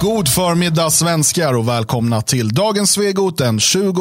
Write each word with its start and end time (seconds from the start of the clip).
God 0.00 0.28
förmiddag 0.28 0.90
svenskar 0.90 1.54
och 1.54 1.68
välkomna 1.68 2.22
till 2.22 2.48
dagens 2.48 2.90
Svegot 2.90 3.38
den 3.38 3.60
21 3.60 3.94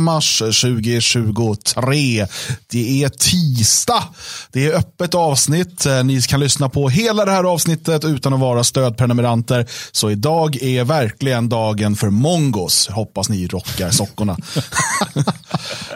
mars 0.00 0.38
2023. 0.38 2.26
Det 2.70 3.04
är 3.04 3.08
tisdag. 3.08 4.04
Det 4.52 4.66
är 4.66 4.74
öppet 4.74 5.14
avsnitt. 5.14 5.86
Ni 6.04 6.22
kan 6.22 6.40
lyssna 6.40 6.68
på 6.68 6.88
hela 6.88 7.24
det 7.24 7.30
här 7.30 7.44
avsnittet 7.44 8.04
utan 8.04 8.32
att 8.32 8.40
vara 8.40 8.64
stödprenumeranter. 8.64 9.66
Så 9.92 10.10
idag 10.10 10.62
är 10.62 10.84
verkligen 10.84 11.48
dagen 11.48 11.96
för 11.96 12.10
mongos. 12.10 12.88
Hoppas 12.88 13.28
ni 13.28 13.46
rockar 13.46 13.90
sockorna. 13.90 14.32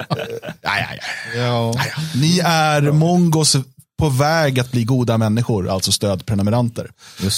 aj, 0.08 0.18
aj, 0.62 0.84
aj. 0.90 1.00
Ja. 1.36 1.74
Ni 2.14 2.38
är 2.44 2.82
mongos 2.82 3.56
på 3.98 4.08
väg 4.08 4.60
att 4.60 4.70
bli 4.72 4.84
goda 4.84 5.18
människor, 5.18 5.68
alltså 5.68 5.92
stödprenumeranter. 5.92 6.90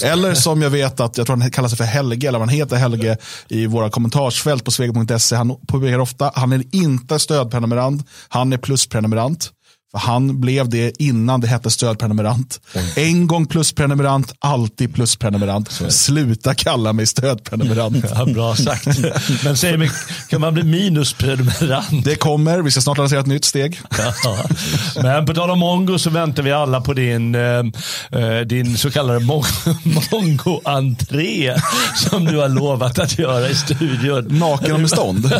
Eller 0.05 0.33
som 0.33 0.61
jag 0.61 0.69
vet 0.69 0.99
att, 0.99 1.17
jag 1.17 1.27
tror 1.27 1.37
han 1.37 1.51
kallar 1.51 1.69
sig 1.69 1.77
för 1.77 1.83
Helge, 1.83 2.27
eller 2.27 2.39
han 2.39 2.49
heter 2.49 2.75
Helge 2.75 3.17
i 3.47 3.65
våra 3.65 3.89
kommentarsfält 3.89 4.63
på 4.63 4.71
sveg.se. 4.71 5.35
Han 5.35 5.55
påpekar 5.67 5.99
ofta, 5.99 6.31
han 6.35 6.51
är 6.51 6.63
inte 6.71 7.19
stödprenumerant, 7.19 8.07
han 8.29 8.53
är 8.53 8.57
plusprenumerant. 8.57 9.51
För 9.91 9.99
han 9.99 10.41
blev 10.41 10.69
det 10.69 11.01
innan 11.01 11.41
det 11.41 11.47
hette 11.47 11.69
stödprenumerant. 11.69 12.59
Mm. 12.73 12.87
En 12.95 13.27
gång 13.27 13.45
plusprenumerant, 13.45 14.33
alltid 14.39 14.93
plusprenumerant. 14.93 15.81
Sluta 15.89 16.53
kalla 16.53 16.93
mig 16.93 17.05
stödprenumerant. 17.05 18.05
Ja, 18.15 18.25
bra 18.25 18.55
sagt. 18.55 18.87
Men 19.43 19.57
säg 19.57 19.77
mig, 19.77 19.91
kan 20.29 20.41
man 20.41 20.53
bli 20.53 20.63
minusprenumerant? 20.63 22.05
Det 22.05 22.15
kommer, 22.15 22.59
vi 22.59 22.71
ska 22.71 22.81
snart 22.81 22.97
lansera 22.97 23.19
ett 23.19 23.25
nytt 23.25 23.45
steg. 23.45 23.81
Ja. 24.23 24.37
Men 25.01 25.25
på 25.25 25.33
tal 25.33 25.49
om 25.49 25.59
mongo 25.59 25.99
så 25.99 26.09
väntar 26.09 26.43
vi 26.43 26.51
alla 26.51 26.81
på 26.81 26.93
din, 26.93 27.35
eh, 27.35 27.59
eh 28.11 28.39
din 28.45 28.77
så 28.77 28.91
kallade 28.91 29.19
mongo-entré 29.19 31.61
som 31.95 32.25
du 32.25 32.37
har 32.37 32.49
lovat 32.49 32.99
att 32.99 33.19
göra 33.19 33.49
i 33.49 33.55
studion. 33.55 34.27
Naken 34.29 34.81
med 34.81 34.89
stånd. 34.89 35.25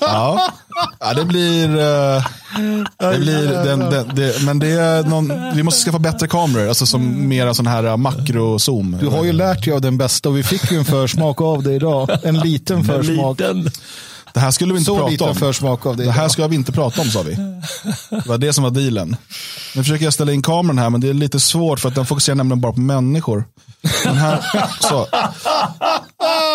ja. 0.00 0.52
ja, 1.00 1.14
det 1.14 1.24
blir... 1.24 1.76
Uh... 1.76 2.26
Det 2.98 3.18
blir 3.18 3.64
den, 3.64 3.78
den, 3.78 4.14
det, 4.14 4.42
men 4.42 4.58
det 4.58 4.70
är 4.70 5.02
någon, 5.02 5.32
vi 5.56 5.62
måste 5.62 5.84
skaffa 5.84 5.98
bättre 5.98 6.28
kameror, 6.28 6.68
alltså 6.68 6.86
som 6.86 7.28
mera 7.28 7.54
sån 7.54 7.66
här 7.66 7.96
makrozoom. 7.96 8.96
Du 9.00 9.06
har 9.06 9.24
ju 9.24 9.32
lärt 9.32 9.64
dig 9.64 9.74
av 9.74 9.80
den 9.80 9.98
bästa 9.98 10.28
och 10.28 10.38
vi 10.38 10.42
fick 10.42 10.72
ju 10.72 10.78
en 10.78 10.84
försmak 10.84 11.40
av 11.40 11.62
det 11.62 11.72
idag. 11.72 12.08
En 12.22 12.38
liten 12.38 12.84
försmak. 12.84 13.40
En 13.40 13.56
liten. 13.56 13.72
Det 14.34 14.40
här 14.40 14.50
skulle 14.50 14.72
vi 14.72 14.78
inte 14.78 14.86
Så 14.86 15.08
prata 15.08 15.24
om. 15.24 15.34
Försmak 15.34 15.86
av 15.86 15.96
det, 15.96 16.04
det 16.04 16.12
här 16.12 16.28
ska 16.28 16.46
vi 16.46 16.56
inte 16.56 16.72
prata 16.72 17.00
om 17.00 17.08
sa 17.08 17.22
vi. 17.22 17.34
Det 18.10 18.26
var 18.26 18.38
det 18.38 18.52
som 18.52 18.64
var 18.64 18.70
dealen. 18.70 19.16
Nu 19.74 19.82
försöker 19.82 20.04
jag 20.04 20.12
ställa 20.12 20.32
in 20.32 20.42
kameran 20.42 20.78
här 20.78 20.90
men 20.90 21.00
det 21.00 21.08
är 21.08 21.14
lite 21.14 21.40
svårt 21.40 21.80
för 21.80 21.88
att 21.88 21.94
den 21.94 22.06
fokuserar 22.06 22.36
nämligen 22.36 22.60
bara 22.60 22.72
på 22.72 22.80
människor. 22.80 23.44
Den 24.04 24.16
här, 24.16 24.44
så. 24.80 25.06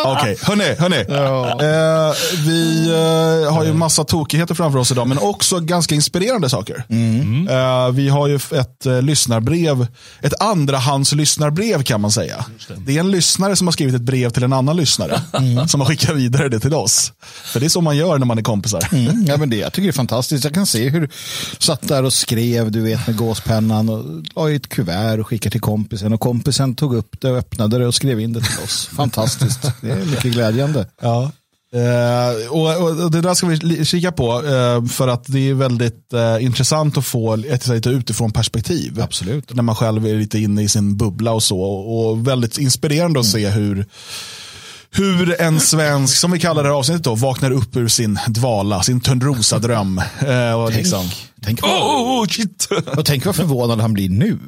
Okej, 0.05 0.33
okay. 0.33 0.35
hörni, 0.41 0.75
hörni. 0.79 1.05
Ja. 1.07 1.49
Eh, 1.49 2.15
vi 2.45 2.89
eh, 2.89 3.53
har 3.53 3.63
ju 3.63 3.73
massa 3.73 4.03
tokigheter 4.03 4.55
framför 4.55 4.79
oss 4.79 4.91
idag, 4.91 5.07
men 5.07 5.19
också 5.19 5.59
ganska 5.59 5.95
inspirerande 5.95 6.49
saker. 6.49 6.83
Mm. 6.89 7.47
Eh, 7.47 7.89
vi 7.89 8.09
har 8.09 8.27
ju 8.27 8.35
ett 8.35 8.85
eh, 8.85 9.01
lyssnarbrev, 9.01 9.87
ett 10.21 10.41
andrahands 10.41 11.11
lyssnarbrev 11.11 11.83
kan 11.83 12.01
man 12.01 12.11
säga. 12.11 12.45
Det. 12.67 12.73
det. 12.77 12.95
är 12.95 12.99
en 12.99 13.11
lyssnare 13.11 13.55
som 13.55 13.67
har 13.67 13.71
skrivit 13.71 13.95
ett 13.95 14.01
brev 14.01 14.29
till 14.29 14.43
en 14.43 14.53
annan 14.53 14.77
lyssnare, 14.77 15.21
mm. 15.33 15.67
som 15.67 15.81
har 15.81 15.87
skickat 15.87 16.15
vidare 16.15 16.49
det 16.49 16.59
till 16.59 16.73
oss. 16.73 17.13
För 17.43 17.59
det 17.59 17.68
är 17.69 17.71
så 17.71 17.81
man 17.81 17.97
gör 17.97 18.17
när 18.17 18.25
man 18.25 18.37
är 18.37 18.41
kompisar. 18.41 18.87
Mm. 18.91 19.25
Ja, 19.25 19.37
men 19.37 19.49
det, 19.49 19.57
jag 19.57 19.73
tycker 19.73 19.83
det 19.83 19.89
är 19.89 19.93
fantastiskt. 19.93 20.43
Jag 20.43 20.53
kan 20.53 20.65
se 20.65 20.89
hur 20.89 21.01
du 21.01 21.07
satt 21.59 21.87
där 21.87 22.03
och 22.03 22.13
skrev, 22.13 22.71
du 22.71 22.81
vet 22.81 23.07
med 23.07 23.15
gåspennan 23.15 23.89
och 23.89 24.05
la 24.35 24.49
i 24.49 24.55
ett 24.55 24.69
kuvert 24.69 25.19
och 25.19 25.27
skickade 25.27 25.51
till 25.51 25.61
kompisen 25.61 26.13
och 26.13 26.19
kompisen 26.19 26.75
tog 26.75 26.95
upp 26.95 27.21
det, 27.21 27.29
öppnade 27.29 27.77
det 27.77 27.87
och 27.87 27.95
skrev 27.95 28.19
in 28.19 28.33
det 28.33 28.41
till 28.41 28.63
oss. 28.63 28.89
Fantastiskt. 28.95 29.71
Det 29.81 29.91
är 29.91 30.05
mycket 30.05 30.31
glädjande. 30.31 30.87
Ja. 31.01 31.31
Uh, 31.75 32.51
och, 32.51 33.03
och, 33.03 33.11
Det 33.11 33.21
där 33.21 33.33
ska 33.33 33.47
vi 33.47 33.85
kika 33.85 34.11
på 34.11 34.41
uh, 34.41 34.85
för 34.85 35.07
att 35.07 35.23
det 35.27 35.49
är 35.49 35.53
väldigt 35.53 36.13
uh, 36.13 36.43
intressant 36.43 36.97
att 36.97 37.05
få 37.05 37.33
ett 37.33 37.67
lite 37.67 37.89
utifrån 37.89 38.31
perspektiv. 38.31 39.01
Absolut. 39.01 39.53
När 39.53 39.63
man 39.63 39.75
själv 39.75 40.07
är 40.07 40.15
lite 40.15 40.39
inne 40.39 40.61
i 40.63 40.69
sin 40.69 40.97
bubbla 40.97 41.31
och 41.31 41.43
så. 41.43 41.61
Och 41.61 42.27
väldigt 42.27 42.57
inspirerande 42.57 43.19
att 43.19 43.33
mm. 43.33 43.51
se 43.51 43.59
hur 43.59 43.85
hur 44.91 45.41
en 45.41 45.59
svensk, 45.59 46.17
som 46.17 46.31
vi 46.31 46.39
kallar 46.39 46.63
det 46.63 46.69
här 46.69 46.75
avsnittet 46.75 47.03
då, 47.03 47.15
vaknar 47.15 47.51
upp 47.51 47.75
ur 47.75 47.87
sin 47.87 48.19
dvala, 48.27 48.83
sin 48.83 49.01
Törnrosa-dröm. 49.01 50.01
tänk, 50.19 50.75
liksom. 50.75 51.09
tänk, 51.41 51.61
vad, 51.61 51.71
oh, 51.71 52.27
shit. 52.27 52.67
och 52.97 53.05
tänk 53.05 53.25
vad 53.25 53.35
förvånad 53.35 53.81
han 53.81 53.93
blir 53.93 54.09
nu 54.09 54.39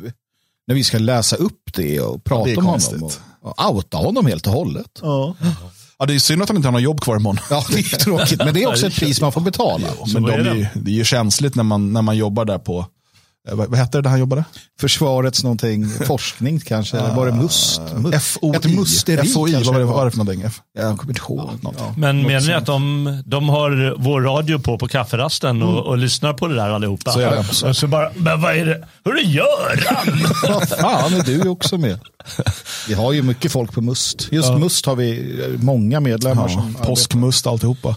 när 0.68 0.76
vi 0.76 0.84
ska 0.84 0.98
läsa 0.98 1.36
upp 1.36 1.74
det 1.74 2.00
och 2.02 2.24
prata 2.24 2.50
det 2.50 2.58
om 2.58 2.66
konstigt. 2.66 3.02
honom. 3.02 3.12
Och, 3.42 3.60
och 3.60 3.72
outa 3.72 3.98
honom 3.98 4.26
helt 4.26 4.48
och 4.48 4.54
hållet. 4.54 5.00
Ja. 5.02 5.36
Ja, 6.00 6.06
det 6.06 6.16
är 6.16 6.20
synd 6.20 6.42
att 6.42 6.50
han 6.50 6.56
inte 6.56 6.68
har 6.68 6.74
något 6.74 6.82
jobb 6.82 7.02
kvar 7.02 7.16
imorgon. 7.16 7.40
Ja, 7.50 7.66
det 7.70 7.80
är 7.80 7.98
tråkigt, 7.98 8.40
men 8.40 8.54
det 8.54 8.64
är 8.64 8.68
också 8.68 8.88
ett 8.88 8.96
pris 8.96 9.22
man 9.22 9.32
får 9.32 9.42
betala. 9.42 9.88
Ja, 10.00 10.06
men 10.14 10.24
de 10.24 10.32
är, 10.32 10.70
det 10.74 10.92
är 10.92 10.96
ju 10.96 11.04
känsligt 11.04 11.56
när 11.56 11.64
man, 11.64 11.94
när 11.94 12.02
man 12.02 12.18
jobbar 12.18 12.46
där 12.46 12.58
på 12.58 12.80
Eh, 12.80 12.86
vad, 13.50 13.70
vad 13.70 13.80
hette 13.80 13.98
det 13.98 14.02
där 14.02 14.10
han 14.10 14.20
jobbade? 14.20 14.46
Försvarets 14.80 15.44
någonting, 15.44 15.90
forskning 16.06 16.60
kanske, 16.60 16.98
uh, 16.98 17.16
var 17.16 17.26
det 17.26 17.32
MUST? 17.32 17.82
FOI. 18.22 18.56
Ett 18.56 18.76
musteri 18.76 19.28
FOI, 19.28 19.54
vad 19.54 19.66
var 19.66 19.80
det, 19.80 19.86
var 19.86 20.06
det 20.06 20.12
för 20.12 20.18
någonting? 20.18 20.44
F 20.46 20.62
jag 20.74 20.98
kommer 20.98 21.14
inte 21.14 21.22
ihåg. 21.22 21.50
Ja, 21.64 21.94
Men 21.98 22.22
menar 22.22 22.48
ni 22.48 22.54
att 22.54 22.66
de, 22.66 23.24
de 23.26 23.50
har 23.50 23.96
vår 23.98 24.22
radio 24.22 24.60
på 24.60 24.78
på 24.78 24.88
kafferasten 24.88 25.62
och, 25.62 25.72
mm. 25.72 25.84
och 25.84 25.98
lyssnar 25.98 26.34
på 26.34 26.48
det 26.48 26.56
där 26.56 26.70
allihopa? 26.70 27.12
Så 27.12 27.20
är 27.20 27.36
det. 27.36 27.44
Så. 27.44 27.74
så 27.74 27.88
bara, 27.88 28.12
men 28.16 28.42
vad 28.42 28.56
är 28.56 28.66
det? 28.66 28.88
Hörru 29.06 29.22
Göran! 29.22 30.20
vad 30.50 30.70
fan 30.70 31.14
är 31.14 31.24
du 31.24 31.50
också 31.50 31.78
med? 31.78 32.00
Vi 32.88 32.94
har 32.94 33.14
ju 33.14 33.22
mycket 33.22 33.52
folk 33.52 33.74
på 33.74 33.82
MUST. 33.82 34.28
Just 34.32 34.50
ja. 34.50 34.58
MUST 34.58 34.86
har 34.86 34.96
vi 34.96 35.42
eh, 35.42 35.64
många 35.64 36.00
medlemmar. 36.00 36.50
Ja, 36.50 36.50
som 36.50 36.74
påskmust 36.74 37.48
alltihopa. 37.48 37.90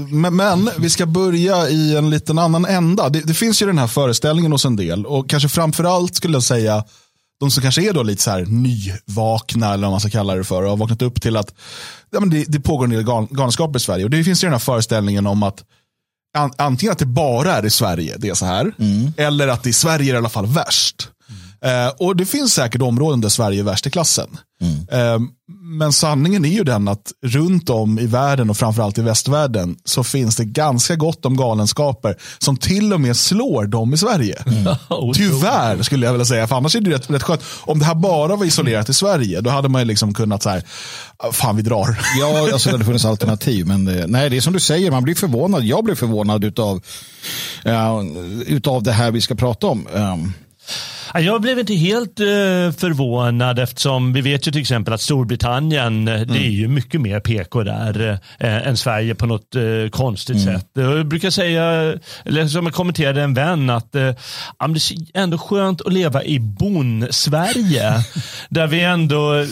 men, 0.09 0.35
men, 0.35 0.69
vi 0.77 0.89
ska 0.89 1.05
börja 1.05 1.69
i 1.69 1.95
en 1.95 2.09
liten 2.09 2.39
annan 2.39 2.65
ända. 2.79 3.09
Det, 3.09 3.21
det, 3.21 3.33
finns 3.33 3.61
ju 3.61 3.65
den 3.65 3.77
här 3.77 3.87
föreställningen 3.87 4.51
hos 4.51 4.65
en 4.65 4.75
del 4.75 5.05
och 5.05 5.29
kanske 5.29 5.49
framförallt 5.49 6.15
skulle 6.15 6.33
jag 6.33 6.43
säga 6.43 6.83
de 7.39 7.51
som 7.51 7.63
kanske 7.63 7.89
är 7.89 7.93
då 7.93 8.03
lite 8.03 8.21
så 8.21 8.31
här 8.31 8.45
nyvakna 8.45 9.73
eller 9.73 9.83
vad 9.83 9.91
man 9.91 9.99
ska 9.99 10.09
kalla 10.09 10.35
det 10.35 10.43
för 10.43 10.63
och 10.63 10.69
har 10.69 10.77
vaknat 10.77 11.01
upp 11.01 11.21
till 11.21 11.37
att 11.37 11.53
ja, 12.11 12.19
men 12.19 12.29
det, 12.29 12.45
det 12.47 12.59
pågår 12.59 12.83
en 12.83 12.89
del 12.89 13.03
galenskaper 13.03 13.79
i 13.79 13.79
Sverige. 13.79 14.03
Och 14.03 14.09
det 14.09 14.23
finns 14.23 14.43
ju 14.43 14.45
den 14.45 14.53
här 14.53 14.59
föreställningen 14.59 15.27
om 15.27 15.43
att 15.43 15.63
antingen 16.57 16.91
att 16.91 16.99
det 16.99 17.05
bara 17.05 17.55
är 17.55 17.65
i 17.65 17.69
Sverige 17.69 18.15
det 18.17 18.29
är 18.29 18.33
så 18.33 18.45
här 18.45 18.71
mm. 18.79 19.13
eller 19.17 19.47
att 19.47 19.63
det 19.63 19.69
i 19.69 19.73
Sverige 19.73 20.11
är 20.11 20.13
i 20.13 20.17
alla 20.17 20.29
fall 20.29 20.45
värst. 20.45 21.09
Eh, 21.65 21.87
och 21.97 22.15
det 22.15 22.25
finns 22.25 22.53
säkert 22.53 22.81
områden 22.81 23.21
där 23.21 23.29
Sverige 23.29 23.59
är 23.59 23.63
värst 23.63 23.87
i 23.87 23.91
klassen. 23.91 24.37
Mm. 24.61 24.87
Eh, 24.91 25.29
men 25.79 25.93
sanningen 25.93 26.45
är 26.45 26.49
ju 26.49 26.63
den 26.63 26.87
att 26.87 27.11
runt 27.25 27.69
om 27.69 27.99
i 27.99 28.05
världen 28.05 28.49
och 28.49 28.57
framförallt 28.57 28.97
i 28.97 29.01
västvärlden 29.01 29.75
så 29.85 30.03
finns 30.03 30.35
det 30.35 30.45
ganska 30.45 30.95
gott 30.95 31.25
om 31.25 31.37
galenskaper 31.37 32.15
som 32.39 32.57
till 32.57 32.93
och 32.93 33.01
med 33.01 33.17
slår 33.17 33.65
dem 33.65 33.93
i 33.93 33.97
Sverige. 33.97 34.43
Mm. 34.45 34.75
Tyvärr 35.15 35.83
skulle 35.83 36.05
jag 36.05 36.13
vilja 36.13 36.25
säga, 36.25 36.47
för 36.47 36.55
annars 36.55 36.75
är 36.75 36.81
det 36.81 36.91
rätt, 36.91 37.09
rätt 37.09 37.23
skönt. 37.23 37.41
Om 37.61 37.79
det 37.79 37.85
här 37.85 37.95
bara 37.95 38.35
var 38.35 38.45
isolerat 38.45 38.89
i 38.89 38.93
Sverige, 38.93 39.41
då 39.41 39.49
hade 39.49 39.69
man 39.69 39.81
ju 39.81 39.85
liksom 39.85 40.13
kunnat 40.13 40.43
så 40.43 40.49
här, 40.49 40.63
ah, 41.17 41.31
fan 41.31 41.55
vi 41.55 41.61
drar. 41.61 41.99
Ja, 42.19 42.53
alltså 42.53 42.69
det 42.69 42.73
hade 42.73 42.85
funnits 42.85 43.05
alternativ, 43.05 43.67
men 43.67 43.85
det, 43.85 44.07
nej, 44.07 44.29
det 44.29 44.37
är 44.37 44.41
som 44.41 44.53
du 44.53 44.59
säger, 44.59 44.91
man 44.91 45.03
blir 45.03 45.15
förvånad. 45.15 45.63
Jag 45.63 45.83
blir 45.83 45.95
förvånad 45.95 46.43
utav, 46.43 46.81
uh, 47.67 48.03
utav 48.47 48.83
det 48.83 48.91
här 48.91 49.11
vi 49.11 49.21
ska 49.21 49.35
prata 49.35 49.67
om. 49.67 49.87
Um. 49.93 50.33
Jag 51.13 51.41
blev 51.41 51.59
inte 51.59 51.73
helt 51.73 52.19
uh, 52.19 52.25
förvånad 52.71 53.59
eftersom 53.59 54.13
vi 54.13 54.21
vet 54.21 54.47
ju 54.47 54.51
till 54.51 54.61
exempel 54.61 54.93
att 54.93 55.01
Storbritannien, 55.01 56.07
mm. 56.07 56.27
det 56.27 56.37
är 56.37 56.41
mm. 56.41 56.51
ju 56.51 56.67
mycket 56.67 57.01
mer 57.01 57.19
PK 57.19 57.63
där 57.63 58.01
uh, 58.11 58.67
än 58.67 58.77
Sverige 58.77 59.15
på 59.15 59.25
något 59.25 59.55
konstigt 59.91 60.35
mm. 60.35 60.55
sätt. 60.55 60.67
Jag 60.73 61.07
brukar 61.07 61.29
säga, 61.29 61.63
eller 62.25 62.47
som 62.47 62.65
jag 62.65 62.75
kommenterade 62.75 63.21
en 63.21 63.33
vän, 63.33 63.69
att 63.69 63.91
det 63.91 64.01
är 64.01 64.15
ändå 65.13 65.37
skönt 65.37 65.81
att 65.81 65.93
leva 65.93 66.23
i 66.23 66.39
bon-Sverige. 66.39 67.93
där 68.49 68.67
vi 68.67 68.83
ändå, 68.83 69.45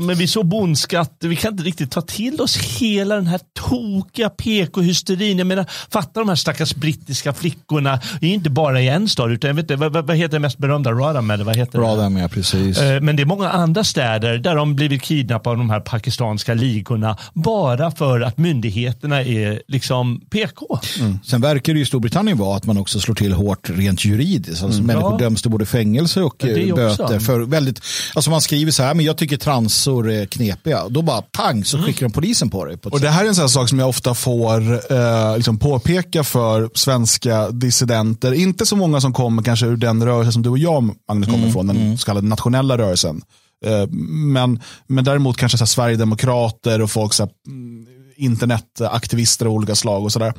men 0.00 0.16
vi 0.16 0.26
så 0.26 0.42
bonskatt, 0.42 1.16
vi 1.20 1.36
kan 1.36 1.52
inte 1.52 1.64
riktigt 1.64 1.90
ta 1.90 2.00
till 2.00 2.40
oss 2.40 2.56
hela 2.56 3.14
den 3.14 3.26
här 3.26 3.40
tokiga 3.68 4.30
PK-hysterin. 4.30 5.38
Jag 5.38 5.46
menar, 5.46 5.66
fatta 5.90 6.20
de 6.20 6.28
här 6.28 6.36
stackars 6.36 6.74
brittiska 6.74 7.32
flickorna, 7.32 8.00
det 8.20 8.26
är 8.26 8.30
inte 8.30 8.50
bara 8.50 8.80
i 8.80 8.88
en 8.88 9.08
stad, 9.08 9.32
utan 9.32 9.48
jag 9.48 9.54
vet 9.54 9.62
inte, 9.62 9.76
vad, 9.76 10.06
vad 10.06 10.16
heter 10.16 10.32
det 10.32 10.40
mest 10.40 10.58
berömda 10.58 10.92
Rodham 10.96 11.30
eller 11.30 11.44
vad 11.44 11.56
heter 11.56 11.78
Rodham, 11.78 12.14
det? 12.14 12.20
ja 12.20 12.28
precis. 12.28 12.78
Eh, 12.78 13.00
men 13.00 13.16
det 13.16 13.22
är 13.22 13.26
många 13.26 13.50
andra 13.50 13.84
städer 13.84 14.38
där 14.38 14.56
de 14.56 14.74
blivit 14.74 15.02
kidnappade 15.02 15.50
av 15.50 15.58
de 15.58 15.70
här 15.70 15.80
pakistanska 15.80 16.54
ligorna 16.54 17.16
bara 17.32 17.90
för 17.90 18.20
att 18.20 18.38
myndigheterna 18.38 19.22
är 19.22 19.62
liksom 19.68 20.20
PK. 20.30 20.78
Mm. 21.00 21.18
Sen 21.24 21.40
verkar 21.40 21.74
det 21.74 21.80
i 21.80 21.86
Storbritannien 21.86 22.38
vara 22.38 22.56
att 22.56 22.66
man 22.66 22.78
också 22.78 23.00
slår 23.00 23.14
till 23.14 23.32
hårt 23.32 23.70
rent 23.70 24.04
juridiskt. 24.04 24.62
Alltså 24.62 24.78
mm. 24.78 24.86
Människor 24.86 25.12
ja. 25.12 25.18
döms 25.18 25.42
till 25.42 25.50
både 25.50 25.66
fängelse 25.66 26.22
och 26.22 26.34
ja, 26.38 26.74
böter. 26.74 27.18
För 27.18 27.40
väldigt, 27.40 27.80
alltså 28.14 28.30
man 28.30 28.40
skriver 28.40 28.72
så 28.72 28.82
här, 28.82 28.94
men 28.94 29.04
jag 29.04 29.16
tycker 29.16 29.36
transor 29.36 30.10
är 30.10 30.26
knepiga. 30.26 30.88
Då 30.88 31.02
bara 31.02 31.22
pang 31.22 31.64
så 31.64 31.76
mm. 31.76 31.86
skickar 31.86 32.02
mm. 32.02 32.12
de 32.12 32.14
polisen 32.14 32.50
på 32.50 32.64
dig. 32.64 32.76
På 32.76 32.90
och 32.90 33.00
det 33.00 33.08
här 33.08 33.24
är 33.24 33.28
en 33.28 33.34
sån 33.34 33.48
sak 33.48 33.68
som 33.68 33.78
jag 33.78 33.88
ofta 33.88 34.14
får 34.14 34.92
eh, 34.92 35.36
liksom 35.36 35.58
påpeka 35.58 36.24
för 36.24 36.70
svenska 36.74 37.50
dissidenter. 37.50 38.32
Inte 38.32 38.66
så 38.66 38.76
många 38.76 39.00
som 39.00 39.12
kommer 39.12 39.42
kanske 39.42 39.66
ur 39.66 39.76
den 39.76 40.04
rörelse 40.04 40.32
som 40.32 40.42
du 40.42 40.50
och 40.50 40.58
jag 40.58 40.85
Magnus 41.08 41.26
kommer 41.26 41.38
mm, 41.38 41.48
ifrån, 41.50 41.66
den 41.66 41.76
mm. 41.76 41.98
så 41.98 42.06
kallade 42.06 42.26
nationella 42.26 42.78
rörelsen. 42.78 43.22
Eh, 43.64 43.86
men, 44.32 44.62
men 44.86 45.04
däremot 45.04 45.36
kanske 45.36 45.58
så 45.58 45.62
här, 45.64 45.66
Sverigedemokrater 45.66 46.82
och 46.82 46.90
folk, 46.90 47.12
så 47.12 47.22
här, 47.22 47.32
mm, 47.46 47.86
internetaktivister 48.16 49.46
av 49.46 49.52
olika 49.52 49.74
slag 49.74 50.04
och 50.04 50.12
sådär. 50.12 50.34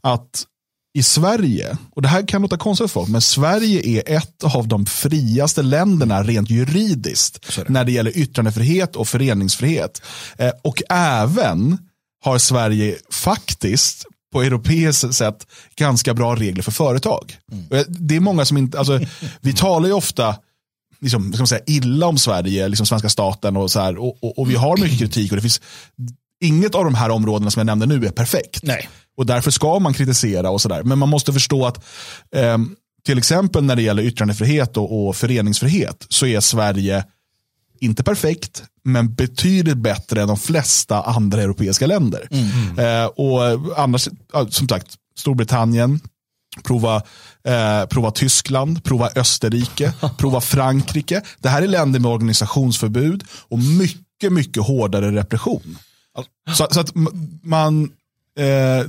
Att 0.00 0.46
i 0.94 1.02
Sverige, 1.02 1.76
och 1.90 2.02
det 2.02 2.08
här 2.08 2.28
kan 2.28 2.42
låta 2.42 2.56
konstigt 2.56 2.90
för 2.90 3.00
folk, 3.00 3.08
men 3.08 3.20
Sverige 3.20 3.82
är 3.88 4.16
ett 4.16 4.44
av 4.44 4.68
de 4.68 4.86
friaste 4.86 5.62
länderna 5.62 6.22
rent 6.22 6.50
juridiskt 6.50 7.58
när 7.68 7.84
det 7.84 7.92
gäller 7.92 8.18
yttrandefrihet 8.18 8.96
och 8.96 9.08
föreningsfrihet. 9.08 10.02
Eh, 10.36 10.52
och 10.62 10.82
även 10.90 11.78
har 12.24 12.38
Sverige 12.38 12.96
faktiskt 13.10 14.06
på 14.32 14.42
europeiskt 14.42 15.14
sätt 15.14 15.46
ganska 15.76 16.14
bra 16.14 16.36
regler 16.36 16.62
för 16.62 16.72
företag. 16.72 17.36
Mm. 17.52 17.84
Det 17.88 18.16
är 18.16 18.20
många 18.20 18.44
som 18.44 18.56
inte, 18.56 18.78
alltså, 18.78 19.00
vi 19.40 19.52
talar 19.52 19.88
ju 19.88 19.94
ofta 19.94 20.36
liksom, 21.00 21.32
ska 21.32 21.46
säga, 21.46 21.62
illa 21.66 22.06
om 22.06 22.18
Sverige, 22.18 22.68
liksom 22.68 22.86
svenska 22.86 23.08
staten 23.08 23.56
och 23.56 23.70
så 23.70 23.80
här, 23.80 23.96
och, 23.96 24.24
och, 24.24 24.38
och 24.38 24.50
vi 24.50 24.54
har 24.54 24.76
mycket 24.76 24.98
kritik 24.98 25.32
och 25.32 25.36
det 25.36 25.42
finns 25.42 25.60
inget 26.44 26.74
av 26.74 26.84
de 26.84 26.94
här 26.94 27.10
områdena 27.10 27.50
som 27.50 27.60
jag 27.60 27.66
nämnde 27.66 27.86
nu 27.86 28.06
är 28.06 28.10
perfekt. 28.10 28.62
Nej. 28.62 28.88
Och 29.16 29.26
därför 29.26 29.50
ska 29.50 29.78
man 29.78 29.94
kritisera 29.94 30.50
och 30.50 30.60
sådär. 30.60 30.82
Men 30.82 30.98
man 30.98 31.08
måste 31.08 31.32
förstå 31.32 31.66
att 31.66 31.84
eh, 32.36 32.58
till 33.06 33.18
exempel 33.18 33.64
när 33.64 33.76
det 33.76 33.82
gäller 33.82 34.02
yttrandefrihet 34.02 34.76
och, 34.76 35.08
och 35.08 35.16
föreningsfrihet 35.16 36.06
så 36.08 36.26
är 36.26 36.40
Sverige 36.40 37.04
inte 37.82 38.02
perfekt, 38.02 38.64
men 38.84 39.14
betydligt 39.14 39.76
bättre 39.76 40.22
än 40.22 40.28
de 40.28 40.36
flesta 40.36 41.02
andra 41.02 41.42
europeiska 41.42 41.86
länder. 41.86 42.28
Mm. 42.30 42.78
Eh, 42.78 43.06
och 43.06 43.40
annars, 43.78 44.08
som 44.48 44.68
sagt, 44.68 44.94
Storbritannien, 45.16 46.00
prova, 46.64 46.96
eh, 47.44 47.86
prova 47.86 48.10
Tyskland, 48.10 48.84
prova 48.84 49.10
Österrike, 49.16 49.92
prova 50.18 50.40
Frankrike. 50.40 51.22
Det 51.38 51.48
här 51.48 51.62
är 51.62 51.68
länder 51.68 52.00
med 52.00 52.10
organisationsförbud 52.10 53.24
och 53.48 53.58
mycket, 53.58 54.32
mycket 54.32 54.62
hårdare 54.62 55.12
repression. 55.12 55.78
Så, 56.54 56.66
så 56.70 56.80
att 56.80 56.92
man, 57.42 57.90
eh, 58.38 58.86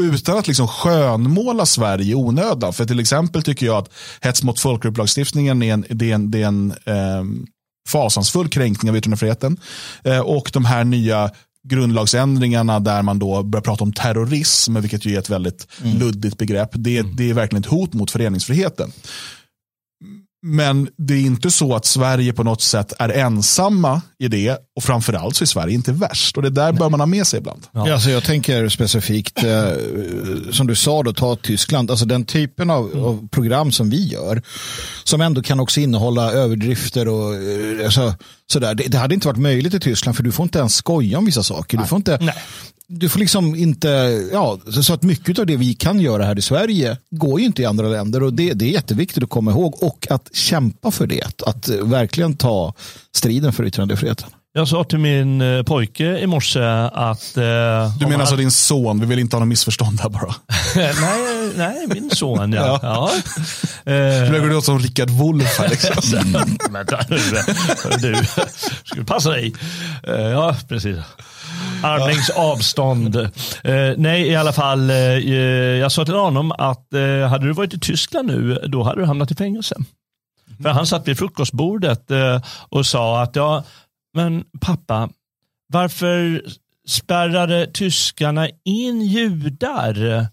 utan 0.00 0.38
att 0.38 0.46
liksom 0.46 0.68
skönmåla 0.68 1.66
Sverige 1.66 2.12
i 2.12 2.14
onödan, 2.14 2.72
för 2.72 2.84
till 2.84 3.00
exempel 3.00 3.42
tycker 3.42 3.66
jag 3.66 3.76
att 3.76 3.92
hets 4.20 4.42
mot 4.42 4.60
folkgrupplagstiftningen 4.60 5.62
är 5.62 5.72
en, 5.72 5.84
det 5.90 6.10
är 6.10 6.14
en, 6.14 6.30
det 6.30 6.42
är 6.42 6.46
en 6.46 6.70
eh, 6.84 7.24
fasansfull 7.88 8.48
kränkning 8.48 8.90
av 8.90 8.96
yttrandefriheten. 8.96 9.56
Eh, 10.04 10.20
och 10.20 10.50
de 10.52 10.64
här 10.64 10.84
nya 10.84 11.30
grundlagsändringarna 11.68 12.80
där 12.80 13.02
man 13.02 13.18
då 13.18 13.42
börjar 13.42 13.62
prata 13.62 13.84
om 13.84 13.92
terrorism, 13.92 14.80
vilket 14.80 15.04
ju 15.04 15.14
är 15.14 15.18
ett 15.18 15.30
väldigt 15.30 15.66
mm. 15.84 15.98
luddigt 15.98 16.38
begrepp. 16.38 16.70
Det, 16.72 16.98
mm. 16.98 17.16
det 17.16 17.30
är 17.30 17.34
verkligen 17.34 17.62
ett 17.62 17.70
hot 17.70 17.92
mot 17.94 18.10
föreningsfriheten. 18.10 18.92
Men 20.42 20.88
det 20.96 21.14
är 21.14 21.20
inte 21.20 21.50
så 21.50 21.74
att 21.74 21.84
Sverige 21.84 22.32
på 22.32 22.44
något 22.44 22.62
sätt 22.62 22.92
är 22.98 23.08
ensamma 23.08 24.02
i 24.18 24.28
det 24.28 24.58
och 24.76 24.84
framförallt 24.84 25.36
så 25.36 25.44
är 25.44 25.46
Sverige 25.46 25.74
inte 25.74 25.92
värst 25.92 26.36
och 26.36 26.42
det 26.42 26.50
där 26.50 26.72
Nej. 26.72 26.78
bör 26.78 26.90
man 26.90 27.00
ha 27.00 27.06
med 27.06 27.26
sig 27.26 27.38
ibland. 27.38 27.66
Ja. 27.72 27.92
Alltså 27.92 28.10
jag 28.10 28.24
tänker 28.24 28.68
specifikt, 28.68 29.44
eh, 29.44 29.72
som 30.52 30.66
du 30.66 30.74
sa, 30.74 31.02
då, 31.02 31.12
ta 31.12 31.36
Tyskland, 31.36 31.90
alltså 31.90 32.06
den 32.06 32.24
typen 32.24 32.70
av, 32.70 32.92
mm. 32.92 33.04
av, 33.04 33.28
program 33.28 33.72
som 33.72 33.90
vi 33.90 34.06
gör 34.06 34.42
som 35.04 35.20
ändå 35.20 35.42
kan 35.42 35.60
också 35.60 35.80
innehålla 35.80 36.32
överdrifter 36.32 37.08
och 37.08 37.34
eh, 37.34 37.84
alltså, 37.84 38.14
sådär. 38.52 38.74
Det, 38.74 38.84
det, 38.84 38.98
hade 38.98 39.14
inte 39.14 39.26
varit 39.26 39.38
möjligt 39.38 39.74
i 39.74 39.80
Tyskland 39.80 40.16
för 40.16 40.22
du 40.22 40.32
får 40.32 40.42
inte 40.42 40.58
ens 40.58 40.74
skoja 40.74 41.18
om 41.18 41.24
vissa 41.24 41.42
saker. 41.42 41.78
Du 41.78 41.84
får 41.84 41.96
inte, 41.96 42.18
Nej 42.20 42.34
du 42.90 43.08
får 43.08 43.20
liksom 43.20 43.54
inte, 43.54 43.88
ja, 44.32 44.58
så 44.82 44.94
att 44.94 45.02
mycket 45.02 45.38
av 45.38 45.46
det 45.46 45.56
vi 45.56 45.74
kan 45.74 46.00
göra 46.00 46.24
här 46.24 46.38
i 46.38 46.42
Sverige 46.42 46.96
går 47.10 47.40
ju 47.40 47.46
inte 47.46 47.62
i 47.62 47.64
andra 47.64 47.88
länder 47.88 48.22
och 48.22 48.32
det, 48.32 48.52
det 48.52 48.64
är 48.64 48.70
jätteviktigt 48.70 49.24
att 49.24 49.30
komma 49.30 49.50
ihåg 49.50 49.82
och 49.82 50.06
att 50.10 50.34
kämpa 50.34 50.90
för 50.90 51.06
det, 51.06 51.42
att 51.46 51.68
verkligen 51.68 52.36
ta 52.36 52.74
striden 53.12 53.52
för 53.52 53.64
yttrandefriheten. 53.64 54.28
Jag 54.52 54.68
sa 54.68 54.84
till 54.84 54.98
min 54.98 55.40
eh, 55.40 55.62
pojke 55.62 56.18
i 56.18 56.26
morse 56.26 56.60
att... 56.92 57.36
Eh, 57.36 57.42
du 57.98 58.06
menar 58.06 58.20
alltså 58.20 58.36
din 58.36 58.50
son? 58.50 59.00
Vi 59.00 59.06
vill 59.06 59.18
inte 59.18 59.36
ha 59.36 59.40
något 59.40 59.48
missförstånd 59.48 60.00
här 60.00 60.08
bara. 60.08 60.34
nej, 60.76 61.52
nej, 61.56 61.86
min 61.88 62.10
son 62.10 62.52
ja. 62.52 62.78
ja. 62.82 63.10
ja. 63.84 63.92
Eh... 63.92 64.32
Du 64.32 64.48
låter 64.48 64.64
som 64.64 64.78
Rickard 64.78 65.10
Wolff 65.10 65.58
här. 65.58 65.68
Liksom. 65.68 66.32
Vänta 66.70 67.00
nu, 67.08 67.18
du, 67.98 68.16
skulle 68.84 69.04
passa 69.04 69.30
dig. 69.30 69.54
Eh, 70.02 70.14
ja, 70.14 70.56
precis. 70.68 70.96
Armlängds 71.82 72.30
avstånd. 72.30 73.16
Eh, 73.16 73.92
nej, 73.96 74.28
i 74.28 74.36
alla 74.36 74.52
fall. 74.52 74.90
Eh, 74.90 74.96
jag 74.96 75.92
sa 75.92 76.04
till 76.04 76.14
honom 76.14 76.52
att 76.52 76.94
eh, 76.94 77.28
hade 77.28 77.46
du 77.46 77.52
varit 77.52 77.74
i 77.74 77.80
Tyskland 77.80 78.28
nu, 78.28 78.54
då 78.66 78.82
hade 78.82 79.00
du 79.00 79.06
hamnat 79.06 79.30
i 79.30 79.34
fängelse. 79.34 79.74
Mm. 79.74 80.62
För 80.62 80.70
han 80.70 80.86
satt 80.86 81.08
vid 81.08 81.18
frukostbordet 81.18 82.10
eh, 82.10 82.42
och 82.68 82.86
sa 82.86 83.22
att 83.22 83.36
ja, 83.36 83.64
men 84.14 84.44
pappa, 84.60 85.08
varför 85.66 86.42
spärrade 86.88 87.70
tyskarna 87.72 88.48
in 88.64 89.02
judar? 89.02 90.26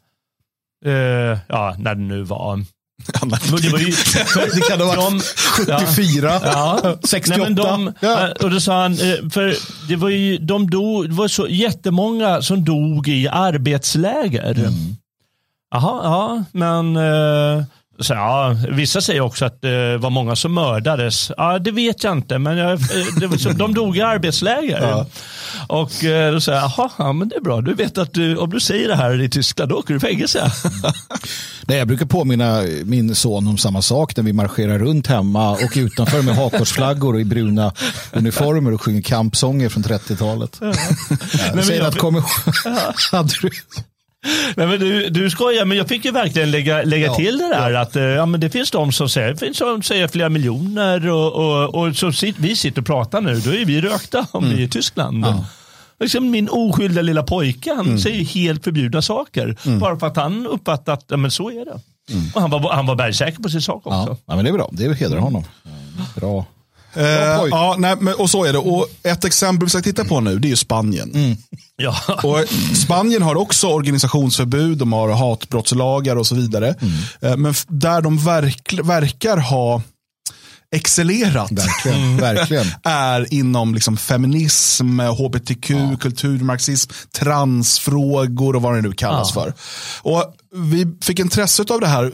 Eh, 0.86 1.38
ja, 1.48 1.76
när 1.80 1.96
det 1.96 2.02
nu 2.02 2.24
var. 2.24 2.66
det, 3.62 3.70
var 3.70 3.80
ju, 3.80 3.94
det 4.54 4.62
kan 4.70 4.80
ha 4.82 4.88
varit 4.88 5.24
74, 5.24 6.42
ja, 6.44 6.98
68. 7.04 7.44
Nej, 7.44 7.54
de, 7.54 7.94
ja. 8.00 8.34
Och 8.44 8.50
då 8.50 8.60
sa 8.60 8.82
han, 8.82 8.92
eh, 8.92 9.30
för 9.30 9.56
det 9.88 9.96
var 9.96 10.10
ju, 10.10 10.38
de 10.38 10.70
dog, 10.70 11.10
det 11.10 11.16
var 11.16 11.28
så 11.28 11.48
jättemånga 11.48 12.42
som 12.42 12.66
dog 12.66 13.08
i 13.08 13.28
arbetsläger. 13.28 14.52
Mm. 14.52 14.96
Jaha, 15.72 16.02
ja, 16.04 16.44
men 16.52 16.96
eh, 16.96 17.64
så, 18.00 18.14
ja, 18.14 18.56
vissa 18.70 19.02
säger 19.02 19.22
också 19.22 19.46
att 19.46 19.62
det 19.62 19.98
var 19.98 20.10
många 20.10 20.36
som 20.36 20.54
mördades. 20.54 21.32
Ja, 21.38 21.60
det 21.60 21.72
vet 21.72 22.04
jag 22.04 22.18
inte, 22.18 22.40
men 22.40 22.58
jag, 22.58 22.80
det 23.20 23.28
var 23.28 23.38
så, 23.38 23.50
de 23.50 23.74
dog 23.74 23.98
i 23.98 24.02
arbetsläger. 24.02 24.82
Ja. 24.82 25.06
Och 25.68 26.04
eh, 26.04 26.34
då 26.34 26.42
säger 26.42 26.60
jag, 26.60 26.72
jaha, 26.78 26.90
ja, 26.98 27.14
men 27.14 27.30
det 27.30 27.36
är 27.36 27.42
bra. 27.42 27.62
Du 27.62 27.74
vet 27.74 27.98
att 27.98 28.14
du, 28.14 28.38
om 28.38 28.50
du 28.50 28.60
säger 28.60 28.88
det 28.88 28.96
här 28.96 29.22
i 29.22 29.30
Tyskland, 29.30 29.70
då 29.70 29.76
åker 29.76 29.94
du 29.94 29.98
i 29.98 30.00
fängelse. 30.00 30.52
Nej, 31.68 31.78
jag 31.78 31.88
brukar 31.88 32.06
påminna 32.06 32.62
min 32.84 33.16
son 33.16 33.48
om 33.48 33.58
samma 33.58 33.82
sak 33.82 34.18
när 34.18 34.24
vi 34.24 34.34
marscherar 34.34 34.80
runt 34.80 35.08
hemma 35.08 35.52
och 35.52 35.72
utanför 35.76 36.22
med 36.22 36.36
hakkorsflaggor 36.36 37.14
och 37.14 37.22
i 37.22 37.26
bruna 37.26 37.74
uniformer 38.12 38.74
och 38.74 38.82
sjunger 38.82 39.02
kampsånger 39.02 39.70
från 39.70 39.84
30-talet. 39.84 40.58
Ja. 40.62 40.74
Jag 41.56 41.66
säger 41.66 41.82
att, 41.82 41.98
kom 41.98 42.16
ihåg, 42.16 42.26
hade 43.12 43.34
du 43.42 43.50
Nej, 44.56 44.68
men 44.68 44.80
du, 44.80 45.10
du 45.10 45.30
skojar, 45.30 45.66
men 45.66 45.78
jag 45.78 45.88
fick 45.88 46.06
ju 46.06 46.12
verkligen 46.12 46.52
lägga, 46.52 46.84
lägga 46.84 47.06
ja, 47.06 47.16
till 47.16 47.38
det 47.38 47.48
där 47.48 47.72
ja. 47.72 47.80
att 47.80 47.96
eh, 47.96 48.04
ja, 48.04 48.26
men 48.26 48.40
det 48.40 48.50
finns 48.50 48.72
de 48.72 48.92
som 48.92 49.10
säger, 49.10 49.32
det 49.32 49.38
finns 49.38 49.58
som 49.58 49.84
säger 49.84 50.08
flera 50.08 50.30
miljoner 50.30 51.10
och, 51.10 51.34
och, 51.34 51.76
och 51.76 51.96
så 51.96 52.12
sit, 52.12 52.36
vi 52.40 52.56
sitter 52.56 52.82
och 52.82 52.88
pratar 52.88 53.22
nu, 53.22 53.40
då 53.40 53.52
är 53.52 53.66
vi 53.66 53.82
rökta 53.82 54.28
om 54.32 54.44
mm. 54.44 54.56
vi 54.56 54.64
är 54.64 54.68
i 54.68 54.70
Tyskland. 54.70 55.26
Ja. 55.26 55.46
Liksom 56.00 56.32
min 56.32 56.50
oskyldiga 56.50 57.02
lilla 57.02 57.24
pojke, 57.24 57.74
han 57.74 57.86
mm. 57.86 58.00
säger 58.00 58.26
helt 58.26 58.64
förbjudna 58.64 59.02
saker. 59.02 59.58
Mm. 59.66 59.80
Bara 59.80 60.00
för 60.00 60.08
att 60.08 60.18
han 60.18 60.48
uppfattat 60.48 60.90
att 60.90 61.06
ja, 61.08 61.18
men 61.18 61.32
så 61.32 61.50
är 61.50 61.66
det. 61.66 61.80
Mm. 62.12 62.30
Och 62.34 62.42
han 62.42 62.50
var, 62.50 62.74
han 62.74 62.86
var 62.86 62.96
bergsäker 62.96 63.44
på 63.44 63.50
sin 63.50 63.62
sak 63.62 63.88
också. 63.88 64.18
Ja, 64.26 64.36
men 64.36 64.46
det 64.46 64.52
är 64.52 64.54
bra, 64.54 64.70
det 64.72 64.94
hedrar 64.94 65.20
honom. 65.20 65.44
Bra. 66.16 66.46
Eh, 66.94 67.04
ja, 67.52 67.76
nej, 67.78 67.96
men, 68.00 68.14
och 68.14 68.30
så 68.30 68.46
är 68.46 68.54
det. 68.54 68.60
Och 68.60 68.88
ett 69.04 69.26
exempel 69.26 69.66
vi 69.66 69.70
ska 69.70 69.82
titta 69.82 70.06
på 70.06 70.20
nu 70.20 70.40
det 70.40 70.48
är 70.48 70.50
ju 70.50 70.56
Spanien. 70.56 71.38
Ja. 71.78 71.96
Och 72.24 72.46
Spanien 72.76 73.22
har 73.22 73.36
också 73.36 73.68
organisationsförbud, 73.68 74.78
de 74.78 74.94
har 74.94 75.10
hatbrottslagar 75.10 76.16
och 76.16 76.28
så 76.28 76.36
vidare. 76.36 76.76
Mm. 76.80 76.94
Eh, 77.22 77.38
men 77.38 77.54
där 77.68 78.02
de 78.02 78.18
verk, 78.18 78.74
verkar 78.84 79.38
ha 79.38 79.82
excellerat 80.76 81.52
verkligen, 81.52 82.02
mm. 82.02 82.18
verkligen. 82.18 82.68
är 82.84 83.34
inom 83.34 83.74
liksom 83.74 83.98
feminism, 83.98 85.00
hbtq, 85.00 85.70
ja. 85.70 85.98
kulturmarxism, 86.00 86.92
transfrågor 87.16 88.56
och 88.56 88.62
vad 88.62 88.76
det 88.76 88.82
nu 88.82 88.92
kallas 88.92 89.32
ja. 89.36 89.42
för. 89.42 89.54
Och 90.02 90.36
vi 90.56 90.88
fick 91.02 91.20
intresse 91.20 91.66
av 91.70 91.80
det 91.80 91.88
här 91.88 92.12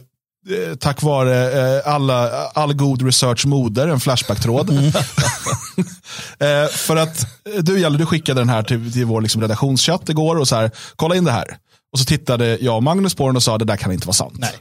tack 0.80 1.02
vare 1.02 1.52
eh, 1.78 1.94
alla, 1.94 2.48
all 2.48 2.74
god 2.74 3.02
research 3.02 3.46
moder, 3.46 3.88
en 3.88 4.00
Flashback-tråd. 4.00 4.70
Mm. 4.70 4.86
eh, 6.40 6.70
för 6.70 6.96
att 6.96 7.26
du 7.62 7.80
Jalle, 7.80 7.98
du 7.98 8.06
skickade 8.06 8.42
den 8.42 8.50
här 8.50 8.64
till, 8.64 8.94
till 8.94 9.06
vår 9.06 9.22
liksom, 9.22 9.42
redaktionschatt 9.42 10.10
igår 10.10 10.36
och 10.36 10.48
så 10.48 10.56
här, 10.56 10.72
kolla 10.96 11.16
in 11.16 11.24
det 11.24 11.32
här. 11.32 11.58
Och 11.92 12.00
så 12.00 12.06
tittade 12.06 12.58
jag 12.62 12.76
och 12.76 12.84
Magnus 12.84 13.16
på 13.16 13.28
den 13.28 13.36
och 13.36 13.44
sa, 13.44 13.58
det 13.58 13.66
där 13.66 13.78
kan 13.78 13.92
inte 13.92 14.08
vara 14.08 14.14
sant. 14.14 14.34
Nej. 14.38 14.54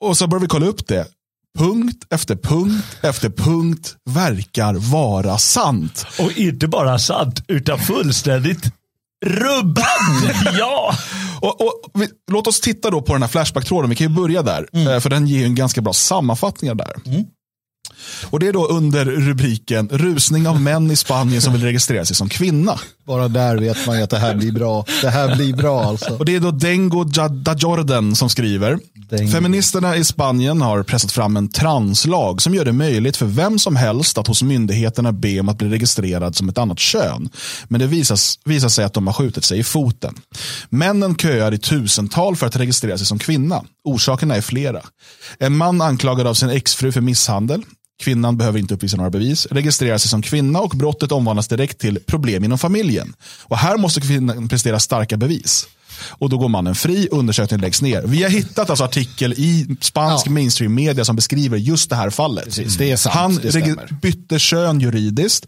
Och 0.00 0.16
så 0.16 0.26
började 0.26 0.44
vi 0.44 0.48
kolla 0.48 0.66
upp 0.66 0.86
det. 0.86 1.06
Punkt 1.58 2.06
efter 2.10 2.36
punkt 2.36 2.98
efter 3.00 3.30
punkt 3.30 3.96
verkar 4.10 4.74
vara 4.74 5.38
sant. 5.38 6.06
Och 6.18 6.32
inte 6.32 6.68
bara 6.68 6.98
sant, 6.98 7.44
utan 7.48 7.78
fullständigt 7.78 8.72
rubbad. 9.26 9.84
ja. 10.58 10.94
Och, 11.42 11.60
och 11.60 11.90
vi, 11.94 12.08
låt 12.32 12.46
oss 12.46 12.60
titta 12.60 12.90
då 12.90 13.02
på 13.02 13.12
den 13.12 13.22
här 13.22 13.28
Flashback-tråden. 13.28 13.90
Vi 13.90 13.96
kan 13.96 14.06
ju 14.06 14.16
börja 14.16 14.42
där. 14.42 14.68
Mm. 14.72 14.88
Eh, 14.88 15.00
för 15.00 15.10
den 15.10 15.26
ger 15.26 15.44
en 15.44 15.54
ganska 15.54 15.80
bra 15.80 15.92
sammanfattning 15.92 16.76
där. 16.76 16.92
Mm. 17.06 17.24
Och 18.30 18.40
det 18.40 18.48
är 18.48 18.52
då 18.52 18.66
under 18.66 19.04
rubriken 19.04 19.88
rusning 19.88 20.48
av 20.48 20.60
män 20.60 20.90
i 20.90 20.96
Spanien 20.96 21.42
som 21.42 21.52
vill 21.52 21.62
registrera 21.62 22.04
sig 22.04 22.16
som 22.16 22.28
kvinna. 22.28 22.78
Bara 23.06 23.28
där 23.28 23.56
vet 23.56 23.86
man 23.86 23.96
ju 23.96 24.02
att 24.02 24.10
det 24.10 24.18
här 24.18 24.34
blir 24.34 24.52
bra. 24.52 24.84
Det 25.02 25.10
här 25.10 25.36
blir 25.36 25.54
bra 25.56 25.84
alltså. 25.84 26.16
Och 26.16 26.24
det 26.24 26.34
är 26.34 26.40
då 26.40 26.50
Dengo 26.50 27.04
da 27.04 27.54
Jordan 27.58 28.16
som 28.16 28.30
skriver. 28.30 28.78
Dengo. 28.94 29.30
Feministerna 29.30 29.96
i 29.96 30.04
Spanien 30.04 30.62
har 30.62 30.82
pressat 30.82 31.12
fram 31.12 31.36
en 31.36 31.48
translag 31.48 32.42
som 32.42 32.54
gör 32.54 32.64
det 32.64 32.72
möjligt 32.72 33.16
för 33.16 33.26
vem 33.26 33.58
som 33.58 33.76
helst 33.76 34.18
att 34.18 34.26
hos 34.26 34.42
myndigheterna 34.42 35.12
be 35.12 35.40
om 35.40 35.48
att 35.48 35.58
bli 35.58 35.68
registrerad 35.68 36.36
som 36.36 36.48
ett 36.48 36.58
annat 36.58 36.78
kön. 36.78 37.28
Men 37.68 37.80
det 37.80 37.86
visas, 37.86 38.38
visar 38.44 38.68
sig 38.68 38.84
att 38.84 38.94
de 38.94 39.06
har 39.06 39.14
skjutit 39.14 39.44
sig 39.44 39.58
i 39.58 39.64
foten. 39.64 40.14
Männen 40.68 41.16
köar 41.16 41.54
i 41.54 41.58
tusental 41.58 42.36
för 42.36 42.46
att 42.46 42.56
registrera 42.56 42.98
sig 42.98 43.06
som 43.06 43.18
kvinna. 43.18 43.64
Orsakerna 43.84 44.36
är 44.36 44.40
flera. 44.40 44.80
En 45.38 45.56
man 45.56 45.80
anklagad 45.80 46.26
av 46.26 46.34
sin 46.34 46.50
exfru 46.50 46.92
för 46.92 47.00
misshandel. 47.00 47.62
Kvinnan 48.02 48.36
behöver 48.36 48.58
inte 48.58 48.74
uppvisa 48.74 48.96
några 48.96 49.10
bevis, 49.10 49.46
registrerar 49.50 49.98
sig 49.98 50.08
som 50.08 50.22
kvinna 50.22 50.60
och 50.60 50.70
brottet 50.70 51.12
omvandlas 51.12 51.48
direkt 51.48 51.78
till 51.78 51.98
problem 52.06 52.44
inom 52.44 52.58
familjen. 52.58 53.14
Och 53.42 53.58
här 53.58 53.76
måste 53.76 54.00
kvinnan 54.00 54.48
prestera 54.48 54.80
starka 54.80 55.16
bevis. 55.16 55.66
Och 56.08 56.28
då 56.28 56.38
går 56.38 56.48
mannen 56.48 56.74
fri, 56.74 57.08
undersökningen 57.10 57.60
läggs 57.60 57.82
ner. 57.82 58.02
Vi 58.02 58.22
har 58.22 58.30
hittat 58.30 58.70
alltså 58.70 58.84
artikel 58.84 59.32
i 59.32 59.76
spansk 59.80 60.26
ja. 60.26 60.30
mainstream 60.30 60.74
media 60.74 61.04
som 61.04 61.16
beskriver 61.16 61.58
just 61.58 61.90
det 61.90 61.96
här 61.96 62.10
fallet. 62.10 62.44
Precis, 62.44 62.76
det 62.76 62.96
sant, 62.96 63.14
han 63.14 63.36
det 63.36 63.92
bytte 64.02 64.38
kön 64.38 64.80
juridiskt 64.80 65.46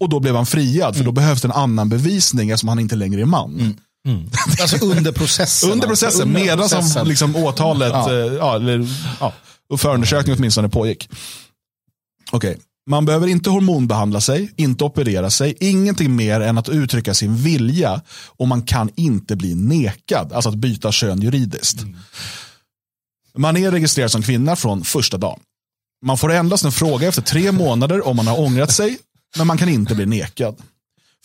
och 0.00 0.08
då 0.08 0.20
blev 0.20 0.34
han 0.34 0.46
friad, 0.46 0.94
för 0.94 1.00
mm. 1.00 1.14
då 1.14 1.20
behövs 1.20 1.42
det 1.42 1.48
en 1.48 1.52
annan 1.52 1.88
bevisning 1.88 2.50
eftersom 2.50 2.68
han 2.68 2.78
inte 2.78 2.96
längre 2.96 3.20
är 3.20 3.24
man. 3.24 3.60
Mm. 3.60 3.76
Mm. 4.06 4.30
Alltså 4.60 4.86
under 4.86 5.12
processen. 5.12 5.72
under 5.72 5.88
processen, 5.88 6.32
medan 6.32 6.68
som 6.68 7.06
liksom 7.06 7.36
åtalet, 7.36 7.92
ja. 7.92 8.12
Eh, 8.12 8.32
ja, 8.32 8.56
eller, 8.56 8.88
ja, 9.20 9.32
förundersökningen 9.78 10.38
åtminstone 10.38 10.68
pågick. 10.68 11.08
Okej, 12.32 12.50
okay. 12.50 12.62
man 12.86 13.04
behöver 13.04 13.26
inte 13.26 13.50
hormonbehandla 13.50 14.20
sig, 14.20 14.52
inte 14.56 14.84
operera 14.84 15.30
sig, 15.30 15.56
ingenting 15.60 16.16
mer 16.16 16.40
än 16.40 16.58
att 16.58 16.68
uttrycka 16.68 17.14
sin 17.14 17.36
vilja 17.36 18.02
och 18.26 18.48
man 18.48 18.62
kan 18.62 18.90
inte 18.96 19.36
bli 19.36 19.54
nekad, 19.54 20.32
alltså 20.32 20.50
att 20.50 20.56
byta 20.56 20.92
kön 20.92 21.20
juridiskt. 21.20 21.82
Mm. 21.82 21.96
Man 23.36 23.56
är 23.56 23.70
registrerad 23.70 24.10
som 24.10 24.22
kvinna 24.22 24.56
från 24.56 24.84
första 24.84 25.18
dagen. 25.18 25.40
Man 26.04 26.18
får 26.18 26.32
endast 26.32 26.64
en 26.64 26.72
fråga 26.72 27.08
efter 27.08 27.22
tre 27.22 27.52
månader 27.52 28.06
om 28.06 28.16
man 28.16 28.26
har 28.26 28.40
ångrat 28.40 28.72
sig, 28.72 28.98
men 29.36 29.46
man 29.46 29.58
kan 29.58 29.68
inte 29.68 29.94
bli 29.94 30.06
nekad. 30.06 30.56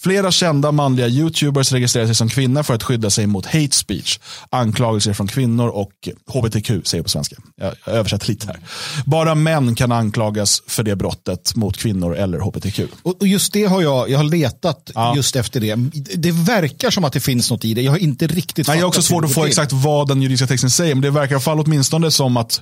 Flera 0.01 0.31
kända 0.31 0.71
manliga 0.71 1.07
YouTubers 1.07 1.71
registrerar 1.71 2.05
sig 2.05 2.15
som 2.15 2.29
kvinnor 2.29 2.63
för 2.63 2.73
att 2.73 2.83
skydda 2.83 3.09
sig 3.09 3.27
mot 3.27 3.45
hate 3.45 3.71
speech, 3.71 4.19
anklagelser 4.49 5.13
från 5.13 5.27
kvinnor 5.27 5.67
och 5.67 5.91
hbtq, 6.33 6.71
säger 6.83 7.03
på 7.03 7.09
svenska. 7.09 7.35
Jag 7.55 7.73
översätter 7.85 8.27
lite 8.27 8.47
här. 8.47 8.59
Bara 9.05 9.35
män 9.35 9.75
kan 9.75 9.91
anklagas 9.91 10.61
för 10.67 10.83
det 10.83 10.95
brottet 10.95 11.55
mot 11.55 11.77
kvinnor 11.77 12.15
eller 12.15 12.39
hbtq. 12.39 12.79
Och 13.03 13.27
just 13.27 13.53
det 13.53 13.65
har 13.65 13.81
jag, 13.81 14.09
jag 14.09 14.17
har 14.17 14.23
letat 14.23 14.91
ja. 14.95 15.15
just 15.15 15.35
efter 15.35 15.59
det. 15.59 15.75
Det 16.15 16.31
verkar 16.31 16.91
som 16.91 17.03
att 17.03 17.13
det 17.13 17.19
finns 17.19 17.51
något 17.51 17.65
i 17.65 17.73
det. 17.73 17.81
Jag 17.81 17.91
har 17.91 17.99
inte 17.99 18.27
riktigt 18.27 18.67
Nej, 18.67 18.77
Jag 18.77 18.83
har 18.83 18.87
också 18.87 19.01
svårt 19.01 19.25
att 19.25 19.33
få 19.33 19.45
exakt 19.45 19.73
vad 19.73 20.07
den 20.07 20.21
juridiska 20.21 20.47
texten 20.47 20.69
säger, 20.69 20.95
men 20.95 21.01
det 21.01 21.11
verkar 21.11 21.31
i 21.31 21.35
alla 21.35 21.41
fall 21.41 21.59
åtminstone 21.59 22.11
som 22.11 22.37
att 22.37 22.61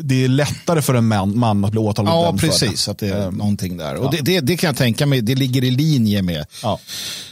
det 0.00 0.24
är 0.24 0.28
lättare 0.28 0.82
för 0.82 0.94
en 0.94 1.08
man, 1.08 1.38
man 1.38 1.64
att 1.64 1.70
bli 1.70 1.80
åtalad 1.80 2.12
Ja, 2.12 2.36
precis. 2.38 2.84
För. 2.84 2.92
Att 2.92 2.98
det 2.98 3.08
är 3.08 3.22
mm. 3.22 3.34
någonting 3.34 3.76
där. 3.76 3.94
Och 3.94 4.10
det, 4.10 4.20
det, 4.20 4.40
det, 4.40 4.56
kan 4.56 4.68
jag 4.68 4.76
tänka 4.76 5.06
mig, 5.06 5.20
det 5.20 5.34
ligger 5.34 5.64
i 5.64 5.70
linje 5.70 6.22
med, 6.22 6.46
ja. 6.62 6.78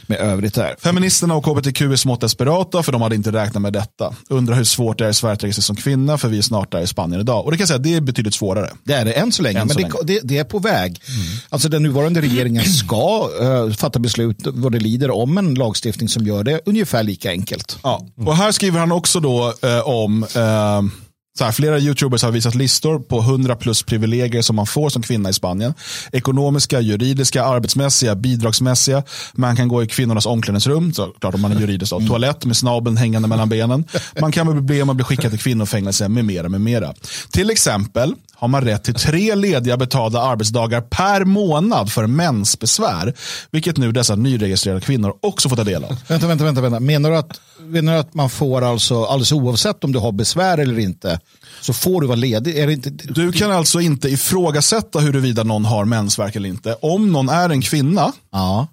med 0.07 0.19
övrigt 0.19 0.53
där. 0.53 0.75
Feministerna 0.79 1.35
och 1.35 1.45
hbtq 1.45 1.81
är 1.81 1.95
smått 1.95 2.21
desperata 2.21 2.83
för 2.83 2.91
de 2.91 3.01
hade 3.01 3.15
inte 3.15 3.31
räknat 3.31 3.61
med 3.61 3.73
detta. 3.73 4.15
Undrar 4.29 4.55
hur 4.55 4.63
svårt 4.63 4.97
det 4.97 5.05
är 5.05 5.09
i 5.09 5.13
Sverige 5.13 5.33
att 5.33 5.43
registrera 5.43 5.63
som 5.63 5.75
kvinna 5.75 6.17
för 6.17 6.27
vi 6.27 6.37
är 6.37 6.41
snart 6.41 6.71
där 6.71 6.81
i 6.81 6.87
Spanien 6.87 7.21
idag. 7.21 7.45
Och 7.45 7.51
det 7.51 7.57
kan 7.57 7.61
jag 7.61 7.67
säga, 7.67 7.79
det 7.79 7.93
är 7.93 8.01
betydligt 8.01 8.33
svårare. 8.33 8.69
Det 8.83 8.93
är 8.93 9.05
det 9.05 9.13
än 9.13 9.31
så 9.31 9.43
länge, 9.43 9.59
än 9.59 9.67
men 9.67 9.73
så 9.73 9.79
det, 9.79 9.87
länge. 9.87 9.95
Det, 10.03 10.19
det, 10.23 10.37
är 10.37 10.43
på 10.43 10.59
väg. 10.59 11.01
Mm. 11.07 11.21
Alltså 11.49 11.69
den 11.69 11.83
nuvarande 11.83 12.21
regeringen 12.21 12.63
ska 12.63 13.29
uh, 13.41 13.73
fatta 13.73 13.99
beslut 13.99 14.37
vad 14.43 14.71
det 14.71 14.79
lider 14.79 15.11
om 15.11 15.37
en 15.37 15.53
lagstiftning 15.53 16.09
som 16.09 16.25
gör 16.25 16.43
det 16.43 16.61
ungefär 16.65 17.03
lika 17.03 17.29
enkelt. 17.29 17.77
Ja. 17.83 18.05
Och 18.17 18.37
här 18.37 18.51
skriver 18.51 18.79
han 18.79 18.91
också 18.91 19.19
då 19.19 19.53
uh, 19.63 19.87
om 19.87 20.23
uh, 20.23 21.04
så 21.37 21.43
här, 21.43 21.51
flera 21.51 21.79
YouTubers 21.79 22.23
har 22.23 22.31
visat 22.31 22.55
listor 22.55 22.99
på 22.99 23.19
100 23.19 23.55
plus 23.55 23.83
privilegier 23.83 24.41
som 24.41 24.55
man 24.55 24.65
får 24.65 24.89
som 24.89 25.01
kvinna 25.01 25.29
i 25.29 25.33
Spanien. 25.33 25.73
Ekonomiska, 26.11 26.79
juridiska, 26.79 27.43
arbetsmässiga, 27.43 28.15
bidragsmässiga. 28.15 29.03
Man 29.33 29.55
kan 29.55 29.67
gå 29.67 29.83
i 29.83 29.87
kvinnornas 29.87 30.25
omklädningsrum, 30.25 30.93
såklart 30.93 31.35
om 31.35 31.41
man 31.41 31.51
är 31.51 31.59
juridisk. 31.59 31.91
Då. 31.91 31.99
Toalett 31.99 32.45
med 32.45 32.57
snabeln 32.57 32.97
hängande 32.97 33.27
mellan 33.27 33.49
benen. 33.49 33.85
Man 34.21 34.31
kan 34.31 34.47
bli 34.47 34.55
problem 34.55 34.89
att 34.89 34.95
bli 34.95 35.05
skickad 35.05 35.31
till 35.31 35.39
kvinnofängelse 35.39 36.09
med 36.09 36.25
mera, 36.25 36.49
med 36.49 36.61
mera. 36.61 36.93
Till 37.31 37.49
exempel 37.49 38.15
har 38.35 38.47
man 38.47 38.61
rätt 38.61 38.83
till 38.83 38.93
tre 38.93 39.35
lediga 39.35 39.77
betalda 39.77 40.21
arbetsdagar 40.21 40.81
per 40.81 41.25
månad 41.25 41.91
för 41.91 42.07
mensbesvär. 42.07 43.13
Vilket 43.51 43.77
nu 43.77 43.91
dessa 43.91 44.15
nyregistrerade 44.15 44.81
kvinnor 44.81 45.13
också 45.21 45.49
får 45.49 45.55
ta 45.55 45.63
del 45.63 45.83
av. 45.83 45.97
Vänta, 46.07 46.27
vänta, 46.27 46.43
vänta. 46.43 46.61
vänta. 46.61 46.79
Menar, 46.79 47.11
du 47.11 47.17
att, 47.17 47.41
menar 47.59 47.93
du 47.93 47.99
att 47.99 48.13
man 48.13 48.29
får 48.29 48.61
alltså, 48.61 49.05
alldeles 49.05 49.31
oavsett 49.31 49.83
om 49.83 49.91
du 49.91 49.99
har 49.99 50.11
besvär 50.11 50.57
eller 50.57 50.79
inte, 50.79 51.19
så 51.61 51.73
får 51.73 52.01
du 52.01 52.07
vara 52.07 52.15
ledig? 52.15 52.57
Är 52.57 52.67
det 52.67 52.73
inte... 52.73 52.89
Du 52.89 53.31
kan 53.31 53.51
alltså 53.51 53.81
inte 53.81 54.09
ifrågasätta 54.09 54.99
huruvida 54.99 55.43
någon 55.43 55.65
har 55.65 55.85
mensvärk 55.85 56.35
eller 56.35 56.49
inte. 56.49 56.77
Om 56.81 57.11
någon 57.11 57.29
är 57.29 57.49
en 57.49 57.61
kvinna, 57.61 58.11
ja. 58.31 58.67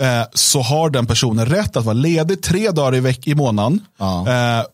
eh, 0.00 0.26
så 0.34 0.60
har 0.60 0.90
den 0.90 1.06
personen 1.06 1.46
rätt 1.46 1.76
att 1.76 1.84
vara 1.84 1.94
ledig 1.94 2.42
tre 2.42 2.70
dagar 2.70 2.94
i, 2.94 3.00
veck 3.00 3.26
i 3.26 3.34
månaden. 3.34 3.80
Ja. 3.98 4.28
Eh, 4.28 4.64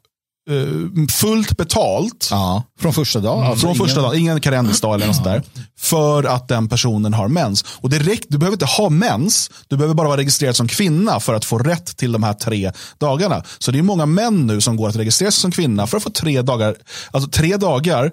fullt 1.11 1.57
betalt. 1.57 2.29
Ja, 2.31 2.63
från 2.81 2.93
första 2.93 3.21
dagen. 3.21 3.47
Alltså 3.47 3.61
från 3.61 3.71
ingen... 3.71 3.87
första 3.87 4.03
dagen, 4.03 4.19
ingen 4.19 4.41
karensdag 4.41 4.95
eller 4.95 5.07
något 5.07 5.17
ja. 5.25 5.31
där. 5.31 5.43
För 5.79 6.25
att 6.25 6.49
den 6.49 6.69
personen 6.69 7.15
har 7.15 7.29
mens. 7.29 7.65
Och 7.69 7.91
direkt, 7.91 8.27
du 8.29 8.39
behöver 8.39 8.55
inte 8.55 8.67
ha 8.67 8.89
mens, 8.89 9.51
du 9.69 9.77
behöver 9.77 9.95
bara 9.95 10.09
vara 10.09 10.21
registrerad 10.21 10.57
som 10.57 10.69
kvinna 10.69 11.21
för 11.21 11.35
att 11.35 11.45
få 11.45 11.59
rätt 11.59 11.97
till 11.97 12.13
de 12.13 12.23
här 12.23 12.35
tre 12.35 12.73
dagarna. 12.99 13.43
Så 13.59 13.71
det 13.71 13.79
är 13.79 13.83
många 13.83 14.07
män 14.07 14.47
nu 14.47 14.61
som 14.61 14.77
går 14.77 14.89
att 14.89 14.97
registrera 14.97 15.31
sig 15.31 15.41
som 15.41 15.51
kvinna 15.51 15.87
för 15.87 15.97
att 15.97 16.03
få 16.03 16.11
tre 16.11 16.43
dagar. 16.43 16.77
Alltså 17.11 17.31
tre 17.31 17.57
dagar 17.57 18.13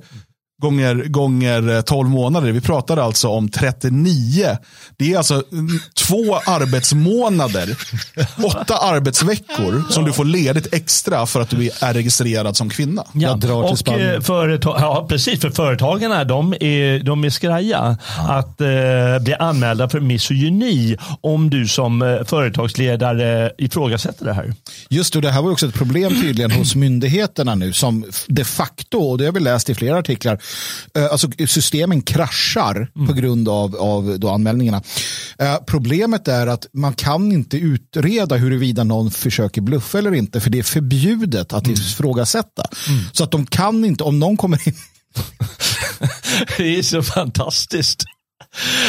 gånger, 0.61 0.95
gånger 0.95 1.81
12 1.81 2.09
månader. 2.09 2.51
Vi 2.51 2.61
pratar 2.61 2.97
alltså 2.97 3.27
om 3.27 3.49
39. 3.49 4.57
Det 4.97 5.13
är 5.13 5.17
alltså 5.17 5.43
två 6.07 6.35
arbetsmånader, 6.35 7.77
åtta 8.43 8.77
arbetsveckor 8.77 9.91
som 9.91 10.05
du 10.05 10.13
får 10.13 10.25
ledigt 10.25 10.73
extra 10.73 11.25
för 11.25 11.41
att 11.41 11.49
du 11.49 11.69
är 11.81 11.93
registrerad 11.93 12.57
som 12.57 12.69
kvinna. 12.69 13.03
Ja. 13.13 13.29
Jag 13.29 13.39
drar 13.39 13.75
till 13.75 13.93
och 13.93 13.99
eh, 13.99 14.21
företag, 14.21 14.77
ja, 14.79 15.05
precis, 15.09 15.41
för 15.41 15.49
företagarna 15.49 16.23
de 16.23 16.53
är, 16.53 17.03
de 17.03 17.23
är 17.23 17.29
skraja 17.29 17.97
ja. 18.17 18.33
att 18.33 18.61
eh, 18.61 18.67
bli 19.21 19.35
anmälda 19.39 19.89
för 19.89 19.99
misogyni 19.99 20.97
om 21.21 21.49
du 21.49 21.67
som 21.67 22.01
eh, 22.01 22.23
företagsledare 22.23 23.51
ifrågasätter 23.57 24.25
det 24.25 24.33
här. 24.33 24.53
Just 24.89 25.13
det, 25.13 25.21
det 25.21 25.31
här 25.31 25.41
var 25.41 25.51
också 25.51 25.67
ett 25.67 25.73
problem 25.73 26.21
tydligen 26.21 26.51
hos 26.51 26.75
myndigheterna 26.75 27.55
nu 27.55 27.73
som 27.73 28.05
de 28.27 28.43
facto, 28.43 28.97
och 28.97 29.17
det 29.17 29.25
har 29.25 29.31
vi 29.31 29.39
läst 29.39 29.69
i 29.69 29.75
flera 29.75 29.97
artiklar, 29.97 30.33
Eh, 30.33 30.44
alltså 31.11 31.27
systemen 31.47 32.01
kraschar 32.01 32.91
mm. 32.95 33.07
på 33.07 33.13
grund 33.13 33.49
av, 33.49 33.75
av 33.75 34.19
då 34.19 34.29
anmälningarna. 34.29 34.81
Eh, 35.39 35.57
problemet 35.67 36.27
är 36.27 36.47
att 36.47 36.67
man 36.73 36.93
kan 36.93 37.31
inte 37.31 37.57
utreda 37.57 38.35
huruvida 38.35 38.83
någon 38.83 39.11
försöker 39.11 39.61
bluffa 39.61 39.97
eller 39.97 40.13
inte 40.13 40.41
för 40.41 40.49
det 40.49 40.59
är 40.59 40.63
förbjudet 40.63 41.53
att 41.53 41.65
mm. 41.65 41.73
ifrågasätta. 41.73 42.63
Mm. 42.87 43.03
Så 43.11 43.23
att 43.23 43.31
de 43.31 43.45
kan 43.45 43.85
inte, 43.85 44.03
om 44.03 44.19
någon 44.19 44.37
kommer 44.37 44.67
in 44.67 44.75
det 46.57 46.77
är 46.77 46.81
så 46.81 47.03
fantastiskt. 47.03 48.03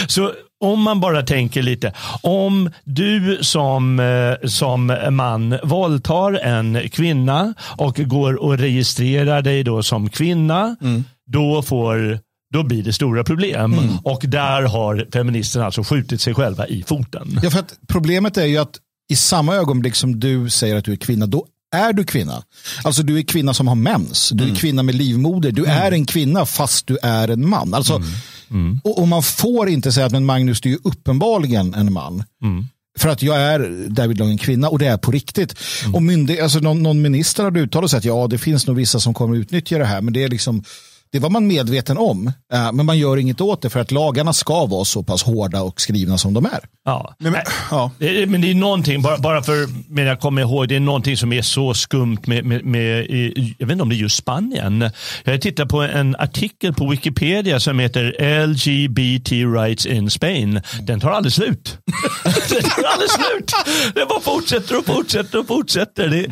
Så 0.06 0.32
om 0.60 0.82
man 0.82 1.00
bara 1.00 1.22
tänker 1.22 1.62
lite, 1.62 1.92
om 2.22 2.70
du 2.84 3.38
som, 3.42 4.00
eh, 4.00 4.48
som 4.48 4.96
man 5.10 5.58
våldtar 5.62 6.32
en 6.32 6.88
kvinna 6.88 7.54
och 7.60 7.96
går 7.96 8.42
och 8.42 8.58
registrerar 8.58 9.42
dig 9.42 9.64
då 9.64 9.82
som 9.82 10.08
kvinna, 10.08 10.76
mm 10.80 11.04
då, 11.26 11.62
får, 11.62 12.20
då 12.52 12.62
blir 12.62 12.82
det 12.82 12.92
stora 12.92 13.24
problem. 13.24 13.72
Mm. 13.72 13.98
Och 13.98 14.22
där 14.26 14.62
har 14.62 15.08
feministerna 15.12 15.64
alltså 15.64 15.82
skjutit 15.82 16.20
sig 16.20 16.34
själva 16.34 16.66
i 16.66 16.82
foten. 16.82 17.40
Ja, 17.42 17.50
för 17.50 17.58
att 17.58 17.74
problemet 17.88 18.36
är 18.36 18.46
ju 18.46 18.58
att 18.58 18.76
i 19.08 19.16
samma 19.16 19.54
ögonblick 19.54 19.94
som 19.94 20.20
du 20.20 20.50
säger 20.50 20.76
att 20.76 20.84
du 20.84 20.92
är 20.92 20.96
kvinna, 20.96 21.26
då 21.26 21.46
är 21.74 21.92
du 21.92 22.04
kvinna. 22.04 22.42
Alltså 22.84 23.02
du 23.02 23.18
är 23.18 23.22
kvinna 23.22 23.54
som 23.54 23.68
har 23.68 23.74
mens, 23.74 24.30
du 24.30 24.44
är 24.44 24.48
mm. 24.48 24.56
kvinna 24.56 24.82
med 24.82 24.94
livmoder, 24.94 25.52
du 25.52 25.64
mm. 25.64 25.82
är 25.82 25.92
en 25.92 26.06
kvinna 26.06 26.46
fast 26.46 26.86
du 26.86 26.98
är 27.02 27.28
en 27.28 27.48
man. 27.48 27.74
Alltså, 27.74 27.94
mm. 27.94 28.08
mm. 28.50 28.80
Och, 28.84 28.98
och, 28.98 29.08
man 29.08 29.22
får 29.22 29.68
inte 29.68 29.92
säga 29.92 30.06
att 30.06 30.12
men 30.12 30.24
Magnus, 30.24 30.60
du 30.60 30.72
är 30.72 30.78
uppenbarligen 30.84 31.74
en 31.74 31.92
man. 31.92 32.24
Mm. 32.42 32.66
För 32.98 33.08
att 33.08 33.22
jag 33.22 33.36
är 33.36 33.58
därvidlag 33.88 34.30
en 34.30 34.38
kvinna 34.38 34.68
och 34.68 34.78
det 34.78 34.86
är 34.86 34.96
på 34.96 35.10
riktigt. 35.10 35.54
Och 35.94 36.02
myndig, 36.02 36.40
alltså 36.40 36.58
någon, 36.58 36.82
någon 36.82 37.02
minister 37.02 37.44
hade 37.44 37.60
uttalat 37.60 37.90
sig 37.90 37.98
att 37.98 38.04
ja, 38.04 38.26
det 38.26 38.38
finns 38.38 38.66
nog 38.66 38.76
vissa 38.76 39.00
som 39.00 39.14
kommer 39.14 39.36
utnyttja 39.36 39.78
det 39.78 39.84
här, 39.84 40.00
men 40.00 40.14
det 40.14 40.24
är 40.24 40.28
liksom 40.28 40.64
det 41.12 41.18
var 41.18 41.30
man 41.30 41.46
medveten 41.46 41.98
om, 41.98 42.32
eh, 42.52 42.72
men 42.72 42.86
man 42.86 42.98
gör 42.98 43.16
inget 43.16 43.40
åt 43.40 43.62
det 43.62 43.70
för 43.70 43.80
att 43.80 43.90
lagarna 43.90 44.32
ska 44.32 44.66
vara 44.66 44.84
så 44.84 45.02
pass 45.02 45.22
hårda 45.22 45.62
och 45.62 45.80
skrivna 45.80 46.18
som 46.18 46.34
de 46.34 46.46
är. 46.46 46.60
Ja, 46.84 47.14
men, 47.18 47.34
ja. 47.70 47.90
men 48.26 48.40
det 48.40 48.50
är 48.50 48.54
någonting, 48.54 49.02
bara, 49.02 49.18
bara 49.18 49.42
för 49.42 49.66
men 49.88 50.06
jag 50.06 50.20
kommer 50.20 50.42
ihåg, 50.42 50.68
det 50.68 50.76
är 50.76 50.80
någonting 50.80 51.16
som 51.16 51.32
är 51.32 51.42
så 51.42 51.74
skumt 51.74 52.18
med, 52.26 52.44
med, 52.44 52.64
med, 52.64 53.10
jag 53.58 53.66
vet 53.66 53.72
inte 53.72 53.82
om 53.82 53.88
det 53.88 53.94
är 53.94 53.96
just 53.96 54.16
Spanien. 54.16 54.90
Jag 55.24 55.40
tittar 55.40 55.66
på 55.66 55.82
en 55.82 56.16
artikel 56.16 56.74
på 56.74 56.88
Wikipedia 56.88 57.60
som 57.60 57.78
heter 57.78 58.46
LGBT 58.46 59.32
rights 59.32 59.86
in 59.86 60.10
Spain. 60.10 60.60
Den 60.82 61.00
tar 61.00 61.10
aldrig 61.10 61.32
slut. 61.32 61.78
Den 62.24 62.62
tar 62.62 62.82
aldrig 62.82 63.10
slut. 63.10 63.52
Den 63.94 64.08
bara 64.08 64.20
fortsätter 64.20 64.78
och 64.78 64.86
fortsätter 64.86 65.38
och 65.38 65.46
fortsätter. 65.46 66.08
Det, 66.08 66.26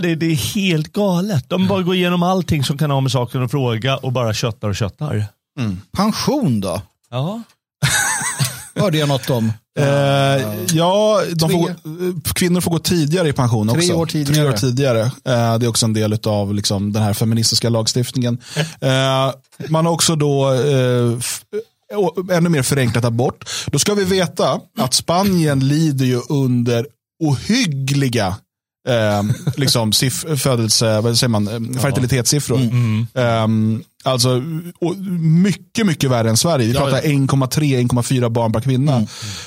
det, 0.00 0.14
det 0.14 0.26
är 0.26 0.54
helt 0.54 0.92
galet. 0.92 1.44
De 1.48 1.66
bara 1.66 1.82
går 1.82 1.94
igenom 1.94 2.22
allting 2.22 2.64
som 2.64 2.78
kan 2.78 2.90
ha 2.90 3.00
med 3.00 3.12
saken 3.12 3.42
att 3.42 3.50
fråga 3.50 3.96
och 3.96 4.12
bara 4.18 4.34
köttar 4.34 4.68
och 4.68 4.76
köttar. 4.76 5.26
Mm. 5.58 5.80
Pension 5.96 6.60
då? 6.60 6.82
Ja. 7.10 7.42
Hörde 8.80 8.98
jag 8.98 9.08
något 9.08 9.30
om. 9.30 9.52
Uh, 9.78 9.84
ja, 10.72 11.22
de 11.34 11.50
får, 11.50 12.34
kvinnor 12.34 12.60
får 12.60 12.70
gå 12.70 12.78
tidigare 12.78 13.28
i 13.28 13.32
pension 13.32 13.68
också. 13.68 13.80
Tre 13.80 13.94
år 13.94 14.06
tidigare. 14.06 14.34
Tre 14.34 14.48
år 14.48 14.52
tidigare. 14.52 15.02
Uh, 15.02 15.58
det 15.58 15.66
är 15.66 15.68
också 15.68 15.86
en 15.86 15.92
del 15.92 16.18
av 16.26 16.54
liksom, 16.54 16.92
den 16.92 17.02
här 17.02 17.14
feministiska 17.14 17.68
lagstiftningen. 17.68 18.38
Uh, 18.82 19.34
man 19.68 19.86
har 19.86 19.92
också 19.92 20.16
då 20.16 20.46
ännu 22.32 22.48
mer 22.48 22.62
förenklat 22.62 23.04
abort. 23.04 23.48
Då 23.66 23.78
ska 23.78 23.94
vi 23.94 24.04
veta 24.04 24.60
att 24.78 24.94
Spanien 24.94 25.68
lider 25.68 26.06
ju 26.06 26.20
under 26.28 26.86
ohyggliga 27.24 28.36
eh, 28.88 29.22
liksom, 29.56 29.92
födelse, 30.36 31.00
vad 31.00 31.18
säger 31.18 31.28
man, 31.28 31.74
fertilitetssiffror. 31.80 32.60
Mm. 32.60 33.06
Um, 33.14 33.82
Alltså 34.08 34.42
mycket, 35.20 35.86
mycket 35.86 36.10
värre 36.10 36.28
än 36.28 36.36
Sverige. 36.36 36.66
Vi 36.66 36.74
pratar 36.74 37.00
1,3-1,4 37.00 38.28
barn 38.28 38.52
per 38.52 38.60
kvinna. 38.60 38.94
Mm. 38.94 39.06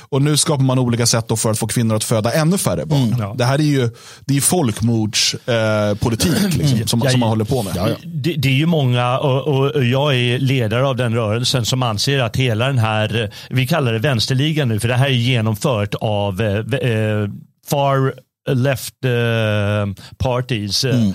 Och 0.09 0.21
nu 0.21 0.37
skapar 0.37 0.63
man 0.63 0.79
olika 0.79 1.05
sätt 1.05 1.39
för 1.39 1.51
att 1.51 1.59
få 1.59 1.67
kvinnor 1.67 1.95
att 1.95 2.03
föda 2.03 2.31
ännu 2.31 2.57
färre 2.57 2.85
barn. 2.85 3.03
Mm. 3.03 3.19
Ja. 3.19 3.35
Det 3.37 3.45
här 3.45 3.59
är 3.59 3.63
ju 3.63 3.89
det 4.25 4.37
är 4.37 4.41
folkmordspolitik 4.41 6.33
eh, 6.33 6.57
liksom, 6.57 6.87
som, 6.87 7.09
som, 7.09 7.19
man 7.19 7.29
håller 7.29 7.45
på 7.45 7.63
med. 7.63 7.73
Ja, 7.75 7.89
ja. 7.89 7.95
Det, 8.03 8.33
det, 8.33 8.47
är 8.47 8.53
ju 8.53 8.65
många, 8.65 9.19
och, 9.19 9.47
och, 9.47 9.83
jag 9.83 10.15
är 10.15 10.39
ledare 10.39 10.87
av 10.87 10.95
den 10.95 11.15
rörelsen, 11.15 11.65
som 11.65 11.83
anser 11.83 12.19
att 12.19 12.35
hela 12.35 12.67
den 12.67 12.77
här, 12.77 13.33
vi 13.49 13.67
kallar 13.67 13.93
det 13.93 13.99
vänsterligan 13.99 14.67
nu, 14.67 14.79
för 14.79 14.87
det 14.87 14.95
här 14.95 15.05
är 15.05 15.09
genomfört 15.09 15.95
av 16.01 16.41
eh, 16.41 16.89
eh 16.89 17.29
far 17.69 18.13
left 18.49 19.05
uh, 19.05 19.93
parties 20.17 20.85
uh, 20.85 20.95
mm. 20.95 21.13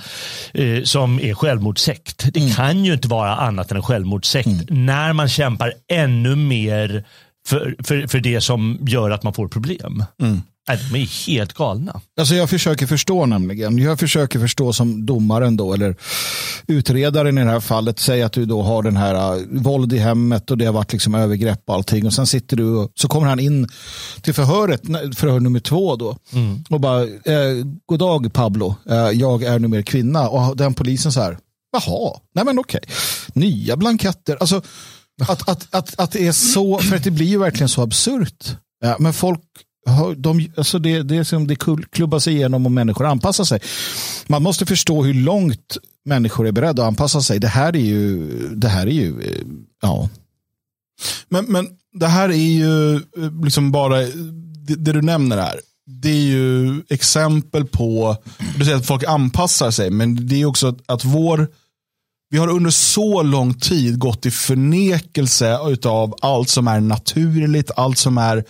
uh, 0.59 0.85
som 0.85 1.21
är 1.21 1.35
självmordssekt. 1.35 2.28
Det 2.33 2.40
mm. 2.40 2.52
kan 2.52 2.85
ju 2.85 2.92
inte 2.92 3.09
vara 3.09 3.37
annat 3.37 3.71
än 3.71 3.76
en 3.76 3.83
självmordssekt 3.83 4.47
mm. 4.47 4.87
när 4.87 5.12
man 5.12 5.28
kämpar 5.28 5.73
ännu 5.92 6.37
mer 6.37 7.04
för, 7.49 7.76
för, 7.85 8.06
för 8.06 8.21
det 8.21 8.40
som 8.40 8.78
gör 8.80 9.11
att 9.11 9.23
man 9.23 9.33
får 9.33 9.49
problem. 9.49 10.04
Mm. 10.68 10.92
De 10.92 10.99
är 10.99 11.26
helt 11.26 11.52
galna. 11.52 12.00
Alltså 12.18 12.35
jag 12.35 12.50
försöker 12.50 12.87
förstå 12.87 13.26
nämligen. 13.26 13.78
Jag 13.78 13.99
försöker 13.99 14.38
förstå 14.38 14.73
som 14.73 15.06
domaren 15.06 15.56
då, 15.56 15.75
eller 15.75 15.96
utredaren 16.66 17.38
i 17.38 17.44
det 17.44 17.50
här 17.50 17.61
fallet. 17.61 17.99
Säg 17.99 18.23
att 18.23 18.32
du 18.32 18.46
då 18.46 18.62
har 18.62 18.82
den 18.82 18.96
här 18.96 19.37
uh, 19.37 19.42
våld 19.50 19.92
i 19.92 19.99
hemmet 19.99 20.50
och 20.50 20.58
det 20.58 20.64
har 20.64 20.73
varit 20.73 20.92
liksom 20.92 21.14
övergrepp 21.14 21.62
och 21.66 21.75
allting. 21.75 22.06
Och 22.06 22.12
sen 22.12 22.26
sitter 22.26 22.56
du 22.56 22.64
och 22.64 22.90
så 22.94 23.08
kommer 23.08 23.26
han 23.26 23.40
in 23.40 23.68
till 24.20 24.35
förhöret, 24.35 24.82
förhör 25.16 25.40
nummer 25.40 25.61
två 25.61 25.96
då. 25.96 26.16
Mm. 26.32 26.64
Och 26.70 26.80
bara, 26.80 27.02
eh, 27.02 27.66
god 27.87 27.99
dag 27.99 28.32
Pablo, 28.32 28.75
eh, 28.90 29.11
jag 29.11 29.42
är 29.42 29.58
nummer 29.58 29.82
kvinna. 29.82 30.28
Och 30.28 30.56
den 30.56 30.75
polisen 30.75 31.12
så 31.12 31.20
här, 31.20 31.38
jaha, 31.73 32.20
nej 32.35 32.44
men 32.44 32.58
okej. 32.58 32.80
Nya 33.35 33.76
blanketter. 33.76 34.37
Alltså 34.40 34.62
att, 35.28 35.49
att, 35.49 35.75
att, 35.75 36.00
att 36.00 36.11
det 36.11 36.26
är 36.26 36.32
så, 36.32 36.78
för 36.78 36.96
att 36.96 37.04
det 37.04 37.11
blir 37.11 37.26
ju 37.26 37.38
verkligen 37.38 37.68
så 37.68 37.82
absurt. 37.82 38.56
Ja, 38.80 38.96
men 38.99 39.12
folk 39.12 39.42
de, 40.16 40.48
alltså 40.56 40.78
det, 40.78 41.02
det, 41.02 41.16
är 41.16 41.24
som 41.24 41.46
det 41.46 41.56
klubbas 41.90 42.28
igenom 42.28 42.66
och 42.66 42.72
människor 42.72 43.06
anpassar 43.06 43.44
sig. 43.44 43.60
Man 44.26 44.42
måste 44.42 44.66
förstå 44.66 45.02
hur 45.02 45.14
långt 45.14 45.76
människor 46.04 46.46
är 46.46 46.52
beredda 46.52 46.82
att 46.82 46.88
anpassa 46.88 47.20
sig. 47.20 47.38
Det 47.38 47.48
här 47.48 47.76
är 47.76 47.80
ju, 47.80 48.28
det 48.54 48.68
här 48.68 48.86
är 48.86 48.90
ju 48.90 49.20
eh, 49.20 49.46
ja. 49.82 50.08
Men, 51.28 51.44
men 51.44 51.68
det 51.92 52.06
här 52.06 52.28
är 52.28 52.34
ju 52.34 52.94
eh, 52.94 53.00
liksom 53.44 53.72
bara, 53.72 53.98
det, 54.66 54.74
det 54.74 54.92
du 54.92 55.02
nämner 55.02 55.36
här, 55.36 55.60
det 55.86 56.10
är 56.10 56.26
ju 56.26 56.82
exempel 56.88 57.64
på, 57.64 58.16
du 58.58 58.64
säger 58.64 58.78
att 58.78 58.86
folk 58.86 59.04
anpassar 59.04 59.70
sig, 59.70 59.90
men 59.90 60.26
det 60.26 60.42
är 60.42 60.44
också 60.44 60.68
att, 60.68 60.78
att 60.86 61.04
vår, 61.04 61.48
vi 62.30 62.38
har 62.38 62.48
under 62.48 62.70
så 62.70 63.22
lång 63.22 63.54
tid 63.54 63.98
gått 63.98 64.26
i 64.26 64.30
förnekelse 64.30 65.58
av 65.84 66.14
allt 66.20 66.48
som 66.48 66.68
är 66.68 66.80
naturligt, 66.80 67.70
allt 67.76 67.98
som 67.98 68.18
är 68.18 68.44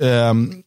Um, 0.00 0.64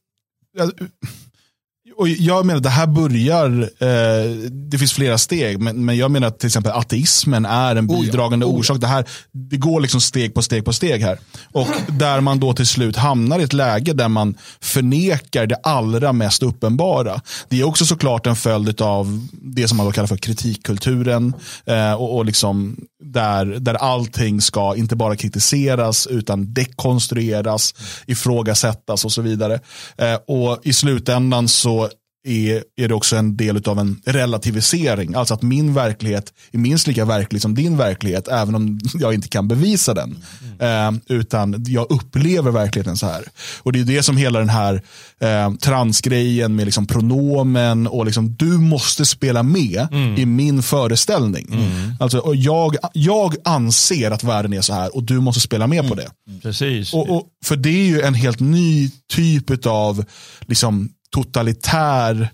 och 2.02 2.10
jag 2.10 2.46
menar, 2.46 2.60
det 2.60 2.70
här 2.70 2.88
börjar, 2.88 3.62
eh, 3.62 4.32
det 4.52 4.78
finns 4.78 4.94
flera 4.94 5.18
steg, 5.18 5.60
men, 5.60 5.86
men 5.86 5.98
jag 5.98 6.12
menar 6.12 6.28
att 6.28 6.40
till 6.40 6.48
exempel 6.48 6.72
ateismen 6.72 7.46
är 7.46 7.76
en 7.76 7.88
bidragande 7.88 8.46
oh 8.46 8.50
ja, 8.50 8.56
oh 8.56 8.60
orsak. 8.60 8.82
Det, 8.82 8.88
här, 8.88 9.06
det 9.32 9.58
går 9.58 9.82
liksom 9.82 10.02
steg 10.02 10.34
på 10.34 10.42
steg 10.42 10.66
på 10.66 10.74
steg 10.74 11.02
här. 11.02 11.20
Och 11.52 11.68
där 11.88 12.22
man 12.22 12.40
då 12.40 12.54
till 12.54 12.68
slut 12.68 12.96
hamnar 12.96 13.40
i 13.40 13.44
ett 13.44 13.54
läge 13.54 13.94
där 13.94 14.08
man 14.08 14.38
förnekar 14.62 15.46
det 15.46 15.56
allra 15.64 16.14
mest 16.14 16.44
uppenbara. 16.44 17.22
Det 17.50 17.60
är 17.60 17.64
också 17.64 17.86
såklart 17.86 18.28
en 18.28 18.36
följd 18.36 18.82
av 18.82 19.28
det 19.32 19.68
som 19.68 19.78
man 19.78 19.86
då 19.86 19.92
kallar 19.92 20.08
för 20.08 20.18
kritikkulturen. 20.18 21.34
Eh, 21.66 21.94
och, 21.94 22.16
och 22.18 22.26
liksom 22.26 22.78
där, 23.04 23.46
där 23.46 23.74
allting 23.74 24.42
ska 24.42 24.76
inte 24.76 24.96
bara 24.96 25.16
kritiseras 25.16 26.08
utan 26.08 26.54
dekonstrueras, 26.54 27.76
ifrågasättas 28.08 29.06
och 29.06 29.12
så 29.12 29.22
vidare. 29.22 29.60
Eh, 29.98 30.16
och 30.28 30.60
i 30.64 30.74
slutändan 30.74 31.48
så 31.48 31.90
är, 32.24 32.64
är 32.76 32.88
det 32.88 32.94
också 32.94 33.16
en 33.16 33.38
del 33.38 33.70
av 33.70 33.80
en 33.80 34.02
relativisering. 34.06 35.16
Alltså 35.16 35.34
att 35.34 35.42
min 35.42 35.74
verklighet 35.74 36.34
är 36.52 36.58
minst 36.58 36.88
lika 36.88 37.06
verklig 37.06 37.42
som 37.42 37.56
din 37.56 37.78
verklighet, 37.78 38.28
även 38.28 38.56
om 38.56 38.80
jag 38.94 39.14
inte 39.14 39.28
kan 39.28 39.48
bevisa 39.48 39.94
den. 39.94 40.24
Mm. 40.60 40.96
Eh, 40.96 41.02
utan 41.18 41.66
jag 41.68 41.92
upplever 41.92 42.52
verkligheten 42.52 42.98
så 42.98 43.06
här. 43.06 43.24
Och 43.58 43.74
det 43.74 43.80
är 43.80 43.84
det 43.84 44.04
som 44.04 44.18
hela 44.18 44.40
den 44.40 44.50
här 44.50 44.82
eh, 45.20 45.54
transgrejen 45.54 46.56
med 46.56 46.66
liksom 46.66 46.88
pronomen 46.88 47.88
och 47.88 48.06
liksom 48.06 48.36
du 48.36 48.58
måste 48.58 49.06
spela 49.06 49.44
med 49.44 49.88
mm. 49.92 50.18
i 50.18 50.26
min 50.26 50.64
föreställning. 50.64 51.48
Mm. 51.52 51.94
Alltså, 52.00 52.18
och 52.18 52.36
jag, 52.36 52.76
jag 52.94 53.36
anser 53.44 54.12
att 54.12 54.24
världen 54.24 54.54
är 54.54 54.62
så 54.62 54.74
här 54.74 54.96
och 54.96 55.04
du 55.04 55.20
måste 55.20 55.42
spela 55.42 55.68
med 55.68 55.90
på 55.90 55.96
det. 55.96 56.10
Precis. 56.42 56.94
Och, 56.94 57.10
och, 57.10 57.28
för 57.46 57.56
det 57.56 57.70
är 57.70 57.86
ju 57.86 58.02
en 58.02 58.14
helt 58.14 58.40
ny 58.40 58.90
typ 59.14 59.66
av 59.66 60.06
liksom, 60.42 60.90
totalitär 61.16 62.30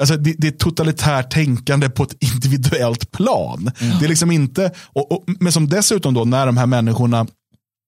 Alltså 0.00 0.16
det, 0.16 0.34
det, 0.38 0.46
är 0.46 0.52
totalitärt 0.52 1.30
tänkande 1.30 1.90
på 1.90 2.02
ett 2.02 2.22
individuellt 2.34 3.10
plan. 3.10 3.70
Mm. 3.78 3.98
Det 3.98 4.04
är 4.04 4.08
liksom 4.08 4.30
inte, 4.30 4.72
och, 4.92 5.12
och, 5.12 5.24
men 5.40 5.52
som 5.52 5.68
dessutom 5.68 6.14
då 6.14 6.24
när 6.24 6.46
de 6.46 6.56
här 6.56 6.66
människorna 6.66 7.26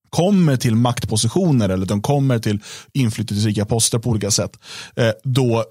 kommer 0.09 0.57
till 0.57 0.75
maktpositioner 0.75 1.69
eller 1.69 1.85
de 1.85 2.01
kommer 2.01 2.39
till 2.39 2.59
inflytelserika 2.93 3.65
poster 3.65 3.99
på 3.99 4.09
olika 4.09 4.31
sätt. 4.31 4.59
Eh, 4.95 5.11
då 5.23 5.65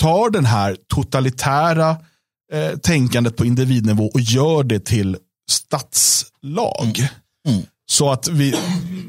tar 0.00 0.30
den 0.30 0.44
här 0.44 0.76
totalitära 0.94 1.90
eh, 2.52 2.78
tänkandet 2.82 3.36
på 3.36 3.44
individnivå 3.44 4.10
och 4.14 4.20
gör 4.20 4.64
det 4.64 4.84
till 4.84 5.16
statslag. 5.50 6.98
Mm. 6.98 7.10
Mm. 7.48 7.66
Så 7.94 8.10
att 8.12 8.28
vi, 8.28 8.54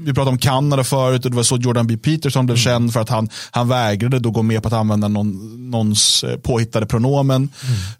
vi 0.06 0.13
pratade 0.13 0.32
om 0.32 0.38
Kanada 0.38 0.84
förut 0.84 1.26
och 1.26 1.32
det 1.32 1.38
var 1.38 1.43
så 1.43 1.58
Jordan 1.58 1.88
B. 1.88 1.98
Peterson 1.98 2.45
blev 2.45 2.56
mm. 2.56 2.63
känd 2.63 2.93
för 2.93 3.00
att 3.00 3.10
han, 3.10 3.30
han 3.52 3.67
vägrade 3.67 4.19
då 4.19 4.32
gå 4.32 4.41
med 4.41 4.62
på 4.62 4.67
att 4.67 4.74
använda 4.74 5.08
någon, 5.08 5.56
någons 5.71 6.24
eh, 6.24 6.38
påhittade 6.38 6.86
pronomen. 6.86 7.50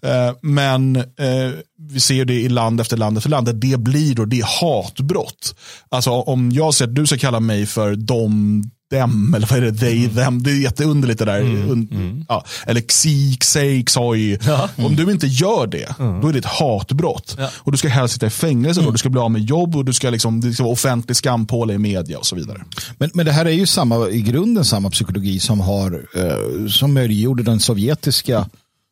Mm. 0.02 0.28
Eh, 0.28 0.36
men 0.42 0.96
eh, 0.96 1.52
vi 1.90 2.00
ser 2.00 2.26
det 2.26 2.34
i 2.34 2.50
land 2.50 2.82
efter 2.82 2.98
land 2.98 3.18
efter 3.18 3.30
land, 3.30 3.56
det 3.56 3.78
blir 3.78 4.16
då 4.16 4.26
det 4.26 4.40
är 4.40 4.62
hatbrott. 4.62 5.56
Alltså 5.90 6.12
om 6.12 6.52
jag 6.52 6.74
säger 6.74 6.90
att 6.90 6.96
du 6.96 7.06
ska 7.06 7.18
kalla 7.18 7.40
mig 7.40 7.66
för 7.66 7.96
dom, 7.96 8.64
dem, 8.92 9.34
eller 9.34 9.48
vad 9.48 9.60
är 9.60 9.72
det, 9.72 9.74
they, 9.74 10.04
mm. 10.06 10.16
them. 10.16 10.44
Det 10.44 10.52
är 10.52 10.56
jätteunderligt 10.56 11.20
det 11.20 11.26
där. 11.26 11.40
Mm. 11.40 11.88
Mm. 11.92 12.26
Ja. 12.30 12.46
Eller 12.66 12.82
xi, 12.82 13.38
xej, 13.40 13.84
xoj. 13.84 14.40
Ja. 14.46 14.70
Om 14.76 14.96
du 14.96 15.12
inte 15.12 15.28
gör 15.28 15.68
det, 15.68 16.00
mm. 16.00 16.22
då 16.22 16.28
är 16.28 16.34
det 16.34 16.40
ett 16.40 16.46
hatbrott. 16.46 17.36
Ja. 17.38 17.50
Och 17.56 17.72
du 17.72 17.78
ska 17.78 17.88
helst 17.88 18.14
sitta 18.14 18.26
i 18.26 18.30
fängelse, 18.30 18.80
mm. 18.80 18.88
och 18.88 18.94
du 18.94 18.98
ska 18.98 19.10
bli 19.10 19.22
av 19.22 19.32
med 19.32 19.42
jobb 19.42 19.76
och 19.76 19.86
du 19.86 19.94
ska, 19.94 20.10
liksom, 20.10 20.42
det 20.42 20.54
ska 20.54 20.64
vara 20.64 20.74
offentlig 20.74 21.18
skampåle 21.18 21.74
i 21.74 21.78
media 21.78 22.18
och 22.18 22.26
så 22.26 22.36
vidare. 22.36 22.62
Men, 22.98 23.12
men 23.14 23.26
det 23.26 23.32
här 23.32 23.46
är 23.46 23.52
ju 23.52 23.66
samma, 23.66 24.10
i 24.10 24.22
grunden 24.22 24.66
samma 24.66 24.90
psykologi 24.90 25.40
som, 25.40 25.60
har, 25.60 26.06
eh, 26.16 26.68
som 26.68 26.94
möjliggjorde 26.94 27.44
den 27.44 27.60
sovjetiska 27.60 28.46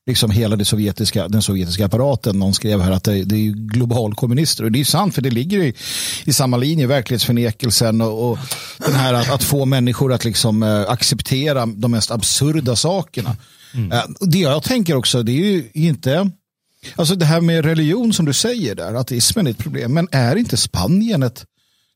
liksom 0.08 0.32
hela 0.32 0.56
det 0.56 0.66
sovjetiska, 0.66 1.28
den 1.28 1.42
sovjetiska 1.42 1.86
apparaten. 1.86 2.40
Någon 2.40 2.54
skrev 2.54 2.82
här 2.82 2.92
att 2.92 3.04
det, 3.04 3.24
det 3.24 3.36
är 3.36 3.52
globalkommunister 3.52 4.64
och 4.64 4.72
det 4.72 4.80
är 4.80 4.86
sant 4.86 5.16
för 5.16 5.22
det 5.22 5.30
ligger 5.30 5.60
i, 5.60 5.74
i 6.26 6.34
samma 6.34 6.58
linje, 6.58 6.88
verklighetsförnekelsen 6.88 8.02
och, 8.02 8.32
och 8.32 8.40
den 8.78 8.96
här 8.96 9.14
att, 9.14 9.32
att, 9.32 9.44
få 9.44 9.66
människor 9.66 10.14
att 10.14 10.26
liksom 10.26 10.64
äh, 10.64 10.82
acceptera 10.82 11.66
de 11.66 11.92
mest 11.92 12.12
absurda 12.12 12.76
sakerna. 12.76 13.38
Mm. 13.74 13.92
Äh, 13.92 14.04
det 14.20 14.40
jag 14.40 14.64
tänker 14.64 14.96
också, 14.96 15.24
det 15.24 15.32
är 15.32 15.36
ju 15.36 15.70
inte 15.74 16.32
Alltså 16.96 17.16
det 17.16 17.26
här 17.26 17.42
med 17.42 17.66
religion 17.66 18.14
som 18.14 18.26
du 18.26 18.34
säger 18.34 18.76
där, 18.76 18.94
ateismen 18.94 19.48
är 19.48 19.52
ett 19.52 19.58
problem. 19.58 19.94
Men 19.94 20.08
är 20.12 20.36
inte 20.36 20.58
Spanien 20.58 21.24
ett 21.24 21.46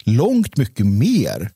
långt 0.03 0.57
mycket 0.57 0.85
mer 0.85 1.51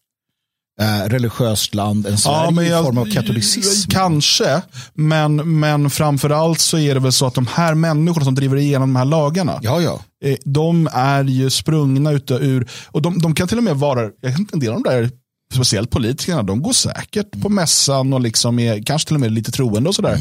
eh, 0.79 1.09
religiöst 1.09 1.75
land 1.75 2.07
än 2.07 2.17
Sverige 2.17 2.51
ja, 2.55 2.63
jag, 2.63 2.81
i 2.81 2.85
form 2.85 2.97
av 2.97 3.05
katolicism? 3.05 3.89
Kanske, 3.89 4.61
men, 4.93 5.59
men 5.59 5.89
framförallt 5.89 6.59
så 6.59 6.77
är 6.77 6.93
det 6.93 6.99
väl 6.99 7.11
så 7.11 7.25
att 7.25 7.35
de 7.35 7.47
här 7.47 7.75
människorna 7.75 8.25
som 8.25 8.35
driver 8.35 8.57
igenom 8.57 8.93
de 8.93 8.95
här 8.95 9.05
lagarna, 9.05 9.59
ja, 9.61 9.81
ja. 9.81 10.01
Eh, 10.23 10.37
de 10.45 10.89
är 10.93 11.23
ju 11.23 11.49
sprungna 11.49 12.11
ur, 12.11 12.67
och 12.87 13.01
de, 13.01 13.19
de 13.19 13.35
kan 13.35 13.47
till 13.47 13.57
och 13.57 13.63
med 13.63 13.75
vara, 13.75 14.01
jag 14.21 14.53
en 14.53 14.59
del 14.59 14.73
av 14.73 14.83
de 14.83 14.89
där 14.89 15.09
speciellt 15.53 15.89
politikerna, 15.89 16.43
de 16.43 16.61
går 16.61 16.73
säkert 16.73 17.41
på 17.41 17.49
mässan 17.49 18.13
och 18.13 18.21
liksom 18.21 18.59
är 18.59 18.83
kanske 18.83 19.07
till 19.07 19.15
och 19.15 19.21
med 19.21 19.31
lite 19.31 19.51
troende 19.51 19.89
och 19.89 19.95
sådär. 19.95 20.17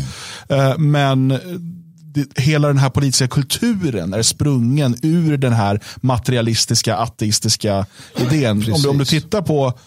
Mm. 0.48 0.70
Eh, 0.70 0.78
men 0.78 1.28
det, 2.14 2.38
hela 2.38 2.68
den 2.68 2.78
här 2.78 2.90
politiska 2.90 3.28
kulturen 3.28 4.14
är 4.14 4.22
sprungen 4.22 4.96
ur 5.02 5.36
den 5.36 5.52
här 5.52 5.80
materialistiska, 5.96 6.96
ateistiska 6.96 7.86
idén. 8.16 8.72
om, 8.72 8.82
du, 8.82 8.88
om 8.88 8.98
du 8.98 9.04
tittar 9.04 9.42
på 9.42 9.78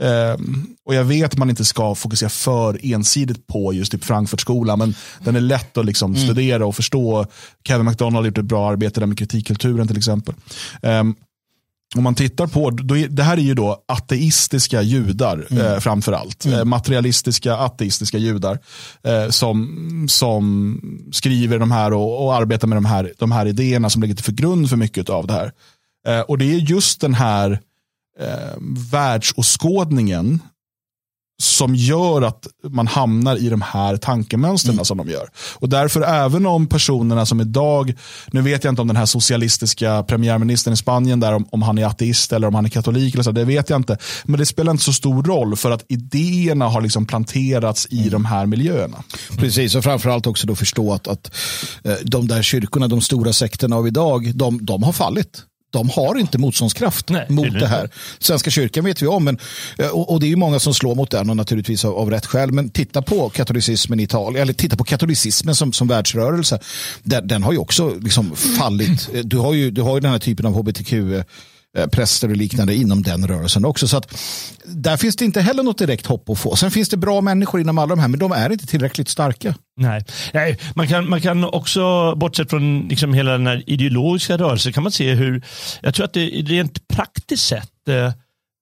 Um, 0.00 0.66
och 0.84 0.94
jag 0.94 1.04
vet 1.04 1.32
att 1.32 1.38
man 1.38 1.50
inte 1.50 1.64
ska 1.64 1.94
fokusera 1.94 2.28
för 2.28 2.80
ensidigt 2.82 3.46
på 3.46 3.72
just 3.72 3.92
typ 3.92 4.04
Frankfurtskolan, 4.04 4.78
men 4.78 4.94
den 5.24 5.36
är 5.36 5.40
lätt 5.40 5.76
att 5.76 5.86
liksom 5.86 6.14
mm. 6.14 6.26
studera 6.26 6.66
och 6.66 6.76
förstå. 6.76 7.26
Kevin 7.64 7.86
McDonald 7.86 8.16
har 8.16 8.24
gjort 8.24 8.38
ett 8.38 8.44
bra 8.44 8.70
arbete 8.70 9.00
där 9.00 9.06
med 9.06 9.18
kritikkulturen 9.18 9.88
till 9.88 9.96
exempel. 9.96 10.34
Um, 10.82 11.14
om 11.96 12.02
man 12.02 12.14
tittar 12.14 12.46
på, 12.46 12.70
då 12.70 12.96
är, 12.96 13.08
det 13.08 13.22
här 13.22 13.36
är 13.36 13.42
ju 13.42 13.54
då 13.54 13.84
ateistiska 13.88 14.82
judar 14.82 15.46
mm. 15.50 15.66
eh, 15.66 15.78
framförallt. 15.78 16.44
Mm. 16.44 16.58
Eh, 16.58 16.64
materialistiska 16.64 17.56
ateistiska 17.56 18.18
judar 18.18 18.58
eh, 19.02 19.28
som, 19.28 20.06
som 20.08 20.80
skriver 21.12 21.58
de 21.58 21.70
här 21.70 21.92
och, 21.92 22.24
och, 22.24 22.34
arbetar 22.34 22.68
med 22.68 22.76
de 22.76 22.84
här, 22.84 23.12
de 23.18 23.32
här 23.32 23.46
idéerna 23.46 23.90
som 23.90 24.02
ligger 24.02 24.14
till 24.14 24.24
för 24.24 24.32
grund 24.32 24.70
för 24.70 24.76
mycket 24.76 25.10
av 25.10 25.26
det 25.26 25.32
här. 25.32 25.52
Eh, 26.08 26.20
och 26.20 26.38
det 26.38 26.44
är 26.44 26.58
just 26.58 27.00
den 27.00 27.14
här 27.14 27.60
eh, 28.20 28.56
världsåskådningen 28.92 30.40
som 31.40 31.74
gör 31.74 32.22
att 32.22 32.46
man 32.68 32.86
hamnar 32.86 33.36
i 33.36 33.48
de 33.48 33.62
här 33.62 33.96
tankemönstren 33.96 34.74
mm. 34.74 34.84
som 34.84 34.98
de 34.98 35.10
gör. 35.10 35.28
Och 35.54 35.68
därför 35.68 36.02
även 36.02 36.46
om 36.46 36.66
personerna 36.66 37.26
som 37.26 37.40
idag, 37.40 37.94
nu 38.26 38.40
vet 38.40 38.64
jag 38.64 38.72
inte 38.72 38.82
om 38.82 38.88
den 38.88 38.96
här 38.96 39.06
socialistiska 39.06 40.02
premiärministern 40.02 40.74
i 40.74 40.76
Spanien, 40.76 41.20
där, 41.20 41.32
om, 41.32 41.48
om 41.50 41.62
han 41.62 41.78
är 41.78 41.86
ateist 41.86 42.32
eller 42.32 42.48
om 42.48 42.54
han 42.54 42.64
är 42.64 42.68
katolik, 42.68 43.14
eller 43.14 43.24
så, 43.24 43.32
det 43.32 43.44
vet 43.44 43.70
jag 43.70 43.76
inte. 43.76 43.98
Men 44.24 44.38
det 44.40 44.46
spelar 44.46 44.72
inte 44.72 44.84
så 44.84 44.92
stor 44.92 45.22
roll 45.22 45.56
för 45.56 45.70
att 45.70 45.84
idéerna 45.88 46.68
har 46.68 46.80
liksom 46.80 47.06
planterats 47.06 47.86
i 47.90 47.98
mm. 47.98 48.10
de 48.10 48.24
här 48.24 48.46
miljöerna. 48.46 49.02
Precis, 49.36 49.74
och 49.74 49.84
framförallt 49.84 50.26
också 50.26 50.46
då 50.46 50.54
förstå 50.54 50.92
att, 50.92 51.08
att 51.08 51.30
eh, 51.84 51.94
de 52.02 52.28
där 52.28 52.42
kyrkorna, 52.42 52.88
de 52.88 53.00
stora 53.00 53.32
sekterna 53.32 53.76
av 53.76 53.86
idag, 53.86 54.34
de, 54.34 54.64
de 54.64 54.82
har 54.82 54.92
fallit 54.92 55.44
de 55.70 55.90
har 55.90 56.18
inte 56.18 56.38
motståndskraft 56.38 57.08
Nej, 57.08 57.26
mot 57.28 57.52
det, 57.52 57.60
det 57.60 57.66
här. 57.66 57.90
Svenska 58.18 58.50
kyrkan 58.50 58.84
vet 58.84 59.02
vi 59.02 59.06
om, 59.06 59.24
men, 59.24 59.38
eh, 59.78 59.88
och, 59.88 60.12
och, 60.12 60.20
det 60.20 60.32
är 60.32 60.36
många 60.36 60.58
som 60.58 60.74
slår 60.74 60.94
mot 60.94 61.10
den 61.10 61.30
och 61.30 61.36
naturligtvis 61.36 61.84
av, 61.84 61.98
av 61.98 62.10
rätt 62.10 62.26
skäl. 62.26 62.52
Men 62.52 62.70
titta 62.70 63.02
på 63.02 63.28
katolicismen 63.28 64.00
i 64.00 64.02
Italien, 64.02 64.42
eller 64.42 64.52
titta 64.52 64.76
på 64.76 64.84
katolicismen 64.84 65.54
som, 65.54 65.72
som 65.72 65.88
världsrörelse. 65.88 66.58
Den, 67.02 67.28
den 67.28 67.42
har 67.42 67.52
ju 67.52 67.58
också 67.58 67.94
liksom 68.00 68.36
fallit. 68.36 69.08
Du 69.30 69.38
har 69.38 69.54
ju, 69.54 69.70
du 69.70 69.82
har 69.82 69.94
ju 69.94 70.00
den 70.00 70.10
här 70.10 70.18
typen 70.18 70.46
av 70.46 70.52
hbtq 70.52 70.92
Eh, 70.92 71.22
Eh, 71.78 71.86
präster 71.86 72.28
och 72.30 72.36
liknande 72.36 72.74
inom 72.74 73.02
den 73.02 73.26
rörelsen 73.26 73.64
också. 73.64 73.88
Så 73.88 73.96
att 73.96 74.18
där 74.64 74.96
finns 74.96 75.16
det 75.16 75.24
inte 75.24 75.40
heller 75.40 75.62
något 75.62 75.78
direkt 75.78 76.06
hopp 76.06 76.30
att 76.30 76.38
få. 76.38 76.56
Sen 76.56 76.70
finns 76.70 76.88
det 76.88 76.96
bra 76.96 77.20
människor 77.20 77.60
inom 77.60 77.78
alla 77.78 77.88
de 77.88 77.98
här, 77.98 78.08
men 78.08 78.20
de 78.20 78.32
är 78.32 78.52
inte 78.52 78.66
tillräckligt 78.66 79.08
starka. 79.08 79.54
Nej, 79.76 80.04
Nej 80.32 80.58
man, 80.74 80.88
kan, 80.88 81.08
man 81.08 81.20
kan 81.20 81.44
också, 81.44 82.14
bortsett 82.16 82.50
från 82.50 82.88
liksom 82.88 83.14
hela 83.14 83.32
den 83.32 83.46
här 83.46 83.62
ideologiska 83.66 84.36
rörelsen, 84.36 84.72
kan 84.72 84.82
man 84.82 84.92
se 84.92 85.14
hur, 85.14 85.42
jag 85.82 85.94
tror 85.94 86.04
att 86.04 86.12
det 86.12 86.26
rent 86.26 86.88
praktiskt 86.88 87.46
sett 87.46 87.88
eh, 87.88 88.12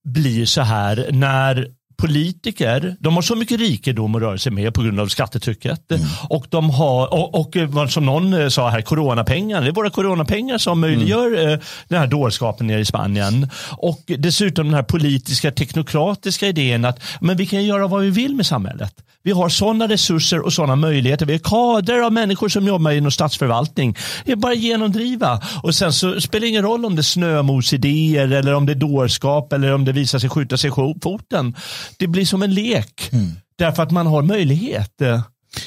blir 0.09 0.47
så 0.47 0.63
här 0.63 1.09
när 1.13 1.67
politiker, 1.99 2.97
de 3.01 3.15
har 3.15 3.23
så 3.23 3.35
mycket 3.35 3.61
rikedom 3.61 4.15
att 4.15 4.23
röra 4.23 4.39
sig 4.39 4.53
med 4.53 4.75
på 4.75 4.83
grund 4.83 5.01
av 5.01 5.07
skattetrycket. 5.07 5.93
Mm. 5.93 6.07
Och, 6.29 6.47
de 6.49 6.71
har, 6.71 7.15
och, 7.15 7.35
och, 7.41 7.57
som 7.93 8.07
någon 8.07 8.33
eh, 8.33 8.49
sa 8.49 8.69
här, 8.69 8.81
coronapengar. 8.81 9.63
Det 9.63 9.69
är 9.69 9.73
våra 9.73 9.91
coronapengar 9.91 10.59
som 10.59 10.81
möjliggör 10.81 11.39
mm. 11.39 11.61
den 11.89 11.99
här 11.99 12.07
dårskapen 12.07 12.67
nere 12.67 12.81
i 12.81 12.85
Spanien. 12.85 13.51
Och 13.71 14.01
dessutom 14.19 14.67
den 14.67 14.75
här 14.75 14.83
politiska 14.83 15.51
teknokratiska 15.51 16.47
idén 16.47 16.85
att 16.85 17.01
men 17.21 17.37
vi 17.37 17.47
kan 17.47 17.65
göra 17.65 17.87
vad 17.87 18.03
vi 18.03 18.11
vill 18.11 18.35
med 18.35 18.47
samhället. 18.47 18.95
Vi 19.23 19.33
har 19.33 19.49
sådana 19.49 19.89
resurser 19.89 20.41
och 20.41 20.53
sådana 20.53 20.77
möjligheter. 20.77 21.27
Vi 21.27 21.33
har 21.33 21.39
kadrer 21.39 22.01
av 22.01 22.13
människor 22.13 22.49
som 22.49 22.67
jobbar 22.67 22.91
inom 22.91 23.11
statsförvaltning. 23.11 23.97
Det 24.25 24.33
är 24.33 24.37
bara 24.37 24.55
genomdriva. 24.55 25.41
Och 25.63 25.75
sen 25.75 25.93
så 25.93 26.21
spelar 26.21 26.41
det 26.41 26.49
ingen 26.49 26.63
roll 26.63 26.85
om 26.85 26.97
det 26.97 27.01
är 27.01 27.03
snömosidéer 27.03 28.33
eller 28.33 28.55
om 28.55 28.67
det 28.67 28.73
är 28.73 28.75
dårskap 28.75 29.53
eller 29.53 29.75
om 29.75 29.85
det 29.85 29.93
visar 29.93 30.19
sig 30.19 30.31
skjuta 30.31 30.57
sig 30.57 30.71
foten. 31.03 31.55
Det 31.97 32.07
blir 32.07 32.27
som 32.27 32.43
en 32.43 32.55
lek. 32.55 33.09
Mm. 33.13 33.33
Därför 33.57 33.83
att 33.83 33.91
man 33.91 34.07
har 34.07 34.23
möjlighet. 34.23 35.03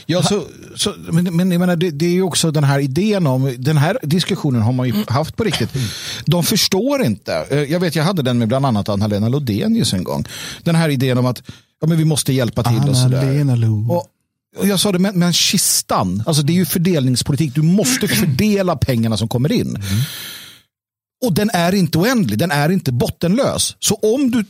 Ja, 0.05 0.23
så, 0.23 0.43
så, 0.75 0.93
men, 1.11 1.35
men 1.35 1.51
jag 1.51 1.59
menar, 1.59 1.75
det, 1.75 1.91
det 1.91 2.05
är 2.05 2.11
ju 2.11 2.21
också 2.21 2.51
den 2.51 2.63
här 2.63 2.79
idén 2.79 3.27
om, 3.27 3.55
den 3.57 3.77
här 3.77 3.97
diskussionen 4.01 4.61
har 4.61 4.71
man 4.71 4.87
ju 4.87 4.93
haft 5.07 5.35
på 5.35 5.43
riktigt. 5.43 5.69
De 6.25 6.43
förstår 6.43 7.03
inte, 7.03 7.45
eh, 7.49 7.59
jag 7.59 7.79
vet 7.79 7.95
jag 7.95 8.03
hade 8.03 8.21
den 8.21 8.37
med 8.37 8.47
bland 8.47 8.65
annat 8.65 8.89
Anna-Lena 8.89 9.29
Lodenius 9.29 9.93
en 9.93 10.03
gång. 10.03 10.25
Den 10.63 10.75
här 10.75 10.89
idén 10.89 11.17
om 11.17 11.25
att 11.25 11.43
ja, 11.81 11.87
men 11.87 11.97
vi 11.97 12.05
måste 12.05 12.33
hjälpa 12.33 12.63
till 12.63 12.89
och 12.89 12.97
sådär. 12.97 13.91
Och, 13.91 14.07
och 14.57 14.67
jag 14.67 14.79
sa 14.79 14.91
det, 14.91 14.99
men, 14.99 15.19
men 15.19 15.33
kistan, 15.33 16.23
alltså 16.25 16.43
det 16.43 16.53
är 16.53 16.55
ju 16.55 16.65
fördelningspolitik. 16.65 17.55
Du 17.55 17.61
måste 17.61 18.07
fördela 18.21 18.75
pengarna 18.75 19.17
som 19.17 19.27
kommer 19.27 19.51
in. 19.51 19.67
Mm. 19.67 19.81
Och 21.25 21.33
den 21.33 21.49
är 21.53 21.75
inte 21.75 21.97
oändlig, 21.97 22.39
den 22.39 22.51
är 22.51 22.69
inte 22.69 22.91
bottenlös. 22.91 23.75
Så 23.79 23.95
om 23.95 24.31
du 24.31 24.45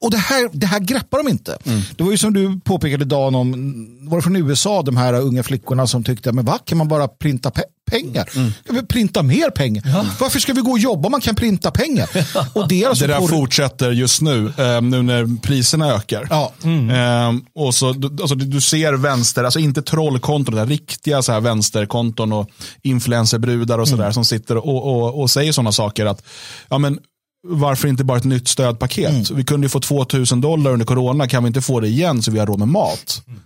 och 0.00 0.10
det 0.10 0.16
här, 0.16 0.50
det 0.52 0.66
här 0.66 0.80
greppar 0.80 1.18
de 1.18 1.28
inte. 1.28 1.58
Mm. 1.64 1.80
Det 1.96 2.04
var 2.04 2.10
ju 2.10 2.18
som 2.18 2.32
du 2.32 2.60
påpekade 2.60 3.04
Dan 3.04 3.34
om, 3.34 3.52
var 4.00 4.18
det 4.18 4.22
från 4.22 4.36
USA, 4.36 4.82
de 4.82 4.96
här 4.96 5.14
unga 5.14 5.42
flickorna 5.42 5.86
som 5.86 6.04
tyckte, 6.04 6.32
men 6.32 6.44
vad 6.44 6.64
kan 6.64 6.78
man 6.78 6.88
bara 6.88 7.08
printa 7.08 7.50
pe 7.50 7.62
pengar? 7.90 8.28
Mm. 8.36 8.52
Jag 8.64 8.74
vill 8.74 8.86
printa 8.86 9.22
mer 9.22 9.50
pengar. 9.50 9.82
Ja. 9.86 10.06
Varför 10.20 10.38
ska 10.38 10.52
vi 10.52 10.60
gå 10.60 10.70
och 10.70 10.78
jobba 10.78 11.06
om 11.06 11.10
man 11.10 11.20
kan 11.20 11.34
printa 11.34 11.70
pengar? 11.70 12.08
och 12.54 12.68
det, 12.68 12.84
alltså 12.84 13.06
det 13.06 13.12
där 13.12 13.26
fortsätter 13.26 13.90
just 13.90 14.20
nu, 14.22 14.46
eh, 14.46 14.82
nu 14.82 15.02
när 15.02 15.40
priserna 15.40 15.94
ökar. 15.94 16.26
Ja. 16.30 16.52
Mm. 16.62 16.90
Eh, 16.90 17.42
och 17.54 17.74
så, 17.74 17.88
alltså, 17.88 18.34
du 18.34 18.60
ser 18.60 18.92
vänster, 18.92 19.44
alltså 19.44 19.58
inte 19.58 19.82
trollkonton, 19.82 20.54
utan 20.54 20.68
riktiga 20.68 21.22
så 21.22 21.32
här 21.32 21.40
vänsterkonton 21.40 22.32
och 22.32 22.50
influencerbrudar 22.82 23.78
och 23.78 23.88
sådär 23.88 24.02
mm. 24.02 24.14
som 24.14 24.24
sitter 24.24 24.56
och, 24.56 24.86
och, 24.86 25.20
och 25.20 25.30
säger 25.30 25.52
sådana 25.52 25.72
saker 25.72 26.06
att 26.06 26.22
ja, 26.68 26.78
men 26.78 26.98
varför 27.42 27.88
inte 27.88 28.04
bara 28.04 28.18
ett 28.18 28.24
nytt 28.24 28.48
stödpaket? 28.48 29.10
Mm. 29.10 29.24
Vi 29.36 29.44
kunde 29.44 29.64
ju 29.64 29.68
få 29.68 29.80
2000 29.80 30.40
dollar 30.40 30.72
under 30.72 30.86
corona, 30.86 31.28
kan 31.28 31.42
vi 31.42 31.46
inte 31.46 31.62
få 31.62 31.80
det 31.80 31.88
igen 31.88 32.22
så 32.22 32.30
vi 32.30 32.38
har 32.38 32.46
råd 32.46 32.58
med 32.58 32.68
mat? 32.68 33.22
Mm. 33.26 33.40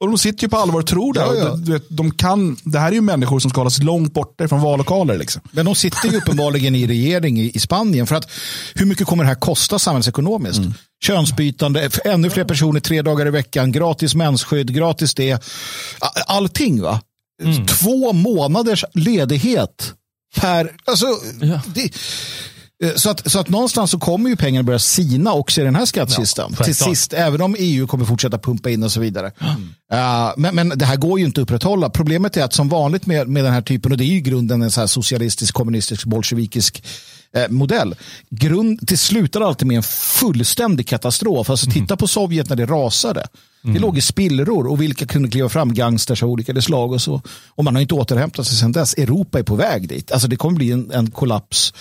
Och 0.00 0.10
de 0.10 0.18
sitter 0.18 0.42
ju 0.42 0.48
på 0.48 0.56
allvar 0.56 0.80
och 0.80 0.86
tror 0.86 1.12
det. 1.12 1.20
Ja, 1.20 1.34
ja. 1.34 1.56
De, 1.56 1.80
de 1.88 2.10
kan, 2.10 2.56
det 2.64 2.78
här 2.78 2.88
är 2.88 2.92
ju 2.92 3.00
människor 3.00 3.38
som 3.40 3.50
ska 3.50 3.60
hållas 3.60 3.78
långt 3.78 4.14
borta 4.14 4.48
från 4.48 4.60
vallokaler. 4.60 5.18
Liksom. 5.18 5.42
Men 5.50 5.66
de 5.66 5.74
sitter 5.74 6.08
ju 6.08 6.16
uppenbarligen 6.16 6.74
i 6.74 6.86
regering 6.86 7.40
i, 7.40 7.50
i, 7.54 7.58
Spanien. 7.58 8.06
För 8.06 8.16
att 8.16 8.30
hur 8.74 8.86
mycket 8.86 9.06
kommer 9.06 9.24
det 9.24 9.28
här 9.28 9.34
kosta 9.34 9.78
samhällsekonomiskt? 9.78 10.58
Mm. 10.58 10.74
Könsbytande, 11.04 11.90
ännu 12.04 12.30
fler 12.30 12.44
personer 12.44 12.80
tre 12.80 13.02
dagar 13.02 13.26
i 13.26 13.30
veckan, 13.30 13.72
gratis 13.72 14.14
mensskydd, 14.14 14.74
gratis 14.74 15.14
det. 15.14 15.44
Allting 16.26 16.82
va? 16.82 17.00
Mm. 17.42 17.66
Två 17.66 18.12
månaders 18.12 18.84
ledighet 18.94 19.92
per... 20.36 20.72
Alltså, 20.84 21.06
ja. 21.40 21.60
det, 21.74 21.90
så 22.96 23.10
att, 23.10 23.30
så 23.30 23.38
att 23.38 23.48
någonstans 23.48 23.90
så 23.90 23.98
kommer 23.98 24.30
ju 24.30 24.36
pengarna 24.36 24.62
börja 24.62 24.78
sina 24.78 25.32
också 25.32 25.60
i 25.60 25.64
den 25.64 25.74
här 25.74 25.84
skattkistan. 25.84 26.54
Ja, 26.58 26.64
till 26.64 26.74
sist, 26.74 27.12
även 27.12 27.40
om 27.40 27.56
EU 27.58 27.86
kommer 27.86 28.04
fortsätta 28.04 28.38
pumpa 28.38 28.70
in 28.70 28.82
och 28.82 28.92
så 28.92 29.00
vidare. 29.00 29.32
Mm. 29.40 29.62
Uh, 29.92 30.32
men, 30.36 30.54
men 30.54 30.78
det 30.78 30.84
här 30.84 30.96
går 30.96 31.18
ju 31.18 31.24
inte 31.24 31.40
att 31.40 31.42
upprätthålla. 31.42 31.90
Problemet 31.90 32.36
är 32.36 32.44
att 32.44 32.52
som 32.52 32.68
vanligt 32.68 33.06
med, 33.06 33.28
med 33.28 33.44
den 33.44 33.52
här 33.52 33.62
typen, 33.62 33.92
och 33.92 33.98
det 33.98 34.04
är 34.04 34.14
ju 34.14 34.20
grunden 34.20 34.62
en 34.62 34.70
så 34.70 34.80
här 34.80 34.86
socialistisk, 34.86 35.54
kommunistisk, 35.54 36.04
bolsjevikisk 36.04 36.82
eh, 37.36 37.48
modell. 37.48 37.94
Grund, 38.30 38.78
det 38.82 38.96
slutar 38.96 39.40
alltid 39.40 39.68
med 39.68 39.76
en 39.76 39.82
fullständig 39.82 40.88
katastrof. 40.88 41.50
Alltså 41.50 41.66
mm. 41.66 41.74
titta 41.74 41.96
på 41.96 42.08
Sovjet 42.08 42.48
när 42.48 42.56
det 42.56 42.66
rasade. 42.66 43.26
Mm. 43.64 43.74
Det 43.74 43.80
låg 43.80 43.98
i 43.98 44.00
spillror 44.00 44.66
och 44.66 44.82
vilka 44.82 45.06
kunde 45.06 45.28
kliva 45.28 45.48
fram? 45.48 45.74
Gangsters 45.74 46.22
av 46.22 46.30
olika 46.30 46.62
slag 46.62 46.92
och 46.92 47.02
så. 47.02 47.22
Och 47.48 47.64
man 47.64 47.74
har 47.74 47.82
inte 47.82 47.94
återhämtat 47.94 48.46
sig 48.46 48.56
sedan 48.56 48.72
dess. 48.72 48.94
Europa 48.94 49.38
är 49.38 49.42
på 49.42 49.54
väg 49.54 49.88
dit. 49.88 50.12
Alltså 50.12 50.28
det 50.28 50.36
kommer 50.36 50.56
bli 50.56 50.70
en, 50.70 50.90
en 50.90 51.10
kollaps 51.10 51.72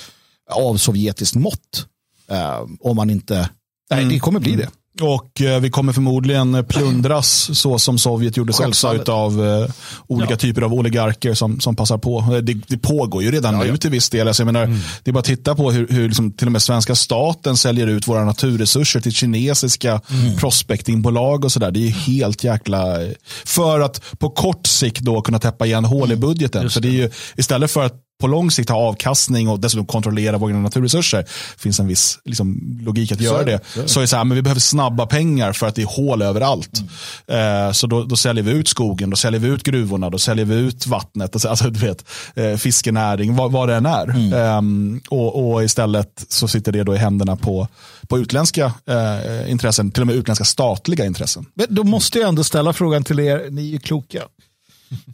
av 0.51 0.77
sovjetiskt 0.77 1.35
mått. 1.35 1.87
Uh, 2.31 2.69
om 2.79 2.95
man 2.95 3.09
inte, 3.09 3.49
nej 3.89 3.99
mm. 3.99 4.13
det 4.13 4.19
kommer 4.19 4.39
bli 4.39 4.55
det. 4.55 4.69
Och 5.01 5.41
eh, 5.41 5.59
vi 5.59 5.69
kommer 5.69 5.93
förmodligen 5.93 6.65
plundras 6.65 7.59
så 7.59 7.79
som 7.79 7.97
Sovjet 7.97 8.37
gjorde 8.37 8.53
också 8.67 8.87
av 9.07 9.45
eh, 9.45 9.69
olika 10.07 10.33
ja. 10.33 10.37
typer 10.37 10.61
av 10.61 10.73
oligarker 10.73 11.33
som, 11.33 11.59
som 11.59 11.75
passar 11.75 11.97
på. 11.97 12.39
Det, 12.43 12.53
det 12.53 12.77
pågår 12.77 13.23
ju 13.23 13.31
redan 13.31 13.53
ja, 13.53 13.63
nu 13.63 13.77
till 13.77 13.89
viss 13.89 14.09
del. 14.09 14.27
Alltså, 14.27 14.41
jag 14.43 14.45
menar, 14.45 14.63
mm. 14.63 14.79
Det 15.03 15.11
är 15.11 15.13
bara 15.13 15.19
att 15.19 15.25
titta 15.25 15.55
på 15.55 15.71
hur, 15.71 15.87
hur 15.87 16.07
liksom, 16.07 16.31
till 16.31 16.47
och 16.47 16.51
med 16.51 16.61
svenska 16.61 16.95
staten 16.95 17.57
säljer 17.57 17.87
ut 17.87 18.07
våra 18.07 18.25
naturresurser 18.25 18.99
till 18.99 19.11
kinesiska 19.11 20.01
mm. 20.09 20.37
prospectingbolag 20.37 21.45
och 21.45 21.51
sådär. 21.51 21.71
Det 21.71 21.87
är 21.87 21.91
helt 21.91 22.43
jäkla... 22.43 22.97
För 23.45 23.79
att 23.79 24.19
på 24.19 24.29
kort 24.29 24.67
sikt 24.67 25.01
då 25.01 25.21
kunna 25.21 25.39
täppa 25.39 25.65
igen 25.65 25.85
hål 25.85 26.09
i 26.09 26.13
mm. 26.13 26.19
budgeten. 26.19 26.69
För 26.69 26.81
det 26.81 26.87
är 26.87 26.91
ju, 26.91 27.09
istället 27.35 27.71
för 27.71 27.85
att 27.85 28.02
på 28.23 28.27
lång 28.27 28.51
sikt 28.51 28.69
ha 28.69 28.77
avkastning 28.77 29.49
och 29.49 29.59
dessutom 29.59 29.85
kontrollera 29.85 30.37
våra 30.37 30.53
naturresurser. 30.53 31.25
finns 31.57 31.79
en 31.79 31.87
viss 31.87 32.19
liksom, 32.25 32.77
logik 32.85 33.11
att 33.11 33.21
göra 33.21 33.43
det. 33.43 33.59
Så, 33.73 33.87
så 33.87 33.99
är 33.99 34.01
det 34.01 34.07
så 34.07 34.15
här, 34.15 34.23
men 34.23 34.35
vi 34.35 34.41
behöver 34.41 34.61
snabba 34.61 35.05
pengar 35.05 35.53
för 35.53 35.67
att 35.67 35.75
det 35.75 35.81
är 35.81 35.85
hål 35.85 36.21
överallt. 36.21 36.83
Mm. 37.27 37.67
Eh, 37.67 37.71
så 37.71 37.87
då, 37.87 38.03
då, 38.03 38.15
säljer 38.15 38.43
vi 38.43 38.51
ut 38.51 38.67
skogen, 38.67 39.09
då 39.09 39.15
säljer 39.15 39.39
vi 39.39 39.47
ut 39.47 39.63
gruvorna, 39.63 40.09
då 40.09 40.17
säljer 40.17 40.45
vi 40.45 40.55
ut 40.55 40.87
vattnet, 40.87 41.35
alltså, 41.35 41.49
alltså 41.49 41.69
du 41.69 41.79
vet, 41.79 42.05
eh, 42.35 42.55
fiskenäring, 42.55 43.35
vad, 43.35 43.51
vad 43.51 43.69
det 43.69 43.75
än 43.75 43.85
är. 43.85 44.09
Mm. 44.09 44.93
Eh, 44.93 45.01
och, 45.09 45.53
och, 45.53 45.63
istället 45.63 46.25
så 46.29 46.47
sitter 46.47 46.71
det 46.71 46.83
då 46.83 46.95
i 46.95 46.97
händerna 46.97 47.35
på, 47.35 47.67
på 48.07 48.19
utländska 48.19 48.73
eh, 48.85 49.51
intressen, 49.51 49.91
till 49.91 50.01
och 50.01 50.07
med 50.07 50.15
utländska 50.15 50.45
statliga 50.45 51.05
intressen. 51.05 51.45
Men 51.53 51.65
då 51.69 51.83
måste 51.83 52.19
jag 52.19 52.29
ändå 52.29 52.43
ställa 52.43 52.73
frågan 52.73 53.03
till 53.03 53.19
er, 53.19 53.47
ni 53.49 53.75
är 53.75 53.79
kloka. 53.79 54.21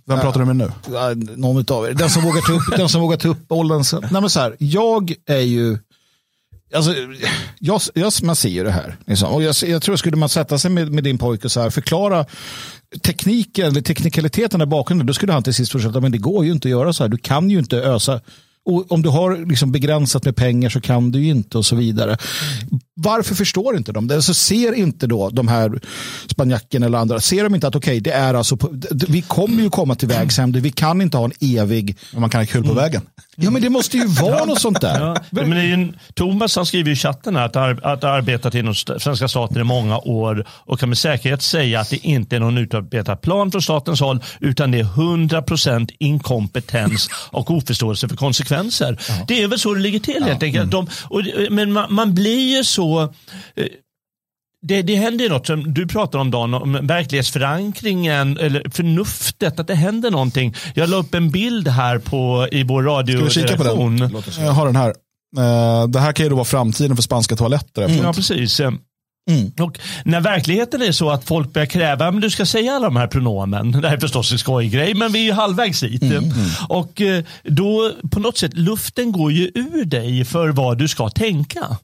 Vem 0.06 0.20
pratar 0.20 0.40
du 0.40 0.46
med 0.46 0.56
nu? 0.56 0.72
Någon 1.36 1.66
av 1.70 1.86
er. 1.86 1.94
Den 1.94 2.10
som 2.10 2.24
vågar 2.24 2.42
ta 2.42 2.54
upp, 2.54 2.64
den 2.78 2.90
som 2.90 3.02
vågar 3.02 3.18
ta 3.18 3.28
upp 3.28 3.48
bollen. 3.48 3.84
Nej, 4.02 4.22
men 4.22 4.30
så 4.30 4.40
här, 4.40 4.56
jag 4.60 5.14
är 5.26 5.40
ju... 5.40 5.78
Alltså, 6.76 6.96
jag, 7.60 7.82
jag, 7.94 8.14
man 8.24 8.36
ser 8.36 8.50
ju 8.50 8.64
det 8.64 8.72
här. 8.72 8.98
Liksom. 9.06 9.30
Och 9.30 9.44
jag, 9.44 9.56
jag 9.68 9.82
tror 9.82 9.96
skulle 9.96 10.18
man 10.18 10.30
sätta 10.30 10.58
sig 10.58 10.72
med, 10.72 10.92
med 10.92 11.04
din 11.04 11.18
pojke 11.18 11.48
och 11.48 11.52
så 11.52 11.62
här, 11.62 11.70
förklara 11.70 12.26
tekniken, 13.02 13.68
eller 13.68 13.82
teknikaliteten 13.82 14.60
där 14.60 14.66
bakom, 14.66 15.06
då 15.06 15.14
skulle 15.14 15.34
han 15.34 15.44
till 15.44 15.54
sist 15.54 15.72
fortsätta, 15.72 16.00
men 16.02 16.12
det 16.12 16.18
går 16.18 16.46
ju 16.46 16.52
inte 16.52 16.68
att 16.68 16.72
göra 16.72 16.94
så 16.94 17.04
här. 17.04 17.10
Du 17.10 17.18
kan 17.18 17.50
ju 17.50 17.60
inte 17.60 17.78
ösa 17.78 18.22
och 18.66 18.92
om 18.92 19.02
du 19.02 19.10
har 19.10 19.46
liksom 19.46 19.72
begränsat 19.72 20.26
med 20.26 20.36
pengar 20.36 20.70
så 20.70 20.82
kan 20.82 21.12
du 21.12 21.26
inte 21.26 21.58
och 21.58 21.66
så 21.66 21.76
vidare. 21.76 22.18
Varför 22.96 23.36
förstår 23.36 23.78
inte 23.78 23.92
de 23.92 24.08
det? 24.08 24.16
Alltså 24.16 24.34
ser 24.34 24.74
inte 24.74 25.08
då 25.08 25.30
de 25.30 25.48
här 25.48 25.82
spanjackerna 26.28 26.86
eller 26.86 26.98
andra, 26.98 27.20
ser 27.20 27.44
de 27.44 27.56
inte 27.56 27.68
att 27.68 27.76
okej, 27.76 27.92
okay, 27.92 28.00
det 28.00 28.12
är 28.12 28.34
alltså, 28.34 28.58
vi 29.08 29.22
kommer 29.22 29.64
ju 29.64 29.70
komma 29.70 29.96
till 29.96 30.08
vägs 30.08 30.40
ände, 30.40 30.60
vi 30.60 30.72
kan 30.72 31.02
inte 31.02 31.18
ha 31.18 31.26
en 31.26 31.58
evig... 31.60 31.98
Man 32.14 32.30
kan 32.30 32.42
ha 32.42 32.46
kul 32.46 32.64
på 32.64 32.72
mm. 32.72 32.84
vägen. 32.84 33.02
Ja, 33.42 33.52
men 33.52 33.62
det 33.62 33.70
måste 33.70 33.98
ju 33.98 34.06
vara 34.06 34.46
något 34.46 34.62
sånt 34.62 34.82
där. 34.82 35.00
Ja, 35.00 35.16
men 35.30 35.50
det 35.50 35.62
är 35.62 35.74
en, 35.74 36.00
Thomas 36.14 36.56
han 36.56 36.66
skriver 36.66 36.92
i 36.92 36.96
chatten 36.96 37.38
att 37.38 37.56
ar, 37.56 37.80
att 37.84 38.04
arbetat 38.04 38.56
inom 38.56 38.76
svenska 38.76 39.28
staten 39.28 39.62
i 39.62 39.64
många 39.64 39.98
år 39.98 40.46
och 40.50 40.80
kan 40.80 40.90
med 40.90 40.98
säkerhet 40.98 41.42
säga 41.42 41.80
att 41.80 41.90
det 41.90 41.98
inte 41.98 42.36
är 42.36 42.40
någon 42.40 42.58
utarbetad 42.58 43.16
plan 43.16 43.52
från 43.52 43.62
statens 43.62 44.02
håll 44.02 44.24
utan 44.40 44.72
det 44.72 44.80
är 44.80 44.84
100% 44.84 45.90
inkompetens 46.00 47.10
och 47.32 47.52
oförståelse 47.52 48.10
för 48.10 48.16
konsekvenser. 48.16 49.00
Ja. 49.10 49.14
Det 49.28 49.44
är 49.44 49.48
väl 49.48 49.60
så 49.60 49.74
det 49.74 49.80
ligger 49.80 50.00
till 50.00 50.24
helt 50.24 50.44
enkelt. 50.44 50.74
Mm. 50.74 50.86
De, 50.86 50.88
och, 51.04 51.52
men 51.52 51.74
man, 51.74 51.94
man 51.94 52.16
blir 52.16 52.58
ju 52.58 52.64
så 52.64 53.02
eh, 53.02 53.66
det, 54.62 54.82
det 54.82 54.96
händer 54.96 55.30
något 55.30 55.48
som 55.48 55.74
du 55.74 55.88
pratar 55.88 56.20
om 56.20 56.32
Dan, 56.32 56.54
om 56.54 56.80
verklighetsförankringen 56.82 58.38
eller 58.38 58.70
förnuftet, 58.72 59.60
att 59.60 59.68
det 59.68 59.76
händer 59.76 60.12
någonting. 60.12 60.56
Jag 60.76 60.90
la 60.90 60.98
upp 60.98 61.14
en 61.16 61.30
bild 61.30 61.68
här 61.68 61.98
på, 61.98 62.48
i 62.52 62.64
vår 62.64 62.84
radio. 62.84 63.16
Ska 63.30 63.42
vi 63.42 63.48
kika 63.48 63.58
på 63.58 63.64
den? 63.64 64.12
Jag 64.40 64.52
har 64.52 64.66
den 64.66 64.76
här. 64.76 64.90
Eh, 65.38 65.88
det 65.88 66.00
här 66.00 66.12
kan 66.12 66.26
ju 66.26 66.30
då 66.30 66.36
vara 66.36 66.46
framtiden 66.46 66.96
för 66.96 67.04
spanska 67.04 67.36
toaletter. 67.36 67.86
Mm, 67.86 67.98
ja, 67.98 68.14
precis. 68.14 68.60
Mm. 68.60 69.52
Och 69.60 69.80
när 70.06 70.22
verkligheten 70.22 70.82
är 70.82 70.92
så 70.92 71.10
att 71.10 71.24
folk 71.24 71.54
börjar 71.54 71.66
kräva 71.66 72.08
att 72.08 72.22
du 72.22 72.30
ska 72.30 72.46
säga 72.46 72.74
alla 72.74 72.86
de 72.86 72.96
här 72.96 73.08
pronomen. 73.08 73.72
Det 73.72 73.88
här 73.88 73.96
är 73.96 74.00
förstås 74.00 74.32
en 74.32 74.40
skojgrej 74.40 74.94
men 74.94 75.12
vi 75.12 75.20
är 75.20 75.24
ju 75.24 75.32
halvvägs 75.32 75.80
dit. 75.80 76.02
Mm, 76.02 76.18
mm. 76.18 76.32
Och 76.70 77.02
eh, 77.02 77.24
då 77.44 77.92
på 78.12 78.20
något 78.20 78.38
sätt, 78.38 78.54
luften 78.54 79.12
går 79.12 79.32
ju 79.32 79.52
ur 79.56 79.86
dig 79.86 80.26
för 80.26 80.50
vad 80.50 80.78
du 80.78 80.88
ska 80.88 81.10
tänka. 81.10 81.78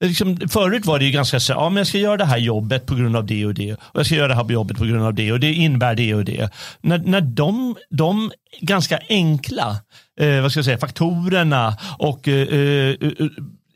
Liksom, 0.00 0.36
förut 0.48 0.86
var 0.86 0.98
det 0.98 1.04
ju 1.04 1.10
ganska 1.10 1.40
så 1.40 1.52
ja 1.52 1.68
men 1.68 1.76
jag 1.76 1.86
ska 1.86 1.98
göra 1.98 2.16
det 2.16 2.24
här 2.24 2.38
jobbet 2.38 2.86
på 2.86 2.94
grund 2.94 3.16
av 3.16 3.26
det 3.26 3.46
och 3.46 3.54
det. 3.54 3.72
Och 3.72 3.98
jag 3.98 4.06
ska 4.06 4.14
göra 4.14 4.28
det 4.28 4.34
här 4.34 4.50
jobbet 4.50 4.76
på 4.76 4.84
grund 4.84 5.04
av 5.04 5.14
det 5.14 5.32
och 5.32 5.40
det 5.40 5.52
innebär 5.52 5.94
det 5.94 6.14
och 6.14 6.24
det. 6.24 6.50
När, 6.80 6.98
när 6.98 7.20
de, 7.20 7.76
de 7.90 8.32
ganska 8.60 9.00
enkla 9.08 9.76
eh, 10.20 10.40
vad 10.40 10.50
ska 10.50 10.58
jag 10.58 10.64
säga, 10.64 10.78
faktorerna 10.78 11.76
och 11.98 12.28
eh, 12.28 12.48
eh, 12.48 12.90
eh 12.90 13.28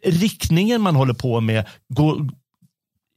riktningen 0.04 0.80
man 0.80 0.96
håller 0.96 1.14
på 1.14 1.40
med 1.40 1.64
går, 1.88 2.28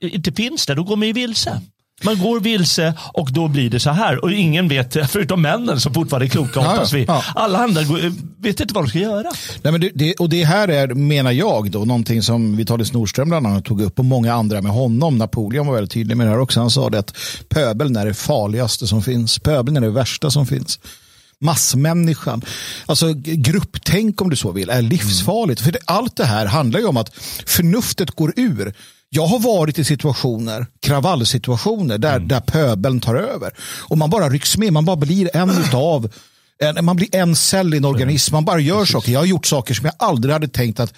inte 0.02 0.32
finns 0.32 0.66
där, 0.66 0.76
då 0.76 0.84
går 0.84 0.96
man 0.96 1.08
ju 1.08 1.14
vilse. 1.14 1.62
Man 2.04 2.20
går 2.20 2.40
vilse 2.40 2.94
och 3.14 3.32
då 3.32 3.48
blir 3.48 3.70
det 3.70 3.80
så 3.80 3.90
här. 3.90 4.24
Och 4.24 4.32
ingen 4.32 4.68
vet, 4.68 4.98
förutom 5.10 5.42
männen 5.42 5.80
som 5.80 5.94
fortfarande 5.94 6.26
är 6.26 6.30
kloka 6.30 6.60
hoppas 6.60 6.94
vi. 6.94 7.06
Alla 7.36 7.60
andra 7.60 7.82
vet 8.38 8.60
inte 8.60 8.74
vad 8.74 8.84
de 8.84 8.90
ska 8.90 9.00
göra. 9.00 9.32
Nej, 9.62 9.72
men 9.72 9.90
det, 9.94 10.14
och 10.16 10.30
det 10.30 10.44
här 10.44 10.68
är, 10.68 10.88
menar 10.88 11.32
jag, 11.32 11.72
då, 11.72 11.80
någonting 11.80 12.22
som 12.24 12.56
Vitalis 12.58 12.94
Nordström 12.94 13.30
bland 13.30 13.48
annat 13.48 13.66
tog 13.66 13.82
upp 13.82 14.00
och 14.00 14.06
många 14.06 14.34
andra 14.34 14.62
med 14.62 14.72
honom. 14.72 15.18
Napoleon 15.18 15.68
var 15.68 15.74
väldigt 15.74 15.92
tydlig 15.92 16.18
med 16.18 16.28
det 16.28 16.32
här 16.32 16.40
också. 16.40 16.60
Han 16.60 16.70
sa 16.70 16.90
det 16.90 17.00
att 17.00 17.16
pöbeln 17.50 17.96
är 17.96 18.06
det 18.06 18.14
farligaste 18.14 18.88
som 18.88 19.02
finns. 19.02 19.40
Pöbeln 19.40 19.78
är 19.78 19.82
det 19.82 19.90
värsta 19.90 20.32
som 20.32 20.46
finns 20.46 20.80
massmänniskan. 21.42 22.42
Alltså 22.86 23.14
grupptänk 23.16 24.22
om 24.22 24.30
du 24.30 24.36
så 24.36 24.52
vill 24.52 24.70
är 24.70 24.82
livsfarligt. 24.82 25.62
Mm. 25.62 25.66
För 25.66 25.72
det, 25.72 25.80
allt 25.86 26.16
det 26.16 26.26
här 26.26 26.46
handlar 26.46 26.80
ju 26.80 26.86
om 26.86 26.98
att 26.98 27.16
förnuftet 27.46 28.12
går 28.12 28.34
ur. 28.36 28.74
Jag 29.14 29.28
har 29.28 29.40
varit 29.40 29.80
i 29.80 29.84
situationer, 29.84 30.66
kravallsituationer, 30.80 31.98
där, 31.98 32.16
mm. 32.16 32.28
där 32.28 32.40
pöbeln 32.40 33.00
tar 33.00 33.16
över. 33.16 33.54
Och 33.90 33.98
man 33.98 34.10
bara 34.10 34.30
rycks 34.30 34.58
med, 34.58 34.74
man 34.74 34.86
bara 34.86 34.96
blir 34.96 35.36
en 35.36 35.50
utav 35.50 36.10
en, 36.62 36.86
man 36.86 36.96
blir 36.96 37.16
en 37.16 37.36
cell 37.36 37.74
i 37.74 37.78
en 37.78 37.86
organism, 37.86 38.36
man 38.36 38.46
bara 38.46 38.60
gör 38.60 38.80
Precis. 38.80 38.94
saker. 38.94 39.12
Jag 39.12 39.20
har 39.20 39.26
gjort 39.26 39.46
saker 39.46 39.74
som 39.74 39.86
jag 39.86 39.96
aldrig 40.00 40.34
hade 40.34 40.48
tänkt 40.48 40.80
att 40.80 40.94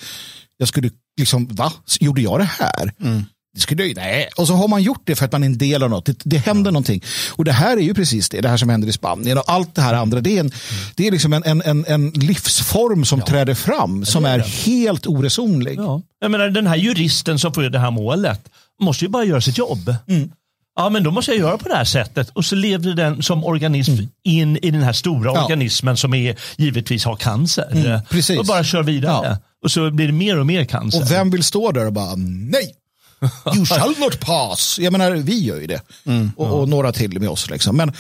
jag 0.58 0.67
skulle, 0.67 0.89
liksom, 1.17 1.47
va? 1.47 1.73
Gjorde 1.99 2.21
jag 2.21 2.39
det 2.39 2.49
här? 2.60 2.93
Mm. 3.02 3.26
Det 3.54 3.62
skulle, 3.62 3.94
nej. 3.96 4.30
Och 4.38 4.48
så 4.48 4.54
har 4.54 4.68
man 4.68 4.84
gjort 4.84 5.02
det 5.04 5.16
för 5.16 5.26
att 5.26 5.32
man 5.32 5.44
är 5.44 5.48
en 5.48 5.58
del 5.58 5.84
av 5.84 5.89
något. 5.89 6.06
Det, 6.06 6.18
det 6.24 6.38
händer 6.38 6.62
mm. 6.62 6.74
någonting. 6.74 7.04
Och 7.32 7.46
det 7.46 7.52
här 7.52 7.78
är 7.78 7.82
ju 7.82 7.94
precis 7.94 8.30
det, 8.30 8.42
det 8.42 8.50
här 8.50 8.58
som 8.58 8.70
händer 8.70 8.88
i 8.88 8.92
Spanien 8.92 9.38
och 9.38 9.44
allt 9.48 9.76
det 9.76 9.82
här 9.82 9.94
andra. 9.94 10.22
Det 10.22 10.30
är, 10.30 10.39
en, 10.39 10.46
mm. 10.46 10.52
det 10.96 11.08
är 11.08 11.12
liksom 11.12 11.34
en, 11.34 11.62
en, 11.62 11.86
en 11.88 12.10
livsform 12.10 13.06
som 13.06 13.20
ja. 13.20 13.26
träder 13.26 13.54
fram 13.54 14.06
som 14.06 14.26
är, 14.26 14.39
är 14.39 14.44
helt 14.44 15.08
oresonlig. 15.08 15.80
Ja. 15.80 16.02
Jag 16.20 16.32
menar, 16.32 16.50
den 16.50 16.68
här 16.68 16.76
juristen 16.76 17.39
som 17.39 17.54
får 17.54 17.63
det 17.63 17.80
här 17.80 17.92
målet 17.92 18.50
måste 18.82 19.06
ju 19.06 19.10
bara 19.10 19.24
göra 19.24 19.42
sitt 19.42 19.58
jobb. 19.58 19.96
Mm. 20.08 20.32
Ja, 20.76 20.89
men 20.89 21.04
då 21.04 21.12
måste 21.12 21.32
jag 21.32 21.39
göra 21.39 21.58
på 21.58 21.70
det 21.70 21.76
här 21.76 21.86
sättet. 21.86 22.30
Och 22.30 22.46
så 22.46 22.56
lever 22.56 22.94
den 22.94 23.24
som 23.24 23.44
organism 23.44 23.92
mm. 23.92 24.08
in 24.24 24.58
i 24.58 24.72
den 24.72 24.84
här 24.84 24.94
stora 24.94 25.32
ja. 25.34 25.44
organismen 25.44 25.98
som 25.98 26.13
är, 26.13 26.36
givetvis 26.58 27.06
har 27.06 27.16
cancer. 27.16 27.68
Mm, 27.72 28.02
precis. 28.10 28.39
Och 28.39 28.46
bara 28.46 28.63
kör 28.63 28.84
vidare. 28.84 29.28
Ja. 29.28 29.38
Och 29.63 29.72
så 29.72 29.92
blir 29.92 30.08
det 30.08 30.13
mer 30.13 30.39
och 30.39 30.46
mer 30.46 30.66
cancer. 30.66 31.02
Och 31.02 31.12
vem 31.12 31.30
vill 31.30 31.44
stå 31.44 31.72
där 31.72 31.86
och 31.86 31.94
bara 31.94 32.16
nej, 32.16 32.72
You 33.56 33.66
shall 33.66 33.96
not 34.00 34.20
pass. 34.20 34.80
Jag 34.80 34.92
menar, 34.92 35.12
vi 35.12 35.40
gör 35.40 35.60
ju 35.60 35.68
det. 35.68 35.82
Mm. 36.06 36.32
Och, 36.38 36.60
och, 36.60 36.70
några 36.70 36.92
till 36.92 37.20
med 37.20 37.30
oss. 37.30 37.50
Liksom. 37.50 37.78
Men 37.78 37.94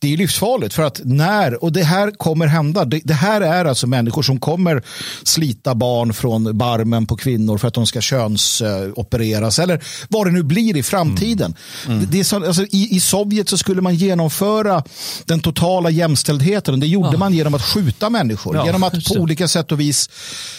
det 0.00 0.12
är 0.12 0.16
livsfarligt 0.16 0.74
för 0.74 0.82
att 0.82 1.00
när, 1.04 1.64
och 1.64 1.72
det 1.72 1.82
här 1.82 2.10
kommer 2.10 2.46
hända. 2.46 2.84
Det, 2.84 3.00
det, 3.04 3.14
här 3.14 3.40
är 3.40 3.64
alltså 3.64 3.86
människor 3.86 4.22
som 4.22 4.40
kommer 4.40 4.82
slita 5.22 5.74
barn 5.74 6.14
från 6.14 6.58
barmen 6.58 7.06
på 7.06 7.16
kvinnor 7.16 7.58
för 7.58 7.68
att 7.68 7.74
de 7.74 7.86
ska 7.86 8.00
könsopereras. 8.00 9.58
Eh, 9.58 9.62
eller 9.62 9.84
vad 10.08 10.26
det 10.26 10.30
nu 10.30 10.42
blir 10.42 10.76
i 10.76 10.82
framtiden. 10.82 11.54
Mm. 11.86 11.98
Mm. 11.98 12.10
Det 12.10 12.20
är 12.20 12.24
så, 12.24 12.46
alltså, 12.46 12.62
i, 12.62 12.96
I 12.96 13.00
Sovjet 13.00 13.48
så 13.48 13.58
skulle 13.58 13.80
man 13.80 13.94
genomföra 13.94 14.84
den 15.24 15.40
totala 15.40 15.90
jämställdheten. 15.90 16.80
Det 16.80 16.86
gjorde 16.86 17.12
ja. 17.12 17.18
man 17.18 17.34
genom 17.34 17.54
att 17.54 17.62
skjuta 17.62 18.10
människor. 18.10 18.56
Ja, 18.56 18.66
genom 18.66 18.82
att 18.82 19.04
på 19.04 19.14
olika 19.14 19.48
sätt 19.48 19.72
och 19.72 19.80
vis. 19.80 20.10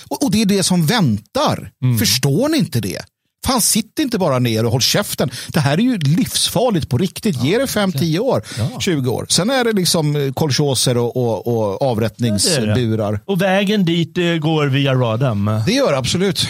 Och, 0.07 0.23
och 0.23 0.31
det 0.31 0.41
är 0.41 0.45
det 0.45 0.63
som 0.63 0.85
väntar. 0.85 1.71
Mm. 1.83 1.99
Förstår 1.99 2.49
ni 2.49 2.57
inte 2.57 2.79
det? 2.79 3.01
Fan, 3.45 3.61
sitt 3.61 3.99
inte 3.99 4.17
bara 4.17 4.39
ner 4.39 4.65
och 4.65 4.71
håll 4.71 4.81
käften. 4.81 5.31
Det 5.47 5.59
här 5.59 5.77
är 5.77 5.81
ju 5.81 5.97
livsfarligt 5.97 6.89
på 6.89 6.97
riktigt. 6.97 7.35
Ja, 7.35 7.45
Ge 7.45 7.57
det 7.57 7.65
5-10 7.65 8.19
år, 8.19 8.43
ja. 8.57 8.79
20 8.79 9.11
år. 9.11 9.25
Sen 9.29 9.49
är 9.49 9.63
det 9.63 9.71
liksom 9.71 10.15
eh, 10.15 10.33
kolchoser 10.33 10.97
och, 10.97 11.17
och, 11.17 11.47
och 11.47 11.81
avrättningsburar. 11.81 13.13
Ja, 13.13 13.33
och 13.33 13.41
vägen 13.41 13.85
dit 13.85 14.17
eh, 14.17 14.23
går 14.23 14.67
via 14.67 14.93
Radam. 14.93 15.61
Det 15.65 15.71
gör 15.71 15.91
det 15.91 15.97
absolut. 15.97 16.47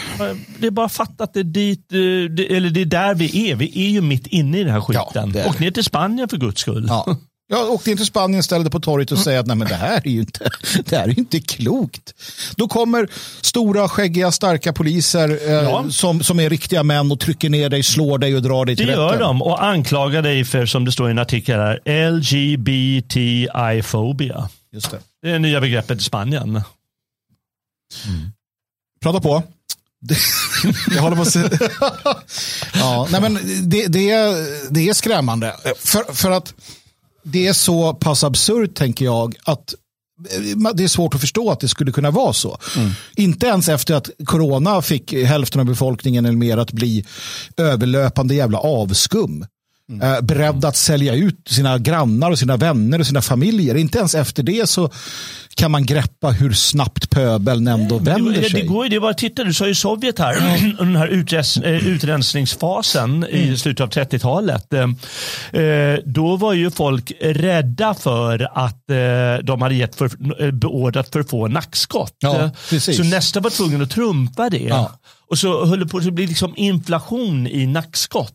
Det 0.58 0.66
är 0.66 0.70
bara 0.70 0.88
fatt 0.88 1.20
att 1.20 1.34
det 1.34 1.40
är 1.40 1.44
dit, 1.44 1.92
eh, 1.92 2.56
eller 2.56 2.70
det 2.70 2.80
är 2.80 2.84
där 2.84 3.14
vi 3.14 3.50
är. 3.50 3.56
Vi 3.56 3.86
är 3.86 3.90
ju 3.90 4.00
mitt 4.00 4.26
inne 4.26 4.58
i 4.58 4.64
den 4.64 4.72
här 4.72 4.80
skiten. 4.80 5.42
Och 5.46 5.60
ner 5.60 5.70
till 5.70 5.84
Spanien 5.84 6.28
för 6.28 6.36
guds 6.36 6.60
skull. 6.60 6.90
Ja. 7.48 7.58
Jag 7.58 7.70
åkte 7.70 7.90
in 7.90 7.96
till 7.96 8.06
Spanien, 8.06 8.42
ställde 8.42 8.70
på 8.70 8.80
torget 8.80 9.12
och 9.12 9.18
säger 9.18 9.40
att 9.40 9.46
Nej, 9.46 9.56
men 9.56 9.68
det 9.68 9.74
här 9.74 10.02
är 10.04 10.10
ju 10.10 10.20
inte, 10.20 10.50
det 10.84 10.96
här 10.96 11.08
är 11.08 11.18
inte 11.18 11.40
klokt. 11.40 12.14
Då 12.56 12.68
kommer 12.68 13.08
stora, 13.40 13.88
skäggiga, 13.88 14.32
starka 14.32 14.72
poliser 14.72 15.28
eh, 15.28 15.52
ja. 15.52 15.90
som, 15.90 16.22
som 16.22 16.40
är 16.40 16.50
riktiga 16.50 16.82
män 16.82 17.12
och 17.12 17.20
trycker 17.20 17.50
ner 17.50 17.68
dig, 17.68 17.82
slår 17.82 18.18
dig 18.18 18.36
och 18.36 18.42
drar 18.42 18.64
dig 18.64 18.76
till 18.76 18.86
rätten. 18.86 19.02
Det 19.02 19.12
gör 19.12 19.20
de 19.20 19.42
och 19.42 19.64
anklagar 19.64 20.22
dig 20.22 20.44
för, 20.44 20.66
som 20.66 20.84
det 20.84 20.92
står 20.92 21.08
i 21.08 21.10
en 21.10 21.18
artikel 21.18 21.58
här, 21.58 21.80
LGBTI-fobia. 22.10 24.48
Just 24.72 24.90
det. 24.90 24.98
det 25.22 25.30
är 25.30 25.38
nya 25.38 25.60
begreppet 25.60 26.00
i 26.00 26.04
Spanien. 26.04 26.48
Mm. 26.48 26.62
Prata 29.02 29.20
på. 29.20 29.42
Jag 30.94 31.02
håller 31.02 31.16
på 31.16 31.22
att 31.22 31.32
se... 31.32 31.40
ja, 32.74 33.08
nej 33.10 33.20
men 33.20 33.38
det, 33.70 33.86
det, 33.86 34.10
är, 34.10 34.72
det 34.72 34.88
är 34.88 34.94
skrämmande. 34.94 35.56
För, 35.78 36.14
för 36.14 36.30
att 36.30 36.54
det 37.22 37.46
är 37.46 37.52
så 37.52 37.94
pass 37.94 38.24
absurt, 38.24 38.74
tänker 38.74 39.04
jag, 39.04 39.34
att 39.44 39.74
det 40.74 40.84
är 40.84 40.88
svårt 40.88 41.14
att 41.14 41.20
förstå 41.20 41.50
att 41.50 41.60
det 41.60 41.68
skulle 41.68 41.92
kunna 41.92 42.10
vara 42.10 42.32
så. 42.32 42.58
Mm. 42.76 42.90
Inte 43.16 43.46
ens 43.46 43.68
efter 43.68 43.94
att 43.94 44.10
corona 44.24 44.82
fick 44.82 45.12
hälften 45.12 45.60
av 45.60 45.66
befolkningen 45.66 46.26
eller 46.26 46.36
mer 46.38 46.58
att 46.58 46.72
bli 46.72 47.06
överlöpande 47.56 48.34
jävla 48.34 48.58
avskum. 48.58 49.46
Mm. 49.90 50.14
Eh, 50.14 50.20
beredd 50.20 50.64
att 50.64 50.76
sälja 50.76 51.14
ut 51.14 51.48
sina 51.48 51.78
grannar 51.78 52.30
och 52.30 52.38
sina 52.38 52.56
vänner 52.56 52.98
och 52.98 53.06
sina 53.06 53.22
familjer. 53.22 53.74
Inte 53.74 53.98
ens 53.98 54.14
efter 54.14 54.42
det 54.42 54.68
så 54.68 54.90
kan 55.54 55.70
man 55.70 55.86
greppa 55.86 56.30
hur 56.30 56.52
snabbt 56.52 57.10
pöbeln 57.10 57.68
ändå 57.68 57.98
vänder 57.98 58.32
det, 58.32 58.50
sig. 58.50 58.60
Det 58.60 58.66
går 58.66 58.84
ju, 58.84 58.90
det 58.90 59.00
bara 59.00 59.14
titta, 59.14 59.44
du 59.44 59.54
sa 59.54 59.66
ju 59.66 59.74
Sovjet 59.74 60.18
här, 60.18 60.36
mm. 60.36 60.76
den 60.78 60.96
här 60.96 61.06
utrens, 61.06 61.56
eh, 61.56 61.86
utrensningsfasen 61.86 63.24
mm. 63.24 63.30
i 63.30 63.56
slutet 63.56 63.80
av 63.80 63.90
30-talet. 63.90 64.72
Eh, 64.72 64.88
då 66.04 66.36
var 66.36 66.52
ju 66.52 66.70
folk 66.70 67.12
rädda 67.20 67.94
för 67.94 68.48
att 68.54 68.78
de 69.42 69.62
hade 69.62 69.74
gett 69.74 69.94
för, 69.94 70.52
beordrat 70.52 71.08
för 71.12 71.22
få 71.22 71.48
nackskott. 71.48 72.16
Ja, 72.18 72.50
så 72.78 73.02
nästa 73.02 73.40
var 73.40 73.50
tvungen 73.50 73.82
att 73.82 73.90
trumpa 73.90 74.50
det. 74.50 74.58
Ja. 74.58 74.92
Och 75.30 75.38
så 75.38 75.64
höll 75.64 75.80
det 75.80 75.86
på 75.86 75.98
att 75.98 76.12
bli 76.12 76.26
liksom 76.26 76.52
inflation 76.56 77.46
i 77.46 77.66
nackskott 77.66 78.34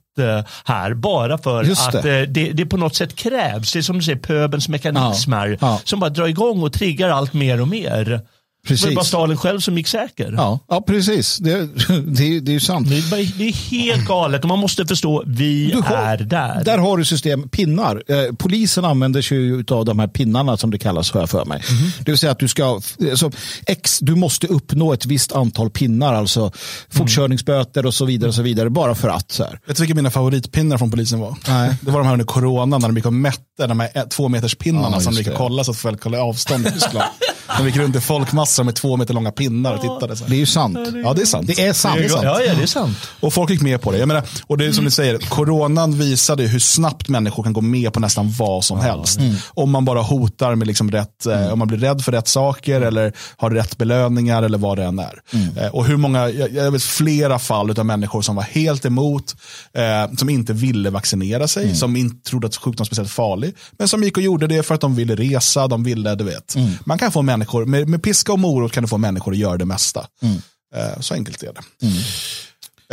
här 0.65 0.93
bara 0.93 1.37
för 1.37 1.63
Just 1.63 1.87
att 1.87 2.03
det. 2.03 2.25
Det, 2.25 2.51
det 2.51 2.65
på 2.65 2.77
något 2.77 2.95
sätt 2.95 3.15
krävs. 3.15 3.73
Det 3.73 3.79
är 3.79 3.83
som 3.83 3.97
du 3.97 4.03
säger 4.03 4.19
pöbens 4.19 4.69
mekanismer 4.69 5.47
ja. 5.47 5.57
Ja. 5.61 5.81
som 5.83 5.99
bara 5.99 6.09
drar 6.09 6.27
igång 6.27 6.63
och 6.63 6.73
triggar 6.73 7.09
allt 7.09 7.33
mer 7.33 7.61
och 7.61 7.67
mer. 7.67 8.21
Precis. 8.67 8.83
Det 8.83 8.89
var 8.89 8.95
bara 8.95 9.05
Stalin 9.05 9.37
själv 9.37 9.59
som 9.59 9.77
gick 9.77 9.87
säker. 9.87 10.33
Ja, 10.37 10.59
ja 10.69 10.81
precis. 10.87 11.37
Det, 11.37 11.65
det, 11.87 12.39
det 12.39 12.51
är 12.51 12.53
ju 12.53 12.59
sant. 12.59 12.89
Det 12.89 12.97
är, 12.97 13.37
det 13.37 13.43
är 13.43 13.53
helt 13.53 14.07
galet 14.07 14.41
och 14.43 14.47
man 14.47 14.59
måste 14.59 14.85
förstå, 14.85 15.23
vi 15.27 15.81
har, 15.85 15.95
är 15.95 16.17
där. 16.17 16.63
Där 16.63 16.77
har 16.77 16.97
du 16.97 17.05
system, 17.05 17.49
pinnar. 17.49 18.03
Eh, 18.07 18.35
polisen 18.37 18.85
använder 18.85 19.21
sig 19.21 19.63
av 19.77 19.85
de 19.85 19.99
här 19.99 20.07
pinnarna 20.07 20.57
som 20.57 20.71
det 20.71 20.77
kallas, 20.77 21.11
för, 21.11 21.27
för 21.27 21.45
mig. 21.45 21.61
Mm. 21.69 21.91
Det 21.99 22.11
vill 22.11 22.17
säga 22.17 22.31
att 22.31 22.39
du 22.39 22.47
ska, 22.47 22.81
alltså, 23.11 23.31
X, 23.67 23.99
du 24.01 24.15
måste 24.15 24.47
uppnå 24.47 24.93
ett 24.93 25.05
visst 25.05 25.31
antal 25.31 25.69
pinnar, 25.69 26.13
alltså 26.13 26.51
fortkörningsböter 26.89 27.85
och 27.85 27.93
så 27.93 28.05
vidare, 28.05 28.29
och 28.29 28.35
så 28.35 28.41
vidare 28.41 28.69
bara 28.69 28.95
för 28.95 29.09
att. 29.09 29.31
Så 29.31 29.43
här. 29.43 29.59
Vet 29.67 29.77
du 29.77 29.83
vilka 29.83 29.95
mina 29.95 30.11
favoritpinnar 30.11 30.77
från 30.77 30.91
polisen 30.91 31.19
var? 31.19 31.35
Nej. 31.47 31.75
Det 31.81 31.91
var 31.91 31.99
de 31.99 32.05
här 32.05 32.13
under 32.13 32.25
corona 32.25 32.77
när 32.77 32.87
de 32.87 32.95
gick 32.95 33.05
och 33.05 33.13
mätte 33.13 33.67
de 33.67 33.79
här 33.79 34.09
två 34.09 34.29
meters 34.29 34.55
pinnarna 34.55 34.89
ja, 34.91 34.99
som 34.99 35.13
de 35.13 35.19
gick 35.19 35.27
och 35.27 35.37
kollade 35.37 35.65
så 35.65 35.71
att 35.71 35.77
folk 35.77 35.99
kollade 35.99 36.23
avstånd 36.23 36.67
i 36.67 36.71
Tyskland. 36.71 37.05
de 37.57 37.65
gick 37.65 37.75
runt 37.75 37.95
i 37.95 38.01
folkmassor 38.01 38.47
massor 38.47 38.63
med 38.63 38.75
två 38.75 38.97
meter 38.97 39.13
långa 39.13 39.31
pinnar 39.31 39.73
och 39.73 39.81
tittade. 39.81 40.15
Så. 40.15 40.25
Det 40.25 40.35
är 40.35 40.39
ju 40.39 40.45
sant. 40.45 40.77
Ja, 41.03 41.13
det 41.13 41.21
är 41.21 41.25
sant. 41.25 41.47
Det 41.47 41.65
är 41.67 41.73
sant. 41.73 41.97
Det 41.97 42.05
är 42.05 42.09
sant. 42.09 42.23
Ja, 42.23 42.41
ja, 42.41 42.53
det 42.53 42.63
är 42.63 42.67
sant. 42.67 42.97
Och 43.19 43.33
folk 43.33 43.49
gick 43.49 43.61
med 43.61 43.81
på 43.81 43.91
det. 43.91 43.97
Jag 43.97 44.07
menar, 44.07 44.23
och 44.47 44.57
det 44.57 44.65
är 44.65 44.71
som 44.71 44.85
ni 44.85 44.91
säger, 44.91 45.17
coronan 45.17 45.97
visade 45.97 46.43
hur 46.43 46.59
snabbt 46.59 47.09
människor 47.09 47.43
kan 47.43 47.53
gå 47.53 47.61
med 47.61 47.93
på 47.93 47.99
nästan 47.99 48.31
vad 48.31 48.63
som 48.63 48.79
helst. 48.79 49.19
Mm. 49.19 49.35
Om 49.49 49.71
man 49.71 49.85
bara 49.85 50.01
hotar 50.01 50.55
med 50.55 50.67
liksom 50.67 50.91
rätt, 50.91 51.25
eh, 51.25 51.37
mm. 51.37 51.53
om 51.53 51.59
man 51.59 51.67
blir 51.67 51.77
rädd 51.77 52.01
för 52.01 52.11
rätt 52.11 52.27
saker 52.27 52.81
eller 52.81 53.13
har 53.37 53.51
rätt 53.51 53.77
belöningar 53.77 54.43
eller 54.43 54.57
vad 54.57 54.77
det 54.77 54.83
än 54.83 54.99
är. 54.99 55.19
Mm. 55.33 55.57
Eh, 55.57 55.67
och 55.67 55.85
hur 55.85 55.97
många, 55.97 56.29
jag, 56.29 56.53
jag 56.53 56.71
vet 56.71 56.83
flera 56.83 57.39
fall 57.39 57.79
av 57.79 57.85
människor 57.85 58.21
som 58.21 58.35
var 58.35 58.43
helt 58.43 58.85
emot, 58.85 59.35
eh, 59.73 60.15
som 60.17 60.29
inte 60.29 60.53
ville 60.53 60.89
vaccinera 60.89 61.47
sig, 61.47 61.63
mm. 61.63 61.75
som 61.75 61.95
inte 61.95 62.29
trodde 62.29 62.47
att 62.47 62.55
sjukdomen 62.55 62.77
var 62.77 62.85
speciellt 62.85 63.11
farlig, 63.11 63.55
men 63.77 63.87
som 63.87 64.03
gick 64.03 64.17
och 64.17 64.23
gjorde 64.23 64.47
det 64.47 64.63
för 64.63 64.75
att 64.75 64.81
de 64.81 64.95
ville 64.95 65.15
resa, 65.15 65.67
de 65.67 65.83
ville, 65.83 66.15
du 66.15 66.23
vet. 66.23 66.55
Mm. 66.55 66.71
Man 66.85 66.97
kan 66.97 67.11
få 67.11 67.21
människor, 67.21 67.36
med, 67.65 67.89
med 67.89 68.03
piska 68.03 68.31
och 68.31 68.39
morot 68.39 68.71
kan 68.71 68.83
du 68.83 68.87
få 68.87 68.97
människor 68.97 69.31
att 69.31 69.37
göra 69.37 69.57
det 69.57 69.65
mesta. 69.65 70.07
Mm. 70.21 70.37
Eh, 70.75 70.99
så 70.99 71.13
enkelt 71.13 71.43
är 71.43 71.53
det. 71.53 71.85
Mm. 71.85 71.97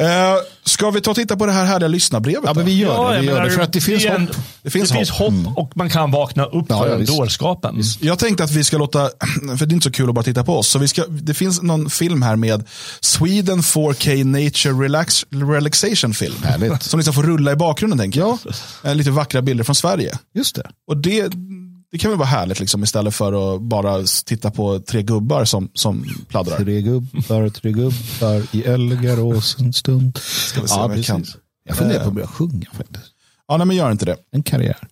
Uh, 0.00 0.38
ska 0.64 0.90
vi 0.90 1.00
ta 1.00 1.11
och 1.11 1.16
titta 1.16 1.37
på 1.37 1.46
det 1.46 1.52
här 1.52 1.64
härliga 1.64 1.88
lyssnarbrevet? 1.88 2.44
Ja, 2.44 2.54
men 2.54 2.64
vi 2.64 2.78
gör 2.78 2.94
ja, 2.94 3.11
det. 3.11 3.20
Vi 3.20 3.26
gör 3.26 3.44
det 3.44 3.50
för 3.50 3.62
att 3.62 3.72
det 3.72 3.80
finns 3.80 4.07
hopp. 4.07 4.20
Det 4.62 4.70
finns, 4.70 4.88
det 4.88 4.94
hopp. 4.94 4.98
finns 4.98 5.11
hopp 5.11 5.28
mm. 5.28 5.57
och 5.57 5.76
man 5.76 5.90
kan 5.90 6.11
vakna 6.11 6.44
upp 6.44 6.66
ja, 6.68 6.78
för 6.78 6.98
ja, 6.98 7.07
dårskapen. 7.07 7.83
Jag 8.00 8.18
tänkte 8.18 8.44
att 8.44 8.50
vi 8.50 8.64
ska 8.64 8.78
låta, 8.78 9.11
för 9.59 9.66
det 9.66 9.72
är 9.72 9.74
inte 9.74 9.85
så 9.85 9.90
kul 9.90 10.09
att 10.09 10.14
bara 10.14 10.24
titta 10.24 10.44
på 10.44 10.59
oss, 10.59 10.68
så 10.68 10.78
vi 10.78 10.88
ska, 10.88 11.07
det 11.07 11.35
finns 11.35 11.62
någon 11.62 11.90
film 11.90 12.22
här 12.22 12.37
med 12.37 12.64
Sweden 13.00 13.61
4K 13.61 14.24
Nature 14.24 14.85
Relax, 14.85 15.26
Relaxation 15.30 16.14
Film. 16.14 16.42
Härligt. 16.44 16.83
Som 16.83 16.98
liksom 16.98 17.14
får 17.14 17.22
rulla 17.22 17.52
i 17.52 17.57
bakgrunden 17.57 17.98
tänker 17.98 18.20
jag. 18.20 18.38
Ja. 18.83 18.92
Lite 18.92 19.11
vackra 19.11 19.42
bilder 19.42 19.64
från 19.64 19.74
Sverige. 19.74 20.18
Just 20.35 20.57
det. 20.57 20.70
Och 20.87 20.96
det 20.96 21.30
det 21.94 21.98
kan 21.98 22.11
väl 22.11 22.18
vara 22.18 22.28
härligt 22.28 22.61
liksom, 22.61 22.83
istället 22.83 23.14
för 23.14 23.54
att 23.54 23.62
bara 23.62 24.04
titta 24.24 24.50
på 24.50 24.80
tre 24.80 25.02
gubbar 25.02 25.44
som, 25.44 25.70
som 25.74 26.07
pladdrar. 26.28 26.57
Tre 26.57 26.83
gubbar, 26.83 27.48
tre 27.48 27.72
gubbar 27.72 28.57
i 28.57 28.62
Elgarås 28.62 29.57
en 29.61 29.72
stund. 29.72 30.18
Ska 30.18 30.62
vi 30.62 30.68
se 30.68 30.74
ja, 30.74 30.96
jag 30.96 31.04
kan. 31.04 31.24
Jag 31.64 31.76
funderar 31.76 32.02
på 32.02 32.09
att 32.09 32.14
börja 32.14 32.26
sjunga 32.26 32.66
faktiskt. 32.72 33.07
Ja, 33.48 33.57
nej, 33.57 33.66
men 33.66 33.76
gör 33.76 33.90
inte 33.90 34.04
det. 34.04 34.16
En 34.30 34.42
karriär. 34.42 34.88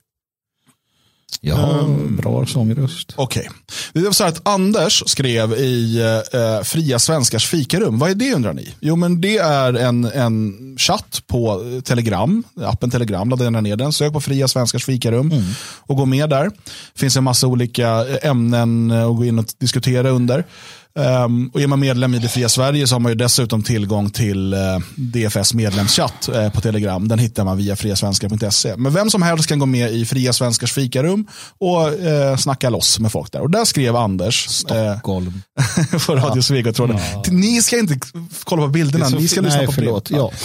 Jag 1.40 1.56
har 1.56 1.78
um, 1.78 2.16
bra 2.16 2.46
sångröst. 2.46 3.12
Okej. 3.16 3.40
Okay. 3.40 3.52
Det 3.92 4.00
var 4.00 4.12
så 4.12 4.24
att 4.24 4.48
Anders 4.48 5.02
skrev 5.06 5.52
i 5.52 6.00
eh, 6.32 6.62
Fria 6.62 6.98
Svenskars 6.98 7.46
fikarum. 7.46 7.98
Vad 7.98 8.10
är 8.10 8.14
det 8.14 8.34
undrar 8.34 8.52
ni? 8.52 8.74
Jo 8.80 8.96
men 8.96 9.20
det 9.20 9.38
är 9.38 9.74
en, 9.74 10.04
en 10.04 10.54
chatt 10.78 11.22
på 11.26 11.64
Telegram. 11.84 12.44
Appen 12.56 12.90
Telegram, 12.90 13.28
ladda 13.30 13.50
ner 13.50 13.76
den. 13.76 13.92
Sök 13.92 14.12
på 14.12 14.20
Fria 14.20 14.48
Svenskars 14.48 14.84
fikarum 14.84 15.32
mm. 15.32 15.44
och 15.78 15.96
gå 15.96 16.06
med 16.06 16.30
där. 16.30 16.44
Det 16.44 17.00
finns 17.00 17.16
en 17.16 17.24
massa 17.24 17.46
olika 17.46 17.88
ämnen 18.22 18.90
att 18.90 19.16
gå 19.16 19.24
in 19.24 19.38
och 19.38 19.46
diskutera 19.58 20.10
under. 20.10 20.44
Um, 20.94 21.50
och 21.54 21.60
är 21.60 21.66
man 21.66 21.80
medlem 21.80 22.14
i 22.14 22.18
Det 22.18 22.28
Fria 22.28 22.48
Sverige 22.48 22.86
så 22.86 22.94
har 22.94 23.00
man 23.00 23.12
ju 23.12 23.16
dessutom 23.16 23.62
tillgång 23.62 24.10
till 24.10 24.54
uh, 24.54 24.60
DFS 24.96 25.54
medlemschatt 25.54 26.28
uh, 26.34 26.50
på 26.50 26.60
Telegram. 26.60 27.08
Den 27.08 27.18
hittar 27.18 27.44
man 27.44 27.56
via 27.56 27.76
friasvenskar.se. 27.76 28.76
Men 28.76 28.92
vem 28.92 29.10
som 29.10 29.22
helst 29.22 29.48
kan 29.48 29.58
gå 29.58 29.66
med 29.66 29.92
i 29.92 30.06
Fria 30.06 30.32
Svenskars 30.32 30.72
fikarum 30.72 31.26
och 31.58 31.88
uh, 31.88 32.36
snacka 32.36 32.70
loss 32.70 32.98
med 32.98 33.12
folk 33.12 33.32
där. 33.32 33.40
Och 33.40 33.50
där 33.50 33.64
skrev 33.64 33.96
Anders 33.96 34.48
Stockholm. 34.48 35.42
på 36.06 36.16
Radio 36.16 36.42
Svegot-tråden. 36.42 36.98
Ja. 37.12 37.22
Ni 37.28 37.62
ska 37.62 37.78
inte 37.78 37.98
kolla 38.44 38.62
på 38.62 38.68
bilderna, 38.68 39.08
ni 39.08 39.28
ska 39.28 39.40
lyssna 39.40 39.58
nej, 39.58 39.66
på 39.66 39.72
förlåt. 39.72 40.10
Ja. 40.10 40.30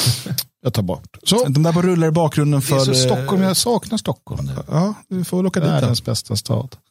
Jag 0.64 0.74
tar 0.74 0.84
bort. 0.84 1.18
Så. 1.24 1.48
De 1.48 1.64
där 1.64 1.72
bara 1.72 1.86
rullar 1.86 2.08
i 2.08 2.12
bakgrunden 2.12 2.62
för... 2.62 2.76
Det 2.76 2.82
är 2.82 2.86
så 2.86 2.94
Stockholm, 2.94 3.42
jag 3.42 3.58
saknar 3.58 3.98
Stockholm 3.98 4.46
nu. 4.46 4.56
Ja, 4.68 4.94
du 5.10 5.24
får 5.24 5.38
väl 5.38 5.48
åka 5.48 5.60
dit. 5.60 5.70
Världens 5.70 6.06
bästa 6.06 6.36
stad. 6.36 6.76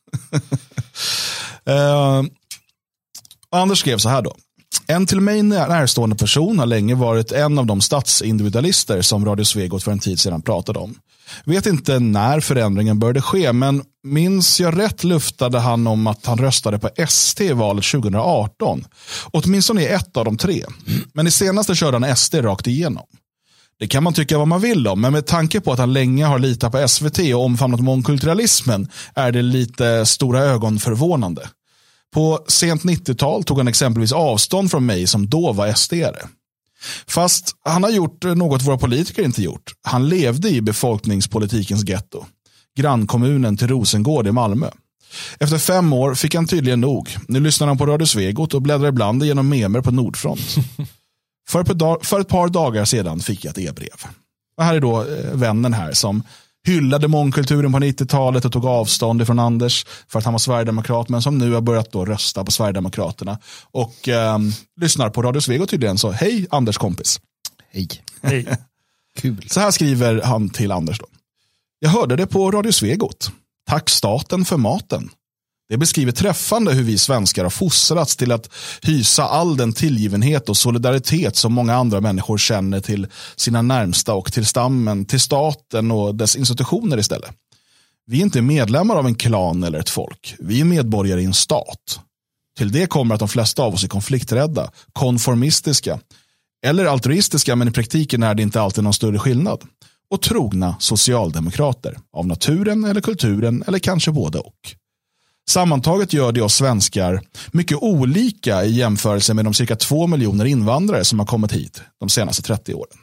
Anders 3.50 3.78
skrev 3.78 3.98
så 3.98 4.08
här 4.08 4.22
då. 4.22 4.36
En 4.86 5.06
till 5.06 5.20
mig 5.20 5.42
närstående 5.42 6.16
person 6.16 6.58
har 6.58 6.66
länge 6.66 6.94
varit 6.94 7.32
en 7.32 7.58
av 7.58 7.66
de 7.66 7.80
statsindividualister 7.80 9.02
som 9.02 9.24
Radio 9.24 9.44
Svegot 9.44 9.82
för 9.82 9.92
en 9.92 9.98
tid 9.98 10.20
sedan 10.20 10.42
pratade 10.42 10.78
om. 10.78 10.94
Vet 11.44 11.66
inte 11.66 11.98
när 11.98 12.40
förändringen 12.40 12.98
började 12.98 13.22
ske, 13.22 13.52
men 13.52 13.82
minns 14.04 14.60
jag 14.60 14.78
rätt 14.78 15.04
luftade 15.04 15.58
han 15.58 15.86
om 15.86 16.06
att 16.06 16.26
han 16.26 16.38
röstade 16.38 16.78
på 16.78 16.88
ST 16.96 17.44
i 17.44 17.52
valet 17.52 17.84
2018. 17.84 18.84
Åtminstone 19.32 19.82
i 19.82 19.86
ett 19.86 20.16
av 20.16 20.24
de 20.24 20.36
tre. 20.36 20.64
Men 21.14 21.26
i 21.26 21.30
senaste 21.30 21.74
körde 21.74 21.98
han 21.98 22.16
SD 22.16 22.34
rakt 22.34 22.66
igenom. 22.66 23.04
Det 23.78 23.86
kan 23.86 24.02
man 24.02 24.12
tycka 24.12 24.38
vad 24.38 24.48
man 24.48 24.60
vill 24.60 24.88
om, 24.88 25.00
men 25.00 25.12
med 25.12 25.26
tanke 25.26 25.60
på 25.60 25.72
att 25.72 25.78
han 25.78 25.92
länge 25.92 26.24
har 26.24 26.38
litat 26.38 26.72
på 26.72 26.88
SVT 26.88 27.18
och 27.18 27.44
omfamnat 27.44 27.80
mångkulturalismen 27.80 28.88
är 29.14 29.32
det 29.32 29.42
lite 29.42 30.06
stora 30.06 30.40
ögon 30.40 30.78
förvånande. 30.78 31.48
På 32.16 32.44
sent 32.48 32.82
90-tal 32.82 33.44
tog 33.44 33.58
han 33.58 33.68
exempelvis 33.68 34.12
avstånd 34.12 34.70
från 34.70 34.86
mig 34.86 35.06
som 35.06 35.28
då 35.28 35.52
var 35.52 35.66
SD-are. 35.66 36.26
Fast 37.06 37.56
han 37.64 37.82
har 37.82 37.90
gjort 37.90 38.24
något 38.24 38.62
våra 38.62 38.78
politiker 38.78 39.22
inte 39.22 39.42
gjort. 39.42 39.72
Han 39.82 40.08
levde 40.08 40.48
i 40.48 40.60
befolkningspolitikens 40.60 41.88
getto. 41.88 42.24
Grannkommunen 42.76 43.56
till 43.56 43.68
Rosengård 43.68 44.26
i 44.26 44.32
Malmö. 44.32 44.70
Efter 45.38 45.58
fem 45.58 45.92
år 45.92 46.14
fick 46.14 46.34
han 46.34 46.46
tydligen 46.46 46.80
nog. 46.80 47.16
Nu 47.28 47.40
lyssnar 47.40 47.66
han 47.66 47.78
på 47.78 47.86
Radio 47.86 48.06
Svegot 48.06 48.54
och 48.54 48.62
bläddrar 48.62 48.88
ibland 48.88 49.22
igenom 49.22 49.48
memer 49.48 49.80
på 49.80 49.90
Nordfront. 49.90 50.54
för, 51.48 51.60
ett 52.20 52.28
par, 52.28 52.48
dagar 52.48 52.84
sedan 52.84 53.20
fick 53.20 53.44
jag 53.44 53.50
ett 53.50 53.58
e-brev. 53.58 54.06
Och 54.56 54.64
här 54.64 54.74
är 54.74 54.80
då 54.80 55.00
eh, 55.00 55.32
vännen 55.32 55.74
här 55.74 55.92
som 55.92 56.22
hyllade 56.66 57.08
mångkulturen 57.08 57.72
på 57.72 57.78
90-talet 57.78 58.44
och 58.44 58.52
tog 58.52 58.64
avstånd 58.64 59.26
från 59.26 59.38
Anders 59.38 59.86
för 60.08 60.18
att 60.18 60.24
han 60.24 60.34
var 60.34 60.38
sverigedemokrat 60.38 61.08
men 61.08 61.22
som 61.22 61.38
nu 61.38 61.52
har 61.52 61.60
börjat 61.60 61.92
då 61.92 62.04
rösta 62.04 62.44
på 62.44 62.50
Sverigedemokraterna 62.50 63.38
och 63.70 64.08
eh, 64.08 64.38
lyssnar 64.80 65.10
på 65.10 65.22
Radio 65.22 65.40
Svego 65.40 65.66
tydligen. 65.66 65.98
Så 65.98 66.10
hej 66.10 66.46
Anders 66.50 66.78
kompis. 66.78 67.20
Hej. 67.72 67.88
hej. 68.22 68.46
Kul. 69.18 69.44
Så 69.48 69.60
här 69.60 69.70
skriver 69.70 70.22
han 70.22 70.48
till 70.48 70.72
Anders. 70.72 70.98
Då. 70.98 71.06
Jag 71.78 71.90
hörde 71.90 72.16
det 72.16 72.26
på 72.26 72.50
Radio 72.50 72.72
Svegot. 72.72 73.30
Tack 73.66 73.90
staten 73.90 74.44
för 74.44 74.56
maten. 74.56 75.10
Det 75.68 75.76
beskriver 75.76 76.12
träffande 76.12 76.72
hur 76.72 76.82
vi 76.82 76.98
svenskar 76.98 77.42
har 77.42 77.50
fostrats 77.50 78.16
till 78.16 78.32
att 78.32 78.50
hysa 78.82 79.24
all 79.24 79.56
den 79.56 79.72
tillgivenhet 79.72 80.48
och 80.48 80.56
solidaritet 80.56 81.36
som 81.36 81.52
många 81.52 81.74
andra 81.74 82.00
människor 82.00 82.38
känner 82.38 82.80
till 82.80 83.06
sina 83.36 83.62
närmsta 83.62 84.14
och 84.14 84.32
till 84.32 84.46
stammen, 84.46 85.04
till 85.04 85.20
staten 85.20 85.90
och 85.90 86.14
dess 86.14 86.36
institutioner 86.36 86.98
istället. 86.98 87.30
Vi 88.06 88.18
är 88.18 88.22
inte 88.22 88.42
medlemmar 88.42 88.96
av 88.96 89.06
en 89.06 89.14
klan 89.14 89.62
eller 89.62 89.78
ett 89.78 89.90
folk. 89.90 90.34
Vi 90.38 90.60
är 90.60 90.64
medborgare 90.64 91.20
i 91.20 91.24
en 91.24 91.34
stat. 91.34 92.00
Till 92.58 92.72
det 92.72 92.86
kommer 92.86 93.14
att 93.14 93.18
de 93.18 93.28
flesta 93.28 93.62
av 93.62 93.74
oss 93.74 93.84
är 93.84 93.88
konflikträdda, 93.88 94.70
konformistiska 94.92 95.98
Eller 96.66 96.84
altruistiska, 96.84 97.56
men 97.56 97.68
i 97.68 97.70
praktiken 97.70 98.22
är 98.22 98.34
det 98.34 98.42
inte 98.42 98.60
alltid 98.60 98.84
någon 98.84 98.94
större 98.94 99.18
skillnad. 99.18 99.60
Och 100.10 100.22
trogna 100.22 100.76
socialdemokrater, 100.78 101.98
av 102.12 102.26
naturen 102.26 102.84
eller 102.84 103.00
kulturen 103.00 103.64
eller 103.66 103.78
kanske 103.78 104.10
både 104.10 104.38
och. 104.38 104.76
Sammantaget 105.48 106.12
gör 106.12 106.32
det 106.32 106.42
oss 106.42 106.54
svenskar 106.54 107.20
mycket 107.52 107.78
olika 107.80 108.64
i 108.64 108.72
jämförelse 108.72 109.34
med 109.34 109.44
de 109.44 109.54
cirka 109.54 109.76
två 109.76 110.06
miljoner 110.06 110.44
invandrare 110.44 111.04
som 111.04 111.18
har 111.18 111.26
kommit 111.26 111.52
hit 111.52 111.82
de 112.00 112.08
senaste 112.08 112.42
30 112.42 112.74
åren. 112.74 112.98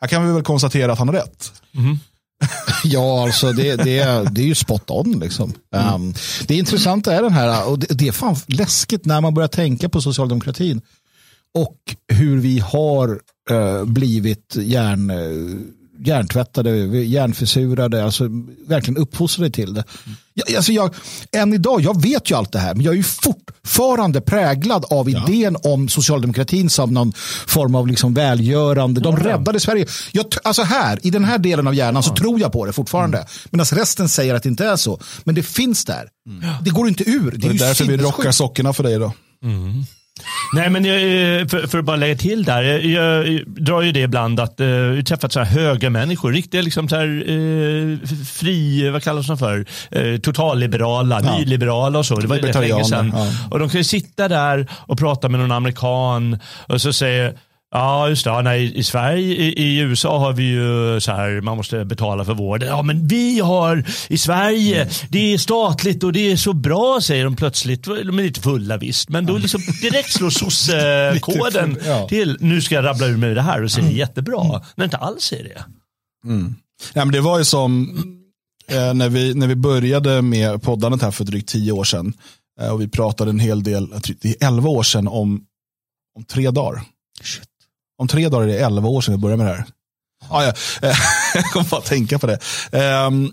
Här 0.00 0.08
kan 0.08 0.26
vi 0.26 0.32
väl 0.32 0.42
konstatera 0.42 0.92
att 0.92 0.98
han 0.98 1.08
har 1.08 1.14
rätt. 1.14 1.52
Mm. 1.74 1.98
ja, 2.84 3.22
alltså 3.22 3.52
det, 3.52 3.76
det, 3.76 4.28
det 4.30 4.40
är 4.40 4.46
ju 4.46 4.54
spot 4.54 4.90
on. 4.90 5.18
Liksom. 5.18 5.52
Mm. 5.74 5.94
Um, 5.94 6.14
det 6.46 6.54
intressanta 6.54 7.14
är 7.14 7.22
den 7.22 7.32
här, 7.32 7.68
och 7.68 7.78
det, 7.78 7.86
det 7.86 8.08
är 8.08 8.12
fan 8.12 8.36
läskigt 8.46 9.04
när 9.04 9.20
man 9.20 9.34
börjar 9.34 9.48
tänka 9.48 9.88
på 9.88 10.00
socialdemokratin 10.00 10.80
och 11.54 11.78
hur 12.08 12.38
vi 12.38 12.58
har 12.58 13.20
uh, 13.50 13.84
blivit 13.84 14.56
hjärn, 14.56 15.10
uh, 15.10 15.60
hjärntvättade, 15.98 16.70
hjärnförsurade, 16.98 18.04
alltså 18.04 18.28
verkligen 18.66 18.96
uppfostrade 18.96 19.50
till 19.50 19.74
det. 19.74 19.84
Jag, 20.34 20.56
alltså 20.56 20.72
jag, 20.72 20.94
än 21.32 21.52
idag, 21.52 21.80
jag 21.80 22.02
vet 22.02 22.30
ju 22.30 22.34
allt 22.34 22.52
det 22.52 22.58
här, 22.58 22.74
men 22.74 22.84
jag 22.84 22.92
är 22.92 22.96
ju 22.96 23.02
fortfarande 23.02 24.20
präglad 24.20 24.84
av 24.90 25.10
ja. 25.10 25.28
idén 25.28 25.56
om 25.62 25.88
socialdemokratin 25.88 26.70
som 26.70 26.94
någon 26.94 27.12
form 27.46 27.74
av 27.74 27.86
liksom 27.86 28.14
välgörande. 28.14 29.00
De 29.00 29.16
ja. 29.18 29.24
räddade 29.24 29.60
Sverige. 29.60 29.86
Jag, 30.12 30.26
alltså 30.44 30.62
här, 30.62 31.06
i 31.06 31.10
den 31.10 31.24
här 31.24 31.38
delen 31.38 31.66
av 31.66 31.74
hjärnan 31.74 32.02
så 32.02 32.14
tror 32.14 32.40
jag 32.40 32.52
på 32.52 32.66
det 32.66 32.72
fortfarande. 32.72 33.18
Mm. 33.18 33.28
Medan 33.50 33.66
resten 33.66 34.08
säger 34.08 34.34
att 34.34 34.42
det 34.42 34.48
inte 34.48 34.66
är 34.66 34.76
så. 34.76 35.00
Men 35.24 35.34
det 35.34 35.42
finns 35.42 35.84
där. 35.84 36.08
Mm. 36.28 36.54
Det 36.62 36.70
går 36.70 36.88
inte 36.88 37.10
ur. 37.10 37.30
Det 37.30 37.46
är, 37.46 37.50
det 37.50 37.56
är 37.56 37.68
därför 37.68 37.84
vi 37.84 37.96
rockar 37.96 38.32
sockorna 38.32 38.72
för 38.72 38.82
dig 38.82 38.94
idag. 38.94 39.12
Mm. 39.42 39.84
Nej, 40.54 40.70
men 40.70 40.84
jag, 40.84 41.50
för, 41.50 41.66
för, 41.66 41.78
att 41.78 41.84
bara 41.84 41.96
lägga 41.96 42.16
till 42.16 42.44
där. 42.44 42.62
Jag, 42.62 42.84
jag 42.84 43.46
drar 43.46 43.82
ju 43.82 43.92
det 43.92 44.00
ibland 44.00 44.40
att 44.40 44.60
uh, 44.60 44.66
jag 44.66 45.06
träffat 45.06 45.32
så 45.32 45.40
här 45.40 45.46
höga 45.46 45.90
människor, 45.90 46.32
riktiga 46.32 46.62
liksom 46.62 46.88
så 46.88 46.96
här, 46.96 47.30
uh, 47.30 47.98
fri, 48.26 48.88
vad 48.90 49.02
kallas 49.02 49.26
de 49.26 49.38
för, 49.38 49.66
uh, 49.96 50.18
totalliberala, 50.18 51.20
ja. 51.24 51.38
nyliberala 51.38 51.98
och 51.98 52.06
så. 52.06 52.16
Det 52.16 52.26
var 52.26 52.36
rätt 52.36 52.54
länge 52.54 52.84
sedan. 52.84 53.12
Ja. 53.14 53.28
Och 53.50 53.58
de 53.58 53.68
kan 53.68 53.80
ju 53.80 53.84
sitta 53.84 54.28
där 54.28 54.66
och 54.72 54.98
prata 54.98 55.28
med 55.28 55.40
någon 55.40 55.52
amerikan 55.52 56.38
och 56.68 56.80
så 56.80 56.92
säger 56.92 57.34
Ja, 57.70 58.08
just 58.08 58.24
det. 58.24 58.42
nej, 58.42 58.78
I 58.78 58.82
Sverige, 58.82 59.34
i, 59.34 59.62
i, 59.62 59.78
USA 59.78 60.18
har 60.18 60.32
vi 60.32 60.42
ju 60.42 61.00
så 61.00 61.12
här, 61.12 61.40
man 61.40 61.56
måste 61.56 61.84
betala 61.84 62.24
för 62.24 62.34
vård. 62.34 62.62
Ja, 62.62 62.82
men 62.82 63.08
vi 63.08 63.40
har 63.40 63.84
i 64.08 64.18
Sverige, 64.18 64.88
det 65.08 65.34
är 65.34 65.38
statligt 65.38 66.04
och 66.04 66.12
det 66.12 66.32
är 66.32 66.36
så 66.36 66.52
bra, 66.52 67.00
säger 67.02 67.24
de 67.24 67.36
plötsligt. 67.36 67.84
De 67.84 68.18
är 68.18 68.22
lite 68.22 68.40
fulla 68.40 68.76
visst, 68.76 69.08
men 69.08 69.26
då 69.26 69.38
liksom 69.38 69.60
direkt 69.82 70.12
slår 70.12 70.30
sossekoden 71.10 71.78
ja. 71.86 72.08
till. 72.08 72.36
Nu 72.40 72.60
ska 72.60 72.74
jag 72.74 72.84
rabbla 72.84 73.06
ur 73.06 73.16
mig 73.16 73.34
det 73.34 73.42
här 73.42 73.62
och 73.62 73.70
säga 73.70 73.84
mm. 73.84 73.96
jättebra, 73.96 74.62
men 74.74 74.84
inte 74.84 74.96
alls 74.96 75.32
är 75.32 75.44
det. 75.44 75.64
Mm. 76.24 76.54
Ja, 76.92 77.04
men 77.04 77.12
det 77.12 77.20
var 77.20 77.38
ju 77.38 77.44
som 77.44 77.98
eh, 78.68 78.94
när, 78.94 79.08
vi, 79.08 79.34
när 79.34 79.46
vi 79.46 79.56
började 79.56 80.22
med 80.22 80.62
poddandet 80.62 81.02
här 81.02 81.10
för 81.10 81.24
drygt 81.24 81.48
tio 81.48 81.72
år 81.72 81.84
sedan. 81.84 82.12
Eh, 82.60 82.68
och 82.68 82.80
vi 82.80 82.88
pratade 82.88 83.30
en 83.30 83.40
hel 83.40 83.62
del, 83.62 83.88
det 84.20 84.42
är 84.42 84.46
elva 84.46 84.68
år 84.68 84.82
sedan 84.82 85.08
om, 85.08 85.44
om 86.16 86.24
tre 86.24 86.50
dagar. 86.50 86.82
Shit. 87.22 87.48
Om 87.98 88.08
tre 88.08 88.28
dagar 88.28 88.42
är 88.42 88.52
det 88.52 88.58
elva 88.58 88.88
år 88.88 89.00
sedan 89.00 89.14
vi 89.14 89.18
började 89.18 89.44
med 89.44 89.52
det 89.52 89.56
här. 89.56 89.66
Ah, 90.28 90.44
ja. 90.44 90.52
jag 91.34 91.44
kommer 91.44 91.70
bara 91.70 91.80
tänka 91.80 92.18
på 92.18 92.26
det. 92.26 92.38
Um, 93.06 93.32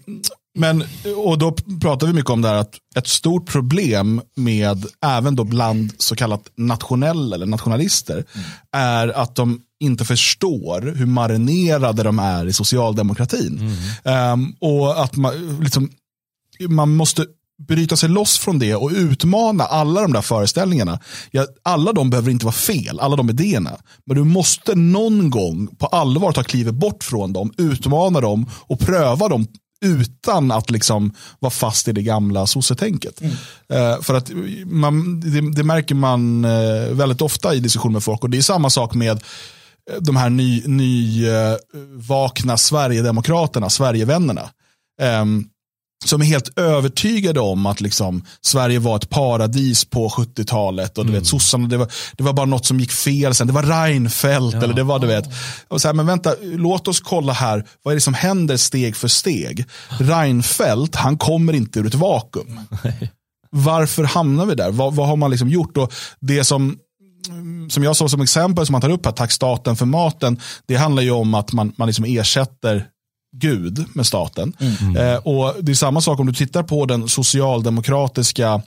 men, 0.60 0.84
och 1.18 1.38
då 1.38 1.56
pratar 1.82 2.08
vi 2.08 2.14
mycket 2.14 2.30
om 2.30 2.42
det 2.42 2.48
här 2.48 2.56
att 2.56 2.76
ett 2.96 3.08
stort 3.08 3.52
problem 3.52 4.22
med 4.36 4.86
även 5.06 5.36
då 5.36 5.44
bland 5.44 5.94
så 5.98 6.16
kallat 6.16 6.50
nationella 6.56 7.36
eller 7.36 7.46
nationalister 7.46 8.14
mm. 8.14 8.48
är 8.72 9.08
att 9.08 9.36
de 9.36 9.62
inte 9.80 10.06
förstår 10.06 10.82
hur 10.96 11.06
marinerade 11.06 12.04
de 12.04 12.20
är 12.20 12.46
i 12.46 12.54
socialdemokratin. 12.54 13.78
Mm. 14.04 14.34
Um, 14.34 14.56
och 14.60 15.04
att 15.04 15.16
man, 15.16 15.60
liksom, 15.64 15.90
man 16.70 16.96
måste 16.96 17.26
bryta 17.68 17.96
sig 17.96 18.10
loss 18.10 18.40
från 18.40 18.60
det 18.60 18.76
och 18.76 18.92
utmana 18.92 19.64
alla 19.64 20.02
de 20.02 20.14
där 20.14 20.22
föreställningarna. 20.22 21.00
Ja, 21.32 21.46
alla 21.64 21.94
de 21.94 22.10
behöver 22.10 22.32
inte 22.32 22.46
vara 22.46 22.54
fel, 22.54 23.00
alla 23.00 23.16
de 23.16 23.30
idéerna. 23.30 23.78
Men 24.06 24.18
du 24.18 24.24
måste 24.24 24.76
någon 24.76 25.30
gång 25.30 25.68
på 25.68 25.86
allvar 25.86 26.32
ta 26.32 26.44
klivet 26.44 26.74
bort 26.74 27.04
från 27.04 27.34
dem, 27.34 27.54
utmana 27.58 28.22
dem 28.22 28.50
och 28.68 28.80
pröva 28.80 29.30
dem 29.30 29.48
utan 29.86 30.52
att 30.52 30.72
liksom 30.72 31.14
vara 31.40 31.52
fast 31.52 31.88
i 31.88 31.92
det 31.92 32.02
gamla 32.02 32.48
sossetänket. 32.48 33.22
Mm. 33.22 33.34
Uh, 33.74 34.02
för 34.02 34.14
att 34.14 34.32
man, 34.66 35.20
det, 35.20 35.56
det, 35.56 35.64
märker 35.64 35.96
man 35.96 36.46
uh, 36.46 36.94
väldigt 36.94 37.22
ofta 37.22 37.56
i 37.56 37.60
diskussioner 37.60 37.94
med 37.94 38.04
folk 38.04 38.24
och 38.24 38.30
det 38.30 38.38
är 38.38 38.42
samma 38.42 38.70
sak 38.70 38.94
med 38.94 39.18
uh, 39.18 39.24
de 40.00 40.16
här 40.16 40.30
nyvakna 40.30 42.54
ny, 42.54 42.58
Sverigedemokraterna, 42.58 43.70
Sverigevännerna. 43.70 44.50
Um, 45.22 45.50
som 46.04 46.22
är 46.22 46.26
helt 46.26 46.60
övertygade 46.60 47.40
om 47.40 47.66
att 47.66 47.82
liksom, 47.82 48.26
Sverige 48.42 48.80
var 48.80 48.96
ett 48.96 49.10
paradis 49.10 49.86
på 49.86 50.10
70-talet. 50.10 50.98
Och 50.98 51.06
du 51.06 51.10
mm. 51.10 51.22
vet, 51.22 51.30
sossarna, 51.30 51.68
det 51.68 51.78
var, 51.78 51.92
det 52.18 52.24
var 52.24 52.34
bara 52.34 52.46
något 52.46 52.66
som 52.66 52.80
gick 52.80 52.92
fel 52.92 53.34
sen. 53.34 53.48
Det 53.48 53.54
var 53.54 53.64
Reinfeldt. 53.64 54.54
Ja. 54.54 54.64
Eller 54.64 54.74
det 54.74 54.84
var, 54.84 55.00
du 55.00 55.08
vet. 55.08 55.26
Och 55.68 55.82
så 55.82 55.88
här, 55.88 55.94
men 55.94 56.06
vänta, 56.06 56.36
låt 56.42 56.88
oss 56.88 57.00
kolla 57.00 57.34
här. 57.34 57.66
Vad 57.84 57.92
är 57.92 57.96
det 57.96 58.02
som 58.02 58.14
händer 58.14 58.58
steg 58.58 58.96
för 58.96 59.08
steg? 59.08 59.66
Reinfeldt, 60.00 60.96
han 60.96 61.18
kommer 61.18 61.54
inte 61.54 61.80
ur 61.80 61.88
ett 61.88 61.96
vakuum. 61.96 62.60
Varför 63.50 64.04
hamnar 64.04 64.46
vi 64.46 64.56
där? 64.56 64.72
Vad, 64.72 64.94
vad 64.94 65.08
har 65.08 65.16
man 65.16 65.32
liksom 65.32 65.50
gjort? 65.50 65.78
Och 65.78 65.94
det 66.20 66.44
som 66.44 66.78
som 67.70 67.84
jag 67.84 67.96
såg 67.96 68.10
som 68.10 68.22
exempel 68.22 68.66
som 68.66 68.74
man 68.74 68.82
tar 68.82 68.90
upp 68.90 69.06
här, 69.06 69.14
tack 69.14 69.32
staten 69.32 69.76
för 69.76 69.86
maten, 69.86 70.40
det 70.66 70.76
handlar 70.76 71.04
ju 71.04 71.12
om 71.12 71.34
att 71.34 71.54
man, 71.54 71.74
man 71.78 71.88
liksom 71.88 72.06
ersätter 72.06 72.88
Gud 73.34 73.86
med 73.94 74.08
staten. 74.08 74.54
Mm. 74.60 74.98
Eh, 74.98 75.16
och 75.16 75.64
Det 75.64 75.72
är 75.72 75.76
samma 75.76 76.02
sak 76.02 76.20
om 76.20 76.26
du 76.26 76.34
tittar 76.34 76.64
på 76.64 76.86
den 76.86 77.08
socialdemokratiska 77.10 78.62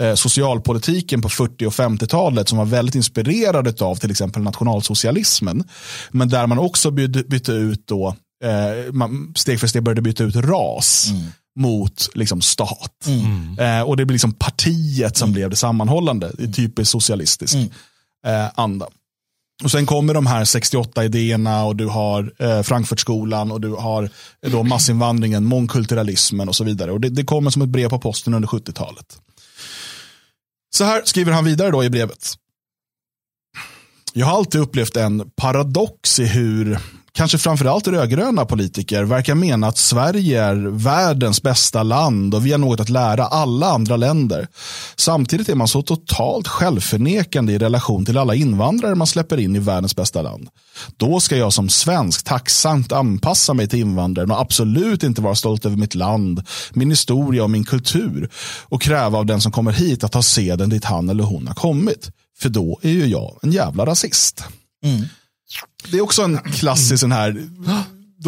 eh, 0.00 0.14
socialpolitiken 0.14 1.22
på 1.22 1.28
40 1.28 1.66
och 1.66 1.72
50-talet 1.72 2.48
som 2.48 2.58
var 2.58 2.64
väldigt 2.64 2.94
inspirerad 2.94 3.82
av 3.82 3.96
till 3.96 4.10
exempel 4.10 4.42
nationalsocialismen. 4.42 5.64
Men 6.10 6.28
där 6.28 6.46
man 6.46 6.58
också 6.58 6.90
bytte, 6.90 7.22
bytte 7.22 7.52
ut 7.52 7.86
då, 7.86 8.16
eh, 8.44 8.92
man 8.92 9.32
steg 9.36 9.60
för 9.60 9.66
steg 9.66 9.82
började 9.82 10.02
byta 10.02 10.24
ut 10.24 10.36
ras. 10.36 11.08
Mm 11.10 11.22
mot 11.56 12.08
liksom, 12.14 12.40
stat. 12.40 13.06
Mm. 13.06 13.58
Eh, 13.58 13.82
och 13.82 13.96
det 13.96 14.04
blir 14.04 14.14
liksom 14.14 14.32
partiet 14.32 15.16
som 15.16 15.26
mm. 15.26 15.34
blev 15.34 15.50
det 15.50 15.56
sammanhållande 15.56 16.32
i 16.38 16.52
typiskt 16.52 16.92
socialistisk 16.92 17.54
mm. 17.54 17.70
eh, 18.26 18.50
anda. 18.54 18.86
Och 19.62 19.70
sen 19.70 19.86
kommer 19.86 20.14
de 20.14 20.26
här 20.26 20.44
68 20.44 21.04
idéerna 21.04 21.64
och 21.64 21.76
du 21.76 21.86
har 21.86 22.32
eh, 22.38 22.62
Frankfurtskolan 22.62 23.52
och 23.52 23.60
du 23.60 23.70
har 23.70 24.02
eh, 24.42 24.52
då 24.52 24.62
massinvandringen, 24.62 25.44
mångkulturalismen 25.44 26.48
och 26.48 26.56
så 26.56 26.64
vidare. 26.64 26.92
Och 26.92 27.00
det, 27.00 27.08
det 27.08 27.24
kommer 27.24 27.50
som 27.50 27.62
ett 27.62 27.68
brev 27.68 27.88
på 27.88 27.98
posten 27.98 28.34
under 28.34 28.48
70-talet. 28.48 29.18
Så 30.76 30.84
här 30.84 31.02
skriver 31.04 31.32
han 31.32 31.44
vidare 31.44 31.70
då 31.70 31.84
i 31.84 31.90
brevet. 31.90 32.34
Jag 34.12 34.26
har 34.26 34.36
alltid 34.36 34.60
upplevt 34.60 34.96
en 34.96 35.30
paradox 35.36 36.20
i 36.20 36.26
hur 36.26 36.78
kanske 37.14 37.38
framförallt 37.38 37.88
rödgröna 37.88 38.44
politiker 38.44 39.04
verkar 39.04 39.34
mena 39.34 39.66
att 39.66 39.78
Sverige 39.78 40.42
är 40.42 40.54
världens 40.70 41.42
bästa 41.42 41.82
land 41.82 42.34
och 42.34 42.46
vi 42.46 42.52
har 42.52 42.58
något 42.58 42.80
att 42.80 42.88
lära 42.88 43.26
alla 43.26 43.66
andra 43.66 43.96
länder. 43.96 44.48
Samtidigt 44.96 45.48
är 45.48 45.54
man 45.54 45.68
så 45.68 45.82
totalt 45.82 46.48
självförnekande 46.48 47.52
i 47.52 47.58
relation 47.58 48.04
till 48.04 48.18
alla 48.18 48.34
invandrare 48.34 48.94
man 48.94 49.06
släpper 49.06 49.40
in 49.40 49.56
i 49.56 49.58
världens 49.58 49.96
bästa 49.96 50.22
land. 50.22 50.48
Då 50.96 51.20
ska 51.20 51.36
jag 51.36 51.52
som 51.52 51.68
svensk 51.68 52.24
tacksamt 52.24 52.92
anpassa 52.92 53.54
mig 53.54 53.68
till 53.68 53.78
invandraren 53.78 54.30
och 54.30 54.40
absolut 54.40 55.02
inte 55.02 55.22
vara 55.22 55.34
stolt 55.34 55.66
över 55.66 55.76
mitt 55.76 55.94
land, 55.94 56.42
min 56.72 56.90
historia 56.90 57.44
och 57.44 57.50
min 57.50 57.64
kultur 57.64 58.30
och 58.62 58.82
kräva 58.82 59.18
av 59.18 59.26
den 59.26 59.40
som 59.40 59.52
kommer 59.52 59.72
hit 59.72 60.04
att 60.04 60.12
ta 60.12 60.22
seden 60.22 60.70
dit 60.70 60.84
han 60.84 61.08
eller 61.08 61.24
hon 61.24 61.46
har 61.46 61.54
kommit. 61.54 62.10
För 62.38 62.48
då 62.48 62.78
är 62.82 62.90
ju 62.90 63.06
jag 63.06 63.38
en 63.42 63.52
jävla 63.52 63.86
rasist. 63.86 64.44
Mm. 64.84 65.04
Det 65.90 65.96
är 65.96 66.00
också 66.00 66.22
en 66.22 66.38
klassisk 66.38 67.00
sån 67.00 67.12
här, 67.12 67.48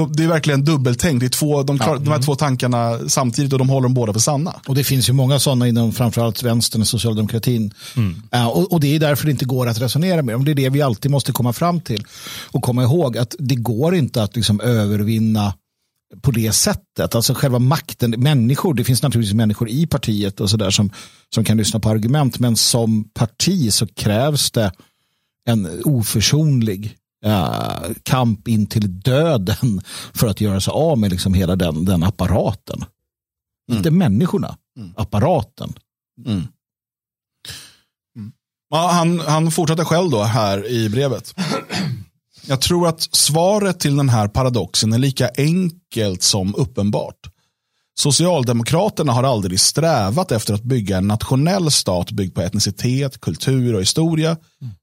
det 0.05 0.25
är 0.25 0.29
verkligen 0.29 0.65
dubbeltänkt. 0.65 1.21
Det 1.21 1.27
är 1.27 1.29
två, 1.29 1.63
de, 1.63 1.79
klar, 1.79 1.95
ja. 1.95 1.99
de 1.99 2.11
här 2.11 2.23
två 2.23 2.35
tankarna 2.35 3.09
samtidigt 3.09 3.53
och 3.53 3.59
de 3.59 3.69
håller 3.69 3.83
dem 3.83 3.95
båda 3.95 4.13
för 4.13 4.21
sanna. 4.21 4.55
Och 4.67 4.75
det 4.75 4.85
finns 4.85 5.09
ju 5.09 5.13
många 5.13 5.39
sådana 5.39 5.69
inom 5.69 5.93
framförallt 5.93 6.43
vänstern 6.43 6.81
och 6.81 6.89
socialdemokratin. 6.89 7.75
Mm. 7.97 8.23
Uh, 8.35 8.47
och, 8.47 8.73
och, 8.73 8.81
det 8.81 8.95
är 8.95 9.01
därför 9.01 9.25
det 9.25 9.31
inte 9.31 9.45
går 9.45 9.67
att 9.67 9.81
resonera 9.81 10.23
med 10.23 10.35
dem. 10.35 10.45
Det 10.45 10.51
är 10.51 10.55
det 10.55 10.69
vi 10.69 10.83
alltid 10.83 11.11
måste 11.11 11.33
komma 11.33 11.53
fram 11.53 11.81
till. 11.81 12.05
Och 12.51 12.63
komma 12.63 12.83
ihåg 12.83 13.19
att 13.19 13.35
det 13.39 13.55
går 13.55 13.95
inte 13.95 14.23
att 14.23 14.37
liksom 14.37 14.61
övervinna 14.61 15.55
på 16.23 16.31
det 16.31 16.53
sättet. 16.53 17.15
Alltså 17.15 17.35
själva 17.35 17.59
makten, 17.59 18.11
människor, 18.11 18.75
det 18.75 18.85
finns 18.85 19.03
naturligtvis 19.03 19.35
människor 19.35 19.69
i 19.69 19.87
partiet 19.87 20.41
och 20.41 20.51
sådär 20.51 20.71
som, 20.71 20.91
som 21.35 21.45
kan 21.45 21.57
lyssna 21.57 21.81
på 21.81 21.89
argument. 21.89 22.39
Men 22.39 22.57
som 22.57 23.05
parti 23.15 23.73
så 23.73 23.87
krävs 23.87 24.51
det 24.51 24.73
en 25.49 25.83
oförsonlig 25.85 26.97
uh, 27.27 27.95
kamp 28.03 28.49
in 28.49 28.67
till 28.67 29.01
döden 29.01 29.81
för 30.15 30.27
att 30.27 30.41
göra 30.41 30.61
sig 30.61 30.73
av 30.73 30.99
med 30.99 31.11
liksom 31.11 31.35
hela 31.35 31.57
den, 31.57 31.85
den 31.85 32.03
apparaten. 32.03 32.85
Mm. 33.71 33.79
Inte 33.79 33.91
människorna, 33.91 34.57
mm. 34.79 34.93
apparaten. 34.97 35.73
Mm. 36.27 36.49
Ja, 38.71 38.91
han, 38.93 39.21
han 39.21 39.51
fortsätter 39.51 39.85
själv 39.85 40.11
då 40.11 40.23
här 40.23 40.71
i 40.71 40.89
brevet. 40.89 41.35
Jag 42.47 42.61
tror 42.61 42.89
att 42.89 43.01
svaret 43.01 43.81
till 43.81 43.97
den 43.97 44.09
här 44.09 44.29
paradoxen 44.29 44.93
är 44.93 44.99
lika 44.99 45.31
enkelt 45.37 46.23
som 46.23 46.55
uppenbart. 46.55 47.31
Socialdemokraterna 47.99 49.13
har 49.13 49.23
aldrig 49.23 49.61
strävat 49.61 50.33
efter 50.33 50.55
att 50.55 50.63
bygga 50.63 50.97
en 50.97 51.09
nationell 51.09 51.71
stat 51.71 52.11
byggd 52.11 52.35
på 52.35 52.41
etnicitet, 52.41 53.21
kultur 53.21 53.75
och 53.75 53.81
historia, 53.81 54.37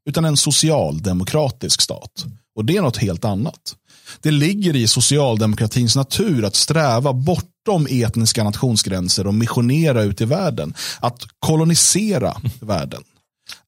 utan 0.09 0.25
en 0.25 0.37
socialdemokratisk 0.37 1.81
stat. 1.81 2.25
Och 2.55 2.65
det 2.65 2.77
är 2.77 2.81
något 2.81 2.97
helt 2.97 3.25
annat. 3.25 3.75
Det 4.21 4.31
ligger 4.31 4.75
i 4.75 4.87
socialdemokratins 4.87 5.95
natur 5.95 6.45
att 6.45 6.55
sträva 6.55 7.13
bortom 7.13 7.87
etniska 7.89 8.43
nationsgränser 8.43 9.27
och 9.27 9.33
missionera 9.33 10.03
ut 10.03 10.21
i 10.21 10.25
världen. 10.25 10.73
Att 10.99 11.27
kolonisera 11.39 12.37
världen. 12.59 13.03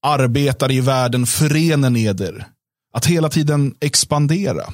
Arbetare 0.02 0.74
i 0.74 0.82
världen, 0.82 1.26
förenen 1.26 1.96
eder. 1.96 2.48
Att 2.94 3.06
hela 3.06 3.30
tiden 3.30 3.76
expandera. 3.80 4.74